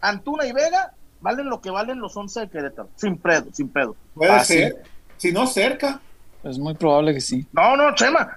Antuna 0.00 0.46
y 0.46 0.52
Vega 0.52 0.94
valen 1.20 1.48
lo 1.48 1.60
que 1.60 1.70
valen 1.70 2.00
los 2.00 2.16
11 2.16 2.40
de 2.40 2.48
Querétaro, 2.48 2.88
sin 2.96 3.16
pedo, 3.16 3.46
sin 3.52 3.68
pedo. 3.68 3.96
Puede 4.14 4.44
ser, 4.44 4.82
si 5.16 5.32
no 5.32 5.46
cerca. 5.46 6.00
Es 6.42 6.58
muy 6.58 6.74
probable 6.74 7.14
que 7.14 7.20
sí. 7.20 7.46
No, 7.52 7.76
no, 7.76 7.94
Chema. 7.94 8.34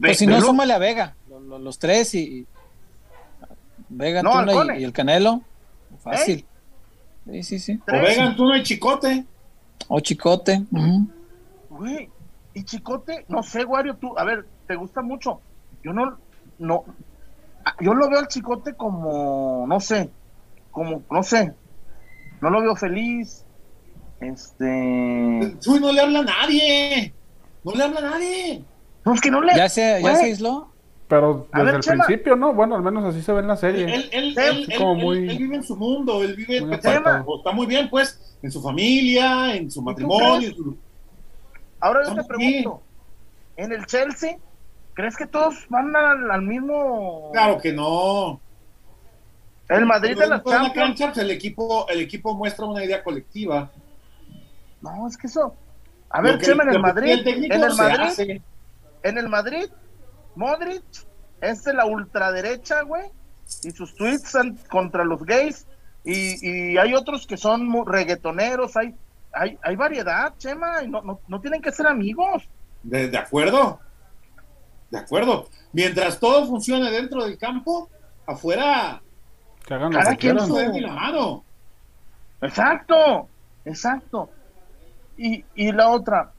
pues 0.00 0.18
si 0.18 0.26
no, 0.26 0.40
súmale 0.40 0.72
a 0.72 0.78
Vega, 0.78 1.14
los, 1.28 1.78
tres 1.78 2.14
y, 2.14 2.46
Vega, 3.88 4.20
Antuna 4.20 4.78
y, 4.78 4.84
el 4.84 4.92
Canelo. 4.92 5.42
Fácil. 6.02 6.44
Sí, 7.30 7.42
sí, 7.42 7.58
sí. 7.58 7.80
O 7.86 7.92
Vega, 7.92 8.24
Antuna 8.24 8.58
y 8.58 8.62
Chicote. 8.62 9.24
O 9.88 10.00
Chicote. 10.00 10.64
Güey, 11.70 12.08
y 12.54 12.64
Chicote, 12.64 13.24
no 13.28 13.42
sé, 13.42 13.64
Wario, 13.64 13.94
tú, 13.96 14.18
a 14.18 14.24
ver, 14.24 14.46
te 14.66 14.74
gusta 14.74 15.02
mucho. 15.02 15.40
Yo 15.84 15.92
no, 15.92 16.18
no, 16.58 16.84
yo 17.80 17.94
lo 17.94 18.08
veo 18.08 18.18
al 18.18 18.28
Chicote 18.28 18.74
como, 18.74 19.64
no 19.68 19.80
sé, 19.80 20.10
como, 20.70 21.02
no 21.10 21.22
sé, 21.22 21.54
no 22.40 22.50
lo 22.50 22.62
veo 22.62 22.76
feliz. 22.76 23.44
Este. 24.20 24.64
Uy, 25.66 25.80
no 25.80 25.92
le 25.92 26.00
habla 26.00 26.20
a 26.20 26.24
nadie. 26.24 27.12
No 27.64 27.72
le 27.72 27.84
habla 27.84 27.98
a 27.98 28.02
nadie. 28.02 28.64
No, 29.04 29.14
es 29.14 29.20
que 29.20 29.30
no 29.30 29.40
le. 29.40 29.54
¿Ya 29.56 29.68
se, 29.68 30.02
ya 30.02 30.16
se 30.16 30.24
aisló? 30.24 30.72
Pero 31.08 31.48
desde 31.54 31.70
el 31.70 31.80
principio, 31.80 32.36
¿no? 32.36 32.52
Bueno, 32.52 32.76
al 32.76 32.82
menos 32.82 33.02
así 33.04 33.22
se 33.22 33.32
ve 33.32 33.40
en 33.40 33.48
la 33.48 33.56
serie. 33.56 33.84
Él, 33.84 34.10
él, 34.12 34.34
él, 34.38 34.66
él 34.68 35.38
vive 35.38 35.56
en 35.56 35.62
su 35.62 35.74
mundo, 35.74 36.22
él 36.22 36.36
vive, 36.36 36.58
está, 36.74 37.22
muy 37.54 37.66
bien, 37.66 37.88
pues, 37.88 38.36
en 38.42 38.52
su 38.52 38.60
familia, 38.60 39.54
en 39.54 39.70
su 39.70 39.80
matrimonio. 39.80 40.52
Ahora 41.80 42.00
yo 42.06 42.14
te 42.14 42.24
pregunto, 42.24 42.82
¿en 43.56 43.72
el 43.72 43.86
Chelsea 43.86 44.36
crees 44.92 45.16
que 45.16 45.26
todos 45.26 45.54
van 45.70 45.96
al, 45.96 46.42
mismo? 46.42 47.30
Claro 47.32 47.58
que 47.58 47.72
no. 47.72 48.38
El 49.68 49.86
Madrid 49.86 50.18
de 50.18 50.26
las 50.26 50.42
Champions. 50.44 50.98
Pues, 50.98 51.18
el 51.18 51.30
equipo, 51.30 51.88
el 51.88 52.00
equipo 52.00 52.34
muestra 52.34 52.64
una 52.64 52.84
idea 52.84 53.02
colectiva. 53.02 53.70
No, 54.80 55.06
es 55.06 55.16
que 55.16 55.26
eso. 55.26 55.54
A 56.10 56.22
ver, 56.22 56.40
Chema, 56.40 56.62
en 56.64 56.70
el 56.70 56.80
Madrid. 56.80 57.26
en 57.26 57.62
el 57.62 57.74
Madrid. 57.74 58.40
En 59.02 59.18
el 59.18 59.28
Madrid, 59.28 59.66
Modric 60.34 60.82
es 61.40 61.64
de 61.64 61.74
la 61.74 61.86
ultraderecha, 61.86 62.82
güey. 62.82 63.10
Y 63.62 63.70
sus 63.70 63.94
tweets 63.94 64.36
contra 64.68 65.04
los 65.04 65.24
gays. 65.24 65.66
Y, 66.04 66.72
y 66.72 66.78
hay 66.78 66.94
otros 66.94 67.26
que 67.26 67.36
son 67.36 67.70
reggaetoneros. 67.86 68.76
Hay, 68.76 68.94
hay, 69.32 69.58
hay 69.62 69.76
variedad, 69.76 70.34
Chema. 70.38 70.82
Y 70.82 70.88
no, 70.88 71.02
no, 71.02 71.20
no 71.28 71.40
tienen 71.40 71.60
que 71.60 71.72
ser 71.72 71.86
amigos. 71.86 72.48
De, 72.82 73.16
acuerdo. 73.16 73.80
De 74.90 74.98
acuerdo. 74.98 75.48
Mientras 75.72 76.18
todo 76.18 76.46
funcione 76.46 76.90
dentro 76.90 77.24
del 77.24 77.36
campo, 77.36 77.90
afuera. 78.26 79.02
Que 79.68 79.74
hagan 79.74 79.92
cada 79.92 80.16
quien 80.16 80.40
su... 80.40 80.56
la 80.56 80.92
mano. 80.94 81.44
Exacto, 82.40 83.28
exacto. 83.66 84.30
Y, 85.18 85.44
y 85.54 85.72
la 85.72 85.90
otra, 85.90 86.32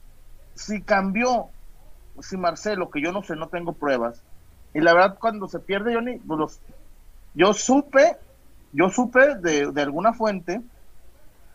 si 0.54 0.82
cambió, 0.82 1.48
si 2.20 2.36
Marcelo, 2.36 2.90
que 2.90 3.00
yo 3.00 3.12
no 3.12 3.22
sé, 3.22 3.36
no 3.36 3.46
tengo 3.46 3.72
pruebas, 3.72 4.20
y 4.74 4.80
la 4.80 4.94
verdad 4.94 5.16
cuando 5.20 5.46
se 5.46 5.60
pierde 5.60 5.94
Johnny, 5.94 6.16
pues 6.18 6.60
yo 7.34 7.54
supe, 7.54 8.16
yo 8.72 8.90
supe 8.90 9.36
de, 9.36 9.70
de 9.70 9.82
alguna 9.82 10.12
fuente 10.12 10.60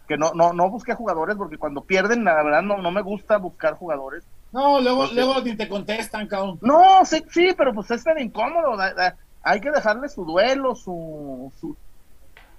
que 0.08 0.18
no, 0.18 0.34
no, 0.34 0.54
no 0.54 0.70
busqué 0.70 0.94
jugadores 0.94 1.36
porque 1.36 1.58
cuando 1.58 1.82
pierden, 1.82 2.24
la 2.24 2.42
verdad 2.42 2.62
no, 2.62 2.78
no 2.78 2.92
me 2.92 3.02
gusta 3.02 3.38
buscar 3.38 3.74
jugadores. 3.74 4.24
No, 4.54 4.80
luego, 4.80 5.08
luego 5.08 5.42
ni 5.42 5.58
te 5.58 5.68
contestan, 5.68 6.28
cabrón. 6.28 6.58
No, 6.62 7.04
sí, 7.04 7.26
sí, 7.30 7.54
pero 7.58 7.74
pues 7.74 7.92
es 7.92 8.04
tan 8.04 8.18
incómodo. 8.20 8.78
Hay 9.46 9.62
que 9.62 9.72
dejarle 9.72 10.10
su 10.10 10.26
duelo, 10.26 10.76
su, 10.76 11.54
su... 11.62 11.78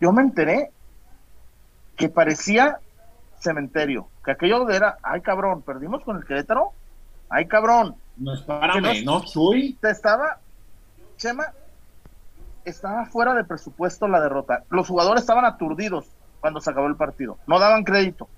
Yo 0.01 0.13
me 0.13 0.23
enteré 0.23 0.71
que 1.97 2.09
parecía 2.09 2.79
cementerio, 3.41 4.09
que 4.25 4.31
aquello 4.31 4.71
era, 4.71 4.97
ay 5.03 5.21
cabrón, 5.21 5.63
perdimos 5.63 6.05
con 6.05 6.17
el 6.17 6.25
Querétaro, 6.25 6.71
ay 7.29 7.47
cabrón. 7.49 7.97
No, 8.17 8.35
espárame, 8.35 9.03
no, 9.03 9.21
soy. 9.25 9.75
Te 9.81 9.91
estaba, 9.91 10.39
Chema, 11.17 11.47
estaba 12.65 13.05
fuera 13.07 13.35
de 13.35 13.43
presupuesto 13.43 14.07
la 14.07 14.21
derrota. 14.21 14.63
Los 14.71 14.87
jugadores 14.87 15.23
estaban 15.23 15.45
aturdidos 15.45 16.07
cuando 16.41 16.61
se 16.61 16.71
acabó 16.71 16.87
el 16.87 16.97
partido. 16.97 17.37
No 17.49 17.59
daban 17.59 17.83
crédito. 17.83 18.29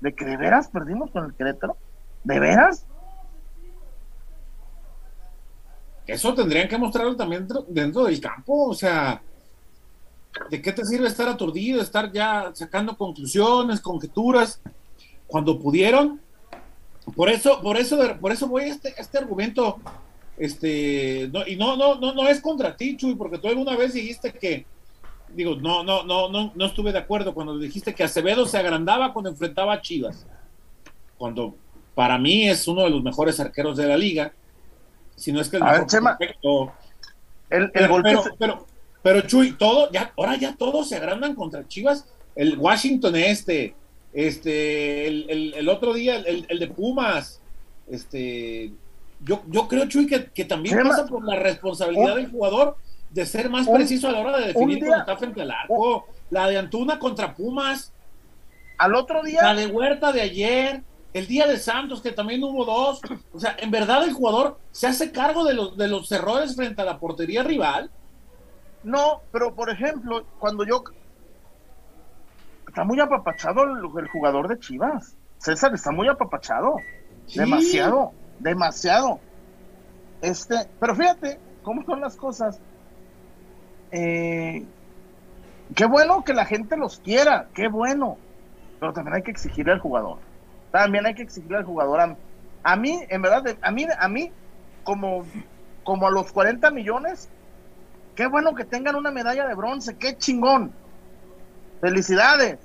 ¿De 0.00 0.14
que 0.14 0.24
de 0.24 0.36
veras 0.36 0.66
perdimos 0.66 1.12
con 1.12 1.24
el 1.26 1.34
Querétaro? 1.34 1.76
¿De 2.24 2.40
veras? 2.40 2.86
Eso 6.06 6.34
tendrían 6.34 6.68
que 6.68 6.78
mostrarlo 6.78 7.16
también 7.16 7.46
dentro, 7.68 8.04
del 8.04 8.20
campo. 8.20 8.68
O 8.68 8.74
sea, 8.74 9.22
¿de 10.50 10.60
qué 10.60 10.72
te 10.72 10.84
sirve 10.84 11.08
estar 11.08 11.28
aturdido, 11.28 11.80
estar 11.80 12.12
ya 12.12 12.50
sacando 12.54 12.96
conclusiones, 12.96 13.80
conjeturas, 13.80 14.60
cuando 15.26 15.58
pudieron? 15.58 16.20
Por 17.16 17.28
eso, 17.28 17.60
por 17.62 17.76
eso, 17.76 17.98
por 18.20 18.32
eso 18.32 18.46
voy 18.48 18.64
a 18.64 18.66
este, 18.68 18.94
este 18.96 19.18
argumento, 19.18 19.78
este, 20.36 21.30
y 21.46 21.56
no, 21.56 21.76
no, 21.76 21.96
no, 21.96 22.14
no 22.14 22.28
es 22.28 22.40
contra 22.40 22.76
ti, 22.76 22.96
Chuy, 22.96 23.14
porque 23.14 23.38
tú 23.38 23.48
alguna 23.48 23.76
vez 23.76 23.92
dijiste 23.92 24.32
que, 24.32 24.64
digo, 25.34 25.56
no, 25.56 25.84
no, 25.84 26.02
no, 26.04 26.28
no, 26.28 26.52
no 26.54 26.64
estuve 26.64 26.92
de 26.92 26.98
acuerdo 26.98 27.34
cuando 27.34 27.58
dijiste 27.58 27.94
que 27.94 28.04
Acevedo 28.04 28.46
se 28.46 28.56
agrandaba 28.58 29.12
cuando 29.12 29.30
enfrentaba 29.30 29.74
a 29.74 29.82
Chivas. 29.82 30.26
Cuando 31.18 31.54
para 31.94 32.18
mí 32.18 32.48
es 32.48 32.66
uno 32.66 32.82
de 32.82 32.90
los 32.90 33.02
mejores 33.02 33.38
arqueros 33.38 33.76
de 33.76 33.86
la 33.86 33.96
liga. 33.96 34.32
Si 35.16 35.32
no 35.32 35.40
es 35.40 35.48
que 35.48 35.56
el 35.56 35.64
mejor 35.64 35.86
el, 37.50 37.70
pero, 37.70 38.02
pero, 38.38 38.66
pero, 39.02 39.20
Chuy, 39.22 39.52
todo, 39.52 39.90
ya, 39.92 40.12
ahora 40.16 40.36
ya 40.36 40.56
todos 40.56 40.88
se 40.88 40.96
agrandan 40.96 41.34
contra 41.34 41.68
Chivas. 41.68 42.06
El 42.34 42.58
Washington 42.58 43.14
este, 43.16 43.76
este, 44.12 45.06
el, 45.06 45.54
el, 45.54 45.68
otro 45.68 45.92
día, 45.92 46.16
el, 46.16 46.46
el, 46.48 46.58
de 46.58 46.66
Pumas, 46.68 47.40
este, 47.88 48.72
yo, 49.20 49.42
yo 49.48 49.68
creo, 49.68 49.86
Chuy, 49.86 50.06
que, 50.06 50.26
que 50.26 50.44
también 50.44 50.82
pasa 50.82 51.06
por 51.06 51.24
la 51.24 51.36
responsabilidad 51.36 52.16
del 52.16 52.30
jugador 52.30 52.76
de 53.10 53.24
ser 53.24 53.48
más 53.48 53.68
preciso 53.68 54.08
a 54.08 54.12
la 54.12 54.20
hora 54.20 54.38
de 54.38 54.48
definir 54.48 54.80
cuando 54.80 54.98
está 54.98 55.16
frente 55.16 55.42
al 55.42 55.50
arco. 55.50 56.06
La 56.30 56.48
de 56.48 56.58
Antuna 56.58 56.98
contra 56.98 57.34
Pumas. 57.34 57.92
Al 58.76 58.94
otro 58.96 59.22
día. 59.22 59.42
La 59.42 59.54
de 59.54 59.66
Huerta 59.66 60.10
de 60.10 60.20
ayer. 60.20 60.82
El 61.14 61.26
día 61.26 61.46
de 61.46 61.56
Santos, 61.58 62.02
que 62.02 62.12
también 62.12 62.42
hubo 62.44 62.64
dos. 62.64 63.00
O 63.32 63.40
sea, 63.40 63.56
en 63.58 63.70
verdad 63.70 64.04
el 64.04 64.12
jugador 64.12 64.58
se 64.72 64.86
hace 64.86 65.12
cargo 65.12 65.44
de 65.44 65.54
los, 65.54 65.76
de 65.78 65.88
los 65.88 66.12
errores 66.12 66.54
frente 66.54 66.82
a 66.82 66.84
la 66.84 66.98
portería 66.98 67.42
rival. 67.42 67.90
No, 68.82 69.22
pero 69.32 69.54
por 69.54 69.70
ejemplo, 69.70 70.26
cuando 70.38 70.66
yo. 70.66 70.84
Está 72.68 72.84
muy 72.84 73.00
apapachado 73.00 73.62
el, 73.62 74.08
jugador 74.08 74.48
de 74.48 74.58
Chivas. 74.58 75.16
César 75.38 75.72
está 75.72 75.90
muy 75.90 76.08
apapachado. 76.08 76.76
Demasiado, 77.34 78.12
demasiado. 78.40 79.20
Este, 80.20 80.68
pero 80.78 80.94
fíjate 80.94 81.38
cómo 81.62 81.84
son 81.84 82.00
las 82.00 82.16
cosas 82.16 82.60
eh, 83.96 84.64
qué 85.76 85.86
bueno 85.86 86.24
que 86.24 86.34
la 86.34 86.44
gente 86.44 86.76
los 86.76 86.98
quiera, 86.98 87.46
qué 87.54 87.68
bueno, 87.68 88.18
pero 88.80 88.92
también 88.92 89.14
hay 89.14 89.22
que 89.22 89.30
exigirle 89.30 89.72
al 89.72 89.78
jugador. 89.78 90.18
También 90.74 91.06
hay 91.06 91.14
que 91.14 91.22
exigirle 91.22 91.58
al 91.58 91.64
jugador. 91.64 92.16
A, 92.64 92.76
mí, 92.76 93.00
en 93.08 93.22
verdad, 93.22 93.56
a 93.62 93.70
mí, 93.70 93.86
a 93.96 94.08
mí, 94.08 94.32
como, 94.82 95.24
como 95.84 96.08
a 96.08 96.10
los 96.10 96.32
40 96.32 96.68
millones, 96.72 97.28
qué 98.16 98.26
bueno 98.26 98.56
que 98.56 98.64
tengan 98.64 98.96
una 98.96 99.12
medalla 99.12 99.46
de 99.46 99.54
bronce, 99.54 99.96
qué 99.96 100.18
chingón. 100.18 100.72
Felicidades. 101.80 102.58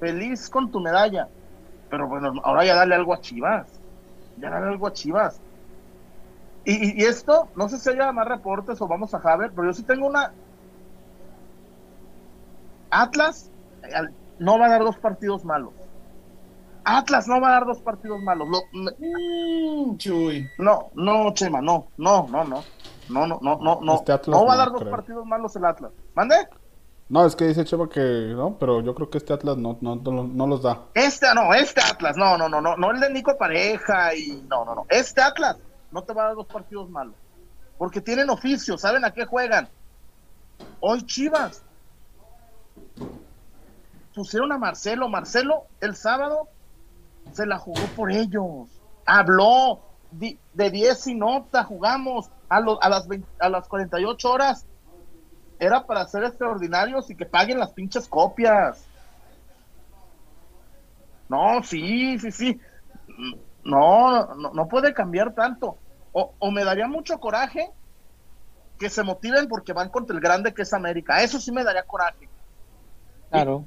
Feliz 0.00 0.48
con 0.48 0.70
tu 0.70 0.80
medalla. 0.80 1.28
Pero 1.90 2.08
bueno, 2.08 2.40
ahora 2.42 2.64
ya 2.64 2.74
dale 2.74 2.94
algo 2.94 3.12
a 3.12 3.20
Chivas. 3.20 3.66
Ya 4.38 4.48
dale 4.48 4.68
algo 4.68 4.86
a 4.86 4.94
Chivas. 4.94 5.38
Y, 6.64 7.04
esto, 7.04 7.50
no 7.54 7.68
sé 7.68 7.76
si 7.76 7.90
haya 7.90 8.12
más 8.12 8.26
reportes 8.26 8.80
o 8.80 8.88
vamos 8.88 9.12
a 9.12 9.20
Javier, 9.20 9.52
pero 9.54 9.66
yo 9.66 9.74
sí 9.74 9.82
tengo 9.82 10.06
una. 10.06 10.32
Atlas 12.88 13.50
no 14.38 14.58
va 14.58 14.64
a 14.64 14.70
dar 14.70 14.84
dos 14.84 14.96
partidos 14.96 15.44
malos. 15.44 15.83
Atlas 16.84 17.26
no 17.26 17.40
va 17.40 17.48
a 17.48 17.52
dar 17.52 17.66
dos 17.66 17.80
partidos 17.80 18.20
malos. 18.22 18.48
Mm, 18.72 19.96
no, 20.58 20.90
no, 20.94 21.34
Chema, 21.34 21.60
no, 21.60 21.88
no, 21.96 22.26
no, 22.28 22.44
no. 22.44 22.64
No, 23.08 23.26
no, 23.26 23.38
no, 23.42 23.58
no, 23.60 23.80
no. 23.82 23.94
Este 23.94 24.30
no 24.30 24.46
va 24.46 24.54
a 24.54 24.56
dar 24.56 24.72
dos 24.72 24.84
partidos 24.84 25.26
malos 25.26 25.54
el 25.56 25.64
Atlas. 25.64 25.92
¿Mande? 26.14 26.36
No, 27.08 27.26
es 27.26 27.36
que 27.36 27.46
dice 27.46 27.64
Chema 27.64 27.88
que 27.88 28.32
no, 28.34 28.56
pero 28.58 28.80
yo 28.80 28.94
creo 28.94 29.10
que 29.10 29.18
este 29.18 29.32
Atlas 29.34 29.58
no, 29.58 29.76
no, 29.80 29.96
no, 29.96 30.46
los 30.46 30.62
da. 30.62 30.84
Este, 30.94 31.26
no, 31.34 31.52
este 31.52 31.82
Atlas, 31.82 32.16
no, 32.16 32.38
no, 32.38 32.48
no, 32.48 32.60
no, 32.60 32.76
no 32.76 32.90
el 32.90 33.00
de 33.00 33.10
Nico 33.10 33.36
Pareja 33.36 34.14
y 34.14 34.42
no, 34.48 34.64
no, 34.64 34.74
no. 34.74 34.86
Este 34.88 35.20
Atlas 35.20 35.58
no 35.90 36.02
te 36.02 36.14
va 36.14 36.22
a 36.22 36.26
dar 36.28 36.34
dos 36.36 36.46
partidos 36.46 36.88
malos. 36.88 37.14
Porque 37.76 38.00
tienen 38.00 38.30
oficio, 38.30 38.78
saben 38.78 39.04
a 39.04 39.10
qué 39.10 39.26
juegan. 39.26 39.68
Hoy 40.80 41.04
Chivas 41.04 41.62
pusieron 44.14 44.52
a 44.52 44.58
Marcelo. 44.58 45.08
Marcelo 45.08 45.64
el 45.80 45.96
sábado 45.96 46.48
se 47.34 47.46
la 47.46 47.58
jugó 47.58 47.82
por 47.94 48.10
ellos. 48.10 48.68
Habló 49.04 49.82
de 50.10 50.70
10 50.70 51.06
y 51.08 51.14
nota, 51.14 51.64
jugamos 51.64 52.30
a, 52.48 52.56
a, 52.56 52.88
las 52.88 53.06
a 53.40 53.48
las 53.48 53.68
48 53.68 54.30
horas. 54.30 54.66
Era 55.58 55.86
para 55.86 56.06
ser 56.06 56.24
extraordinarios 56.24 57.10
y 57.10 57.16
que 57.16 57.26
paguen 57.26 57.58
las 57.58 57.72
pinches 57.72 58.08
copias. 58.08 58.84
No, 61.28 61.62
sí, 61.62 62.18
sí, 62.18 62.30
sí. 62.30 62.60
No, 63.64 64.34
no, 64.34 64.52
no 64.52 64.68
puede 64.68 64.94
cambiar 64.94 65.34
tanto 65.34 65.78
o, 66.14 66.50
me 66.52 66.64
daría 66.64 66.86
mucho 66.86 67.18
coraje 67.18 67.70
que 68.78 68.88
se 68.88 69.02
motiven 69.02 69.48
porque 69.48 69.72
van 69.72 69.88
contra 69.88 70.14
el 70.14 70.22
grande 70.22 70.54
que 70.54 70.62
es 70.62 70.72
América. 70.72 71.22
Eso 71.22 71.40
sí 71.40 71.50
me 71.50 71.64
daría 71.64 71.82
coraje. 71.82 72.28
Claro. 73.30 73.66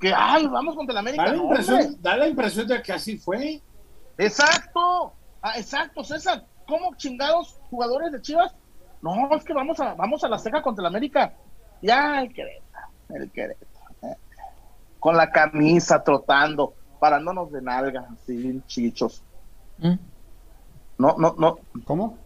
Que, 0.00 0.12
ay, 0.14 0.46
vamos 0.46 0.76
contra 0.76 0.92
el 0.92 0.98
América. 0.98 1.24
Da 1.24 2.16
la, 2.16 2.28
impresión, 2.28 2.68
de 2.68 2.82
que 2.82 2.92
así 2.92 3.18
fue. 3.18 3.60
Exacto. 4.16 5.12
Ah, 5.42 5.58
exacto, 5.58 6.04
César. 6.04 6.44
¿Cómo 6.66 6.94
chingados 6.96 7.58
jugadores 7.70 8.12
de 8.12 8.20
Chivas? 8.20 8.54
No, 9.02 9.34
es 9.34 9.44
que 9.44 9.52
vamos 9.52 9.80
a, 9.80 9.94
vamos 9.94 10.22
a 10.22 10.28
la 10.28 10.38
ceja 10.38 10.62
contra 10.62 10.82
el 10.82 10.86
América. 10.86 11.34
Ya, 11.82 12.22
el 12.22 12.32
Querétaro, 12.32 12.88
el 13.10 13.30
Querétaro. 13.30 13.70
Eh. 14.02 14.16
Con 14.98 15.16
la 15.16 15.30
camisa 15.30 16.02
trotando, 16.02 16.74
parándonos 17.00 17.50
de 17.52 17.62
nalgas, 17.62 18.04
así, 18.10 18.60
chichos. 18.66 19.22
¿Mm? 19.78 19.94
No, 20.98 21.16
no, 21.16 21.34
no. 21.38 21.58
¿Cómo? 21.84 22.18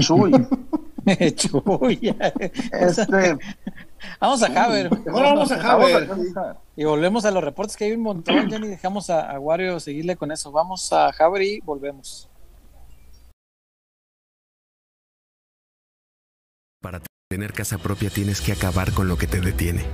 Chuy. 0.00 0.32
Chuy. 1.34 2.16
Este... 2.72 3.38
Vamos 4.20 4.42
a 4.42 4.50
Javer. 4.50 4.90
vamos 5.06 5.52
a 5.52 5.58
Javer. 5.58 6.08
Y 6.76 6.84
volvemos 6.84 7.24
a 7.24 7.30
los 7.30 7.42
reportes 7.42 7.76
que 7.76 7.84
hay 7.84 7.92
un 7.92 8.02
montón, 8.02 8.50
Jenny. 8.50 8.68
Dejamos 8.68 9.10
a, 9.10 9.30
a 9.30 9.38
Wario 9.38 9.80
seguirle 9.80 10.16
con 10.16 10.32
eso. 10.32 10.52
Vamos 10.52 10.92
a 10.92 11.12
Javer 11.12 11.42
y 11.42 11.60
volvemos. 11.60 12.28
Para 16.80 17.00
tener 17.28 17.52
casa 17.52 17.78
propia 17.78 18.10
tienes 18.10 18.40
que 18.40 18.52
acabar 18.52 18.92
con 18.92 19.08
lo 19.08 19.16
que 19.16 19.26
te 19.26 19.40
detiene 19.40 19.84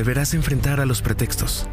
deberás 0.00 0.32
enfrentar 0.32 0.80
a 0.80 0.86
los 0.86 1.02
pretextos. 1.02 1.66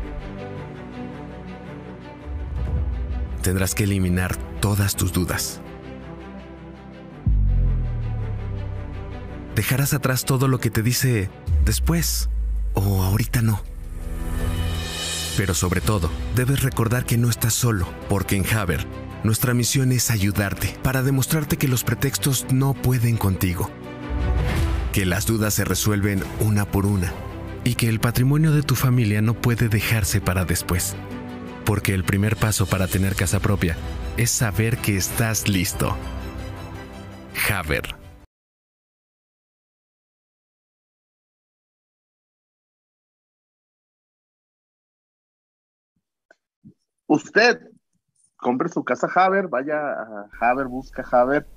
Tendrás 3.41 3.73
que 3.73 3.85
eliminar 3.85 4.35
todas 4.59 4.97
tus 4.97 5.13
dudas. 5.13 5.61
Dejarás 9.57 9.95
atrás 9.95 10.23
todo 10.23 10.47
lo 10.47 10.59
que 10.59 10.69
te 10.69 10.83
dice 10.83 11.31
después 11.65 12.29
o 12.75 13.01
ahorita 13.01 13.41
no. 13.41 13.63
Pero 15.35 15.55
sobre 15.55 15.81
todo, 15.81 16.11
debes 16.35 16.61
recordar 16.61 17.05
que 17.05 17.17
no 17.17 17.27
estás 17.27 17.55
solo, 17.55 17.89
porque 18.07 18.35
en 18.35 18.45
Haber, 18.55 18.85
nuestra 19.23 19.55
misión 19.55 19.91
es 19.91 20.11
ayudarte 20.11 20.77
para 20.83 21.01
demostrarte 21.01 21.57
que 21.57 21.67
los 21.67 21.83
pretextos 21.83 22.45
no 22.51 22.75
pueden 22.75 23.17
contigo, 23.17 23.71
que 24.93 25.07
las 25.07 25.25
dudas 25.25 25.55
se 25.55 25.65
resuelven 25.65 26.23
una 26.39 26.69
por 26.69 26.85
una 26.85 27.11
y 27.63 27.73
que 27.73 27.89
el 27.89 27.99
patrimonio 27.99 28.51
de 28.51 28.61
tu 28.61 28.75
familia 28.75 29.23
no 29.23 29.33
puede 29.33 29.69
dejarse 29.69 30.21
para 30.21 30.45
después. 30.45 30.95
Porque 31.65 31.95
el 31.95 32.03
primer 32.03 32.35
paso 32.35 32.67
para 32.67 32.85
tener 32.87 33.15
casa 33.15 33.39
propia 33.39 33.75
es 34.17 34.29
saber 34.29 34.77
que 34.77 34.97
estás 34.97 35.47
listo. 35.47 35.97
Haber. 37.51 37.96
Usted 47.07 47.61
compre 48.35 48.69
su 48.69 48.83
casa 48.83 49.07
Haber, 49.13 49.47
vaya 49.47 49.77
a 49.77 50.29
Haber, 50.39 50.67
busca 50.67 51.03
Haber. 51.09 51.47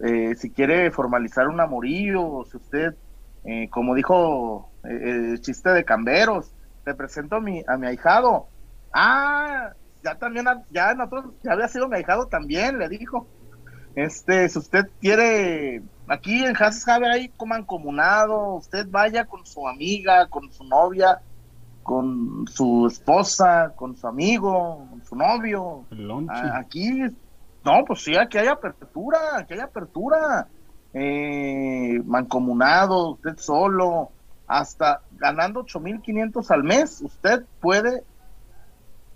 Eh, 0.00 0.34
si 0.36 0.50
quiere 0.50 0.90
formalizar 0.90 1.48
un 1.48 1.60
amorío, 1.60 2.44
si 2.50 2.56
usted, 2.56 2.94
eh, 3.44 3.68
como 3.70 3.94
dijo 3.94 4.70
eh, 4.84 5.32
el 5.32 5.40
chiste 5.40 5.70
de 5.70 5.84
Camberos, 5.84 6.52
te 6.84 6.94
presento 6.94 7.36
a 7.36 7.40
mi, 7.40 7.62
a 7.66 7.76
mi 7.76 7.86
ahijado. 7.86 8.48
Ah, 8.92 9.72
ya 10.02 10.16
también, 10.16 10.46
ya 10.70 10.94
nosotros, 10.94 11.34
ya 11.42 11.52
había 11.52 11.68
sido 11.68 11.88
mi 11.88 11.96
ahijado 11.96 12.26
también, 12.26 12.78
le 12.78 12.88
dijo. 12.88 13.28
Este, 13.94 14.48
si 14.48 14.58
usted 14.58 14.84
quiere, 15.00 15.82
aquí 16.06 16.44
en 16.44 16.54
Haber 16.56 17.10
hay 17.10 17.28
como 17.30 17.50
mancomunado, 17.50 18.54
usted 18.54 18.86
vaya 18.88 19.24
con 19.26 19.44
su 19.44 19.66
amiga, 19.66 20.28
con 20.28 20.52
su 20.52 20.64
novia, 20.64 21.20
con 21.88 22.46
su 22.48 22.86
esposa, 22.86 23.72
con 23.74 23.96
su 23.96 24.06
amigo, 24.06 24.86
con 24.90 25.02
su 25.06 25.16
novio. 25.16 25.86
Aquí, 26.52 27.00
no, 27.64 27.82
pues 27.86 28.04
sí, 28.04 28.14
aquí 28.14 28.36
hay 28.36 28.48
apertura, 28.48 29.38
aquí 29.38 29.54
hay 29.54 29.60
apertura. 29.60 30.46
Eh, 30.92 32.02
mancomunado, 32.04 33.12
usted 33.12 33.38
solo, 33.38 34.10
hasta 34.46 35.00
ganando 35.12 35.64
8.500 35.64 36.50
al 36.50 36.62
mes, 36.62 37.00
usted 37.00 37.46
puede 37.58 38.04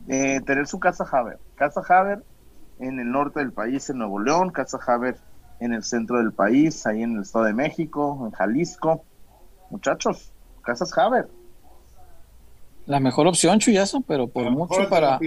eh, 0.09 0.41
tener 0.41 0.67
su 0.67 0.81
casa 0.81 1.05
Haber. 1.13 1.39
Casa 1.57 1.83
Haber 1.87 2.25
en 2.79 3.01
el 3.01 3.11
norte 3.11 3.41
del 3.41 3.53
país, 3.53 3.91
en 3.91 3.99
Nuevo 3.99 4.19
León, 4.19 4.49
Casa 4.49 4.79
Haber 4.87 5.19
en 5.61 5.75
el 5.75 5.85
centro 5.85 6.17
del 6.17 6.33
país, 6.33 6.87
ahí 6.87 7.03
en 7.03 7.17
el 7.17 7.21
Estado 7.21 7.45
de 7.45 7.53
México, 7.53 8.23
en 8.25 8.31
Jalisco. 8.31 9.05
Muchachos, 9.69 10.33
Casas 10.63 10.97
Haber. 10.97 11.42
La 12.93 13.01
mejor 13.01 13.27
opción, 13.27 13.59
Chuyazo, 13.59 14.03
pero 14.03 14.29
por 14.29 14.51
mucho 14.51 14.87
para, 14.91 15.19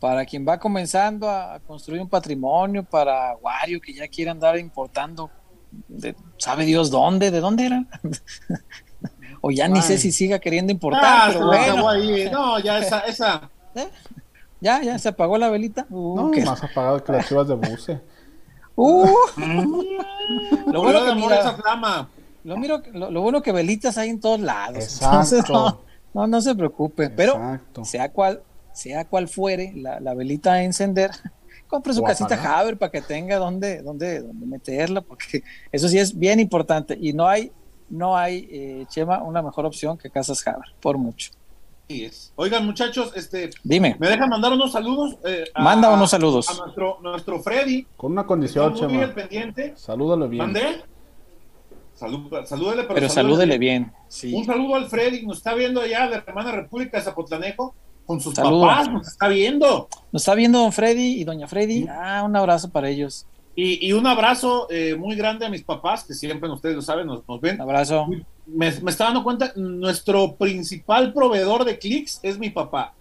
para 0.00 0.26
quien 0.26 0.44
va 0.44 0.58
comenzando 0.58 1.30
a 1.30 1.60
construir 1.64 2.02
un 2.02 2.08
patrimonio, 2.08 2.82
para 2.82 3.36
Wario 3.36 3.80
que 3.80 3.94
ya 3.94 4.08
quiere 4.08 4.32
andar 4.32 4.58
importando, 4.58 5.30
sabe 6.36 6.64
Dios 6.64 6.90
dónde, 6.90 7.30
de 7.30 7.38
dónde 7.38 7.66
era. 7.66 7.84
o 9.40 9.52
ya 9.52 9.68
ni 9.68 9.80
sé 9.82 9.98
si 9.98 10.10
siga 10.10 10.40
queriendo 10.40 10.72
importar, 10.72 11.04
ah, 11.04 11.30
pero 11.32 11.46
bueno. 11.46 12.32
No, 12.32 12.58
ya 12.58 12.80
esa, 12.80 12.98
esa. 13.02 13.48
¿Eh? 13.76 13.88
Ya, 14.60 14.82
ya 14.82 14.98
se 14.98 15.10
apagó 15.10 15.38
la 15.38 15.48
velita. 15.48 15.86
Uh, 15.90 16.16
no, 16.16 16.44
más 16.44 16.64
apagado 16.64 17.04
que 17.04 17.12
las 17.12 17.28
chivas 17.28 17.46
de 17.46 17.54
buce. 17.54 18.00
Uh. 18.74 19.06
lo 20.72 20.82
bueno 20.82 21.04
que 21.04 21.14
mira, 21.14 21.40
esa 21.40 21.52
flama. 21.52 22.08
Lo, 22.42 22.56
miro, 22.56 22.82
lo, 22.94 23.20
bueno 23.20 23.42
que 23.42 23.52
velitas 23.52 23.96
hay 23.98 24.08
en 24.08 24.20
todos 24.20 24.40
lados. 24.40 24.78
Exacto. 24.78 25.52
no, 25.52 25.89
no, 26.14 26.40
se 26.40 26.54
preocupe. 26.54 27.10
Pero 27.10 27.60
sea 27.84 28.10
cual, 28.10 28.42
sea 28.72 29.04
cual 29.04 29.28
fuere 29.28 29.72
la, 29.76 30.00
la 30.00 30.14
velita 30.14 30.54
a 30.54 30.62
encender, 30.62 31.10
compre 31.66 31.94
su 31.94 32.02
casita 32.02 32.58
Haber 32.58 32.76
para 32.76 32.90
que 32.90 33.00
tenga 33.00 33.36
donde, 33.38 33.82
donde, 33.82 34.20
donde 34.20 34.46
meterla, 34.46 35.00
porque 35.00 35.42
eso 35.72 35.88
sí 35.88 35.98
es 35.98 36.18
bien 36.18 36.40
importante. 36.40 36.98
Y 37.00 37.12
no 37.12 37.28
hay, 37.28 37.52
no 37.88 38.16
hay, 38.16 38.48
eh, 38.50 38.86
Chema, 38.88 39.22
una 39.22 39.42
mejor 39.42 39.66
opción 39.66 39.96
que 39.96 40.10
casas 40.10 40.46
Haber, 40.46 40.74
por 40.80 40.98
mucho. 40.98 41.30
Oigan, 42.36 42.64
muchachos, 42.64 43.12
este. 43.16 43.50
Dime. 43.64 43.96
¿Me 43.98 44.08
dejan 44.08 44.28
mandar 44.28 44.52
unos 44.52 44.70
saludos? 44.70 45.16
Eh, 45.24 45.44
Manda 45.58 45.90
unos 45.90 46.10
saludos. 46.10 46.48
A 46.48 46.54
nuestro, 46.64 46.98
nuestro 47.02 47.40
Freddy. 47.42 47.84
Con 47.96 48.12
una 48.12 48.24
condición, 48.24 48.74
Chema. 48.74 49.12
pendiente. 49.12 49.72
Salúdalo 49.76 50.28
bien. 50.28 50.44
¿Mandé? 50.44 50.84
Salúdele, 52.00 52.84
pero, 52.84 53.08
salúdele 53.08 53.58
bien. 53.58 53.92
Un 54.32 54.44
saludo 54.44 54.74
al 54.76 54.88
Freddy, 54.88 55.26
nos 55.26 55.38
está 55.38 55.54
viendo 55.54 55.80
allá 55.80 56.06
de 56.06 56.16
la 56.16 56.24
hermana 56.26 56.52
República 56.52 56.96
de 56.98 57.04
Zapotlanejo 57.04 57.74
con 58.06 58.20
sus 58.20 58.34
papás, 58.34 58.90
nos 58.90 59.06
está 59.06 59.28
viendo. 59.28 59.88
Nos 60.10 60.22
está 60.22 60.34
viendo 60.34 60.58
don 60.58 60.72
Freddy 60.72 61.20
y 61.20 61.24
doña 61.24 61.46
Freddy. 61.46 61.86
Ah, 61.88 62.22
un 62.24 62.34
abrazo 62.34 62.70
para 62.70 62.88
ellos. 62.88 63.26
Y, 63.54 63.92
un 63.92 64.06
abrazo 64.06 64.68
eh, 64.70 64.94
muy 64.96 65.16
grande 65.16 65.44
a 65.44 65.50
mis 65.50 65.62
papás, 65.62 66.04
que 66.04 66.14
siempre 66.14 66.48
ustedes 66.48 66.76
lo 66.76 66.82
saben, 66.82 67.06
nos, 67.06 67.22
ven. 67.42 67.56
Un 67.56 67.60
abrazo. 67.60 68.06
Me, 68.46 68.70
me 68.80 68.90
está 68.90 69.04
dando 69.04 69.22
cuenta, 69.22 69.52
nuestro 69.54 70.34
principal 70.36 71.12
proveedor 71.12 71.64
de 71.64 71.78
clics 71.78 72.20
es 72.22 72.38
mi 72.38 72.48
papá. 72.48 72.94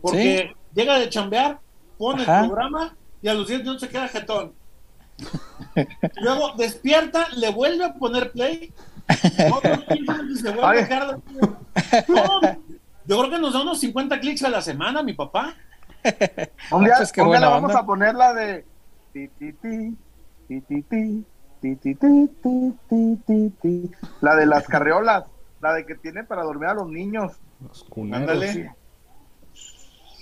Porque 0.00 0.52
llega 0.74 0.98
de 0.98 1.08
chambear, 1.08 1.60
pone 1.96 2.22
el 2.22 2.26
programa 2.26 2.96
y 3.22 3.28
a 3.28 3.34
los 3.34 3.46
10 3.46 3.60
minutos 3.60 3.82
se 3.82 3.88
queda 3.88 4.08
jetón. 4.08 4.52
Luego 6.20 6.52
despierta, 6.56 7.28
le 7.36 7.50
vuelve 7.50 7.84
a 7.84 7.94
poner 7.94 8.32
play. 8.32 8.72
y 9.08 10.36
se 10.36 10.50
vuelve 10.50 10.64
a 10.64 10.72
dejar 10.72 11.20
yo 13.06 13.18
creo 13.18 13.30
que 13.30 13.38
nos 13.38 13.52
da 13.52 13.62
unos 13.62 13.80
50 13.80 14.20
clics 14.20 14.42
a 14.44 14.48
la 14.48 14.62
semana, 14.62 15.02
mi 15.02 15.12
papá. 15.12 15.54
Un 16.70 16.84
día, 16.84 16.94
pues 16.98 17.12
un 17.16 17.30
día 17.30 17.48
vamos 17.48 17.74
a 17.74 17.84
poner 17.84 18.14
la 18.14 18.32
de 18.32 18.64
la 24.20 24.34
de 24.36 24.46
las 24.46 24.66
carreolas, 24.66 25.24
la 25.60 25.74
de 25.74 25.86
que 25.86 25.94
tiene 25.96 26.24
para 26.24 26.42
dormir 26.42 26.68
a 26.68 26.74
los 26.74 26.88
niños. 26.88 27.32
Los 27.60 27.86
Ándale. 28.12 28.74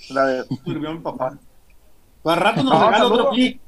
La 0.09 0.25
de 0.25 0.45
durmió 0.65 0.93
mi 0.93 0.99
papá. 0.99 1.37
Para 2.21 2.41
rato 2.41 2.63
nos 2.63 2.73
regala 2.73 3.05
otro 3.05 3.29
clic. 3.31 3.59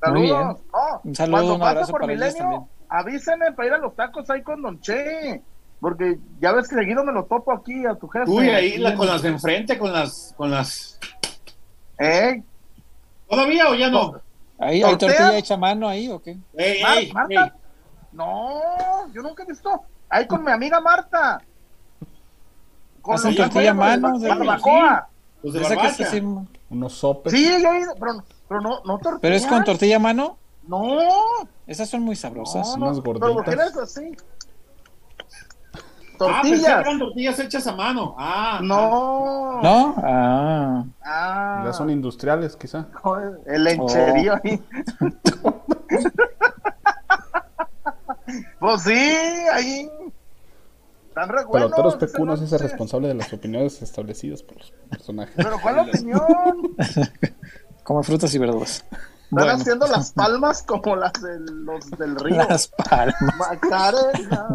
Saludos. 0.00 0.58
un 1.04 1.14
saludo, 1.14 1.54
un 1.56 1.62
abrazo 1.62 1.92
por 1.92 2.06
Milenio, 2.06 2.68
avísenme 2.88 3.52
para 3.52 3.68
ir 3.68 3.74
a 3.74 3.78
los 3.78 3.94
tacos 3.94 4.28
ahí 4.30 4.42
con 4.42 4.62
Don 4.62 4.80
Che. 4.80 5.42
Porque 5.80 6.18
ya 6.40 6.52
ves 6.52 6.68
que 6.68 6.74
seguido 6.74 7.02
me 7.04 7.12
lo 7.12 7.24
topo 7.24 7.52
aquí 7.52 7.86
a 7.86 7.94
tu 7.94 8.06
jefe. 8.08 8.30
Uy, 8.30 8.50
ahí 8.50 8.76
la, 8.76 8.94
con 8.94 9.06
las 9.06 9.22
de 9.22 9.30
enfrente, 9.30 9.78
con 9.78 9.92
las, 9.92 10.34
con 10.36 10.50
las. 10.50 10.98
¿Eh? 11.98 12.42
¿Todavía 13.28 13.70
o 13.70 13.74
ya 13.74 13.88
no? 13.88 14.20
¿Ahí 14.58 14.82
hay 14.82 14.96
tortilla 14.98 15.38
hecha 15.38 15.56
mano 15.56 15.88
ahí 15.88 16.08
o 16.08 16.20
qué? 16.20 16.36
Marta. 17.14 17.54
No, 18.12 18.60
yo 19.12 19.22
nunca 19.22 19.42
he 19.42 19.46
visto. 19.46 19.84
Ahí 20.08 20.26
con 20.26 20.44
mi 20.44 20.50
amiga 20.50 20.80
Marta. 20.80 21.40
Con 23.00 23.14
¿Hacen 23.14 23.34
tortilla 23.34 23.70
a 23.70 23.74
mano? 23.74 24.18
De 24.18 24.28
barbacoa. 24.28 25.08
Pues 25.40 25.54
de 25.54 25.60
barbacoa. 25.60 25.90
Sí, 25.92 26.22
Unos 26.68 26.92
sopes. 26.92 27.32
Sí, 27.32 27.62
yo 27.62 27.72
he 27.72 27.80
ido, 27.80 27.94
pero, 27.98 28.22
pero 28.50 28.60
no, 28.62 28.82
no 28.84 28.98
tortilla. 28.98 29.20
¿Pero 29.20 29.34
es 29.36 29.46
con 29.46 29.62
tortilla 29.62 29.94
a 29.94 30.00
mano? 30.00 30.36
No. 30.66 30.98
Esas 31.68 31.88
son 31.88 32.02
muy 32.02 32.16
sabrosas. 32.16 32.76
No, 32.76 32.92
no, 32.92 33.00
unas 33.00 33.44
Pero 33.46 33.62
así. 33.80 34.16
Ah, 35.72 35.78
tortillas. 36.18 36.84
Ah, 36.84 36.98
tortillas 36.98 37.38
hechas 37.38 37.64
a 37.68 37.76
mano. 37.76 38.16
Ah. 38.18 38.58
No. 38.60 39.62
¿No? 39.62 39.94
Ah. 39.98 40.84
ah. 41.04 41.62
Ya 41.64 41.72
son 41.72 41.90
industriales, 41.90 42.56
quizá. 42.56 42.88
El 43.46 43.62
lencherío 43.62 44.34
oh. 44.34 44.40
ahí. 44.42 44.60
pues 48.58 48.82
sí, 48.82 48.98
ahí. 49.52 49.88
Están 51.06 51.28
re. 51.28 51.42
Pero 51.52 51.70
Toros 51.70 51.94
PQ 51.94 52.18
no 52.18 52.34
es 52.34 52.50
responsable 52.50 53.06
de 53.06 53.14
las 53.14 53.32
opiniones 53.32 53.80
establecidas 53.80 54.42
por 54.42 54.58
los 54.58 54.72
personajes. 54.90 55.36
Pero 55.36 55.56
¿cuál 55.62 55.78
opinión? 55.78 56.20
Como 57.82 58.02
frutas 58.02 58.34
y 58.34 58.38
verduras. 58.38 58.84
Están 59.30 59.48
haciendo 59.48 59.86
las 59.86 60.10
palmas 60.12 60.62
como 60.62 60.96
las 60.96 61.12
de 61.12 61.38
los 61.38 61.88
del 61.90 62.16
río. 62.16 62.36
Las 62.36 62.66
palmas. 62.68 63.16
Macarena. 63.38 64.48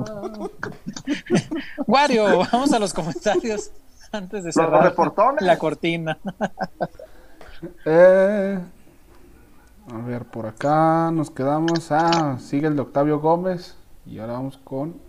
Wario, 1.88 2.40
vamos 2.52 2.74
a 2.74 2.80
los 2.80 2.94
comentarios 2.94 3.72
antes 4.12 4.44
de 4.44 4.52
cerrar 4.52 4.94
la 5.40 5.58
cortina. 5.58 6.18
Eh, 7.86 8.60
a 9.92 9.98
ver, 10.06 10.26
por 10.26 10.46
acá 10.46 11.10
nos 11.12 11.32
quedamos. 11.32 11.92
Ah, 11.92 12.38
sigue 12.40 12.68
el 12.68 12.76
de 12.76 12.82
Octavio 12.82 13.20
Gómez. 13.20 13.76
Y 14.06 14.20
ahora 14.20 14.34
vamos 14.34 14.60
con 14.64 15.00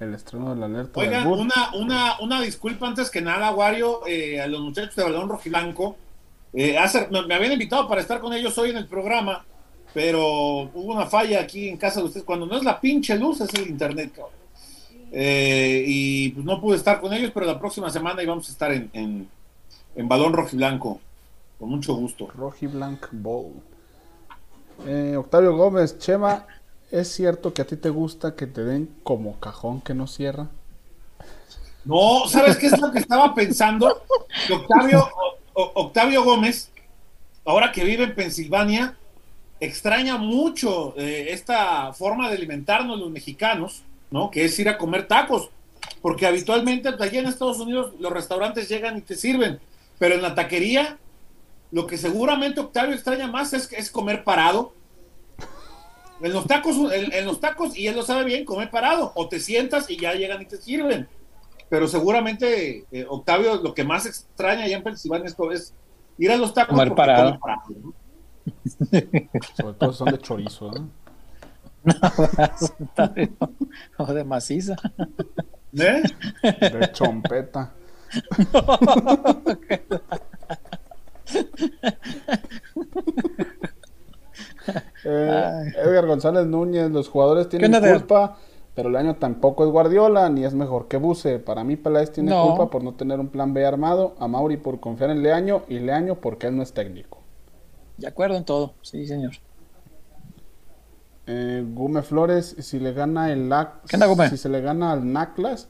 el 0.00 0.14
estreno 0.14 0.50
de 0.52 0.60
la 0.60 0.66
alerta. 0.66 0.98
Oigan, 1.00 1.26
una, 1.26 1.74
una, 1.74 2.20
una 2.20 2.40
disculpa 2.40 2.88
antes 2.88 3.08
que 3.08 3.22
nada, 3.22 3.52
Wario, 3.52 4.06
eh, 4.06 4.40
a 4.40 4.46
los 4.46 4.60
muchachos 4.60 4.96
de 4.96 5.04
Balón 5.04 5.28
Rojiblanco 5.28 5.96
eh, 6.52 6.78
me, 7.10 7.34
habían 7.34 7.52
invitado 7.52 7.88
para 7.88 8.00
estar 8.00 8.20
con 8.20 8.32
ellos 8.32 8.56
hoy 8.58 8.70
en 8.70 8.78
el 8.78 8.86
programa, 8.86 9.44
pero 9.92 10.70
hubo 10.74 10.92
una 10.92 11.06
falla 11.06 11.40
aquí 11.40 11.68
en 11.68 11.76
casa 11.76 12.00
de 12.00 12.06
ustedes. 12.06 12.26
Cuando 12.26 12.46
no 12.46 12.56
es 12.56 12.64
la 12.64 12.80
pinche 12.80 13.16
luz, 13.16 13.40
es 13.40 13.52
el 13.54 13.68
internet, 13.68 14.12
cabrón. 14.14 14.34
Eh, 15.12 15.84
y 15.86 16.28
pues 16.30 16.44
no 16.44 16.60
pude 16.60 16.76
estar 16.76 17.00
con 17.00 17.12
ellos, 17.12 17.30
pero 17.32 17.46
la 17.46 17.58
próxima 17.58 17.90
semana 17.90 18.22
íbamos 18.22 18.48
a 18.48 18.52
estar 18.52 18.72
en, 18.72 18.90
en, 18.92 19.28
en 19.94 20.08
Balón 20.08 20.32
Rojiblanco. 20.32 21.00
Con 21.58 21.70
mucho 21.70 21.94
gusto. 21.94 22.28
Rojiblanc 22.36 23.06
Bowl. 23.12 23.54
Eh, 24.86 25.16
Octavio 25.16 25.56
Gómez, 25.56 25.98
Chema, 25.98 26.46
¿es 26.90 27.08
cierto 27.08 27.54
que 27.54 27.62
a 27.62 27.66
ti 27.66 27.76
te 27.76 27.88
gusta 27.88 28.34
que 28.34 28.46
te 28.46 28.62
den 28.62 28.94
como 29.02 29.40
cajón 29.40 29.80
que 29.80 29.94
no 29.94 30.06
cierra? 30.06 30.48
No, 31.84 32.26
¿sabes 32.28 32.56
qué 32.56 32.66
es 32.66 32.78
lo 32.80 32.90
que 32.90 32.98
estaba 32.98 33.34
pensando? 33.34 34.02
Octavio, 34.52 35.08
Octavio 35.58 36.22
Gómez, 36.22 36.70
ahora 37.46 37.72
que 37.72 37.82
vive 37.82 38.04
en 38.04 38.14
Pensilvania, 38.14 38.96
extraña 39.58 40.18
mucho 40.18 40.94
eh, 40.98 41.28
esta 41.30 41.94
forma 41.94 42.28
de 42.28 42.36
alimentarnos 42.36 42.98
los 42.98 43.10
mexicanos, 43.10 43.82
¿no? 44.10 44.30
Que 44.30 44.44
es 44.44 44.58
ir 44.58 44.68
a 44.68 44.76
comer 44.76 45.08
tacos, 45.08 45.48
porque 46.02 46.26
habitualmente 46.26 46.90
allá 46.90 47.20
en 47.20 47.26
Estados 47.26 47.58
Unidos 47.58 47.94
los 47.98 48.12
restaurantes 48.12 48.68
llegan 48.68 48.98
y 48.98 49.00
te 49.00 49.14
sirven, 49.14 49.58
pero 49.98 50.14
en 50.14 50.22
la 50.22 50.34
taquería 50.34 50.98
lo 51.72 51.86
que 51.86 51.96
seguramente 51.96 52.60
Octavio 52.60 52.94
extraña 52.94 53.26
más 53.26 53.54
es, 53.54 53.72
es 53.72 53.90
comer 53.90 54.24
parado. 54.24 54.74
En 56.20 56.32
los 56.32 56.46
tacos, 56.46 56.76
en, 56.92 57.24
los 57.26 57.40
tacos, 57.40 57.76
y 57.76 57.86
él 57.88 57.96
lo 57.96 58.02
sabe 58.02 58.24
bien, 58.24 58.44
comer 58.44 58.70
parado, 58.70 59.12
o 59.14 59.28
te 59.28 59.40
sientas 59.40 59.90
y 59.90 59.98
ya 59.98 60.14
llegan 60.14 60.40
y 60.40 60.46
te 60.46 60.56
sirven. 60.56 61.08
Pero 61.68 61.88
seguramente 61.88 62.86
eh, 62.92 63.06
Octavio 63.08 63.56
lo 63.56 63.74
que 63.74 63.84
más 63.84 64.06
extraña 64.06 64.64
allá 64.64 64.76
en 64.76 64.82
Pensilvania 64.82 65.32
es, 65.52 65.74
ir 66.18 66.30
a 66.30 66.36
los 66.36 66.54
tacos 66.54 66.78
comer 66.78 66.94
parado. 66.94 67.38
Sobre 69.56 69.74
todo 69.78 69.92
son 69.92 70.10
de 70.10 70.18
chorizo, 70.18 70.70
¿no? 70.70 70.88
o 73.98 74.12
de 74.12 74.24
maciza. 74.24 74.74
¿Eh? 75.72 76.02
De 76.42 76.92
chompeta. 76.92 77.72
eh, 85.04 85.72
Edgar 85.76 86.06
González 86.06 86.46
Núñez, 86.46 86.90
los 86.90 87.08
jugadores 87.08 87.48
tienen 87.48 87.72
culpa, 87.80 88.36
pero 88.76 88.90
el 88.90 88.96
año 88.96 89.16
tampoco 89.16 89.64
es 89.64 89.70
Guardiola, 89.70 90.28
ni 90.28 90.44
es 90.44 90.52
mejor 90.52 90.86
que 90.86 90.98
Buse. 90.98 91.38
Para 91.38 91.64
mí 91.64 91.76
Peláez 91.76 92.12
tiene 92.12 92.30
culpa 92.30 92.68
por 92.68 92.84
no 92.84 92.92
tener 92.92 93.18
un 93.18 93.28
plan 93.28 93.54
B 93.54 93.64
armado, 93.64 94.14
a 94.18 94.28
Mauri 94.28 94.58
por 94.58 94.80
confiar 94.80 95.08
en 95.08 95.22
Leaño 95.22 95.64
y 95.66 95.78
Leaño 95.78 96.20
porque 96.20 96.48
él 96.48 96.56
no 96.58 96.62
es 96.62 96.74
técnico. 96.74 97.22
De 97.96 98.06
acuerdo 98.06 98.36
en 98.36 98.44
todo, 98.44 98.74
sí, 98.82 99.06
señor. 99.06 99.32
Eh, 101.26 101.64
Gume 101.66 102.02
Flores, 102.02 102.54
si 102.60 102.78
le 102.78 102.92
gana 102.92 103.32
el 103.32 103.50
si 104.28 104.36
se 104.36 104.50
le 104.50 104.60
gana 104.60 104.92
al 104.92 105.10
Naclas, 105.10 105.68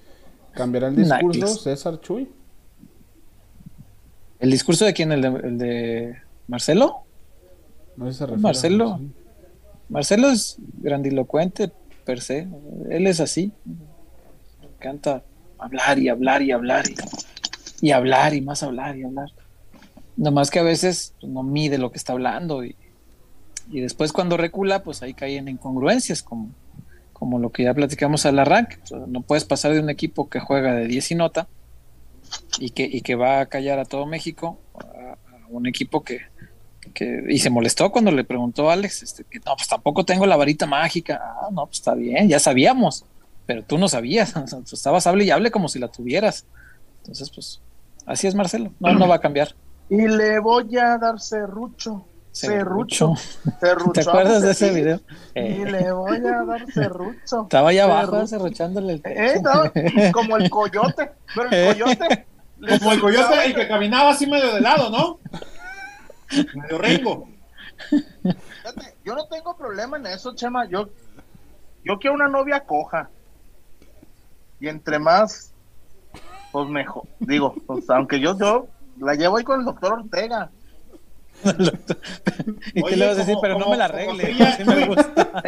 cambiará 0.52 0.88
el 0.88 0.96
discurso 0.96 1.46
César 1.46 2.00
Chuy. 2.00 2.28
¿El 4.40 4.50
discurso 4.50 4.84
de 4.84 4.92
quién? 4.94 5.12
¿El 5.12 5.22
de, 5.22 5.28
el 5.28 5.58
de 5.58 6.16
Marcelo? 6.48 7.04
No 7.96 8.12
se 8.12 8.26
Marcelo. 8.26 9.00
Marcelo 9.88 10.30
es 10.30 10.56
grandilocuente 10.80 11.72
per 12.08 12.22
se. 12.22 12.48
Él 12.88 13.06
es 13.06 13.20
así. 13.20 13.52
Me 13.66 14.66
encanta 14.66 15.22
hablar 15.58 15.98
y 15.98 16.08
hablar 16.08 16.40
y 16.40 16.52
hablar 16.52 16.86
y, 17.82 17.90
hablar 17.90 18.32
y 18.32 18.40
más 18.40 18.62
hablar 18.62 18.96
y 18.96 19.04
hablar. 19.04 19.28
Nomás 20.16 20.50
que 20.50 20.58
a 20.58 20.62
veces 20.62 21.12
pues, 21.20 21.30
no 21.30 21.42
mide 21.42 21.76
lo 21.76 21.92
que 21.92 21.98
está 21.98 22.14
hablando 22.14 22.64
y, 22.64 22.74
después 23.70 24.14
cuando 24.14 24.38
recula, 24.38 24.82
pues 24.82 25.02
ahí 25.02 25.12
caen 25.12 25.48
incongruencias, 25.48 26.22
como, 26.22 26.48
como 27.12 27.38
lo 27.38 27.50
que 27.50 27.64
ya 27.64 27.74
platicamos 27.74 28.24
al 28.24 28.38
arranque. 28.38 28.78
no 29.06 29.20
puedes 29.20 29.44
pasar 29.44 29.74
de 29.74 29.80
un 29.80 29.90
equipo 29.90 30.30
que 30.30 30.40
juega 30.40 30.72
de 30.72 30.86
10 30.86 31.10
y 31.10 31.14
nota 31.14 31.46
y 32.58 32.70
que, 32.70 32.84
y 32.84 33.02
que 33.02 33.16
va 33.16 33.40
a 33.40 33.46
callar 33.46 33.78
a 33.80 33.84
todo 33.84 34.06
México, 34.06 34.58
a, 34.82 35.18
un 35.50 35.66
equipo 35.66 36.02
que, 36.02 36.22
que, 36.88 37.24
y 37.28 37.38
se 37.38 37.50
molestó 37.50 37.90
cuando 37.90 38.10
le 38.10 38.24
preguntó 38.24 38.70
a 38.70 38.74
Alex, 38.74 39.02
este, 39.02 39.24
que 39.24 39.38
no, 39.38 39.54
pues 39.56 39.68
tampoco 39.68 40.04
tengo 40.04 40.26
la 40.26 40.36
varita 40.36 40.66
mágica. 40.66 41.20
Ah, 41.22 41.48
no, 41.50 41.66
pues 41.66 41.78
está 41.78 41.94
bien, 41.94 42.28
ya 42.28 42.38
sabíamos, 42.38 43.04
pero 43.46 43.62
tú 43.62 43.78
no 43.78 43.88
sabías, 43.88 44.34
estabas 44.72 45.06
hable 45.06 45.24
y 45.24 45.30
hable 45.30 45.50
como 45.50 45.68
si 45.68 45.78
la 45.78 45.88
tuvieras. 45.88 46.44
Entonces, 47.02 47.30
pues, 47.30 47.60
así 48.06 48.26
es 48.26 48.34
Marcelo, 48.34 48.72
no, 48.80 48.92
no 48.92 49.08
va 49.08 49.16
a 49.16 49.20
cambiar. 49.20 49.54
Y 49.90 50.06
le 50.06 50.38
voy 50.38 50.76
a 50.76 50.98
dar 50.98 51.18
serrucho. 51.18 52.04
Serrucho. 52.30 53.14
¿Te 53.94 54.00
acuerdas 54.02 54.42
de 54.42 54.52
ese 54.52 54.70
video? 54.70 55.00
Y 55.34 55.40
eh. 55.40 55.64
le 55.70 55.92
voy 55.92 56.18
a 56.18 56.44
dar 56.44 56.70
serrucho. 56.72 57.42
Estaba 57.44 57.70
allá 57.70 57.84
abajo 57.84 58.26
serruchándole 58.26 58.94
el 58.94 59.02
eh, 59.04 60.12
como 60.12 60.36
el 60.36 60.50
coyote. 60.50 61.10
Pero 61.34 61.48
el 61.50 61.54
eh. 61.54 61.66
coyote. 61.72 62.26
Como 62.78 62.92
el 62.92 63.00
coyote 63.00 63.46
el 63.46 63.54
que 63.54 63.68
caminaba 63.68 64.10
así 64.10 64.26
medio 64.26 64.54
de 64.54 64.60
lado, 64.60 64.90
¿no? 64.90 65.18
Medio 66.54 66.78
rengo. 66.78 67.28
Yo 69.04 69.14
no 69.14 69.26
tengo 69.26 69.56
problema 69.56 69.96
en 69.96 70.06
eso, 70.06 70.34
Chema. 70.34 70.66
Yo, 70.68 70.88
yo 71.84 71.98
quiero 71.98 72.14
una 72.14 72.28
novia 72.28 72.60
coja. 72.60 73.10
Y 74.60 74.68
entre 74.68 74.98
más, 74.98 75.52
pues 76.52 76.68
mejor. 76.68 77.04
Digo, 77.20 77.54
pues, 77.66 77.88
aunque 77.90 78.20
yo, 78.20 78.36
yo 78.38 78.66
la 78.98 79.14
llevo 79.14 79.36
ahí 79.36 79.44
con 79.44 79.60
el 79.60 79.66
doctor 79.66 79.92
Ortega. 79.94 80.50
y 82.74 82.82
te 82.82 82.96
le 82.96 83.06
vas 83.06 83.16
a 83.16 83.20
decir, 83.20 83.36
pero 83.40 83.58
no 83.58 83.70
me 83.70 83.76
la 83.76 83.84
arregle. 83.84 84.34
me 84.66 84.86
gusta. 84.86 85.42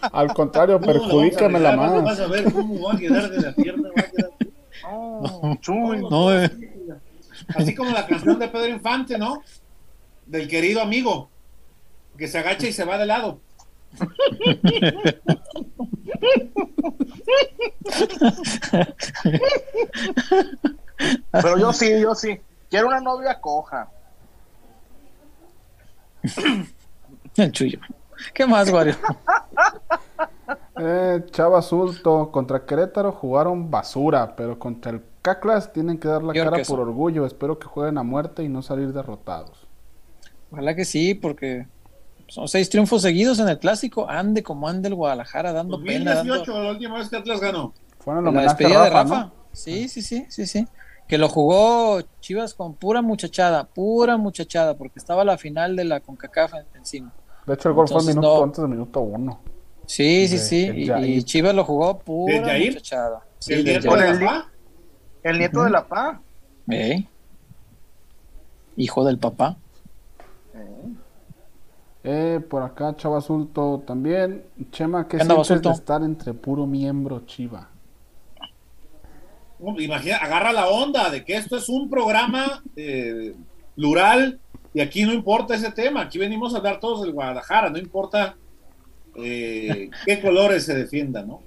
Al 0.12 0.32
contrario, 0.32 0.80
perjudícamela 0.80 1.76
más. 1.76 2.02
Vas 2.04 2.20
a 2.20 2.26
ver 2.26 2.52
cómo 2.52 2.80
va 2.80 2.94
a 2.94 2.96
quedar 2.96 3.30
de 3.30 3.40
la 3.40 3.52
pierna. 3.52 3.88
Va 3.96 4.00
a 4.00 4.10
quedar... 4.10 4.30
Oh, 4.92 5.56
chuy. 5.60 6.00
No, 6.08 6.32
eh. 6.32 6.50
Así 7.48 7.74
como 7.74 7.90
la 7.90 8.06
canción 8.06 8.38
de 8.38 8.48
Pedro 8.48 8.68
Infante, 8.68 9.18
¿no? 9.18 9.42
Del 10.26 10.48
querido 10.48 10.80
amigo, 10.80 11.30
que 12.16 12.28
se 12.28 12.38
agacha 12.38 12.66
y 12.66 12.72
se 12.72 12.84
va 12.84 12.98
de 12.98 13.06
lado. 13.06 13.40
Pero 21.30 21.58
yo 21.58 21.72
sí, 21.72 22.00
yo 22.00 22.14
sí. 22.14 22.40
Quiero 22.68 22.88
una 22.88 23.00
novia 23.00 23.40
coja. 23.40 23.88
El 27.36 27.52
chuyo. 27.52 27.80
¿Qué 28.34 28.46
más, 28.46 28.70
Wario? 28.70 28.94
eh, 30.78 31.24
Chava 31.30 31.62
Sulto, 31.62 32.30
contra 32.30 32.64
Querétaro 32.64 33.12
jugaron 33.12 33.70
basura, 33.70 34.36
pero 34.36 34.58
contra 34.58 34.92
el 34.92 35.00
Caclas 35.22 35.72
tienen 35.72 35.98
que 35.98 36.08
dar 36.08 36.22
la 36.22 36.32
cara 36.32 36.62
por 36.66 36.80
orgullo. 36.80 37.26
Espero 37.26 37.58
que 37.58 37.66
jueguen 37.66 37.98
a 37.98 38.02
muerte 38.02 38.42
y 38.42 38.48
no 38.48 38.62
salir 38.62 38.92
derrotados. 38.92 39.66
Ojalá 40.50 40.74
que 40.74 40.84
sí, 40.84 41.14
porque 41.14 41.66
son 42.26 42.48
seis 42.48 42.70
triunfos 42.70 43.02
seguidos 43.02 43.38
en 43.38 43.48
el 43.48 43.58
clásico. 43.58 44.08
Ande 44.08 44.42
como 44.42 44.68
ande 44.68 44.88
el 44.88 44.94
Guadalajara 44.94 45.52
dando 45.52 45.76
2018, 45.76 46.44
pena. 46.44 46.64
la 46.64 46.70
última 46.70 46.98
vez 46.98 47.08
que 47.08 47.16
Atlas 47.16 47.40
ganó. 47.40 47.74
Fueron 47.98 48.34
la 48.34 48.42
despedida 48.42 48.84
de 48.84 48.90
Rafa. 48.90 49.32
Sí, 49.52 49.88
sí, 49.88 50.02
sí, 50.02 50.26
sí, 50.28 50.46
sí 50.46 50.66
que 51.10 51.18
lo 51.18 51.28
jugó 51.28 52.00
Chivas 52.20 52.54
con 52.54 52.76
pura 52.76 53.02
muchachada, 53.02 53.64
pura 53.64 54.16
muchachada, 54.16 54.76
porque 54.76 55.00
estaba 55.00 55.24
la 55.24 55.36
final 55.38 55.74
de 55.74 55.84
la 55.84 55.98
CONCACAF 55.98 56.52
encima. 56.76 57.12
De 57.46 57.54
hecho, 57.54 57.70
el 57.70 57.74
gol 57.74 57.88
fue 57.88 58.04
minuto 58.04 58.44
antes 58.44 58.60
del 58.60 58.68
minuto 58.68 59.00
uno. 59.00 59.40
Sí, 59.86 60.28
sí, 60.28 60.38
sí, 60.38 60.70
y, 60.72 61.22
Chivas 61.24 61.52
lo 61.52 61.64
jugó 61.64 61.98
pura 61.98 62.56
muchachada. 62.56 63.26
¿El, 63.48 63.64
nieto 63.64 63.96
de? 63.96 64.28
¿El 65.22 65.38
nieto 65.38 65.62
de 65.62 65.70
la 65.70 65.86
PA? 65.86 66.20
¿Eh? 66.70 67.04
Hijo 68.76 69.04
del 69.04 69.18
papá. 69.18 69.56
Eh, 72.02 72.40
por 72.48 72.62
acá 72.62 72.96
Chava 72.96 73.18
Azulto 73.18 73.82
también. 73.86 74.44
Chema, 74.70 75.06
¿qué 75.06 75.18
sientes 75.18 75.62
de 75.62 75.70
estar 75.70 76.02
entre 76.02 76.32
puro 76.32 76.66
miembro 76.66 77.20
Chiva? 77.26 77.68
Imagina, 79.78 80.16
agarra 80.16 80.52
la 80.52 80.68
onda 80.68 81.10
de 81.10 81.22
que 81.24 81.36
esto 81.36 81.56
es 81.56 81.68
un 81.68 81.90
programa 81.90 82.62
eh, 82.76 83.34
plural 83.74 84.40
y 84.72 84.80
aquí 84.80 85.04
no 85.04 85.12
importa 85.12 85.54
ese 85.54 85.70
tema, 85.72 86.02
aquí 86.02 86.18
venimos 86.18 86.54
a 86.54 86.58
hablar 86.58 86.80
todos 86.80 87.02
del 87.02 87.12
Guadalajara, 87.12 87.68
no 87.68 87.78
importa 87.78 88.36
eh, 89.16 89.90
qué 90.06 90.20
colores 90.22 90.64
se 90.64 90.74
defiendan, 90.74 91.28
¿no? 91.28 91.42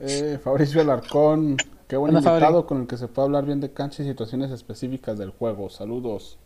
Eh, 0.00 0.38
Fabricio 0.42 0.80
Alarcón, 0.80 1.56
qué 1.88 1.96
buen 1.96 2.12
invitado 2.14 2.66
con 2.66 2.82
el 2.82 2.86
que 2.86 2.96
se 2.96 3.08
puede 3.08 3.26
hablar 3.26 3.46
bien 3.46 3.60
de 3.60 3.72
cancha 3.72 4.02
y 4.02 4.06
situaciones 4.06 4.50
específicas 4.50 5.18
del 5.18 5.30
juego. 5.30 5.70
Saludos. 5.70 6.38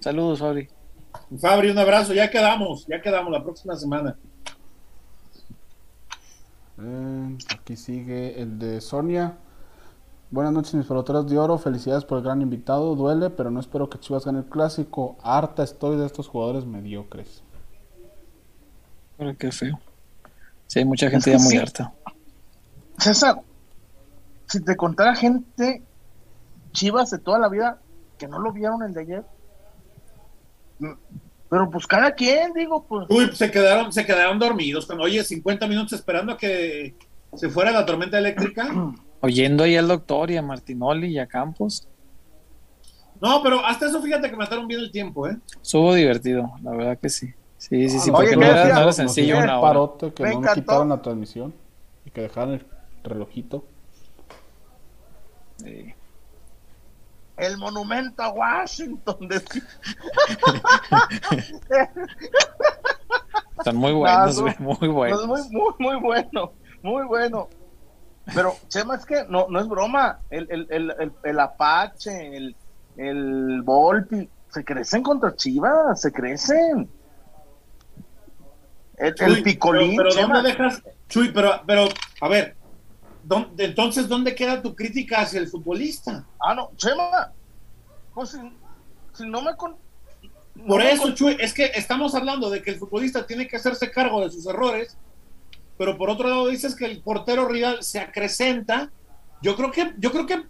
Saludos, 0.00 0.38
Fabri. 0.38 0.68
Fabri, 1.38 1.70
un 1.70 1.78
abrazo, 1.78 2.14
ya 2.14 2.30
quedamos, 2.30 2.86
ya 2.86 3.00
quedamos 3.02 3.32
la 3.32 3.42
próxima 3.42 3.76
semana. 3.76 4.16
aquí 7.50 7.76
sigue 7.76 8.40
el 8.40 8.58
de 8.58 8.80
Sonia. 8.80 9.36
Buenas 10.30 10.52
noches, 10.52 10.74
mis 10.74 10.86
peloteros 10.86 11.30
de 11.30 11.38
oro. 11.38 11.58
Felicidades 11.58 12.04
por 12.04 12.18
el 12.18 12.24
gran 12.24 12.42
invitado. 12.42 12.96
Duele, 12.96 13.30
pero 13.30 13.50
no 13.50 13.60
espero 13.60 13.88
que 13.88 14.00
Chivas 14.00 14.24
gane 14.24 14.40
el 14.40 14.46
clásico. 14.46 15.16
Harta 15.22 15.62
estoy 15.62 15.96
de 15.96 16.06
estos 16.06 16.26
jugadores 16.26 16.64
mediocres. 16.64 17.42
Pero 19.16 19.36
qué 19.36 19.52
feo. 19.52 19.78
Sí, 20.66 20.80
hay 20.80 20.84
mucha 20.84 21.08
gente 21.08 21.30
ya 21.30 21.38
muy 21.38 21.56
harta. 21.56 21.92
César, 22.98 23.42
si 24.54 24.64
te 24.64 24.76
contara 24.76 25.14
gente 25.14 25.82
chivas 26.72 27.10
de 27.10 27.18
toda 27.18 27.38
la 27.38 27.48
vida 27.48 27.80
que 28.18 28.28
no 28.28 28.38
lo 28.38 28.52
vieron 28.52 28.82
el 28.82 28.94
de 28.94 29.00
ayer, 29.00 29.24
mm, 30.78 30.92
pero 31.48 31.70
pues 31.70 31.86
cada 31.86 32.12
quien, 32.12 32.52
digo, 32.52 32.84
pues. 32.84 33.06
Uy, 33.10 33.30
se 33.34 33.50
quedaron, 33.50 33.92
se 33.92 34.04
quedaron 34.04 34.38
dormidos. 34.38 34.86
Cuando, 34.86 35.04
oye, 35.04 35.22
50 35.22 35.66
minutos 35.68 35.92
esperando 35.92 36.32
a 36.32 36.36
que 36.36 36.94
se 37.34 37.48
fuera 37.48 37.70
la 37.70 37.84
tormenta 37.84 38.18
eléctrica. 38.18 38.68
Oyendo 39.20 39.64
ahí 39.64 39.76
al 39.76 39.88
doctor 39.88 40.30
y 40.30 40.36
a 40.36 40.42
Martinoli 40.42 41.08
y 41.08 41.18
a 41.18 41.26
Campos. 41.26 41.88
No, 43.20 43.42
pero 43.42 43.64
hasta 43.64 43.86
eso 43.86 44.02
fíjate 44.02 44.30
que 44.30 44.36
mataron 44.36 44.66
bien 44.66 44.80
el 44.80 44.90
tiempo, 44.90 45.28
¿eh? 45.28 45.36
Estuvo 45.62 45.94
divertido, 45.94 46.52
la 46.62 46.72
verdad 46.72 46.98
que 46.98 47.08
sí. 47.08 47.32
Sí, 47.56 47.88
sí, 47.88 47.98
sí, 47.98 48.10
porque 48.10 48.36
no, 48.36 48.44
era, 48.44 48.92
sencillo 48.92 49.38
una 49.38 49.60
parote 49.60 50.12
que 50.12 50.24
no 50.24 50.42
quitaron 50.52 50.90
la 50.90 51.00
transmisión 51.00 51.54
y 52.04 52.10
que 52.10 52.20
dejaron 52.20 52.54
el 52.54 52.66
relojito. 53.02 53.64
El 57.36 57.58
monumento 57.58 58.22
a 58.22 58.30
Washington. 58.30 59.28
Están 63.58 63.76
muy 63.76 63.92
buenos, 63.92 64.42
muy 64.60 64.88
buenos. 64.88 65.26
Muy, 65.26 65.42
muy, 65.50 65.74
muy 65.78 65.96
bueno, 66.00 66.52
muy 66.82 67.04
bueno. 67.06 67.48
Pero, 68.32 68.54
Chema, 68.68 68.94
es 68.96 69.04
que 69.04 69.24
no, 69.28 69.46
no 69.48 69.60
es 69.60 69.68
broma. 69.68 70.20
El, 70.30 70.46
el, 70.50 70.66
el, 70.70 71.12
el, 71.22 71.40
Apache, 71.40 72.36
el, 72.36 72.56
el 72.96 73.62
Volpi, 73.62 74.28
se 74.48 74.64
crecen 74.64 75.02
contra 75.02 75.34
Chivas, 75.34 76.00
se 76.00 76.12
crecen. 76.12 76.88
El, 78.96 79.42
Picolín. 79.42 79.96
Pero, 79.96 80.14
¿dónde 80.14 80.42
dejas? 80.42 80.82
Chuy, 81.08 81.32
pero, 81.32 81.60
pero, 81.66 81.88
a 82.20 82.28
ver, 82.28 82.56
entonces, 83.58 84.08
¿dónde 84.08 84.34
queda 84.34 84.62
tu 84.62 84.74
crítica 84.74 85.20
hacia 85.20 85.40
el 85.40 85.48
futbolista? 85.48 86.26
Ah, 86.40 86.54
no, 86.54 86.70
Chema. 86.76 87.32
Pues 88.14 88.38
si, 89.14 89.28
no 89.28 89.42
me. 89.42 89.56
Con, 89.56 89.76
Por 90.66 90.82
eso, 90.82 91.12
Chuy, 91.12 91.36
es 91.40 91.52
que 91.52 91.66
estamos 91.74 92.14
hablando 92.14 92.50
de 92.50 92.62
que 92.62 92.70
el 92.70 92.78
futbolista 92.78 93.26
tiene 93.26 93.48
que 93.48 93.56
hacerse 93.56 93.90
cargo 93.90 94.20
de 94.22 94.30
sus 94.30 94.46
errores, 94.46 94.96
pero 95.76 95.96
por 95.96 96.10
otro 96.10 96.28
lado 96.28 96.48
dices 96.48 96.74
que 96.74 96.84
el 96.84 97.00
portero 97.02 97.48
rival 97.48 97.82
se 97.82 98.00
acrecenta. 98.00 98.90
Yo 99.42 99.56
creo 99.56 99.70
que, 99.70 99.94
yo 99.98 100.12
creo 100.12 100.26
que, 100.26 100.42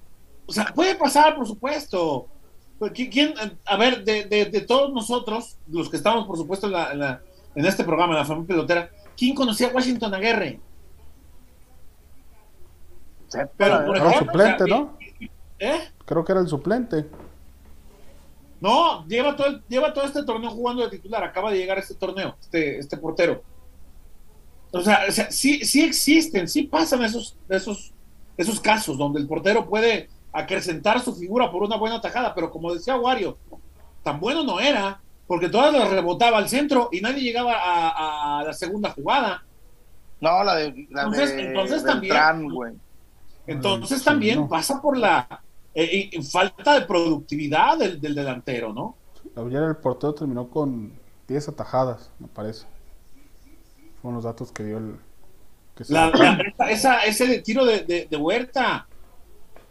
o 0.46 0.52
sea, 0.52 0.66
puede 0.74 0.94
pasar, 0.94 1.34
por 1.36 1.46
supuesto. 1.46 2.28
Pues, 2.78 2.92
¿Quién, 2.92 3.34
a 3.64 3.76
ver, 3.76 4.04
de, 4.04 4.24
de, 4.24 4.60
todos 4.60 4.92
nosotros, 4.92 5.56
los 5.68 5.88
que 5.88 5.96
estamos, 5.96 6.26
por 6.26 6.36
supuesto, 6.36 6.66
en, 6.66 6.72
la, 6.72 7.22
en, 7.54 7.64
este 7.64 7.84
programa, 7.84 8.12
en 8.12 8.18
la 8.18 8.24
familia 8.24 8.48
pelotera, 8.48 8.90
¿quién 9.16 9.34
conocía 9.34 9.68
a 9.68 9.72
Washington 9.72 10.12
Aguirre? 10.12 10.60
Pero, 13.56 13.86
por 13.86 13.96
ejemplo, 13.96 14.10
era 14.10 14.18
suplente, 14.18 14.64
¿no? 14.66 14.98
¿Eh? 15.58 15.80
Creo 16.04 16.24
que 16.24 16.32
era 16.32 16.40
el 16.40 16.48
suplente. 16.48 17.06
No, 18.60 19.06
lleva 19.06 19.36
todo, 19.36 19.60
lleva 19.68 19.92
todo 19.92 20.04
este 20.04 20.22
torneo 20.24 20.50
jugando 20.50 20.82
de 20.82 20.90
titular. 20.90 21.22
Acaba 21.22 21.50
de 21.50 21.58
llegar 21.58 21.76
a 21.76 21.80
este 21.80 21.94
torneo, 21.94 22.36
este, 22.40 22.78
este 22.78 22.96
portero. 22.96 23.42
O 24.72 24.80
sea, 24.80 25.10
sí, 25.10 25.64
sí 25.64 25.84
existen, 25.84 26.48
sí 26.48 26.64
pasan 26.64 27.04
esos, 27.04 27.36
esos, 27.48 27.92
esos 28.36 28.58
casos 28.60 28.98
donde 28.98 29.20
el 29.20 29.26
portero 29.28 29.68
puede 29.68 30.08
acrecentar 30.32 31.00
su 31.00 31.14
figura 31.14 31.50
por 31.50 31.62
una 31.62 31.76
buena 31.76 32.00
tajada, 32.00 32.34
pero 32.34 32.50
como 32.50 32.74
decía 32.74 32.96
Wario, 32.96 33.38
tan 34.02 34.18
bueno 34.18 34.42
no 34.42 34.58
era, 34.58 35.00
porque 35.28 35.48
todas 35.48 35.72
las 35.72 35.88
rebotaba 35.90 36.38
al 36.38 36.48
centro 36.48 36.88
y 36.90 37.00
nadie 37.00 37.22
llegaba 37.22 37.52
a, 37.54 38.42
la 38.44 38.52
segunda 38.52 38.90
jugada. 38.90 39.44
No, 40.20 40.42
la 40.42 40.56
de. 40.56 40.86
La 40.90 41.02
entonces, 41.02 41.32
entonces 41.32 41.84
también. 41.84 42.14
Entonces 43.46 44.02
también 44.02 44.48
pasa 44.48 44.80
por 44.80 44.96
la 44.96 45.42
eh, 45.74 46.10
falta 46.22 46.78
de 46.78 46.86
productividad 46.86 47.78
del, 47.78 48.00
delantero, 48.00 48.72
¿no? 48.72 48.96
Ayer 49.36 49.62
el 49.62 49.76
portero 49.76 50.14
terminó 50.14 50.48
con 50.48 50.92
10 51.26 51.48
atajadas, 51.48 52.10
me 52.18 52.28
parece. 52.28 52.66
Fueron 54.00 54.16
los 54.16 54.24
datos 54.24 54.52
que 54.52 54.64
dio 54.64 54.78
el. 54.78 54.96
esa, 56.68 57.04
ese 57.04 57.40
tiro 57.40 57.64
de, 57.64 58.08
Huerta 58.18 58.86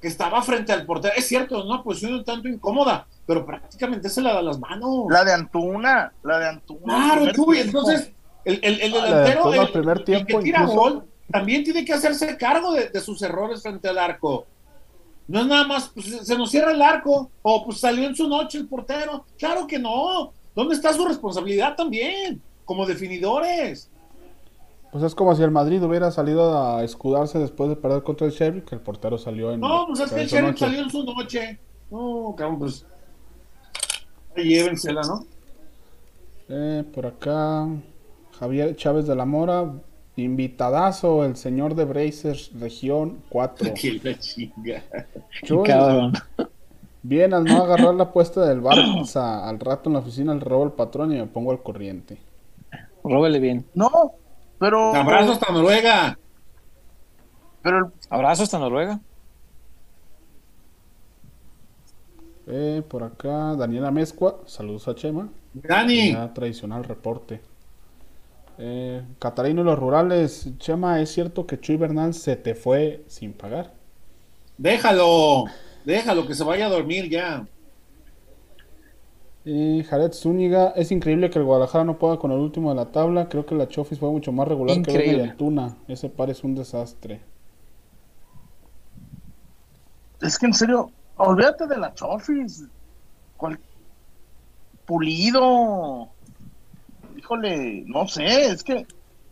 que 0.02 0.10
estaba 0.10 0.42
frente 0.42 0.74
al 0.74 0.86
portero, 0.86 1.14
es 1.16 1.26
cierto, 1.26 1.64
¿no? 1.64 1.82
Pues 1.82 2.04
un 2.04 2.26
tanto 2.26 2.50
incómoda, 2.50 3.08
pero 3.26 3.46
prácticamente 3.46 4.10
se 4.10 4.22
la 4.22 4.34
da 4.34 4.42
las 4.42 4.60
manos. 4.60 5.06
La 5.10 5.24
de 5.24 5.32
Antuna, 5.32 6.12
la 6.24 6.40
de 6.40 6.50
Antuna. 6.50 6.84
Claro, 6.84 7.28
entonces 7.56 8.12
el, 8.44 8.60
el, 8.62 8.94
ah, 8.94 9.06
delantero, 9.06 9.54
el, 9.54 9.72
primer 9.72 10.04
tiempo, 10.04 10.40
que 10.40 10.44
tira 10.44 10.66
gol, 10.66 11.06
también 11.32 11.64
tiene 11.64 11.86
que 11.86 11.94
hacerse 11.94 12.38
cargo 12.38 12.74
de, 12.74 13.00
sus 13.00 13.22
errores 13.22 13.62
frente 13.62 13.90
al 13.90 13.98
arco. 13.98 14.46
No 15.28 15.40
es 15.40 15.48
nada 15.48 15.66
más, 15.66 15.90
pues, 15.90 16.06
se 16.06 16.38
nos 16.38 16.52
cierra 16.52 16.72
el 16.72 16.82
arco, 16.82 17.32
o 17.42 17.64
pues 17.66 17.80
salió 17.80 18.06
en 18.06 18.16
su 18.16 18.28
noche 18.28 18.58
el 18.58 18.68
portero. 18.68 19.26
Claro 19.38 19.66
que 19.68 19.80
no. 19.80 20.34
¿Dónde 20.56 20.76
está 20.76 20.94
su 20.94 21.06
responsabilidad 21.08 21.76
también? 21.76 22.42
Como 22.66 22.86
definidores. 22.86 23.90
Pues 24.92 25.04
es 25.04 25.16
como 25.16 25.36
si 25.36 25.42
el 25.42 25.50
Madrid 25.50 25.82
hubiera 25.82 26.12
salido 26.12 26.62
a 26.62 26.84
escudarse 26.84 27.40
después 27.40 27.70
de 27.70 27.76
perder 27.76 28.04
contra 28.04 28.28
el 28.28 28.34
Sheriff, 28.34 28.66
que 28.66 28.76
el 28.76 28.82
portero 28.82 29.18
salió 29.18 29.52
en. 29.52 29.60
No, 29.60 29.88
pues 29.88 30.02
es 30.02 30.12
que 30.12 30.22
el 30.22 30.28
Sheriff 30.28 30.60
salió 30.60 30.82
en 30.82 30.90
su 30.90 31.04
noche. 31.04 31.60
No, 31.90 32.36
cabrón, 32.38 32.60
pues. 32.60 32.86
Llévensela, 34.36 35.02
¿no? 35.02 35.26
Eh, 36.50 36.84
por 36.94 37.08
acá. 37.08 37.68
Javier 38.38 38.76
Chávez 38.76 39.08
de 39.08 39.16
la 39.16 39.26
Mora. 39.26 39.74
Invitadazo, 40.16 41.26
el 41.26 41.36
señor 41.36 41.76
de 41.76 41.86
Brazers, 41.86 42.52
región 42.60 43.24
4. 43.30 43.74
Bien, 47.06 47.34
al 47.34 47.44
no 47.44 47.64
agarrar 47.64 47.96
la 47.96 48.04
apuesta 48.04 48.46
del 48.46 48.62
Barça, 48.62 49.44
al 49.44 49.60
rato 49.60 49.90
en 49.90 49.94
la 49.94 50.00
oficina 50.00 50.34
le 50.34 50.40
robo 50.40 50.64
el 50.64 50.72
patrón 50.72 51.12
y 51.12 51.18
me 51.18 51.26
pongo 51.26 51.52
al 51.52 51.62
corriente. 51.62 52.18
Róbele 53.04 53.40
bien. 53.40 53.66
No, 53.74 53.90
pero. 54.58 54.96
Abrazo 54.96 55.34
hasta 55.34 55.52
Noruega. 55.52 56.18
Pero 57.62 57.92
Abrazo 58.10 58.44
hasta 58.44 58.58
Noruega. 58.58 59.02
Eh, 62.48 62.82
por 62.88 63.04
acá, 63.04 63.54
Daniela 63.56 63.92
Mezcua, 63.92 64.40
saludos 64.46 64.88
a 64.88 64.96
Chema. 64.96 65.28
Dani. 65.54 66.16
tradicional 66.34 66.86
reporte. 66.86 67.42
Eh, 68.58 69.04
Catarino 69.20 69.62
y 69.62 69.66
los 69.66 69.80
rurales, 69.80 70.50
Chema, 70.58 71.02
¿es 71.02 71.12
cierto 71.12 71.48
que 71.48 71.60
Chuy 71.60 71.78
Bernal 71.78 72.14
se 72.14 72.36
te 72.36 72.54
fue 72.54 73.04
sin 73.08 73.34
pagar? 73.34 73.74
Déjalo, 74.58 75.46
déjalo 75.86 76.28
que 76.28 76.36
se 76.36 76.44
vaya 76.44 76.68
a 76.68 76.70
dormir 76.70 77.10
ya. 77.10 77.46
Eh, 79.46 79.86
Jared 79.90 80.14
Zúñiga, 80.14 80.70
es 80.70 80.92
increíble 80.92 81.30
que 81.30 81.40
el 81.40 81.46
Guadalajara 81.46 81.84
no 81.84 81.98
pueda 81.98 82.18
con 82.18 82.32
el 82.32 82.40
último 82.40 82.70
de 82.70 82.76
la 82.76 82.92
tabla. 82.92 83.28
Creo 83.28 83.46
que 83.46 83.56
la 83.56 83.68
Chofis 83.68 84.00
fue 84.00 84.10
mucho 84.10 84.32
más 84.32 84.48
regular 84.48 84.82
que 84.82 84.92
el 84.92 85.18
y 85.18 85.22
Antuna. 85.22 85.76
Ese 85.88 86.10
par 86.10 86.30
es 86.30 86.44
un 86.44 86.56
desastre. 86.56 87.22
Es 90.22 90.38
que 90.40 90.46
en 90.46 90.54
serio, 90.54 90.92
olvídate 91.18 91.68
de 91.68 91.78
la 91.78 91.94
Chofis. 91.94 92.64
Pulido 94.86 96.10
híjole, 97.24 97.84
no 97.88 98.06
sé, 98.08 98.48
es 98.48 98.64
que, 98.64 98.86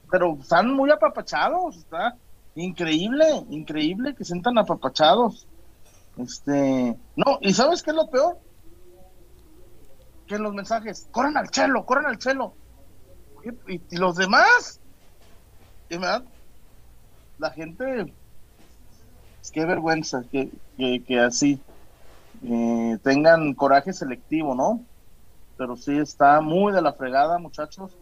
pero 0.09 0.38
están 0.39 0.73
muy 0.73 0.89
apapachados, 0.89 1.76
está 1.76 2.15
increíble, 2.55 3.26
increíble 3.49 4.15
que 4.15 4.23
sientan 4.23 4.57
apapachados. 4.57 5.45
Este, 6.18 6.97
no, 7.18 7.38
y 7.41 7.53
¿sabes 7.53 7.84
qué 7.84 7.91
es 7.91 7.95
lo 7.95 8.09
peor? 8.09 8.38
Que 10.26 10.38
los 10.38 10.53
mensajes, 10.53 11.09
corran 11.11 11.35
al 11.35 11.49
chelo, 11.49 11.85
corran 11.85 12.05
al 12.05 12.18
chelo. 12.18 12.53
Y, 13.69 13.97
los 13.97 14.15
demás, 14.15 14.80
y 15.89 15.97
la 15.97 17.49
gente, 17.53 18.13
es 19.41 19.51
qué 19.51 19.65
vergüenza 19.65 20.23
que, 20.31 20.49
que, 20.77 21.19
así 21.19 21.59
eh, 22.43 22.97
tengan 23.03 23.53
coraje 23.53 23.91
selectivo, 23.91 24.55
¿no? 24.55 24.85
Pero 25.61 25.77
sí 25.77 25.95
está 25.95 26.41
muy 26.41 26.73
de 26.73 26.81
la 26.81 26.93
fregada, 26.93 27.38
muchachos, 27.38 27.95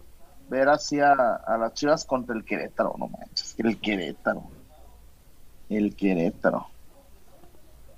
ver 0.47 0.69
así 0.69 1.01
a, 1.01 1.13
las 1.59 1.73
chivas 1.73 2.05
contra 2.05 2.33
el 2.33 2.45
Querétaro, 2.45 2.95
no 2.97 3.09
manches, 3.09 3.53
el 3.57 3.77
Querétaro. 3.81 4.43
El 5.67 5.93
Querétaro. 5.93 6.67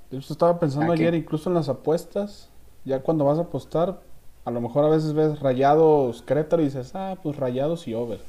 Yo 0.10 0.18
estaba 0.18 0.60
pensando 0.60 0.92
ayer, 0.92 1.14
incluso 1.14 1.48
en 1.48 1.54
las 1.54 1.70
apuestas, 1.70 2.50
ya 2.86 3.04
cuando 3.04 3.24
vas 3.24 3.38
a 3.38 3.42
apostar, 3.42 4.02
a 4.46 4.50
lo 4.50 4.62
mejor 4.62 4.84
a 4.84 4.90
veces 4.90 5.14
ves 5.14 5.40
rayados 5.40 6.24
Querétaro 6.24 6.64
y 6.64 6.66
dices, 6.66 6.96
ah, 6.96 7.20
pues 7.22 7.38
rayados 7.38 7.88
y 7.88 7.94
over. 7.94 8.20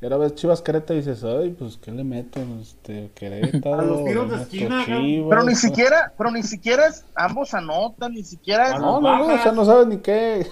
Y 0.00 0.04
ahora 0.04 0.18
ves 0.18 0.36
Chivas 0.36 0.62
Querétaro 0.62 0.94
y 0.94 1.02
dices, 1.02 1.24
ay, 1.24 1.50
pues 1.58 1.76
¿qué 1.76 1.90
le 1.90 2.04
meto? 2.04 2.40
Este, 2.60 3.10
Querétaro. 3.16 3.80
A 3.80 3.82
los 3.82 4.04
tiros 4.04 4.30
de 4.30 4.36
esquina, 4.36 4.84
pero 4.86 5.42
ni 5.42 5.56
siquiera, 5.56 6.12
pero 6.16 6.30
ni 6.30 6.42
siquiera 6.44 6.86
es, 6.86 7.04
ambos 7.16 7.52
anotan, 7.52 8.12
ni 8.12 8.22
siquiera 8.22 8.74
es. 8.74 8.80
No, 8.80 9.00
no, 9.00 9.18
no, 9.18 9.34
o 9.34 9.38
sea, 9.38 9.50
no 9.50 9.64
sabes 9.64 9.88
ni 9.88 9.98
qué, 9.98 10.46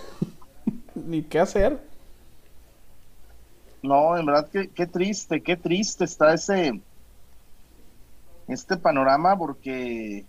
ni 0.97 1.23
qué 1.23 1.39
hacer. 1.39 1.79
No, 3.83 4.17
en 4.17 4.27
verdad 4.27 4.49
que 4.49 4.69
qué 4.69 4.87
triste, 4.89 5.41
qué 5.41 5.57
triste 5.57 6.05
está 6.05 6.35
ese 6.35 6.81
este 8.49 8.77
panorama 8.77 9.37
porque 9.37 10.25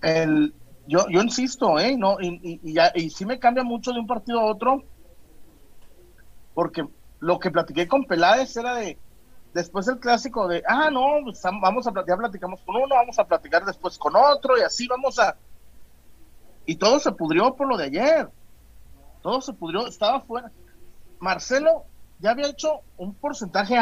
el 0.00 0.52
yo, 0.88 1.06
yo 1.08 1.22
insisto, 1.22 1.78
¿eh? 1.78 1.96
No, 1.96 2.20
y, 2.20 2.60
y, 2.64 2.76
y, 2.94 3.10
sí 3.10 3.24
me 3.24 3.38
cambia 3.38 3.62
mucho 3.62 3.92
de 3.92 4.00
un 4.00 4.06
partido 4.08 4.40
a 4.40 4.46
otro, 4.46 4.82
porque 6.54 6.86
lo 7.20 7.38
que 7.38 7.50
platiqué 7.50 7.86
con 7.88 8.04
Peláez 8.04 8.56
era 8.56 8.74
de, 8.74 8.98
después 9.54 9.86
del 9.86 9.98
clásico 9.98 10.48
de, 10.48 10.62
ah, 10.66 10.90
no, 10.90 11.18
pues, 11.24 11.40
vamos 11.60 11.86
a 11.86 11.92
platicar, 11.92 12.18
platicamos 12.18 12.60
con 12.62 12.76
uno, 12.76 12.94
vamos 12.94 13.18
a 13.18 13.24
platicar 13.24 13.64
después 13.64 13.98
con 13.98 14.14
otro, 14.16 14.58
y 14.58 14.62
así 14.62 14.86
vamos 14.88 15.18
a... 15.18 15.36
Y 16.64 16.76
todo 16.76 17.00
se 17.00 17.12
pudrió 17.12 17.54
por 17.54 17.68
lo 17.68 17.76
de 17.76 17.84
ayer. 17.86 18.28
Todo 19.20 19.40
se 19.40 19.52
pudrió, 19.52 19.86
estaba 19.86 20.20
fuera. 20.20 20.50
Marcelo 21.18 21.84
ya 22.20 22.30
había 22.30 22.48
hecho 22.48 22.80
un 22.96 23.14
porcentaje 23.14 23.76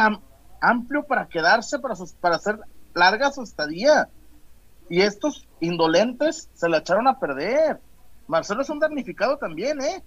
amplio 0.61 1.05
para 1.05 1.29
quedarse, 1.29 1.79
para, 1.79 1.95
para 2.21 2.37
hacer 2.37 2.59
larga 2.95 3.33
su 3.33 3.43
estadía. 3.43 4.09
Y 4.89 5.03
estos 5.03 5.47
indolentes 5.61 6.49
se 6.55 6.69
la 6.69 6.79
echaron 6.79 7.07
a 7.07 7.19
perder. 7.19 7.81
Marcelo 8.27 8.63
es 8.63 8.71
un 8.71 8.79
damnificado 8.79 9.37
también, 9.37 9.81
¿eh? 9.81 10.03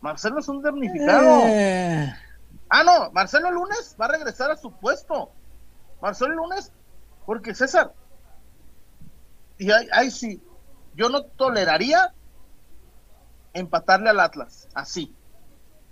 Marcelo 0.00 0.40
es 0.40 0.48
un 0.48 0.62
damnificado. 0.62 1.42
Eh. 1.46 2.14
Ah, 2.68 2.84
no, 2.84 3.10
Marcelo 3.12 3.50
lunes 3.50 3.96
va 4.00 4.06
a 4.06 4.12
regresar 4.12 4.50
a 4.50 4.56
su 4.56 4.72
puesto. 4.72 5.32
Marcelo 6.00 6.34
lunes, 6.34 6.72
porque 7.26 7.54
César, 7.54 7.92
y 9.58 9.70
ahí, 9.92 10.10
sí, 10.10 10.40
yo 10.94 11.08
no 11.08 11.24
toleraría 11.24 12.14
empatarle 13.52 14.10
al 14.10 14.20
Atlas, 14.20 14.68
así. 14.74 15.14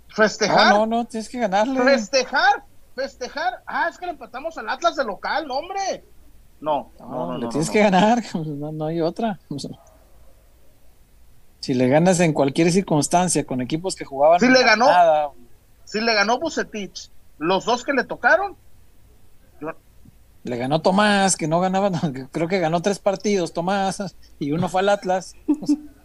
Festejar. 0.07 0.73
No, 0.73 0.85
no, 0.85 0.97
no, 0.97 1.05
tienes 1.05 1.27
que 1.27 1.39
ganarle. 1.39 1.81
Festejar, 1.83 2.63
festejar. 2.95 3.61
Ah, 3.65 3.87
es 3.89 3.97
que 3.97 4.05
le 4.05 4.13
empatamos 4.13 4.57
al 4.57 4.69
Atlas 4.69 4.95
de 4.95 5.03
local, 5.03 5.47
no, 5.47 5.55
hombre. 5.55 6.05
No, 6.61 6.91
no, 6.99 7.27
no, 7.27 7.37
le 7.37 7.47
tienes 7.49 7.69
que 7.69 7.79
ganar, 7.79 8.23
no, 8.33 8.85
hay 8.85 9.01
otra. 9.01 9.37
Si 11.67 11.73
le 11.73 11.89
ganas 11.89 12.21
en 12.21 12.31
cualquier 12.31 12.71
circunstancia 12.71 13.45
con 13.45 13.59
equipos 13.59 13.93
que 13.93 14.05
jugaban. 14.05 14.39
Si 14.39 14.47
le 14.47 14.63
ganó, 14.63 14.87
si 15.83 15.99
le 15.99 16.13
ganó 16.13 16.39
Bucetich, 16.39 17.11
los 17.39 17.65
dos 17.65 17.83
que 17.83 17.91
le 17.91 18.05
tocaron. 18.05 18.55
Le 20.43 20.55
ganó 20.55 20.81
Tomás, 20.81 21.35
que 21.35 21.45
no 21.45 21.59
ganaba, 21.59 21.91
creo 22.31 22.47
que 22.47 22.59
ganó 22.59 22.81
tres 22.81 22.99
partidos 22.99 23.51
Tomás, 23.51 24.15
y 24.39 24.53
uno 24.53 24.69
fue 24.69 24.79
al 24.79 24.87
Atlas, 24.87 25.35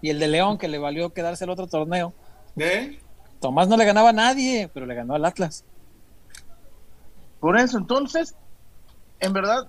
y 0.01 0.11
el 0.11 0.19
de 0.19 0.27
León, 0.27 0.59
que 0.59 0.67
le 0.67 0.79
valió 0.79 1.13
quedarse 1.13 1.45
el 1.45 1.51
otro 1.51 1.69
torneo. 1.69 2.13
¿Eh? 2.57 2.99
Tomás 3.39 3.69
no 3.69 3.77
le 3.77 3.85
ganaba 3.85 4.09
a 4.09 4.13
nadie, 4.13 4.69
pero 4.75 4.85
le 4.85 4.97
ganó 4.97 5.15
al 5.15 5.25
Atlas. 5.25 5.65
Por 7.39 7.57
eso, 7.57 7.79
entonces, 7.79 8.35
en 9.21 9.33
verdad, 9.33 9.69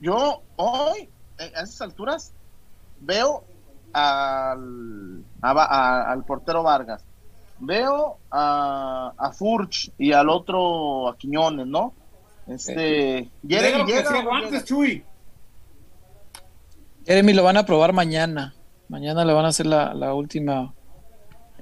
yo 0.00 0.42
hoy, 0.56 1.08
a 1.38 1.62
esas 1.62 1.80
alturas, 1.80 2.34
veo 3.00 3.46
al, 3.94 5.24
al 5.40 6.24
portero 6.24 6.62
Vargas, 6.62 7.04
veo 7.58 8.18
a, 8.30 9.12
a 9.16 9.32
Furch 9.32 9.92
y 9.98 10.12
al 10.12 10.28
otro 10.28 11.08
a 11.08 11.16
Quiñones, 11.16 11.66
¿no? 11.66 11.94
Este, 12.46 13.30
Jeremy, 13.48 13.90
Jeremy 17.06 17.32
lo 17.32 17.42
van 17.42 17.56
a 17.56 17.64
probar 17.64 17.92
mañana. 17.92 18.54
Mañana 18.88 19.24
le 19.24 19.32
van 19.32 19.46
a 19.46 19.48
hacer 19.48 19.66
la, 19.66 19.94
la 19.94 20.12
última, 20.12 20.74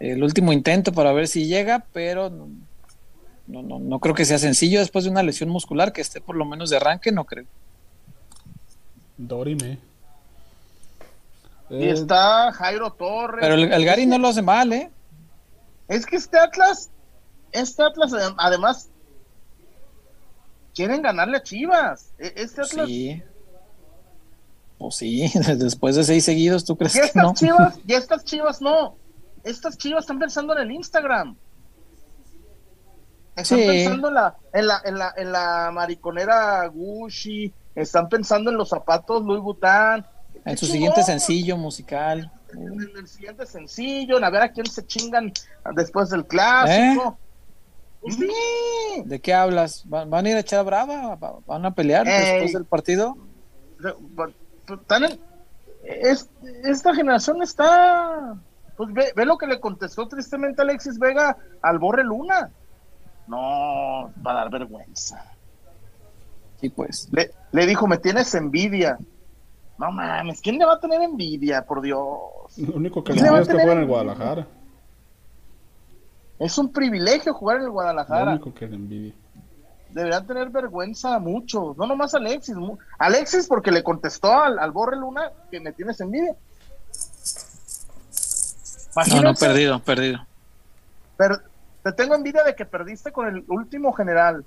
el 0.00 0.24
último 0.24 0.52
intento 0.52 0.92
para 0.92 1.12
ver 1.12 1.28
si 1.28 1.46
llega, 1.46 1.86
pero 1.92 2.30
no, 3.46 3.62
no, 3.62 3.78
no 3.78 3.98
creo 4.00 4.14
que 4.14 4.24
sea 4.24 4.38
sencillo 4.38 4.80
después 4.80 5.04
de 5.04 5.10
una 5.10 5.22
lesión 5.22 5.48
muscular 5.48 5.92
que 5.92 6.00
esté 6.00 6.20
por 6.20 6.36
lo 6.36 6.44
menos 6.44 6.70
de 6.70 6.76
arranque, 6.76 7.12
no 7.12 7.24
creo. 7.24 7.46
Dorime. 9.16 9.78
Y 11.72 11.88
está 11.88 12.52
Jairo 12.52 12.92
Torres. 12.92 13.40
Pero 13.40 13.54
el, 13.54 13.84
Gary 13.84 14.04
no 14.04 14.18
lo 14.18 14.28
hace 14.28 14.42
mal, 14.42 14.72
¿eh? 14.72 14.90
Es 15.88 16.04
que 16.04 16.16
este 16.16 16.38
Atlas, 16.38 16.90
este 17.50 17.82
Atlas 17.82 18.12
además 18.36 18.90
quieren 20.74 21.00
ganarle 21.00 21.38
a 21.38 21.42
Chivas. 21.42 22.12
E, 22.18 22.32
este 22.36 22.60
Atlas. 22.60 22.86
Sí. 22.86 23.22
Pues 24.76 24.94
sí, 24.96 25.30
después 25.56 25.96
de 25.96 26.04
seis 26.04 26.24
seguidos, 26.24 26.64
¿tú 26.64 26.76
crees 26.76 26.92
que 26.92 27.18
no? 27.18 27.32
Chivas, 27.32 27.78
y 27.86 27.94
estas 27.94 28.24
Chivas 28.24 28.60
no. 28.60 28.96
Estas 29.42 29.78
Chivas 29.78 30.04
están 30.04 30.18
pensando 30.18 30.54
en 30.54 30.62
el 30.62 30.72
Instagram. 30.72 31.36
Están 33.34 33.58
pensando 33.60 34.08
en 34.08 34.14
la, 34.14 34.36
en 34.52 34.66
la, 34.66 34.82
en 34.84 34.98
la, 34.98 35.14
en 35.16 35.32
la 35.32 35.70
mariconera 35.72 36.66
Gucci, 36.66 37.50
están 37.74 38.10
pensando 38.10 38.50
en 38.50 38.58
los 38.58 38.68
zapatos 38.68 39.22
Louis 39.22 39.40
Vuitton. 39.40 40.04
En 40.44 40.56
su 40.56 40.66
siguiente 40.66 41.02
sencillo 41.02 41.56
musical. 41.56 42.30
En 42.52 42.80
el 42.96 43.06
siguiente 43.06 43.46
sencillo, 43.46 44.18
en 44.18 44.24
a 44.24 44.30
ver 44.30 44.42
a 44.42 44.52
quién 44.52 44.66
se 44.66 44.84
chingan 44.86 45.32
después 45.74 46.10
del 46.10 46.26
clásico. 46.26 47.18
¿Eh? 47.18 47.22
Pues 48.00 48.16
sí. 48.16 49.02
¿De 49.04 49.20
qué 49.20 49.32
hablas? 49.32 49.84
¿Van, 49.86 50.12
a 50.12 50.28
ir 50.28 50.36
a 50.36 50.40
echar 50.40 50.64
brava? 50.64 51.16
¿Van 51.46 51.64
a 51.64 51.74
pelear 51.74 52.04
después 52.04 52.52
del 52.52 52.64
partido? 52.64 53.16
esta 56.64 56.94
generación 56.94 57.42
está. 57.42 58.36
Pues 58.76 58.92
ve, 58.92 59.12
ve, 59.14 59.24
lo 59.24 59.38
que 59.38 59.46
le 59.46 59.60
contestó 59.60 60.08
tristemente 60.08 60.62
Alexis 60.62 60.98
Vega 60.98 61.36
al 61.60 61.78
Borre 61.78 62.02
Luna. 62.04 62.50
No, 63.26 64.12
va 64.24 64.32
a 64.32 64.34
dar 64.34 64.50
vergüenza. 64.50 65.24
Sí, 66.60 66.68
pues. 66.68 67.08
Le, 67.12 67.66
dijo, 67.66 67.86
me 67.86 67.98
tienes 67.98 68.34
envidia. 68.34 68.98
No 69.78 69.90
mames, 69.90 70.40
¿quién 70.40 70.58
le 70.58 70.64
va 70.64 70.74
a 70.74 70.80
tener 70.80 71.02
envidia, 71.02 71.64
por 71.64 71.80
Dios? 71.80 71.98
Lo 72.56 72.74
único 72.74 73.02
que 73.02 73.14
le 73.14 73.20
es 73.20 73.48
que 73.48 73.54
juega 73.54 73.72
en 73.72 73.78
el 73.78 73.86
Guadalajara. 73.86 74.46
Es 76.38 76.58
un 76.58 76.72
privilegio 76.72 77.34
jugar 77.34 77.58
en 77.58 77.64
el 77.64 77.70
Guadalajara. 77.70 78.24
Lo 78.24 78.30
único 78.32 78.54
que 78.54 78.66
le 78.66 78.76
envidia. 78.76 79.14
Debería 79.90 80.24
tener 80.24 80.48
vergüenza 80.50 81.18
mucho. 81.18 81.74
No 81.76 81.86
nomás 81.86 82.14
Alexis. 82.14 82.56
Alexis 82.98 83.46
porque 83.46 83.70
le 83.70 83.82
contestó 83.82 84.32
al, 84.32 84.58
al 84.58 84.70
Borre 84.70 84.96
Luna 84.96 85.30
que 85.50 85.60
me 85.60 85.72
tienes 85.72 86.00
envidia. 86.00 86.34
No, 89.10 89.22
no, 89.22 89.34
perdido, 89.34 89.78
perdido. 89.80 90.26
te 91.82 91.92
tengo 91.92 92.14
envidia 92.14 92.42
de 92.44 92.54
que 92.54 92.66
perdiste 92.66 93.10
con 93.10 93.26
el 93.26 93.44
último 93.48 93.92
general. 93.92 94.44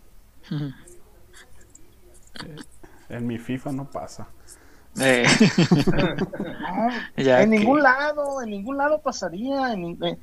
En 3.09 3.27
mi 3.27 3.37
FIFA 3.37 3.71
no 3.71 3.85
pasa. 3.85 4.27
Eh. 4.99 5.25
en 7.17 7.49
ningún 7.49 7.83
lado, 7.83 8.41
en 8.41 8.49
ningún 8.49 8.77
lado 8.77 9.01
pasaría. 9.01 9.73
En, 9.73 9.97
eh, 10.03 10.17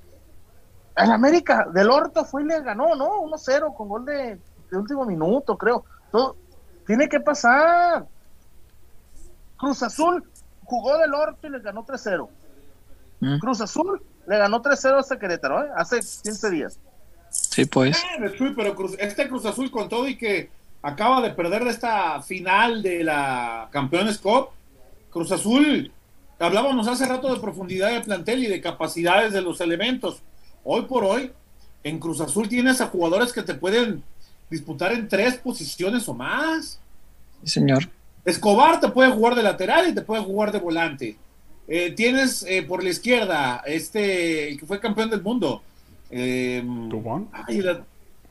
América 0.94 1.66
del 1.72 1.90
Orto 1.90 2.24
fue 2.24 2.42
y 2.42 2.46
le 2.46 2.62
ganó, 2.62 2.94
¿no? 2.94 3.22
1-0 3.22 3.74
con 3.74 3.88
gol 3.88 4.04
de, 4.04 4.38
último 4.72 5.04
minuto, 5.04 5.56
creo. 5.56 5.84
Todo 6.10 6.36
tiene 6.86 7.08
que 7.08 7.20
pasar. 7.20 8.06
Cruz 9.56 9.82
Azul 9.82 10.24
jugó 10.64 10.98
del 10.98 11.14
Orto 11.14 11.46
y 11.46 11.50
le 11.50 11.60
ganó 11.60 11.84
3-0. 11.84 12.28
Mm. 13.20 13.38
Cruz 13.38 13.60
Azul 13.60 14.02
le 14.26 14.38
ganó 14.38 14.62
3-0 14.62 15.04
a 15.10 15.18
Querétaro, 15.18 15.64
¿eh? 15.64 15.70
hace 15.76 16.00
15 16.00 16.50
días. 16.50 16.78
Sí, 17.30 17.64
pues. 17.64 17.96
Eh, 18.18 18.52
pero 18.56 18.74
este 18.98 19.28
Cruz 19.28 19.46
Azul 19.46 19.70
con 19.70 19.88
todo 19.88 20.06
y 20.08 20.16
que 20.16 20.50
acaba 20.82 21.20
de 21.22 21.30
perder 21.30 21.64
de 21.64 21.70
esta 21.70 22.20
final 22.22 22.82
de 22.82 23.04
la 23.04 23.68
Campeones 23.70 24.18
Cup. 24.18 24.48
Cruz 25.12 25.30
Azul, 25.30 25.92
hablábamos 26.38 26.88
hace 26.88 27.06
rato 27.06 27.32
de 27.32 27.38
profundidad 27.38 27.92
de 27.92 28.00
plantel 28.00 28.44
y 28.44 28.46
de 28.46 28.62
capacidades 28.62 29.34
de 29.34 29.42
los 29.42 29.60
elementos. 29.60 30.22
Hoy 30.64 30.82
por 30.82 31.04
hoy, 31.04 31.30
en 31.84 31.98
Cruz 31.98 32.22
Azul 32.22 32.48
tienes 32.48 32.80
a 32.80 32.86
jugadores 32.86 33.30
que 33.30 33.42
te 33.42 33.52
pueden 33.52 34.02
disputar 34.48 34.90
en 34.92 35.08
tres 35.08 35.36
posiciones 35.36 36.08
o 36.08 36.14
más. 36.14 36.80
Sí, 37.44 37.50
señor. 37.50 37.90
Escobar 38.24 38.80
te 38.80 38.88
puede 38.88 39.10
jugar 39.10 39.34
de 39.34 39.42
lateral 39.42 39.90
y 39.90 39.94
te 39.94 40.00
puede 40.00 40.22
jugar 40.22 40.50
de 40.50 40.60
volante. 40.60 41.16
Eh, 41.68 41.92
tienes 41.92 42.42
eh, 42.48 42.62
por 42.62 42.82
la 42.82 42.88
izquierda 42.88 43.62
este, 43.66 44.48
el 44.48 44.58
que 44.58 44.64
fue 44.64 44.80
campeón 44.80 45.10
del 45.10 45.20
mundo. 45.20 45.62
Eh, 46.10 46.64
¿Tubón? 46.88 47.28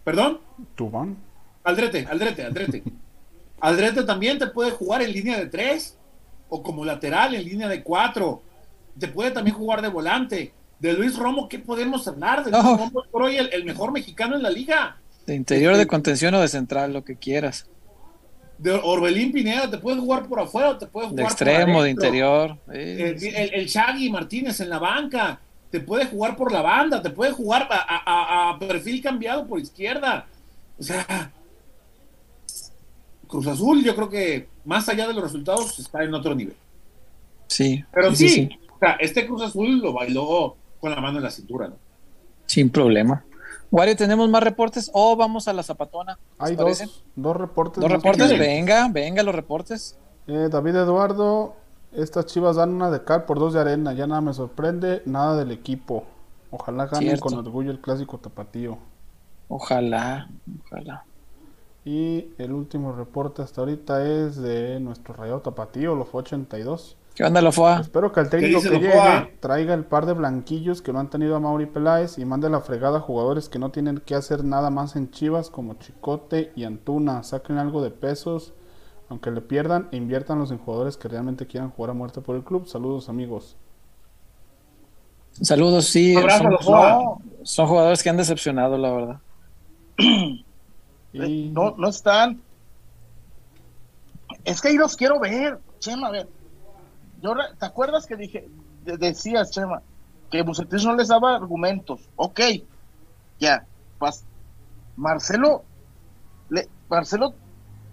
¿Perdón? 0.04 0.40
¿Tubón? 0.74 1.16
Aldrete, 1.64 2.08
Aldrete, 2.10 2.44
Aldrete. 2.44 2.84
Aldrete 3.60 4.04
también 4.04 4.40
te 4.40 4.48
puede 4.48 4.72
jugar 4.72 5.04
en 5.04 5.12
línea 5.12 5.38
de 5.38 5.46
tres 5.46 5.96
o 6.52 6.62
como 6.62 6.84
lateral 6.84 7.34
en 7.34 7.46
línea 7.46 7.70
de 7.70 7.82
cuatro. 7.82 8.44
Te 9.00 9.08
puede 9.08 9.32
también 9.32 9.56
jugar 9.56 9.82
de 9.82 9.88
volante. 9.88 10.54
De 10.80 10.94
Luis 10.94 11.16
Romo, 11.16 11.48
¿qué 11.48 11.60
podemos 11.60 12.06
hablar? 12.08 12.44
De 12.44 12.52
Luis 12.52 12.64
Romo 12.64 13.04
por 13.10 13.24
hoy 13.24 13.38
el, 13.38 13.64
mejor 13.64 13.92
mexicano 13.92 14.36
en 14.36 14.44
la 14.44 14.50
liga. 14.50 14.98
De 15.26 15.34
interior, 15.34 15.74
de 15.76 15.82
este, 15.82 15.90
contención 15.90 16.34
o 16.34 16.42
de 16.42 16.50
central, 16.50 16.92
lo 16.92 17.06
que 17.06 17.16
quieras. 17.16 17.68
De 18.58 18.72
Orbelín 18.72 19.32
Pineda, 19.32 19.72
te 19.72 19.78
puede 19.78 20.00
jugar 20.00 20.28
por 20.28 20.42
afuera 20.42 20.72
o 20.72 20.78
te 20.78 20.88
puede 20.88 21.08
jugar 21.08 21.26
de 21.26 21.32
extremo, 21.32 21.84
de 21.84 21.90
interior. 21.90 22.58
el, 22.74 23.66
Shaggy 23.68 24.10
Martínez 24.10 24.60
en 24.60 24.70
la 24.70 24.80
banca 24.80 25.40
te 25.70 25.80
puede 25.80 26.06
jugar 26.06 26.36
por 26.36 26.52
la 26.52 26.62
banda, 26.62 27.02
te 27.02 27.12
puede 27.12 27.32
jugar 27.32 27.70
a, 27.72 28.50
a 28.50 28.60
perfil 28.60 29.02
cambiado 29.02 29.48
por 29.48 29.58
izquierda. 29.58 30.26
O 30.78 30.84
sea, 30.84 31.32
Cruz 33.32 33.48
Azul, 33.48 33.84
yo 33.84 33.96
creo 33.96 34.10
que 34.10 34.50
más 34.66 34.88
allá 34.90 35.08
de 35.08 35.14
los 35.14 35.24
resultados 35.24 35.80
está 35.80 36.04
en 36.04 36.14
otro 36.14 36.36
nivel. 36.36 36.56
Sí. 37.48 37.84
Pero 37.92 38.14
sí, 38.14 38.50
O 38.76 38.80
sea, 38.80 38.92
este 39.00 39.26
Cruz 39.26 39.42
Azul 39.42 39.80
lo 39.80 39.94
bailó 39.94 40.56
con 40.80 40.92
la 40.92 41.00
mano 41.02 41.18
en 41.18 41.24
la 41.24 41.32
cintura, 41.32 41.70
¿no? 41.70 41.78
Sin 42.46 42.70
problema. 42.70 43.24
Wario, 43.72 43.96
¿tenemos 43.96 44.30
más 44.30 44.44
reportes 44.44 44.92
o 44.94 45.16
vamos 45.16 45.48
a 45.48 45.54
la 45.54 45.64
zapatona? 45.64 46.20
Hay 46.38 46.58
dos, 46.58 47.04
dos, 47.16 47.38
reportes. 47.38 47.80
¿Dos 47.80 47.90
reportes? 47.90 48.38
Venga, 48.38 48.90
venga 48.90 49.24
los 49.24 49.34
reportes. 49.34 49.98
Eh, 50.28 50.50
David 50.52 50.76
Eduardo, 50.76 51.56
estas 51.94 52.26
chivas 52.26 52.58
dan 52.58 52.74
una 52.74 52.92
de 52.92 53.04
cal 53.06 53.24
por 53.24 53.40
dos 53.40 53.54
de 53.54 53.62
arena. 53.62 53.94
Ya 53.94 54.08
nada 54.08 54.20
me 54.20 54.34
sorprende, 54.34 55.02
nada 55.06 55.38
del 55.38 55.52
equipo. 55.52 56.04
Ojalá 56.50 56.88
ganen 56.88 57.18
con 57.18 57.34
orgullo 57.36 57.72
el 57.72 57.80
clásico 57.80 58.18
tapatío. 58.18 58.78
Ojalá, 59.48 60.30
ojalá. 60.66 61.06
Y 61.84 62.28
el 62.38 62.52
último 62.52 62.94
reporte 62.94 63.42
hasta 63.42 63.62
ahorita 63.62 64.06
es 64.06 64.36
de 64.36 64.80
nuestro 64.80 65.16
rayado 65.16 65.42
tapatío, 65.42 65.96
los 65.96 66.14
82. 66.14 66.98
¿Qué 67.16 67.24
onda, 67.24 67.42
Lofoa? 67.42 67.82
Espero 67.82 68.12
que 68.12 68.20
el 68.20 68.30
técnico 68.30 68.62
que 68.62 68.70
llegue 68.70 69.38
traiga 69.40 69.74
el 69.74 69.84
par 69.84 70.06
de 70.06 70.14
blanquillos 70.14 70.82
que 70.82 70.94
no 70.94 71.00
han 71.00 71.10
tenido 71.10 71.36
a 71.36 71.40
Mauri 71.40 71.66
Peláez 71.66 72.18
y 72.20 72.26
mande 72.26 72.50
la 72.50 72.62
fregada 72.62 73.00
a 73.00 73.02
jugadores 73.02 73.50
que 73.50 73.60
no 73.60 73.72
tienen 73.72 73.98
que 73.98 74.16
hacer 74.16 74.46
nada 74.46 74.70
más 74.70 74.96
en 74.96 75.10
Chivas 75.12 75.50
como 75.50 75.74
Chicote 75.74 76.54
y 76.56 76.64
Antuna. 76.64 77.24
Saquen 77.24 77.58
algo 77.58 77.84
de 77.84 77.90
pesos, 77.90 78.54
aunque 79.10 79.32
le 79.32 79.42
pierdan, 79.42 79.90
e 79.92 79.98
inviértanlos 79.98 80.52
en 80.52 80.60
jugadores 80.60 80.98
que 80.98 81.10
realmente 81.10 81.48
quieran 81.48 81.72
jugar 81.72 81.92
a 81.92 81.96
muerte 81.96 82.22
por 82.22 82.36
el 82.36 82.44
club. 82.44 82.68
Saludos, 82.68 83.10
amigos. 83.10 83.58
Saludos, 85.34 85.86
sí. 85.86 86.16
son 87.44 87.68
jugadores 87.68 88.04
que 88.04 88.10
han 88.10 88.18
decepcionado, 88.18 88.78
la 88.78 88.92
verdad. 88.92 89.20
No, 91.14 91.76
no 91.78 91.90
están. 91.90 92.42
Es 94.46 94.62
que 94.62 94.70
ahí 94.70 94.78
los 94.78 94.96
quiero 94.96 95.20
ver, 95.20 95.60
Chema, 95.80 96.08
a 96.08 96.12
ver. 96.12 96.30
Yo, 97.22 97.34
¿Te 97.60 97.66
acuerdas 97.66 98.06
que 98.06 98.16
dije, 98.16 98.50
decías, 98.84 99.52
Chema, 99.52 99.82
que 100.32 100.42
Bucetich 100.42 100.84
no 100.86 100.96
les 100.96 101.10
daba 101.10 101.36
argumentos? 101.36 102.02
Ok, 102.16 102.40
ya, 103.40 103.66
pues, 104.00 104.24
Marcelo, 104.96 105.64
le, 106.50 106.68
Marcelo 106.90 107.34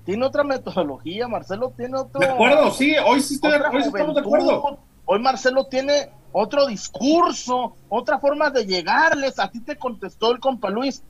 tiene 0.05 0.25
otra 0.25 0.45
metodología, 0.45 1.29
Marcelo 1.29 1.73
tiene 1.77 1.99
otro. 1.99 2.21
De 2.21 2.27
acuerdo, 2.27 2.71
sí, 2.71 2.95
hoy 3.05 3.21
sí, 3.21 3.35
estoy, 3.35 3.53
hoy 3.53 3.83
estamos 3.83 4.15
de 4.15 4.21
acuerdo. 4.21 4.79
Hoy 5.05 5.21
Marcelo 5.21 5.67
tiene 5.67 6.11
otro 6.33 6.67
discurso, 6.67 7.77
otra 7.89 8.19
forma 8.19 8.51
de 8.51 8.67
llegarles. 8.67 9.39
A 9.39 9.51
ti 9.51 9.61
te 9.61 9.77
contestó 9.77 10.31
el 10.33 10.41
compa 10.41 10.71
Luis, 10.71 11.03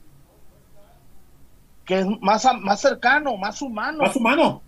que 1.89 2.01
es 2.01 2.05
más, 2.21 2.47
más 2.61 2.81
cercano, 2.81 3.35
más 3.35 3.59
humano. 3.63 4.03
Más 4.03 4.15
humano. 4.15 4.61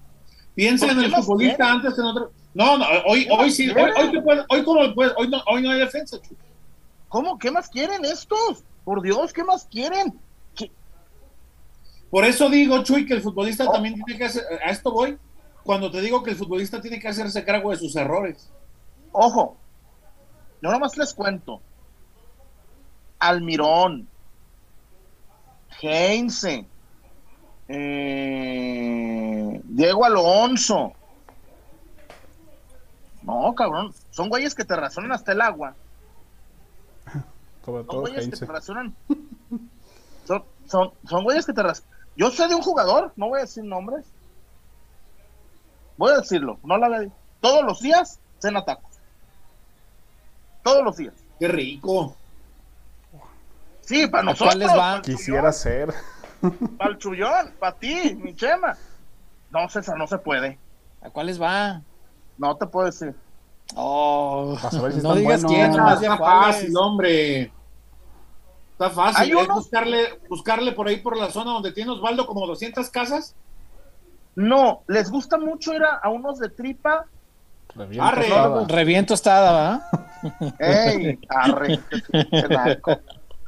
Piensa 0.55 0.87
en 0.87 1.03
el 1.03 1.13
futbolista 1.13 1.71
antes 1.71 1.93
que 1.93 2.01
en 2.01 2.07
otro. 2.07 2.31
No, 2.55 2.79
no, 2.79 2.85
hoy, 3.05 3.27
hoy 3.29 3.51
sí, 3.51 3.69
hoy, 3.69 3.91
hoy, 3.95 4.21
puede, 4.21 4.43
hoy, 4.49 4.65
hoy, 5.17 5.27
no, 5.27 5.37
hoy 5.45 5.61
no 5.61 5.69
hay 5.69 5.79
defensa. 5.81 6.17
¿Cómo? 7.09 7.37
¿Qué 7.37 7.51
más 7.51 7.69
quieren 7.69 8.03
estos? 8.05 8.63
Por 8.83 9.03
Dios, 9.03 9.33
¿qué 9.33 9.43
más 9.43 9.67
quieren? 9.67 10.19
Por 12.09 12.25
eso 12.25 12.49
digo, 12.49 12.81
Chuy, 12.81 13.05
que 13.05 13.13
el 13.13 13.21
futbolista 13.21 13.69
oh. 13.69 13.71
también 13.71 13.93
tiene 14.03 14.17
que 14.17 14.25
hacer, 14.25 14.43
a 14.65 14.71
esto 14.71 14.91
voy, 14.91 15.19
cuando 15.63 15.91
te 15.91 16.01
digo 16.01 16.23
que 16.23 16.31
el 16.31 16.37
futbolista 16.37 16.81
tiene 16.81 16.99
que 16.99 17.07
hacerse 17.07 17.45
cargo 17.45 17.69
de 17.69 17.77
sus 17.77 17.95
errores. 17.95 18.51
Ojo, 19.11 19.57
no 20.59 20.71
nomás 20.71 20.97
les 20.97 21.13
cuento. 21.13 21.61
Almirón, 23.19 24.09
Heinze, 25.79 26.65
eh, 27.73 29.61
Diego 29.63 30.05
Alonso. 30.05 30.93
No, 33.23 33.53
cabrón. 33.55 33.93
Son 34.09 34.29
güeyes 34.29 34.55
que 34.55 34.65
te 34.65 34.75
razonan 34.75 35.11
hasta 35.11 35.31
el 35.31 35.41
agua. 35.41 35.75
son 37.63 37.85
güeyes 37.85 38.27
que 38.27 38.37
te 38.37 38.45
razonan. 38.45 38.95
Son, 40.27 40.43
son, 40.67 40.91
son 41.07 41.23
güeyes 41.23 41.45
que 41.45 41.53
te 41.53 41.63
razonan. 41.63 41.89
Yo 42.15 42.29
sé 42.29 42.47
de 42.47 42.55
un 42.55 42.61
jugador, 42.61 43.13
no 43.15 43.29
voy 43.29 43.39
a 43.39 43.43
decir 43.43 43.63
nombres. 43.63 44.05
Voy 45.97 46.11
a 46.11 46.17
decirlo, 46.17 46.59
no 46.63 46.77
la 46.77 47.07
Todos 47.39 47.63
los 47.63 47.79
días 47.81 48.19
cena 48.39 48.65
tacos. 48.65 48.91
Todos 50.63 50.83
los 50.83 50.97
días. 50.97 51.13
Qué 51.39 51.47
rico. 51.47 52.15
Sí, 53.81 54.07
para 54.07 54.23
nosotros. 54.23 55.01
Quisiera 55.03 55.51
ser. 55.51 55.93
Para 56.77 56.91
el 56.91 56.97
chullón, 56.97 57.53
para 57.59 57.75
ti, 57.77 58.15
mi 58.21 58.35
chema. 58.35 58.75
No, 59.51 59.69
César, 59.69 59.97
no 59.97 60.07
se 60.07 60.17
puede. 60.17 60.57
¿A 61.01 61.09
cuáles 61.09 61.41
va? 61.41 61.81
No 62.37 62.55
te 62.55 62.65
puedo 62.65 62.85
decir. 62.85 63.13
Oh, 63.75 64.57
no 65.01 65.15
digas 65.15 65.45
quién, 65.45 65.71
no, 65.71 65.93
está 65.93 66.17
fácil, 66.17 66.75
hombre. 66.75 67.51
Está 68.73 68.89
fácil. 68.89 69.37
¿Es 69.37 69.47
buscarle, 69.47 70.19
buscarle 70.29 70.71
por 70.71 70.87
ahí 70.87 70.97
por 70.97 71.17
la 71.17 71.29
zona 71.31 71.51
donde 71.51 71.71
tiene 71.71 71.91
Osvaldo 71.91 72.25
como 72.25 72.45
200 72.47 72.89
casas? 72.89 73.35
No, 74.35 74.83
les 74.87 75.09
gusta 75.09 75.37
mucho 75.37 75.73
ir 75.73 75.83
a, 75.83 76.09
unos 76.09 76.39
de 76.39 76.49
tripa. 76.49 77.05
Reviento 77.75 78.03
arre. 78.03 78.27
Estada. 78.27 78.65
Reviento 78.67 79.13
estada, 79.13 79.51
¿va? 79.51 79.89
Ey, 80.59 81.19
arre. 81.29 81.79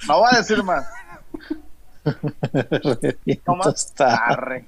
no 0.07 0.19
voy 0.19 0.29
a 0.31 0.37
decir 0.37 0.63
más. 0.63 0.85
reviento 3.25 3.69
estada. 3.69 4.63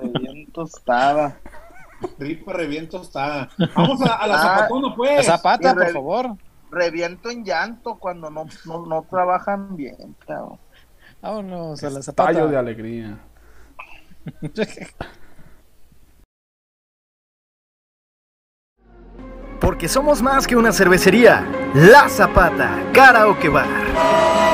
Reviento 0.00 0.64
estada. 0.64 1.38
Rico 2.18 2.52
reviento 2.52 3.00
está. 3.00 3.48
Vamos 3.74 4.00
a, 4.02 4.26
la 4.26 4.34
ah, 4.34 4.58
zapatona, 4.58 4.94
pues. 4.94 5.26
zapata, 5.26 5.74
por 5.74 5.92
favor. 5.92 6.36
Reviento 6.70 7.30
en 7.30 7.44
llanto 7.44 7.96
cuando 7.96 8.30
no, 8.30 8.46
no, 8.64 9.02
trabajan 9.08 9.76
bien, 9.76 10.16
claro. 10.24 10.58
Vámonos 11.22 11.82
a 11.82 11.90
la 11.90 12.02
zapata. 12.02 12.32
Tallo 12.32 12.48
de 12.48 12.56
alegría. 12.56 13.18
Porque 19.60 19.88
somos 19.88 20.20
más 20.20 20.46
que 20.46 20.56
una 20.56 20.72
cervecería. 20.72 21.46
La 21.74 22.08
Zapata, 22.10 22.82
Karaoke 22.92 23.48
Bar. 23.48 24.53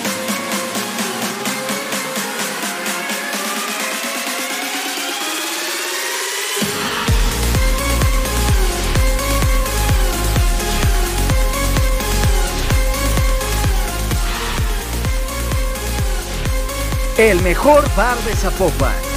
El 17.17 17.41
mejor 17.41 17.83
bar 17.95 18.17
de 18.19 18.33
Zapopan 18.35 19.11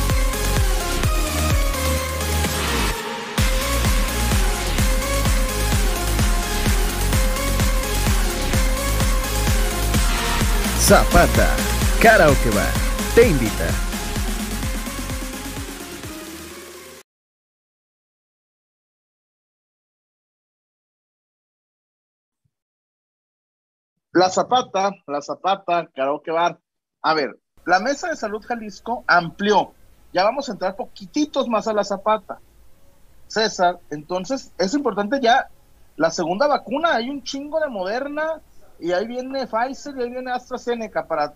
Zapata, 10.86 11.48
Karaoke 11.98 12.50
Bar, 12.50 12.70
te 13.14 13.26
invita. 13.26 13.70
La 24.12 24.28
Zapata, 24.28 24.90
la 25.06 25.22
Zapata, 25.22 25.88
Karaoke 25.94 26.30
Bar. 26.32 26.60
A 27.00 27.14
ver, 27.14 27.30
la 27.66 27.80
Mesa 27.80 28.08
de 28.08 28.16
Salud 28.16 28.44
Jalisco 28.44 29.04
amplió. 29.06 29.72
Ya 30.12 30.24
vamos 30.24 30.48
a 30.48 30.52
entrar 30.52 30.76
poquititos 30.76 31.48
más 31.48 31.66
a 31.66 31.72
la 31.72 31.84
Zapata. 31.84 32.38
César, 33.26 33.80
entonces 33.90 34.52
es 34.58 34.74
importante 34.74 35.20
ya 35.20 35.48
la 35.96 36.10
segunda 36.10 36.46
vacuna. 36.46 36.94
Hay 36.94 37.10
un 37.10 37.22
chingo 37.22 37.58
de 37.58 37.68
Moderna, 37.68 38.40
y 38.78 38.92
ahí 38.92 39.06
viene 39.06 39.46
Pfizer 39.46 39.96
y 39.96 40.02
ahí 40.02 40.10
viene 40.10 40.32
AstraZeneca 40.32 41.06
para, 41.06 41.34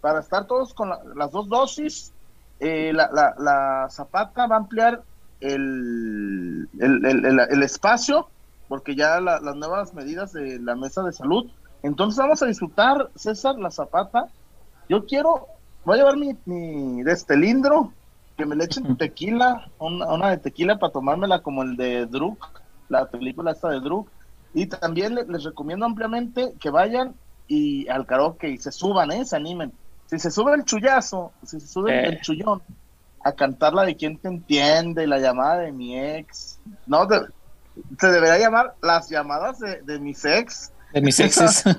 para 0.00 0.20
estar 0.20 0.46
todos 0.46 0.74
con 0.74 0.90
las 1.14 1.30
dos 1.30 1.48
dosis. 1.48 2.12
Eh, 2.58 2.92
la, 2.92 3.34
la, 3.38 3.88
Zapata 3.90 4.46
va 4.46 4.56
a 4.56 4.58
ampliar 4.58 5.02
el, 5.40 6.68
el, 6.78 7.40
el, 7.50 7.62
espacio 7.62 8.28
porque 8.68 8.94
ya 8.94 9.18
las 9.20 9.56
nuevas 9.56 9.94
medidas 9.94 10.32
de 10.34 10.58
la 10.58 10.76
mesa 10.76 11.02
de 11.02 11.12
salud 11.12 11.50
Entonces 11.82 12.18
vamos 12.18 12.42
a 12.42 12.46
disfrutar, 12.46 13.10
César, 13.16 13.58
la 13.58 13.70
zapata. 13.70 14.26
Yo 14.90 15.06
quiero, 15.06 15.46
voy 15.84 15.94
a 15.94 15.98
llevar 15.98 16.16
mi, 16.16 16.36
mi 16.46 17.04
de 17.04 17.16
que 18.36 18.44
me 18.44 18.56
le 18.56 18.64
echen 18.64 18.96
tequila, 18.96 19.70
una, 19.78 20.30
de 20.30 20.38
tequila 20.38 20.80
para 20.80 20.92
tomármela 20.92 21.44
como 21.44 21.62
el 21.62 21.76
de 21.76 22.06
Druk, 22.06 22.44
la 22.88 23.08
película 23.08 23.52
esta 23.52 23.68
de 23.68 23.78
Druk. 23.78 24.08
Y 24.52 24.66
también 24.66 25.14
les, 25.14 25.44
recomiendo 25.44 25.86
ampliamente 25.86 26.54
que 26.58 26.70
vayan 26.70 27.14
y 27.46 27.86
al 27.86 28.04
karaoke 28.04 28.48
y 28.48 28.58
se 28.58 28.72
suban, 28.72 29.12
¿eh? 29.12 29.24
se 29.24 29.36
animen. 29.36 29.72
Si 30.06 30.18
se 30.18 30.32
sube 30.32 30.54
el 30.54 30.64
chullazo, 30.64 31.30
si 31.46 31.60
se 31.60 31.68
sube 31.68 32.08
el 32.08 32.20
chullón 32.20 32.60
a 33.22 33.30
cantar 33.30 33.74
la 33.74 33.84
de 33.84 33.94
quién 33.94 34.18
te 34.18 34.26
entiende, 34.26 35.06
la 35.06 35.20
llamada 35.20 35.58
de 35.58 35.70
mi 35.70 35.96
ex, 35.96 36.58
no, 36.88 37.06
se 37.96 38.06
debería 38.08 38.38
llamar 38.38 38.74
las 38.82 39.08
llamadas 39.08 39.60
de, 39.60 39.82
de 39.82 40.00
mis 40.00 40.24
ex. 40.24 40.72
De 40.92 41.00
mis 41.00 41.20
exes. 41.20 41.62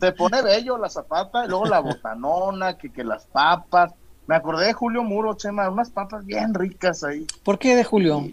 Se 0.00 0.12
pone 0.12 0.42
bello 0.42 0.78
la 0.78 0.88
zapata 0.88 1.44
y 1.44 1.48
luego 1.48 1.66
la 1.66 1.80
botanona, 1.80 2.78
que, 2.78 2.90
que 2.90 3.04
las 3.04 3.26
papas. 3.26 3.92
Me 4.26 4.36
acordé 4.36 4.66
de 4.66 4.72
Julio 4.72 5.02
Muro, 5.02 5.34
Chema, 5.34 5.68
unas 5.68 5.90
papas 5.90 6.24
bien 6.24 6.54
ricas 6.54 7.04
ahí. 7.04 7.26
¿Por 7.42 7.58
qué 7.58 7.74
de 7.76 7.84
Julio? 7.84 8.24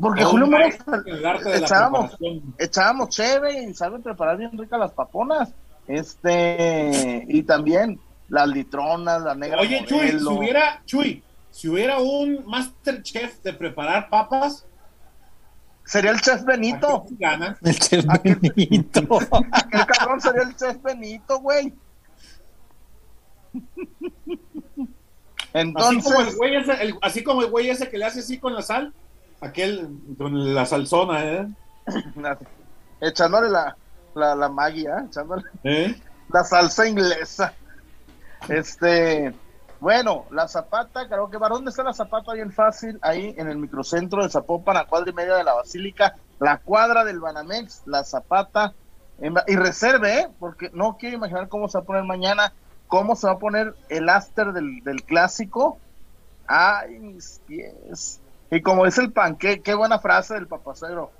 Porque 0.00 0.24
Julio 0.24 0.46
Muro 0.46 0.64
echábamos, 1.46 2.16
echábamos 2.56 3.08
cheve 3.08 3.64
y 3.64 3.74
saben 3.74 4.02
preparar 4.02 4.36
bien 4.36 4.56
ricas 4.56 4.78
las 4.78 4.92
paponas. 4.92 5.52
Este, 5.88 7.24
y 7.26 7.42
también 7.42 7.98
las 8.28 8.48
litronas, 8.48 9.22
la 9.22 9.34
negra. 9.34 9.60
Oye, 9.60 9.84
Chuy, 9.86 10.10
si 10.10 10.24
hubiera, 10.24 10.82
Chuy, 10.84 11.22
si 11.50 11.68
hubiera 11.68 11.98
un 11.98 12.44
master 12.46 13.02
chef 13.02 13.42
de 13.42 13.52
preparar 13.54 14.08
papas, 14.08 14.66
sería 15.88 16.10
el 16.10 16.20
chef 16.20 16.44
Benito. 16.44 17.06
El 17.62 17.78
chef 17.78 18.04
Benito. 18.22 19.00
El 19.72 19.86
cabrón 19.86 20.20
sería 20.20 20.42
el 20.42 20.54
chef 20.54 20.82
Benito, 20.82 21.40
güey. 21.40 21.74
Entonces, 25.54 26.06
así 26.06 26.12
como 26.12 26.20
el 26.28 26.36
güey 26.36 26.56
ese, 26.56 26.94
así 27.00 27.24
como 27.24 27.42
el 27.42 27.50
güey 27.50 27.70
ese 27.70 27.88
que 27.88 27.98
le 27.98 28.04
hace 28.04 28.20
así 28.20 28.38
con 28.38 28.54
la 28.54 28.62
sal, 28.62 28.92
aquel 29.40 29.88
con 30.18 30.54
la 30.54 30.66
salzona, 30.66 31.24
¿eh? 31.24 31.48
Echándole 33.00 33.48
la, 33.48 33.76
la, 34.14 34.34
la 34.34 34.48
magia, 34.48 35.06
echándole 35.08 35.44
¿Eh? 35.64 35.98
la 36.30 36.44
salsa 36.44 36.86
inglesa. 36.86 37.54
Este, 38.48 39.32
bueno, 39.80 40.26
la 40.30 40.48
Zapata, 40.48 41.08
creo 41.08 41.30
que, 41.30 41.38
¿dónde 41.38 41.70
está 41.70 41.84
la 41.84 41.92
Zapata? 41.92 42.32
Bien 42.32 42.52
fácil, 42.52 42.98
ahí 43.02 43.34
en 43.38 43.48
el 43.48 43.58
microcentro 43.58 44.22
de 44.22 44.30
Zapopan, 44.30 44.76
a 44.76 44.86
cuadra 44.86 45.10
y 45.10 45.14
media 45.14 45.36
de 45.36 45.44
la 45.44 45.54
Basílica, 45.54 46.16
la 46.40 46.58
cuadra 46.58 47.04
del 47.04 47.20
Banamex, 47.20 47.82
la 47.86 48.02
Zapata, 48.02 48.74
y 49.46 49.56
reserve, 49.56 50.20
¿eh? 50.20 50.28
porque 50.38 50.70
no 50.72 50.96
quiero 50.96 51.16
imaginar 51.16 51.48
cómo 51.48 51.68
se 51.68 51.78
va 51.78 51.82
a 51.82 51.86
poner 51.86 52.04
mañana, 52.04 52.52
cómo 52.86 53.16
se 53.16 53.26
va 53.26 53.34
a 53.34 53.38
poner 53.38 53.74
el 53.88 54.08
aster 54.08 54.52
del, 54.52 55.02
clásico. 55.04 55.78
Ay, 56.46 56.98
mis 57.00 57.40
pies. 57.46 58.20
Y 58.50 58.62
como 58.62 58.84
dice 58.84 59.02
el 59.02 59.12
panque, 59.12 59.60
qué 59.60 59.74
buena 59.74 59.98
frase 59.98 60.34
del 60.34 60.46
papacero. 60.46 61.10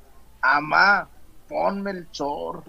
Amá, 0.41 1.09
ponme 1.49 1.91
el 1.91 2.11
chor. 2.11 2.63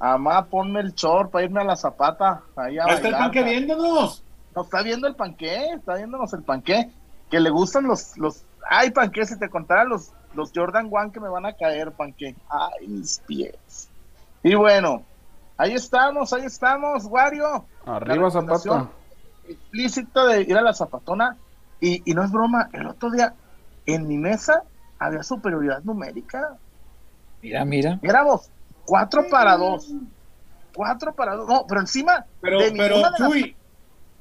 Amá, 0.00 0.46
ponme 0.46 0.80
el 0.80 0.94
chor 0.94 1.30
para 1.30 1.44
irme 1.44 1.60
a 1.60 1.64
la 1.64 1.76
zapata. 1.76 2.42
Ahí 2.56 2.78
a 2.78 2.86
está 2.86 3.08
el 3.08 3.14
panque 3.14 3.42
viéndonos. 3.42 4.24
No, 4.54 4.62
está 4.62 4.82
viendo 4.82 5.06
el 5.06 5.14
panqué, 5.14 5.72
está 5.74 5.94
viéndonos 5.96 6.32
el 6.32 6.42
panqué, 6.42 6.90
que 7.30 7.40
le 7.40 7.50
gustan 7.50 7.86
los, 7.86 8.16
los, 8.18 8.44
ay 8.68 8.90
panqué, 8.90 9.24
si 9.24 9.38
te 9.38 9.48
contara 9.48 9.84
los, 9.84 10.12
los 10.34 10.52
Jordan 10.54 10.88
One 10.90 11.12
que 11.12 11.20
me 11.20 11.28
van 11.28 11.46
a 11.46 11.54
caer, 11.54 11.92
panqué, 11.92 12.34
ay 12.48 12.86
mis 12.86 13.18
pies. 13.26 13.88
Y 14.42 14.54
bueno, 14.54 15.02
ahí 15.56 15.72
estamos, 15.72 16.32
ahí 16.32 16.44
estamos, 16.44 17.04
Wario. 17.04 17.64
Arriba 17.86 18.30
Zapata. 18.30 18.88
Explícita 19.48 20.26
de 20.26 20.42
ir 20.42 20.56
a 20.56 20.62
la 20.62 20.72
zapatona, 20.72 21.36
y, 21.80 22.02
y 22.08 22.14
no 22.14 22.24
es 22.24 22.30
broma, 22.30 22.68
el 22.72 22.86
otro 22.86 23.10
día 23.10 23.34
en 23.86 24.06
mi 24.06 24.16
mesa 24.16 24.62
había 24.98 25.22
superioridad 25.22 25.82
numérica. 25.82 26.56
Mira, 27.42 27.64
mira. 27.64 27.98
Éramos 28.02 28.50
cuatro 28.84 29.28
para 29.28 29.56
dos. 29.56 29.92
Cuatro 30.74 31.12
para 31.12 31.34
dos. 31.34 31.48
No, 31.48 31.66
pero 31.66 31.80
encima. 31.80 32.24
Pero, 32.40 32.60
pero, 32.76 33.02
Chuy, 33.16 33.56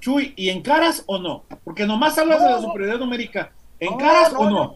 Chuy, 0.02 0.34
¿y 0.36 0.50
en 0.50 0.64
caras 0.64 1.04
o 1.06 1.20
no? 1.20 1.44
Porque 1.64 1.86
nomás 1.86 2.18
hablas 2.18 2.42
de 2.42 2.50
la 2.50 2.60
superioridad 2.60 2.98
numérica. 2.98 3.52
¿En 3.80 3.96
caras 3.98 4.34
o 4.36 4.50
no? 4.50 4.76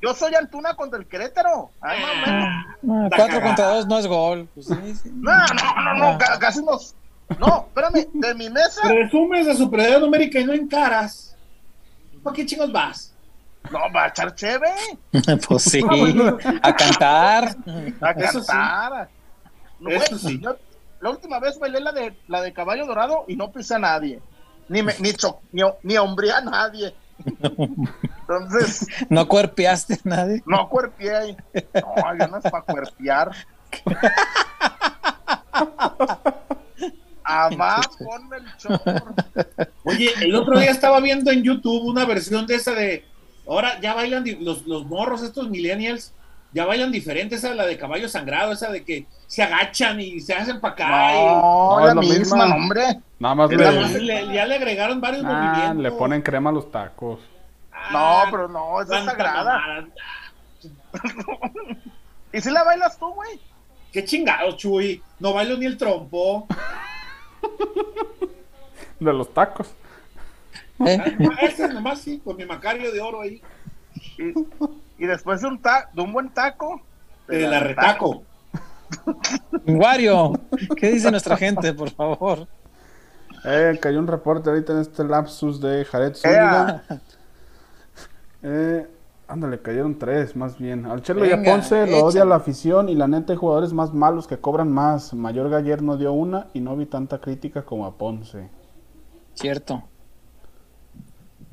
Yo 0.00 0.14
soy 0.14 0.34
Antuna 0.34 0.74
contra 0.74 0.98
el 0.98 1.06
Querétaro. 1.06 1.70
Ay, 1.80 1.98
ah, 2.26 2.64
cuatro 3.16 3.40
contra 3.40 3.66
dos 3.66 3.86
no 3.86 3.98
es 3.98 4.06
gol. 4.06 4.48
Pues 4.54 4.70
no, 4.70 4.76
no, 5.06 5.82
no, 5.84 5.94
no, 5.94 6.06
ah. 6.20 6.38
casi 6.40 6.64
nos. 6.64 6.94
No, 7.38 7.66
espérame, 7.68 8.08
de 8.12 8.34
mi 8.34 8.50
mesa. 8.50 8.88
Resumes 8.88 9.46
de 9.46 9.56
superioridad 9.56 10.00
numérica 10.00 10.38
y 10.38 10.44
no 10.44 10.52
en 10.52 10.68
caras. 10.68 11.36
¿Para 12.22 12.34
qué 12.34 12.46
chingos 12.46 12.70
vas? 12.72 13.14
No, 13.70 13.78
va 13.94 14.04
a 14.04 14.08
echar 14.08 14.34
cheve. 14.34 14.70
pues 15.48 15.62
sí, 15.62 15.82
a 16.62 16.76
cantar. 16.76 17.56
A 18.00 18.14
cantar. 18.14 19.08
No, 19.80 19.90
Eso 19.90 20.18
sí. 20.18 20.40
la 21.00 21.10
última 21.10 21.40
vez 21.40 21.58
bailé 21.58 21.80
la 21.80 21.92
de, 21.92 22.16
la 22.28 22.42
de 22.42 22.52
caballo 22.52 22.86
dorado 22.86 23.24
y 23.26 23.34
no 23.34 23.50
pisé 23.50 23.74
a 23.74 23.78
nadie 23.80 24.20
ni, 24.68 24.82
me, 24.82 24.94
ni, 24.98 25.12
ni, 25.52 25.62
ni 25.82 25.96
hombré 25.96 26.32
a 26.32 26.40
nadie. 26.40 26.94
Entonces. 27.24 28.86
¿No 29.08 29.26
cuerpeaste 29.28 29.94
a 29.94 29.98
nadie? 30.04 30.42
No 30.46 30.68
cuerpeé. 30.68 31.36
No, 31.74 32.18
yo 32.18 32.28
no 32.28 32.38
es 32.38 32.44
para 32.44 32.62
cuerpear. 32.62 33.30
Amá, 37.24 37.80
ponme 37.98 38.38
el 38.38 38.56
chorro. 38.56 39.04
Oye, 39.84 40.10
el 40.20 40.34
otro 40.34 40.58
día 40.58 40.70
estaba 40.70 41.00
viendo 41.00 41.30
en 41.30 41.42
YouTube 41.42 41.84
una 41.84 42.04
versión 42.04 42.46
de 42.46 42.56
esa 42.56 42.72
de. 42.72 43.04
Ahora 43.46 43.80
ya 43.80 43.94
bailan 43.94 44.24
los, 44.40 44.66
los 44.66 44.84
morros, 44.86 45.22
estos 45.22 45.48
millennials, 45.48 46.12
ya 46.52 46.66
bailan 46.66 46.92
diferentes, 46.92 47.38
esa 47.38 47.50
de 47.50 47.54
la 47.54 47.66
de 47.66 47.78
caballo 47.78 48.08
sangrado, 48.08 48.52
esa 48.52 48.70
de 48.70 48.84
que 48.84 49.06
se 49.26 49.42
agachan 49.42 50.00
y 50.00 50.20
se 50.20 50.34
hacen 50.34 50.60
para 50.60 50.74
acá. 50.74 51.12
No, 51.12 51.80
y... 51.80 51.86
la 51.86 51.94
misma, 51.94 52.54
hombre. 52.54 53.00
Nada 53.18 53.34
más, 53.34 53.50
le... 53.50 54.32
ya 54.32 54.46
le 54.46 54.54
agregaron 54.56 55.00
varios 55.00 55.24
movimientos. 55.24 55.76
Le 55.76 55.92
ponen 55.92 56.22
crema 56.22 56.50
a 56.50 56.52
los 56.52 56.70
tacos. 56.70 57.20
no, 57.92 58.22
pero 58.30 58.48
no, 58.48 58.80
esa 58.82 58.98
es 58.98 59.04
sagrada. 59.04 59.86
¿Y 62.32 62.40
si 62.40 62.50
la 62.50 62.64
bailas 62.64 62.98
tú, 62.98 63.12
güey? 63.12 63.40
Qué 63.92 64.04
chingado, 64.04 64.52
Chuy. 64.56 65.02
No 65.18 65.34
bailo 65.34 65.56
ni 65.56 65.66
el 65.66 65.76
trompo. 65.76 66.46
de 69.00 69.12
los 69.12 69.32
tacos. 69.32 69.70
¿Eh? 70.86 70.98
Ese 71.42 71.68
nomás 71.68 72.00
sí, 72.00 72.20
con 72.24 72.36
mi 72.36 72.44
macario 72.44 72.90
de 72.90 73.00
oro 73.00 73.20
ahí. 73.20 73.40
Y, 75.02 75.06
después 75.06 75.40
de 75.40 75.48
un, 75.48 75.60
ta 75.60 75.90
de 75.92 76.00
un 76.00 76.12
buen 76.12 76.28
taco. 76.30 76.80
De 77.26 77.48
la 77.48 77.58
retaco. 77.58 78.22
Wario, 79.66 80.32
¿qué 80.76 80.92
dice 80.92 81.10
nuestra 81.10 81.36
gente, 81.36 81.74
por 81.74 81.90
favor? 81.90 82.46
Eh, 83.44 83.78
cayó 83.82 83.98
un 83.98 84.06
reporte 84.06 84.48
ahorita 84.48 84.74
en 84.74 84.78
este 84.78 85.02
lapsus 85.02 85.60
de 85.60 85.84
Jared 85.84 86.14
Zúñiga. 86.14 86.84
Eh, 88.44 88.88
ándale, 89.28 89.62
cayeron 89.62 89.98
tres, 89.98 90.34
más 90.34 90.58
bien. 90.58 90.84
Al 90.84 91.00
Chelo 91.02 91.24
y 91.24 91.30
a 91.30 91.40
Ponce 91.40 91.86
lo 91.86 92.04
odia 92.04 92.24
la 92.24 92.34
afición 92.34 92.88
y 92.88 92.96
la 92.96 93.06
neta 93.06 93.32
hay 93.32 93.38
jugadores 93.38 93.72
más 93.72 93.94
malos 93.94 94.26
que 94.26 94.38
cobran 94.38 94.72
más. 94.72 95.14
Mayor 95.14 95.48
Galler 95.48 95.80
no 95.80 95.96
dio 95.96 96.12
una 96.12 96.48
y 96.52 96.60
no 96.60 96.76
vi 96.76 96.86
tanta 96.86 97.20
crítica 97.20 97.62
como 97.62 97.86
a 97.86 97.96
Ponce. 97.96 98.50
Cierto. 99.34 99.84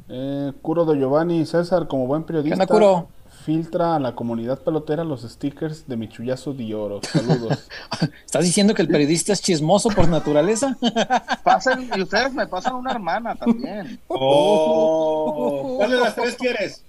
Eh, 0.08 0.52
Curo 0.64 0.86
de 0.86 0.98
Giovanni 0.98 1.46
César, 1.46 1.88
como 1.88 2.08
buen 2.08 2.24
periodista. 2.24 2.66
¿Qué 2.66 2.74
Curo? 2.74 3.08
Filtra 3.50 3.96
a 3.96 4.00
la 4.00 4.14
comunidad 4.14 4.60
pelotera 4.60 5.04
los 5.04 5.24
stickers 5.24 5.88
de 5.88 5.98
Michuyazo 5.98 6.54
de 6.54 6.76
Oro. 6.76 7.02
Saludos. 7.02 7.68
¿Estás 8.24 8.44
diciendo 8.44 8.76
que 8.76 8.84
el 8.84 8.88
periodista 8.88 9.34
es 9.34 9.42
chismoso 9.42 9.90
por 9.90 10.08
naturaleza? 10.08 10.78
Pasen, 11.44 11.90
y 11.96 12.00
ustedes 12.00 12.32
me 12.32 12.46
pasan 12.46 12.76
una 12.76 12.92
hermana 12.92 13.34
también. 13.36 14.00
Oh, 14.08 15.78
¿Cuál 15.78 15.92
de 15.92 15.98
las 15.98 16.14
tres 16.14 16.36
quieres? 16.36 16.84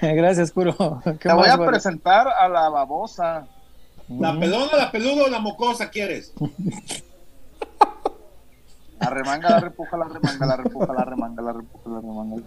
Gracias, 0.00 0.52
Curo. 0.52 1.02
Te 1.20 1.32
voy 1.32 1.48
a 1.48 1.58
presentar 1.58 2.28
a 2.28 2.48
la 2.48 2.68
babosa. 2.68 3.48
¿La 4.08 4.38
pelona, 4.38 4.76
la 4.76 4.92
peluda 4.92 5.24
o 5.24 5.28
la 5.28 5.40
mocosa 5.40 5.90
quieres? 5.90 6.32
Arremanga, 9.00 9.50
la 9.50 9.60
repuja, 9.60 9.96
la 9.96 10.08
remanga, 10.08 10.46
la 10.46 10.56
repuja, 10.56 10.92
la 10.92 11.04
remanga, 11.04 11.42
la 11.42 11.52
repuja, 11.52 11.90
la 11.90 12.00
remanga. 12.00 12.42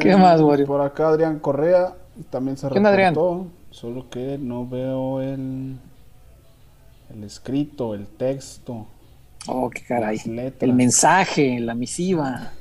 ¿Qué 0.00 0.16
más, 0.16 0.40
Wario? 0.40 0.66
Por 0.66 0.80
acá 0.80 1.08
Adrián 1.08 1.38
Correa 1.38 1.94
también 2.30 2.56
se 2.56 2.68
reportó, 2.68 3.46
solo 3.70 4.10
que 4.10 4.38
no 4.38 4.66
veo 4.66 5.20
el 5.20 5.78
el 7.14 7.24
escrito, 7.24 7.94
el 7.94 8.06
texto. 8.06 8.86
Oh, 9.46 9.68
qué 9.70 9.82
caray. 9.82 10.18
El 10.60 10.72
mensaje, 10.72 11.60
la 11.60 11.74
misiva. 11.74 12.52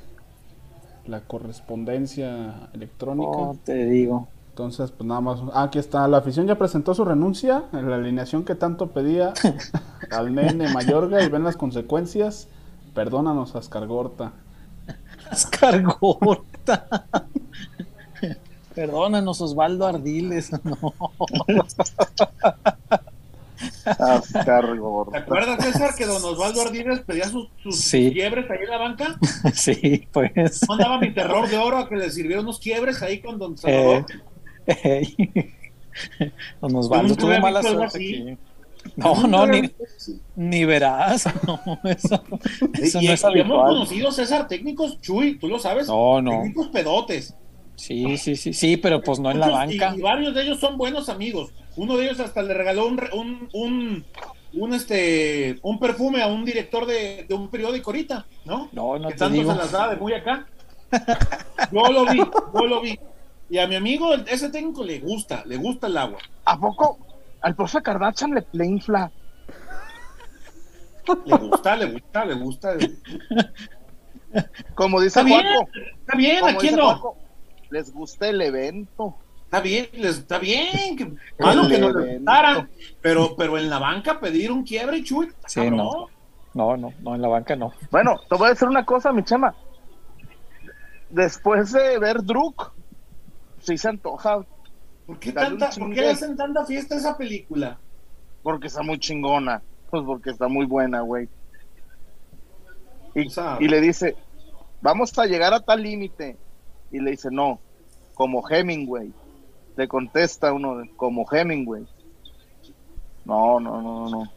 la 1.06 1.22
correspondencia 1.22 2.70
electrónica. 2.74 3.30
Oh, 3.30 3.58
te 3.64 3.86
digo. 3.86 4.28
Entonces, 4.52 4.92
pues 4.92 5.08
nada 5.08 5.22
más. 5.22 5.40
Ah, 5.54 5.64
aquí 5.64 5.80
está. 5.80 6.06
La 6.10 6.18
afición 6.18 6.46
ya 6.46 6.58
presentó 6.58 6.94
su 6.94 7.06
renuncia 7.06 7.64
en 7.72 7.90
la 7.90 7.96
alineación 7.96 8.44
que 8.44 8.54
tanto 8.54 8.88
pedía 8.88 9.34
al 10.12 10.36
nene 10.36 10.74
Mayorga 10.74 11.24
y 11.24 11.30
ven 11.30 11.46
las 11.46 11.56
consecuencias. 11.56 12.50
Perdónanos, 12.94 13.56
Ascargorta. 13.56 14.34
Ascargorta. 15.30 17.06
Perdónanos, 18.76 19.40
Osvaldo 19.42 19.88
Ardiles. 19.88 20.52
No. 20.64 20.94
¿Te 25.12 25.18
acuerdas, 25.18 25.64
César, 25.64 25.96
que 25.96 26.06
don 26.06 26.24
Osvaldo 26.24 26.62
Ardiles 26.62 27.02
pedía 27.02 27.26
sus, 27.30 27.48
quiebres 27.90 28.50
ahí 28.50 28.60
en 28.64 28.70
la 28.70 28.78
banca? 28.78 29.18
Sí, 29.54 30.08
pues. 30.12 30.68
Mandaba 30.68 31.00
mi 31.00 31.14
terror 31.14 31.48
de 31.48 31.58
oro 31.58 31.78
a 31.78 31.88
que 31.88 31.96
le 31.96 32.10
sirviera 32.10 32.42
unos 32.42 32.60
quiebres 32.60 33.02
ahí 33.02 33.22
con 33.22 33.38
don 33.38 33.58
Salvador. 33.58 34.06
Eh, 34.10 34.20
don 36.62 36.76
Osvaldo 36.76 37.16
tuvo 37.16 37.40
mala 37.40 37.62
suerte 37.62 38.38
No, 38.96 39.28
no, 39.28 39.46
ni, 39.46 39.70
ni, 40.36 40.66
verás. 40.66 41.26
No, 41.48 41.60
eso, 41.84 42.24
eso 42.82 43.02
no 43.02 43.12
es 43.12 43.24
habitual. 43.24 43.52
hemos 43.52 43.70
conocido, 43.70 44.12
César, 44.12 44.48
técnicos, 44.48 45.00
Chuy, 45.02 45.38
tú 45.38 45.48
lo 45.48 45.60
sabes. 45.60 45.88
No, 45.88 46.22
no. 46.22 46.32
Técnicos 46.32 46.68
pedotes. 46.70 47.36
Sí, 47.76 48.18
sí, 48.18 48.36
sí, 48.36 48.54
sí, 48.54 48.78
pero 48.78 49.02
pues 49.02 49.20
no 49.20 49.32
en 49.32 49.40
la 49.40 49.50
banca. 49.50 49.94
Y, 49.96 50.02
varios 50.02 50.36
de 50.36 50.44
ellos 50.44 50.60
son 50.60 50.78
buenos 50.78 51.10
amigos. 51.10 51.52
Uno 51.76 51.98
de 51.98 52.06
ellos 52.06 52.20
hasta 52.20 52.44
le 52.44 52.54
regaló 52.54 52.88
un, 52.88 53.02
un, 53.14 53.50
un, 53.54 54.06
un 54.54 54.74
este, 54.74 55.58
un 55.64 55.80
perfume 55.80 56.22
a 56.22 56.28
un 56.28 56.46
director 56.46 56.86
de, 56.86 57.26
de, 57.28 57.34
un 57.34 57.50
periódico 57.50 57.90
ahorita, 57.90 58.26
¿no? 58.46 58.70
No, 58.72 59.00
no 59.00 59.10
que 59.10 59.16
tanto 59.16 59.42
se 59.42 59.58
las 59.58 59.72
da 59.72 59.90
de 59.90 59.96
muy 59.96 60.14
acá. 60.14 60.46
Yo 61.72 61.92
lo 61.92 62.06
vi, 62.06 62.18
yo 62.18 62.68
lo 62.68 62.82
vi. 62.82 63.00
Y 63.52 63.60
a 63.60 63.68
mi 63.68 63.76
amigo, 63.76 64.14
ese 64.14 64.50
técnico 64.50 64.82
le 64.82 65.02
gusta, 65.02 65.44
le 65.46 65.58
gusta 65.58 65.88
el 65.88 65.98
agua. 65.98 66.20
¿A 66.46 66.58
poco 66.58 66.98
al 67.42 67.54
profe 67.54 67.82
Kardashian 67.82 68.34
le, 68.34 68.46
le 68.54 68.66
infla? 68.66 69.12
Le 71.26 71.36
gusta, 71.36 71.76
le 71.76 71.86
gusta, 71.92 72.24
le 72.24 72.34
gusta. 72.36 72.78
Como 74.74 75.02
dice 75.02 75.20
está 75.20 75.30
Juanco. 75.30 75.70
Bien, 75.74 75.96
está 76.00 76.18
bien, 76.18 76.48
¿a 76.48 76.56
quién 76.56 76.76
no? 76.78 77.16
les 77.72 77.92
gusta 77.92 78.30
el 78.30 78.42
evento. 78.42 79.18
Está 79.44 79.60
bien, 79.60 79.90
les, 79.96 80.20
está 80.20 80.40
bien, 80.40 80.96
que, 80.96 81.12
malo 81.38 81.68
que 81.68 81.78
no 81.78 81.90
le 81.92 82.16
gustara, 82.16 82.70
pero, 83.02 83.36
pero 83.36 83.58
en 83.58 83.70
la 83.70 83.80
banca 83.80 84.22
pedir 84.22 84.54
un 84.54 84.64
quiebre, 84.64 85.04
chuy. 85.04 85.30
Sí, 85.48 85.70
no. 85.70 86.08
No, 86.54 86.78
no, 86.78 86.94
no, 87.02 87.16
en 87.16 87.22
la 87.22 87.28
banca 87.28 87.58
no. 87.58 87.74
Bueno, 87.92 88.18
te 88.30 88.38
voy 88.38 88.48
a 88.48 88.50
decir 88.52 88.70
una 88.70 88.86
cosa, 88.86 89.12
mi 89.12 89.26
chama. 89.26 89.54
Después 91.10 91.74
de 91.74 92.00
ver 92.00 92.24
Druk, 92.24 92.72
sí 93.62 93.78
se 93.78 93.90
antoja. 93.90 94.46
¿Por 95.06 95.20
qué, 95.20 95.32
tanta, 95.32 95.70
¿por 95.70 95.94
qué 95.94 96.02
le 96.02 96.10
hacen 96.12 96.36
tanta 96.38 96.66
fiesta 96.66 96.96
a 96.96 96.98
esa 96.98 97.18
película? 97.18 97.78
Porque 98.44 98.68
está 98.68 98.82
muy 98.82 99.00
chingona. 99.00 99.62
Pues 99.90 100.04
porque 100.06 100.30
está 100.30 100.48
muy 100.48 100.66
buena, 100.66 101.02
güey. 101.02 101.28
Y, 103.14 103.28
y 103.60 103.68
le 103.68 103.82
dice, 103.82 104.16
vamos 104.82 105.18
a 105.20 105.26
llegar 105.26 105.54
a 105.54 105.60
tal 105.60 105.84
límite 105.84 106.38
y 106.92 107.00
le 107.00 107.12
dice, 107.12 107.30
no, 107.32 107.60
como 108.14 108.48
Hemingway. 108.48 109.12
Le 109.76 109.88
contesta 109.88 110.54
uno, 110.54 110.84
como 110.96 111.26
Hemingway. 111.30 111.86
No, 113.26 113.60
no, 113.60 113.82
no, 113.82 114.10
no. 114.10 114.32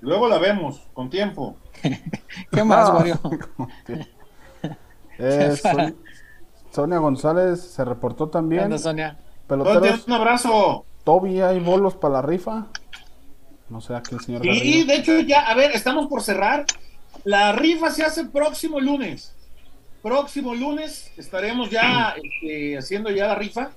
Luego 0.00 0.28
la 0.28 0.38
vemos, 0.38 0.88
con 0.92 1.08
tiempo. 1.10 1.56
¿Qué 2.52 2.64
más, 2.64 2.92
Mario? 2.92 3.20
eh, 5.18 5.56
Sonia 6.70 6.98
González 6.98 7.60
se 7.60 7.84
reportó 7.84 8.28
también. 8.28 8.78
Sonia? 8.78 9.18
Peloteros, 9.46 10.06
un 10.06 10.12
abrazo. 10.12 10.84
Toby, 11.04 11.40
hay 11.40 11.60
bolos 11.60 11.94
para 11.94 12.14
la 12.14 12.22
rifa. 12.22 12.66
No 13.68 13.80
sé, 13.80 13.94
aquí 13.94 14.14
el 14.14 14.20
señor. 14.20 14.42
Sí, 14.42 14.84
de 14.84 14.94
hecho, 14.96 15.20
ya, 15.20 15.40
a 15.40 15.54
ver, 15.54 15.72
estamos 15.72 16.06
por 16.08 16.22
cerrar. 16.22 16.66
La 17.24 17.52
rifa 17.52 17.90
se 17.90 18.04
hace 18.04 18.22
el 18.22 18.30
próximo 18.30 18.80
lunes. 18.80 19.34
Próximo 20.02 20.54
lunes 20.54 21.12
estaremos 21.16 21.70
ya 21.70 22.14
este, 22.22 22.78
haciendo 22.78 23.10
ya 23.10 23.28
la 23.28 23.34
rifa. 23.34 23.70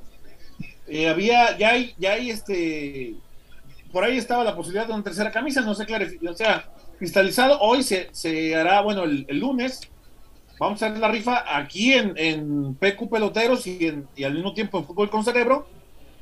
Eh, 0.87 1.09
había, 1.09 1.57
ya 1.57 1.69
hay, 1.69 1.93
ya 1.97 2.13
hay 2.13 2.29
este, 2.29 3.15
por 3.93 4.03
ahí 4.03 4.17
estaba 4.17 4.43
la 4.43 4.55
posibilidad 4.55 4.87
de 4.87 4.93
una 4.93 5.03
tercera 5.03 5.31
camisa, 5.31 5.61
no 5.61 5.75
se 5.75 5.85
clarificó, 5.85 6.31
o 6.31 6.33
sea, 6.33 6.65
cristalizado. 6.97 7.59
Hoy 7.61 7.83
se, 7.83 8.09
se 8.11 8.55
hará, 8.55 8.81
bueno, 8.81 9.03
el, 9.03 9.25
lunes 9.37 9.81
vamos 10.63 10.81
a 10.81 10.87
hacer 10.87 10.99
la 10.99 11.09
rifa 11.09 11.57
aquí 11.57 11.93
en, 11.93 12.13
en 12.15 12.75
PQ 12.75 13.09
Peloteros 13.09 13.67
y, 13.67 13.87
en, 13.87 14.07
y 14.15 14.23
al 14.23 14.33
mismo 14.33 14.53
tiempo 14.53 14.79
en 14.79 14.85
Fútbol 14.85 15.09
con 15.09 15.23
Cerebro. 15.23 15.67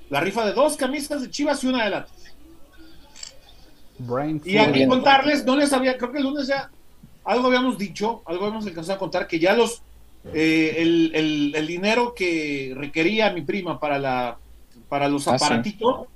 La 0.09 0.19
rifa 0.19 0.45
de 0.45 0.53
dos 0.53 0.75
camisas 0.75 1.21
de 1.21 1.29
Chivas 1.29 1.63
y 1.63 1.67
una 1.67 1.85
de 1.85 1.89
latas. 1.89 2.21
Y 4.43 4.57
aquí 4.57 4.87
contarles, 4.87 5.45
no 5.45 5.55
les 5.55 5.71
había, 5.73 5.97
creo 5.97 6.11
que 6.11 6.17
el 6.17 6.23
lunes 6.23 6.47
ya 6.47 6.69
algo 7.23 7.47
habíamos 7.47 7.77
dicho, 7.77 8.23
algo 8.25 8.45
habíamos 8.45 8.65
alcanzado 8.65 8.95
a 8.95 8.99
contar, 8.99 9.27
que 9.27 9.39
ya 9.39 9.53
los 9.53 9.83
eh, 10.33 10.75
el, 10.77 11.67
dinero 11.67 12.13
que 12.13 12.73
requería 12.75 13.31
mi 13.31 13.41
prima 13.41 13.79
para, 13.79 13.99
la, 13.99 14.37
para 14.89 15.07
los 15.07 15.27
ah, 15.27 15.35
aparatitos 15.35 16.07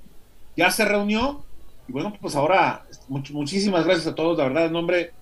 ya 0.56 0.70
se 0.70 0.84
reunió. 0.84 1.44
Y 1.88 1.92
bueno, 1.92 2.12
pues 2.20 2.34
ahora 2.34 2.84
muchísimas 3.08 3.84
gracias 3.84 4.08
a 4.08 4.14
todos, 4.14 4.36
la 4.36 4.44
verdad, 4.44 4.66
en 4.66 4.72
nombre, 4.72 5.12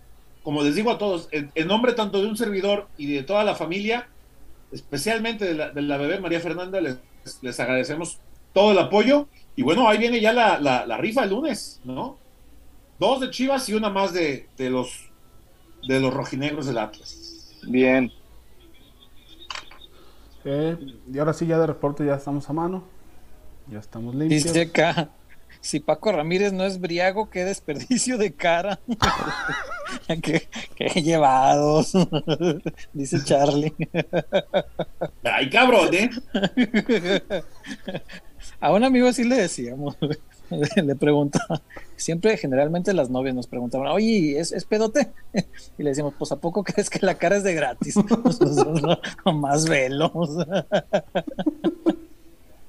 como 0.45 0.63
les 0.63 0.77
digo 0.77 0.93
a 0.93 0.99
todos, 0.99 1.29
en, 1.33 1.51
nombre 1.67 1.95
tanto 1.95 2.21
de 2.21 2.29
un 2.29 2.37
servidor 2.37 2.87
y 2.97 3.13
de 3.13 3.25
toda 3.25 3.43
la 3.43 3.57
familia, 3.57 4.09
especialmente 4.71 5.55
de 5.55 5.83
la, 5.83 5.97
bebé 5.97 6.21
María 6.21 6.39
Fernanda, 6.39 6.81
les, 6.81 6.99
les, 7.43 7.59
agradecemos 7.59 8.21
todo 8.53 8.71
el 8.71 8.79
apoyo. 8.79 9.27
Y 9.57 9.63
bueno, 9.63 9.89
ahí 9.89 9.99
viene 9.99 10.21
ya 10.21 10.33
la, 10.33 10.61
la, 10.61 10.97
rifa 10.99 11.25
el 11.25 11.31
lunes, 11.31 11.81
¿no? 11.83 12.19
Dos 13.01 13.21
de 13.21 13.31
Chivas 13.31 13.69
y 13.69 13.75
una 13.75 13.91
más 13.91 14.13
de, 14.13 14.49
de 14.57 14.71
los 14.71 15.11
de 15.89 16.01
los 16.01 16.15
rojinegros 16.15 16.67
del 16.67 16.79
Atlas. 16.79 17.59
Bien, 17.67 18.11
y 20.45 21.19
ahora 21.19 21.33
sí, 21.33 21.47
ya 21.47 21.59
de 21.59 21.67
reporte 21.67 22.05
ya 22.05 22.15
estamos 22.15 22.49
a 22.51 22.53
mano. 22.53 22.85
Ya 23.71 23.79
estamos 23.79 24.15
limpios. 24.15 24.45
Dice 24.45 24.63
acá, 24.63 25.09
si 25.65 25.81
Paco 25.81 26.13
Ramírez 26.13 26.53
no 26.53 26.65
es 26.65 26.79
briago, 26.79 27.31
qué 27.31 27.43
desperdicio 27.45 28.19
de 28.19 28.35
cara. 28.35 28.81
qué, 30.23 30.47
llevados, 31.01 31.93
dice 32.93 33.25
Charlie. 33.25 33.75
Ay, 35.23 35.49
cabrón, 35.49 35.89
¿eh? 35.95 36.11
A 38.61 38.73
un 38.73 38.85
amigo 38.85 39.09
así 39.09 39.25
le 39.25 39.37
decíamos. 39.37 39.97
le 40.77 40.95
preguntaba, 40.97 41.63
siempre 41.97 42.37
generalmente 42.37 42.93
las 42.93 43.09
novias 43.09 43.35
nos 43.35 43.47
preguntaban, 43.47 43.89
oye, 43.89 44.39
¿es, 44.39 44.53
¿es, 44.53 44.67
pedote? 44.67 45.13
Y 45.79 45.83
le 45.83 45.91
decimos, 45.91 46.13
pues 46.19 46.31
¿a 46.33 46.37
poco 46.37 46.63
crees 46.63 46.91
que 46.91 47.05
la 47.05 47.15
cara 47.15 47.37
es 47.37 47.43
de 47.43 47.55
gratis? 47.55 47.95
más 49.25 49.67
velos. 49.67 50.47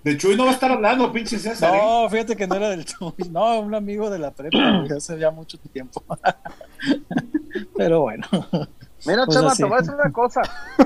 De 0.06 0.16
Chuy 0.18 0.38
no 0.38 0.44
va 0.46 0.52
a 0.52 0.54
estar 0.54 0.72
hablando, 0.72 1.12
pinche 1.12 1.40
César. 1.40 1.74
No, 1.74 2.06
¿eh? 2.06 2.10
fíjate 2.12 2.36
que 2.36 2.46
no 2.46 2.54
era 2.54 2.70
del 2.70 2.86
Chuy, 2.86 3.28
no, 3.32 3.60
un 3.60 3.74
amigo 3.74 4.12
de 4.12 4.20
la 4.20 4.30
prepa, 4.30 4.86
hace 4.96 5.18
ya 5.18 5.32
mucho 5.32 5.58
tiempo. 5.58 6.04
Pero 7.76 8.02
bueno. 8.02 8.28
Mira, 9.04 9.26
pues 9.26 9.58
te 9.58 9.64
voy 9.64 9.74
a 9.74 9.78
decir 9.78 9.96
una 9.96 10.12
cosa. 10.12 10.44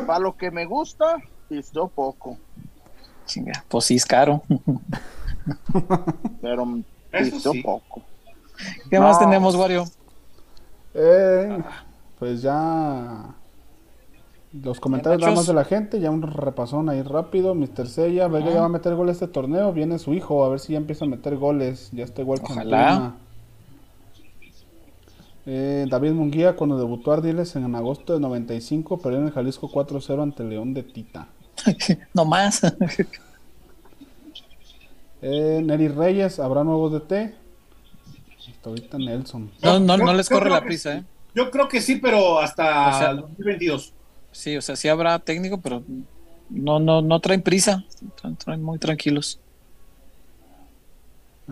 Para 0.08 0.20
lo 0.20 0.38
que 0.38 0.52
me 0.52 0.64
gusta, 0.66 1.18
yo 1.50 1.90
poco. 1.90 2.38
Chinga, 3.26 3.62
pues 3.68 3.84
sí 3.84 3.96
es 3.96 4.06
caro. 4.06 4.41
Pero 6.41 6.80
Eso 7.12 7.52
poco. 7.62 8.02
¿Qué 8.90 9.02
más 9.02 9.20
tenemos, 9.20 9.54
Wario? 9.54 9.84
Eh, 10.94 11.62
pues 12.18 12.41
ya 12.41 13.36
los 14.51 14.80
comentarios 14.80 15.21
nada 15.21 15.35
más 15.35 15.45
de 15.45 15.53
la 15.53 15.63
gente, 15.63 15.99
ya 15.99 16.09
un 16.09 16.23
repasón 16.23 16.89
ahí 16.89 17.03
rápido. 17.03 17.53
Mr. 17.53 17.88
Sella, 17.88 18.27
Vega 18.27 18.51
ya 18.51 18.61
va 18.61 18.65
a 18.65 18.69
meter 18.69 18.95
goles 18.95 19.17
este 19.17 19.27
torneo. 19.27 19.71
Viene 19.73 19.99
su 19.99 20.13
hijo, 20.13 20.43
a 20.43 20.49
ver 20.49 20.59
si 20.59 20.73
ya 20.73 20.80
empieza 20.80 21.05
a 21.05 21.07
meter 21.07 21.38
goles. 21.38 21.89
Ya 21.91 22.03
está 22.03 22.21
igual 22.21 22.39
Ojalá. 22.43 23.15
Eh, 25.45 25.85
David 25.89 26.11
Munguía, 26.11 26.55
cuando 26.55 26.77
debutó 26.77 27.11
Ardiles 27.11 27.55
en 27.55 27.73
agosto 27.76 28.13
de 28.13 28.19
95, 28.19 28.99
perdió 28.99 29.19
en 29.19 29.27
el 29.27 29.31
Jalisco 29.31 29.69
4-0 29.69 30.21
ante 30.21 30.43
León 30.43 30.73
de 30.73 30.84
Tita. 30.84 31.27
no 32.13 32.26
más. 32.26 32.61
Eh, 35.21 35.61
Neri 35.61 35.89
Reyes, 35.89 36.39
¿habrá 36.39 36.63
nuevo 36.63 36.89
DT? 36.89 37.11
Hasta 37.11 38.69
ahorita 38.69 38.97
Nelson. 38.97 39.51
No, 39.61 39.77
no, 39.77 39.97
no 39.97 40.13
les 40.13 40.30
corre 40.30 40.49
la 40.49 40.63
prisa, 40.63 40.95
¿eh? 40.95 41.03
Yo 41.35 41.51
creo 41.51 41.67
que 41.67 41.81
sí, 41.81 41.97
pero 41.97 42.39
hasta 42.39 43.11
el 43.11 43.17
2022. 43.17 43.93
Sí, 44.31 44.56
o 44.57 44.61
sea, 44.61 44.76
sí 44.76 44.88
habrá 44.88 45.18
técnico, 45.19 45.60
pero 45.60 45.84
no, 46.49 46.80
no, 46.80 47.01
no 47.01 47.19
traen 47.19 47.41
prisa. 47.41 47.84
Traen 48.38 48.64
muy 48.64 48.80
tranquilos. 48.80 49.39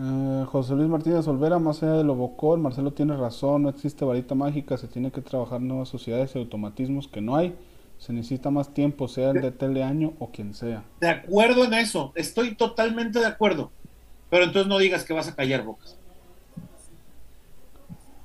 Eh, 0.00 0.44
José 0.46 0.74
Luis 0.74 0.88
Martínez 0.88 1.26
Olvera, 1.26 1.58
más 1.58 1.82
allá 1.82 1.94
de 1.94 2.04
lo 2.04 2.14
bocón, 2.14 2.62
Marcelo 2.62 2.92
tiene 2.92 3.16
razón, 3.16 3.62
no 3.62 3.68
existe 3.68 4.04
varita 4.04 4.36
mágica, 4.36 4.76
se 4.76 4.86
tiene 4.86 5.10
que 5.10 5.20
trabajar 5.20 5.60
nuevas 5.60 5.88
sociedades 5.88 6.34
y 6.34 6.38
automatismos 6.38 7.08
que 7.08 7.20
no 7.20 7.34
hay. 7.34 7.54
Se 7.98 8.12
necesita 8.12 8.50
más 8.50 8.72
tiempo, 8.72 9.08
sea 9.08 9.30
el 9.30 9.40
de 9.40 9.50
teleaño 9.50 10.12
o 10.20 10.30
quien 10.30 10.54
sea. 10.54 10.84
De 11.00 11.08
acuerdo 11.08 11.64
en 11.64 11.74
eso, 11.74 12.12
estoy 12.14 12.54
totalmente 12.54 13.18
de 13.18 13.26
acuerdo. 13.26 13.72
Pero 14.30 14.44
entonces 14.44 14.68
no 14.68 14.78
digas 14.78 15.04
que 15.04 15.14
vas 15.14 15.26
a 15.26 15.34
callar 15.34 15.64
bocas. 15.64 15.96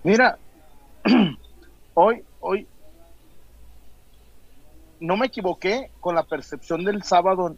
Mira, 0.04 0.38
hoy, 1.96 2.24
hoy, 2.40 2.68
no 5.04 5.18
me 5.18 5.26
equivoqué 5.26 5.92
con 6.00 6.16
la 6.16 6.24
percepción 6.24 6.86
del 6.86 7.04
sábado. 7.04 7.58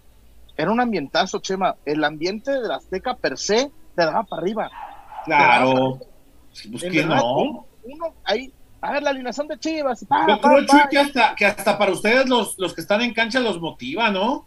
Era 0.58 0.72
un 0.72 0.80
ambientazo, 0.80 1.40
Chema. 1.40 1.76
El 1.86 2.04
ambiente 2.04 2.52
de 2.52 2.68
la 2.68 2.78
Azteca 2.78 3.16
per 3.16 3.38
se 3.38 3.72
te 3.96 4.04
daba 4.04 4.24
para 4.24 4.42
arriba. 4.42 4.72
Claro. 5.26 6.00
Pues 6.72 6.84
que 6.84 7.06
no. 7.06 7.68
Uno, 7.84 8.14
ahí, 8.24 8.52
a 8.82 8.94
ver, 8.94 9.04
la 9.04 9.12
alineación 9.12 9.48
de 9.48 9.60
Chivas. 9.60 10.02
Yo 10.28 10.42
creo, 10.42 10.66
Chuy, 10.66 10.80
que 10.90 10.98
hasta, 10.98 11.36
que 11.36 11.46
hasta 11.46 11.78
para 11.78 11.92
ustedes 11.92 12.28
los, 12.28 12.58
los 12.58 12.74
que 12.74 12.82
están 12.82 13.02
en 13.02 13.14
cancha 13.14 13.40
los 13.40 13.62
motiva, 13.62 14.10
¿no? 14.10 14.46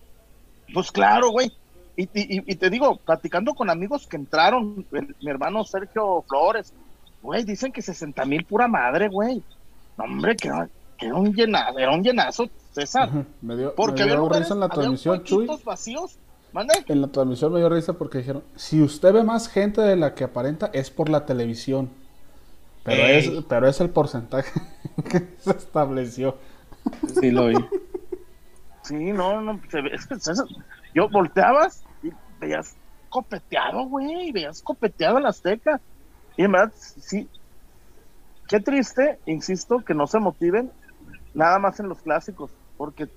Pues 0.75 0.91
claro, 0.91 1.31
güey. 1.31 1.53
Y, 1.95 2.03
y, 2.03 2.53
y, 2.53 2.57
te 2.57 2.69
digo, 2.69 2.97
platicando 2.97 3.55
con 3.55 3.71
amigos 3.71 4.09
que 4.09 4.17
entraron, 4.17 4.87
mi 4.91 5.31
hermano 5.31 5.65
Sergio 5.65 6.25
Flores, 6.29 6.73
güey, 7.23 7.45
dicen 7.45 7.71
que 7.71 7.83
60 7.83 8.25
mil 8.25 8.45
pura 8.45 8.67
madre, 8.67 9.09
güey. 9.09 9.41
No, 9.97 10.05
hombre, 10.05 10.37
que, 10.37 10.49
que 10.49 10.78
era 11.01 11.15
un 11.15 11.33
llenazo, 11.33 11.79
era 11.79 11.93
un 11.93 12.03
llenazo, 12.03 12.49
César. 12.73 13.11
me 13.41 13.57
dio, 13.57 13.75
porque 13.75 14.05
me 14.05 14.13
dio 14.13 14.29
risa 14.29 14.55
en 14.55 14.61
la 14.61 14.69
transmisión, 14.69 15.23
Chuy. 15.25 15.49
vacíos. 15.65 16.19
En 16.89 17.03
la 17.03 17.09
transmisión 17.09 17.53
me 17.53 17.59
dio 17.59 17.69
risa 17.69 17.93
porque 17.93 18.19
dijeron, 18.19 18.43
si 18.57 18.83
usted 18.83 19.13
ve 19.13 19.23
más 19.23 19.49
gente 19.49 19.81
de 19.83 19.97
la 19.97 20.15
que 20.15 20.25
aparenta, 20.25 20.71
es 20.73 20.91
por 20.91 21.09
la 21.09 21.27
televisión. 21.27 21.91
Pero, 22.85 23.03
es, 23.03 23.31
pero 23.49 23.69
es 23.69 23.81
el 23.81 23.91
porcentaje 23.91 24.61
que 25.11 25.29
se 25.39 25.51
estableció. 25.51 26.37
Sí, 27.21 27.31
lo 27.31 27.49
vi. 27.49 27.57
Sí, 28.83 29.13
no, 29.13 29.43
no, 29.43 29.61
es 29.93 30.07
que 30.07 30.17
yo 30.95 31.09
volteabas 31.11 31.85
y 32.03 32.11
veías 32.41 32.75
copeteado, 33.11 33.85
güey, 33.85 34.33
veías 34.33 34.63
copeteado 34.63 35.21
la 35.21 35.29
Azteca. 35.29 35.81
Y 36.37 36.45
en 36.45 36.53
verdad, 36.53 36.73
sí, 36.75 37.29
qué 38.49 38.61
triste, 38.61 39.19
insisto, 39.27 39.85
que 39.85 39.93
no 39.93 40.07
se 40.07 40.19
motiven 40.19 40.73
nada 41.35 41.59
más 41.59 41.79
en 41.81 41.89
los 41.89 42.01
clásicos, 42.03 42.51
porque, 42.77 43.09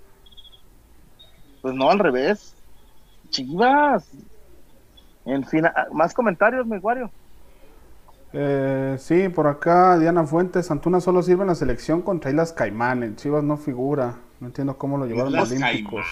pues 1.61 1.73
no, 1.75 1.89
al 1.89 1.99
revés. 1.99 2.55
Chivas. 3.29 4.09
En 5.25 5.45
fin, 5.45 5.65
más 5.93 6.13
comentarios, 6.13 6.65
mi 6.65 6.77
guario. 6.77 7.09
Eh, 8.33 8.95
sí, 8.97 9.29
por 9.29 9.47
acá 9.47 9.97
Diana 9.99 10.23
Fuentes, 10.23 10.71
Antuna 10.71 11.01
solo 11.01 11.21
sirve 11.21 11.41
en 11.41 11.49
la 11.49 11.55
selección 11.55 12.01
contra 12.01 12.31
Islas 12.31 12.53
Caimán, 12.53 13.15
Chivas 13.17 13.43
no 13.43 13.57
figura, 13.57 14.15
no 14.39 14.47
entiendo 14.47 14.77
cómo 14.77 14.97
lo 14.97 15.05
llevaron 15.05 15.33
los 15.33 15.51
Olímpicos. 15.51 16.05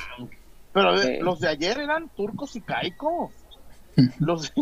Pero 0.74 0.92
los 1.22 1.40
de 1.40 1.48
ayer 1.48 1.80
eran 1.80 2.10
turcos 2.10 2.56
y 2.56 2.62
caicos. 2.62 3.32
los, 4.20 4.54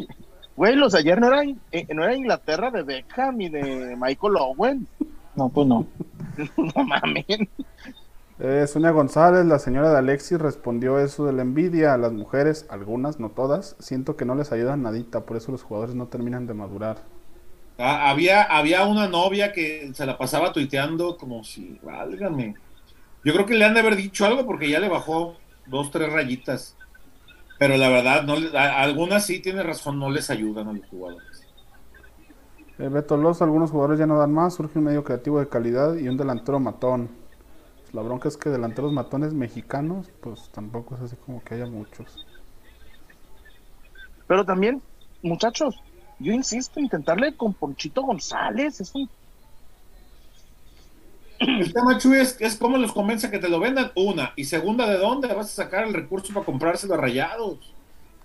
güey, 0.56 0.76
los 0.76 0.94
de 0.94 1.00
ayer 1.00 1.20
no 1.20 1.28
eran, 1.28 1.60
eh, 1.72 1.88
no 1.94 2.04
era 2.04 2.16
Inglaterra 2.16 2.72
de 2.72 2.84
Beckham 2.84 3.42
y 3.42 3.50
de 3.50 3.96
Michael 4.00 4.36
Owen. 4.40 4.88
No, 5.38 5.50
pues 5.50 5.68
no. 5.68 5.88
no 6.58 6.84
mames. 6.84 7.26
Eh, 8.40 8.66
Sonia 8.68 8.92
González, 8.92 9.46
la 9.46 9.60
señora 9.60 9.92
de 9.92 9.98
Alexis, 9.98 10.40
respondió 10.40 11.00
eso 11.00 11.26
de 11.26 11.34
la 11.34 11.44
envidia 11.44 11.94
a 11.94 11.98
las 11.98 12.12
mujeres, 12.12 12.66
algunas, 12.70 13.20
no 13.20 13.30
todas. 13.30 13.76
Siento 13.80 14.18
que 14.18 14.26
no 14.26 14.36
les 14.36 14.52
ayuda 14.52 14.76
nadita, 14.78 15.26
por 15.26 15.38
eso 15.38 15.52
los 15.52 15.64
jugadores 15.64 15.96
no 15.96 16.08
terminan 16.08 16.48
de 16.48 16.56
madurar. 16.56 16.98
Ah, 17.78 18.10
había, 18.10 18.44
había 18.44 18.86
una 18.86 19.08
novia 19.08 19.52
que 19.54 19.92
se 19.94 20.06
la 20.06 20.18
pasaba 20.18 20.52
tuiteando 20.52 21.18
como 21.18 21.44
si, 21.44 21.80
válgame. 21.84 22.56
Yo 23.24 23.34
creo 23.34 23.46
que 23.46 23.56
le 23.56 23.66
han 23.66 23.76
de 23.76 23.82
haber 23.82 23.96
dicho 23.96 24.26
algo 24.26 24.46
porque 24.46 24.70
ya 24.70 24.80
le 24.80 24.90
bajó 24.90 25.38
dos, 25.68 25.92
tres 25.92 26.12
rayitas. 26.12 26.76
Pero 27.60 27.78
la 27.78 27.90
verdad, 27.90 28.24
no, 28.24 28.36
algunas 28.58 29.26
sí 29.26 29.40
tiene 29.40 29.64
razón, 29.64 30.00
no 30.00 30.10
les 30.10 30.30
ayudan 30.30 30.70
a 30.70 30.74
los 30.74 30.86
jugadores. 30.88 31.37
Eh, 32.80 32.90
Beto 32.90 33.18
Los, 33.18 33.42
algunos 33.42 33.72
jugadores 33.72 34.00
ya 34.00 34.06
no 34.06 34.20
dan 34.20 34.34
más, 34.34 34.54
surge 34.54 34.78
un 34.78 34.86
medio 34.86 35.04
creativo 35.04 35.40
de 35.40 35.50
calidad 35.50 35.96
y 35.96 36.08
un 36.08 36.18
delantero 36.18 36.60
matón. 36.60 37.10
Pues 37.82 37.94
la 37.94 38.02
bronca 38.02 38.28
es 38.28 38.38
que 38.38 38.50
delanteros 38.50 38.94
matones 38.94 39.34
mexicanos, 39.34 40.12
pues 40.22 40.50
tampoco 40.50 40.96
es 40.96 41.02
así 41.02 41.16
como 41.16 41.44
que 41.44 41.56
haya 41.56 41.66
muchos. 41.66 42.26
Pero 44.28 44.46
también, 44.46 44.82
muchachos, 45.24 45.82
yo 46.20 46.34
insisto, 46.34 46.80
intentarle 46.80 47.36
con 47.36 47.54
Ponchito 47.54 48.04
González, 48.04 48.80
es 48.82 48.94
un... 48.94 49.10
El 51.40 51.72
tema, 51.72 51.98
Chuy, 52.00 52.18
es, 52.18 52.36
es 52.40 52.56
cómo 52.56 52.78
los 52.78 52.92
convence 52.92 53.30
que 53.30 53.38
te 53.38 53.48
lo 53.48 53.60
vendan, 53.60 53.92
una. 53.96 54.34
Y 54.36 54.46
segunda, 54.46 54.88
¿de 54.88 54.98
dónde 54.98 55.28
vas 55.34 55.48
a 55.48 55.64
sacar 55.64 55.86
el 55.86 55.94
recurso 55.94 56.34
para 56.34 56.46
comprárselo 56.46 56.96
a 56.96 56.98
rayados? 56.98 57.74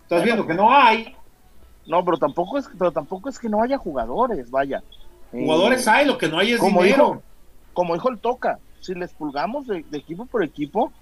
Estás 0.03 0.25
viendo 0.25 0.47
que 0.47 0.55
no 0.55 0.73
hay. 0.73 1.15
No, 1.87 2.05
pero 2.05 2.17
tampoco 2.17 2.59
es, 2.59 2.69
pero 2.79 2.93
tampoco 2.93 3.29
es 3.29 3.39
que 3.39 3.49
no 3.49 3.63
haya 3.63 3.79
jugadores, 3.79 4.51
vaya. 4.51 4.83
Jugadores 5.31 5.87
eh, 5.87 5.91
hay, 5.91 6.07
lo 6.07 6.19
que 6.19 6.29
no 6.29 6.39
hay 6.39 6.53
es 6.53 6.61
como 6.61 6.83
dinero. 6.83 7.23
como 7.73 7.95
dijo 7.95 8.11
el 8.11 8.19
Toca, 8.19 8.59
si 8.81 8.95
les 8.95 9.13
pulgamos 9.13 9.67
de, 9.67 9.85
equipo 9.93 10.27
por 10.27 10.45
equipo, 10.45 10.93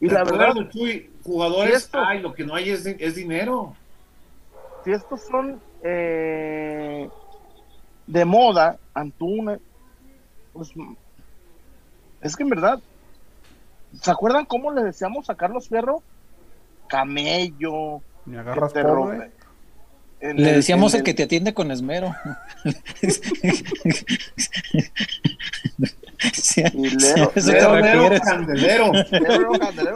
y 0.00 0.08
la 0.08 0.24
verdad... 0.24 0.54
Chuy, 0.70 1.10
jugadores 1.22 1.88
hay, 1.92 2.20
lo 2.20 2.34
que 2.34 2.44
no 2.44 2.54
hay 2.54 2.70
es, 2.70 2.84
es 2.86 3.14
dinero. 3.14 3.74
Si 4.84 4.90
estos 4.90 5.22
son 5.22 5.60
eh, 5.82 7.08
de 8.06 8.24
moda, 8.24 8.78
Antuna, 8.92 9.58
pues 10.52 10.72
es 12.20 12.36
que 12.36 12.42
en 12.42 12.48
verdad, 12.48 12.80
¿se 14.00 14.10
acuerdan 14.10 14.46
cómo 14.46 14.72
le 14.72 14.82
decíamos 14.82 15.28
a 15.30 15.34
Carlos 15.34 15.68
Fierro? 15.68 16.02
Camello. 16.88 18.00
Me 18.24 18.38
agarras 18.38 18.72
Le 20.32 20.52
decíamos 20.52 20.94
el, 20.94 21.02
que 21.02 21.12
te 21.12 21.24
atiende 21.24 21.52
con 21.52 21.70
esmero. 21.70 22.14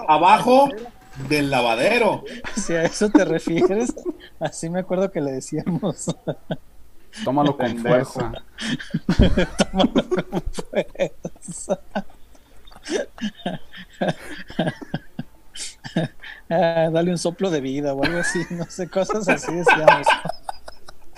Abajo 0.06 0.68
del 1.28 1.50
lavadero. 1.50 2.24
Si 2.56 2.74
a 2.74 2.84
eso 2.84 3.08
te 3.08 3.24
refieres, 3.24 3.94
así 4.38 4.68
me 4.68 4.80
acuerdo 4.80 5.10
que 5.10 5.22
le 5.22 5.32
decíamos. 5.32 6.14
Tómalo 7.24 7.56
con 7.56 7.78
fuerza. 7.78 8.32
Tómalo 9.72 10.08
con 10.30 10.42
fuerza. 10.52 11.80
Ah, 16.50 16.88
dale 16.90 17.10
un 17.10 17.18
soplo 17.18 17.50
de 17.50 17.60
vida 17.60 17.92
o 17.94 18.02
algo 18.02 18.18
así, 18.20 18.40
no 18.50 18.64
sé, 18.66 18.88
cosas 18.88 19.28
así 19.28 19.52
decíamos. 19.52 20.06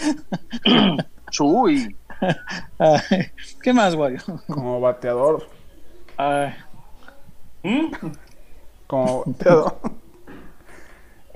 Chuy. 1.30 1.96
¿Qué 3.62 3.72
más, 3.72 3.94
Wario? 3.94 4.20
Como 4.48 4.80
bateador. 4.80 5.46
¿Mm? 7.62 7.92
Como 8.86 9.24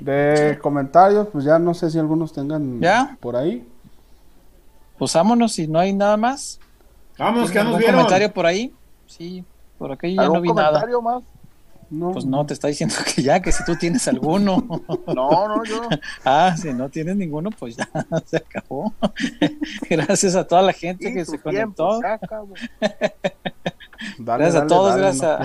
De 0.01 0.59
comentarios, 0.61 1.29
pues 1.29 1.45
ya 1.45 1.59
no 1.59 1.73
sé 1.73 1.91
si 1.91 1.99
algunos 1.99 2.33
tengan 2.33 2.81
¿Ya? 2.81 3.17
por 3.21 3.37
ahí. 3.37 3.67
Pues 4.99 5.13
vámonos, 5.15 5.53
si 5.53 5.67
no 5.67 5.79
hay 5.79 5.93
nada 5.93 6.17
más. 6.17 6.59
Vamos, 7.19 7.51
que 7.51 7.63
nos 7.63 7.79
vieron. 7.79 7.97
comentario 7.97 8.33
por 8.33 8.47
ahí? 8.47 8.75
Sí, 9.07 9.45
por 9.79 9.93
aquí 9.93 10.15
ya 10.15 10.29
no 10.29 10.41
vi 10.41 10.53
nada. 10.53 10.85
más? 11.03 11.23
No. 11.91 12.13
Pues 12.13 12.25
no, 12.25 12.45
te 12.47 12.55
está 12.55 12.69
diciendo 12.69 12.95
que 13.15 13.23
ya, 13.23 13.41
que 13.41 13.53
si 13.53 13.65
tú 13.65 13.77
tienes 13.77 14.07
alguno. 14.09 14.65
No, 15.15 15.49
no, 15.49 15.65
yo. 15.65 15.89
ah, 16.25 16.57
si 16.57 16.73
no 16.73 16.89
tienes 16.89 17.17
ninguno, 17.17 17.51
pues 17.51 17.77
ya 17.77 17.89
se 18.27 18.39
acabó. 18.39 18.93
gracias 19.91 20.35
a 20.35 20.47
toda 20.47 20.63
la 20.63 20.73
gente 20.73 21.13
que 21.13 21.25
se 21.25 21.39
conectó. 21.39 22.01
gracias 24.19 24.55
a 24.55 24.67
todos, 24.67 24.97
gracias 24.97 25.25
a 25.25 25.39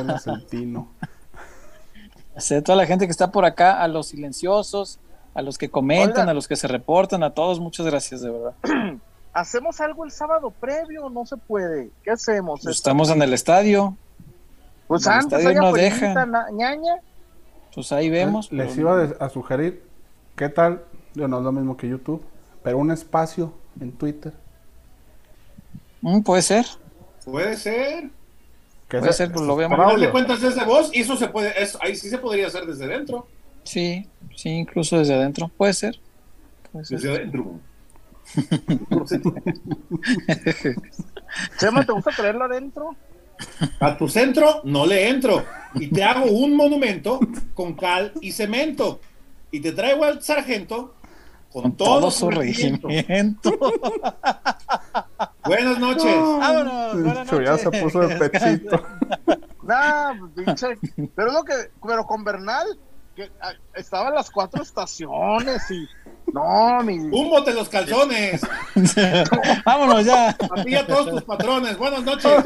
a 2.57 2.61
toda 2.61 2.75
la 2.75 2.85
gente 2.85 3.05
que 3.05 3.11
está 3.11 3.31
por 3.31 3.45
acá, 3.45 3.81
a 3.81 3.87
los 3.87 4.07
silenciosos, 4.07 4.99
a 5.33 5.41
los 5.41 5.57
que 5.57 5.69
comentan, 5.69 6.29
a 6.29 6.33
los 6.33 6.47
que 6.47 6.55
se 6.55 6.67
reportan, 6.67 7.23
a 7.23 7.33
todos, 7.33 7.59
muchas 7.59 7.85
gracias, 7.85 8.21
de 8.21 8.31
verdad. 8.31 8.53
¿Hacemos 9.33 9.79
algo 9.79 10.05
el 10.05 10.11
sábado 10.11 10.51
previo? 10.51 11.09
No 11.09 11.25
se 11.25 11.37
puede. 11.37 11.91
¿Qué 12.03 12.11
hacemos? 12.11 12.61
Pues 12.63 12.75
estamos 12.75 13.09
en 13.09 13.21
el 13.21 13.33
estadio. 13.33 13.95
Pues 14.89 15.05
antes 15.05 15.37
estadio 15.37 15.61
no 15.61 15.71
deja. 15.71 16.25
ñaña. 16.51 16.95
Pues 17.75 17.91
ahí 17.91 18.09
vemos. 18.09 18.51
Les 18.51 18.75
iba 18.75 19.03
a 19.19 19.29
sugerir, 19.29 19.83
¿qué 20.35 20.49
tal? 20.49 20.83
Yo 21.13 21.27
no 21.27 21.37
es 21.37 21.43
lo 21.43 21.51
mismo 21.51 21.77
que 21.77 21.87
YouTube, 21.87 22.25
pero 22.63 22.79
un 22.79 22.89
espacio 22.89 23.53
en 23.79 23.91
Twitter. 23.91 24.33
Mm, 26.01 26.21
puede 26.21 26.41
ser. 26.41 26.65
Puede 27.23 27.55
ser. 27.55 28.09
Puede 28.87 29.13
ser, 29.13 29.31
pues 29.31 29.45
lo 29.45 29.55
vemos. 29.55 29.77
Para 29.77 29.91
darle 29.91 30.09
cuentas 30.09 30.41
esa 30.41 30.65
voz, 30.65 30.89
y 30.91 31.01
eso 31.01 31.15
se 31.15 31.27
puede, 31.27 31.53
eso, 31.61 31.77
ahí 31.83 31.95
sí 31.95 32.09
se 32.09 32.17
podría 32.17 32.47
hacer 32.47 32.65
desde 32.65 32.87
dentro. 32.87 33.27
Sí, 33.65 34.09
sí, 34.35 34.49
incluso 34.49 34.97
desde 34.97 35.13
adentro. 35.13 35.51
Puede 35.55 35.73
ser. 35.73 35.99
Desde 36.73 37.11
adentro. 37.11 37.59
Chema, 41.59 41.85
¿te 41.85 41.91
gusta 41.91 42.11
creerlo 42.11 42.45
adentro? 42.45 42.95
A 43.79 43.97
tu 43.97 44.07
centro 44.07 44.61
no 44.63 44.85
le 44.85 45.09
entro. 45.09 45.45
Y 45.75 45.87
te 45.87 46.03
hago 46.03 46.25
un 46.31 46.55
monumento 46.55 47.19
con 47.53 47.73
cal 47.73 48.13
y 48.21 48.31
cemento. 48.31 48.99
Y 49.51 49.59
te 49.59 49.71
traigo 49.71 50.03
al 50.03 50.21
sargento 50.21 50.93
con, 51.51 51.75
todo, 51.75 52.11
su 52.11 52.29
regimiento. 52.29 53.51
buenas 55.45 55.79
noches. 55.79 56.15
Vámonos. 56.15 56.93
Buenas 56.93 57.31
noches. 57.31 57.47
Ya 57.47 57.57
se 57.57 57.71
puso 57.71 58.07
de 58.07 58.15
pechito. 58.15 58.85
nah, 59.63 60.13
pinche. 60.35 60.77
Pero 61.15 61.31
lo 61.31 61.43
que, 61.43 61.53
pero 61.85 62.05
con 62.05 62.23
Bernal, 62.23 62.77
que 63.15 63.31
ah, 63.41 63.53
estaban 63.73 64.13
las 64.13 64.29
cuatro 64.29 64.61
estaciones 64.61 65.69
y 65.71 65.87
no, 66.33 66.83
mi. 66.83 66.97
Humo 66.97 67.41
de 67.41 67.53
los 67.53 67.69
calzones. 67.69 68.41
Vámonos 69.65 70.05
ya. 70.05 70.29
A 70.29 70.63
ti 70.63 70.75
a 70.75 70.85
todos 70.85 71.11
tus 71.11 71.23
patrones. 71.23 71.77
Buenas 71.77 72.03
noches. 72.03 72.43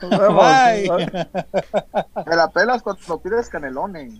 Bye. 0.00 0.90
Me 2.26 2.36
la 2.36 2.50
pelas 2.50 2.82
cuando 2.82 3.20
pides 3.20 3.48
canelones. 3.48 4.14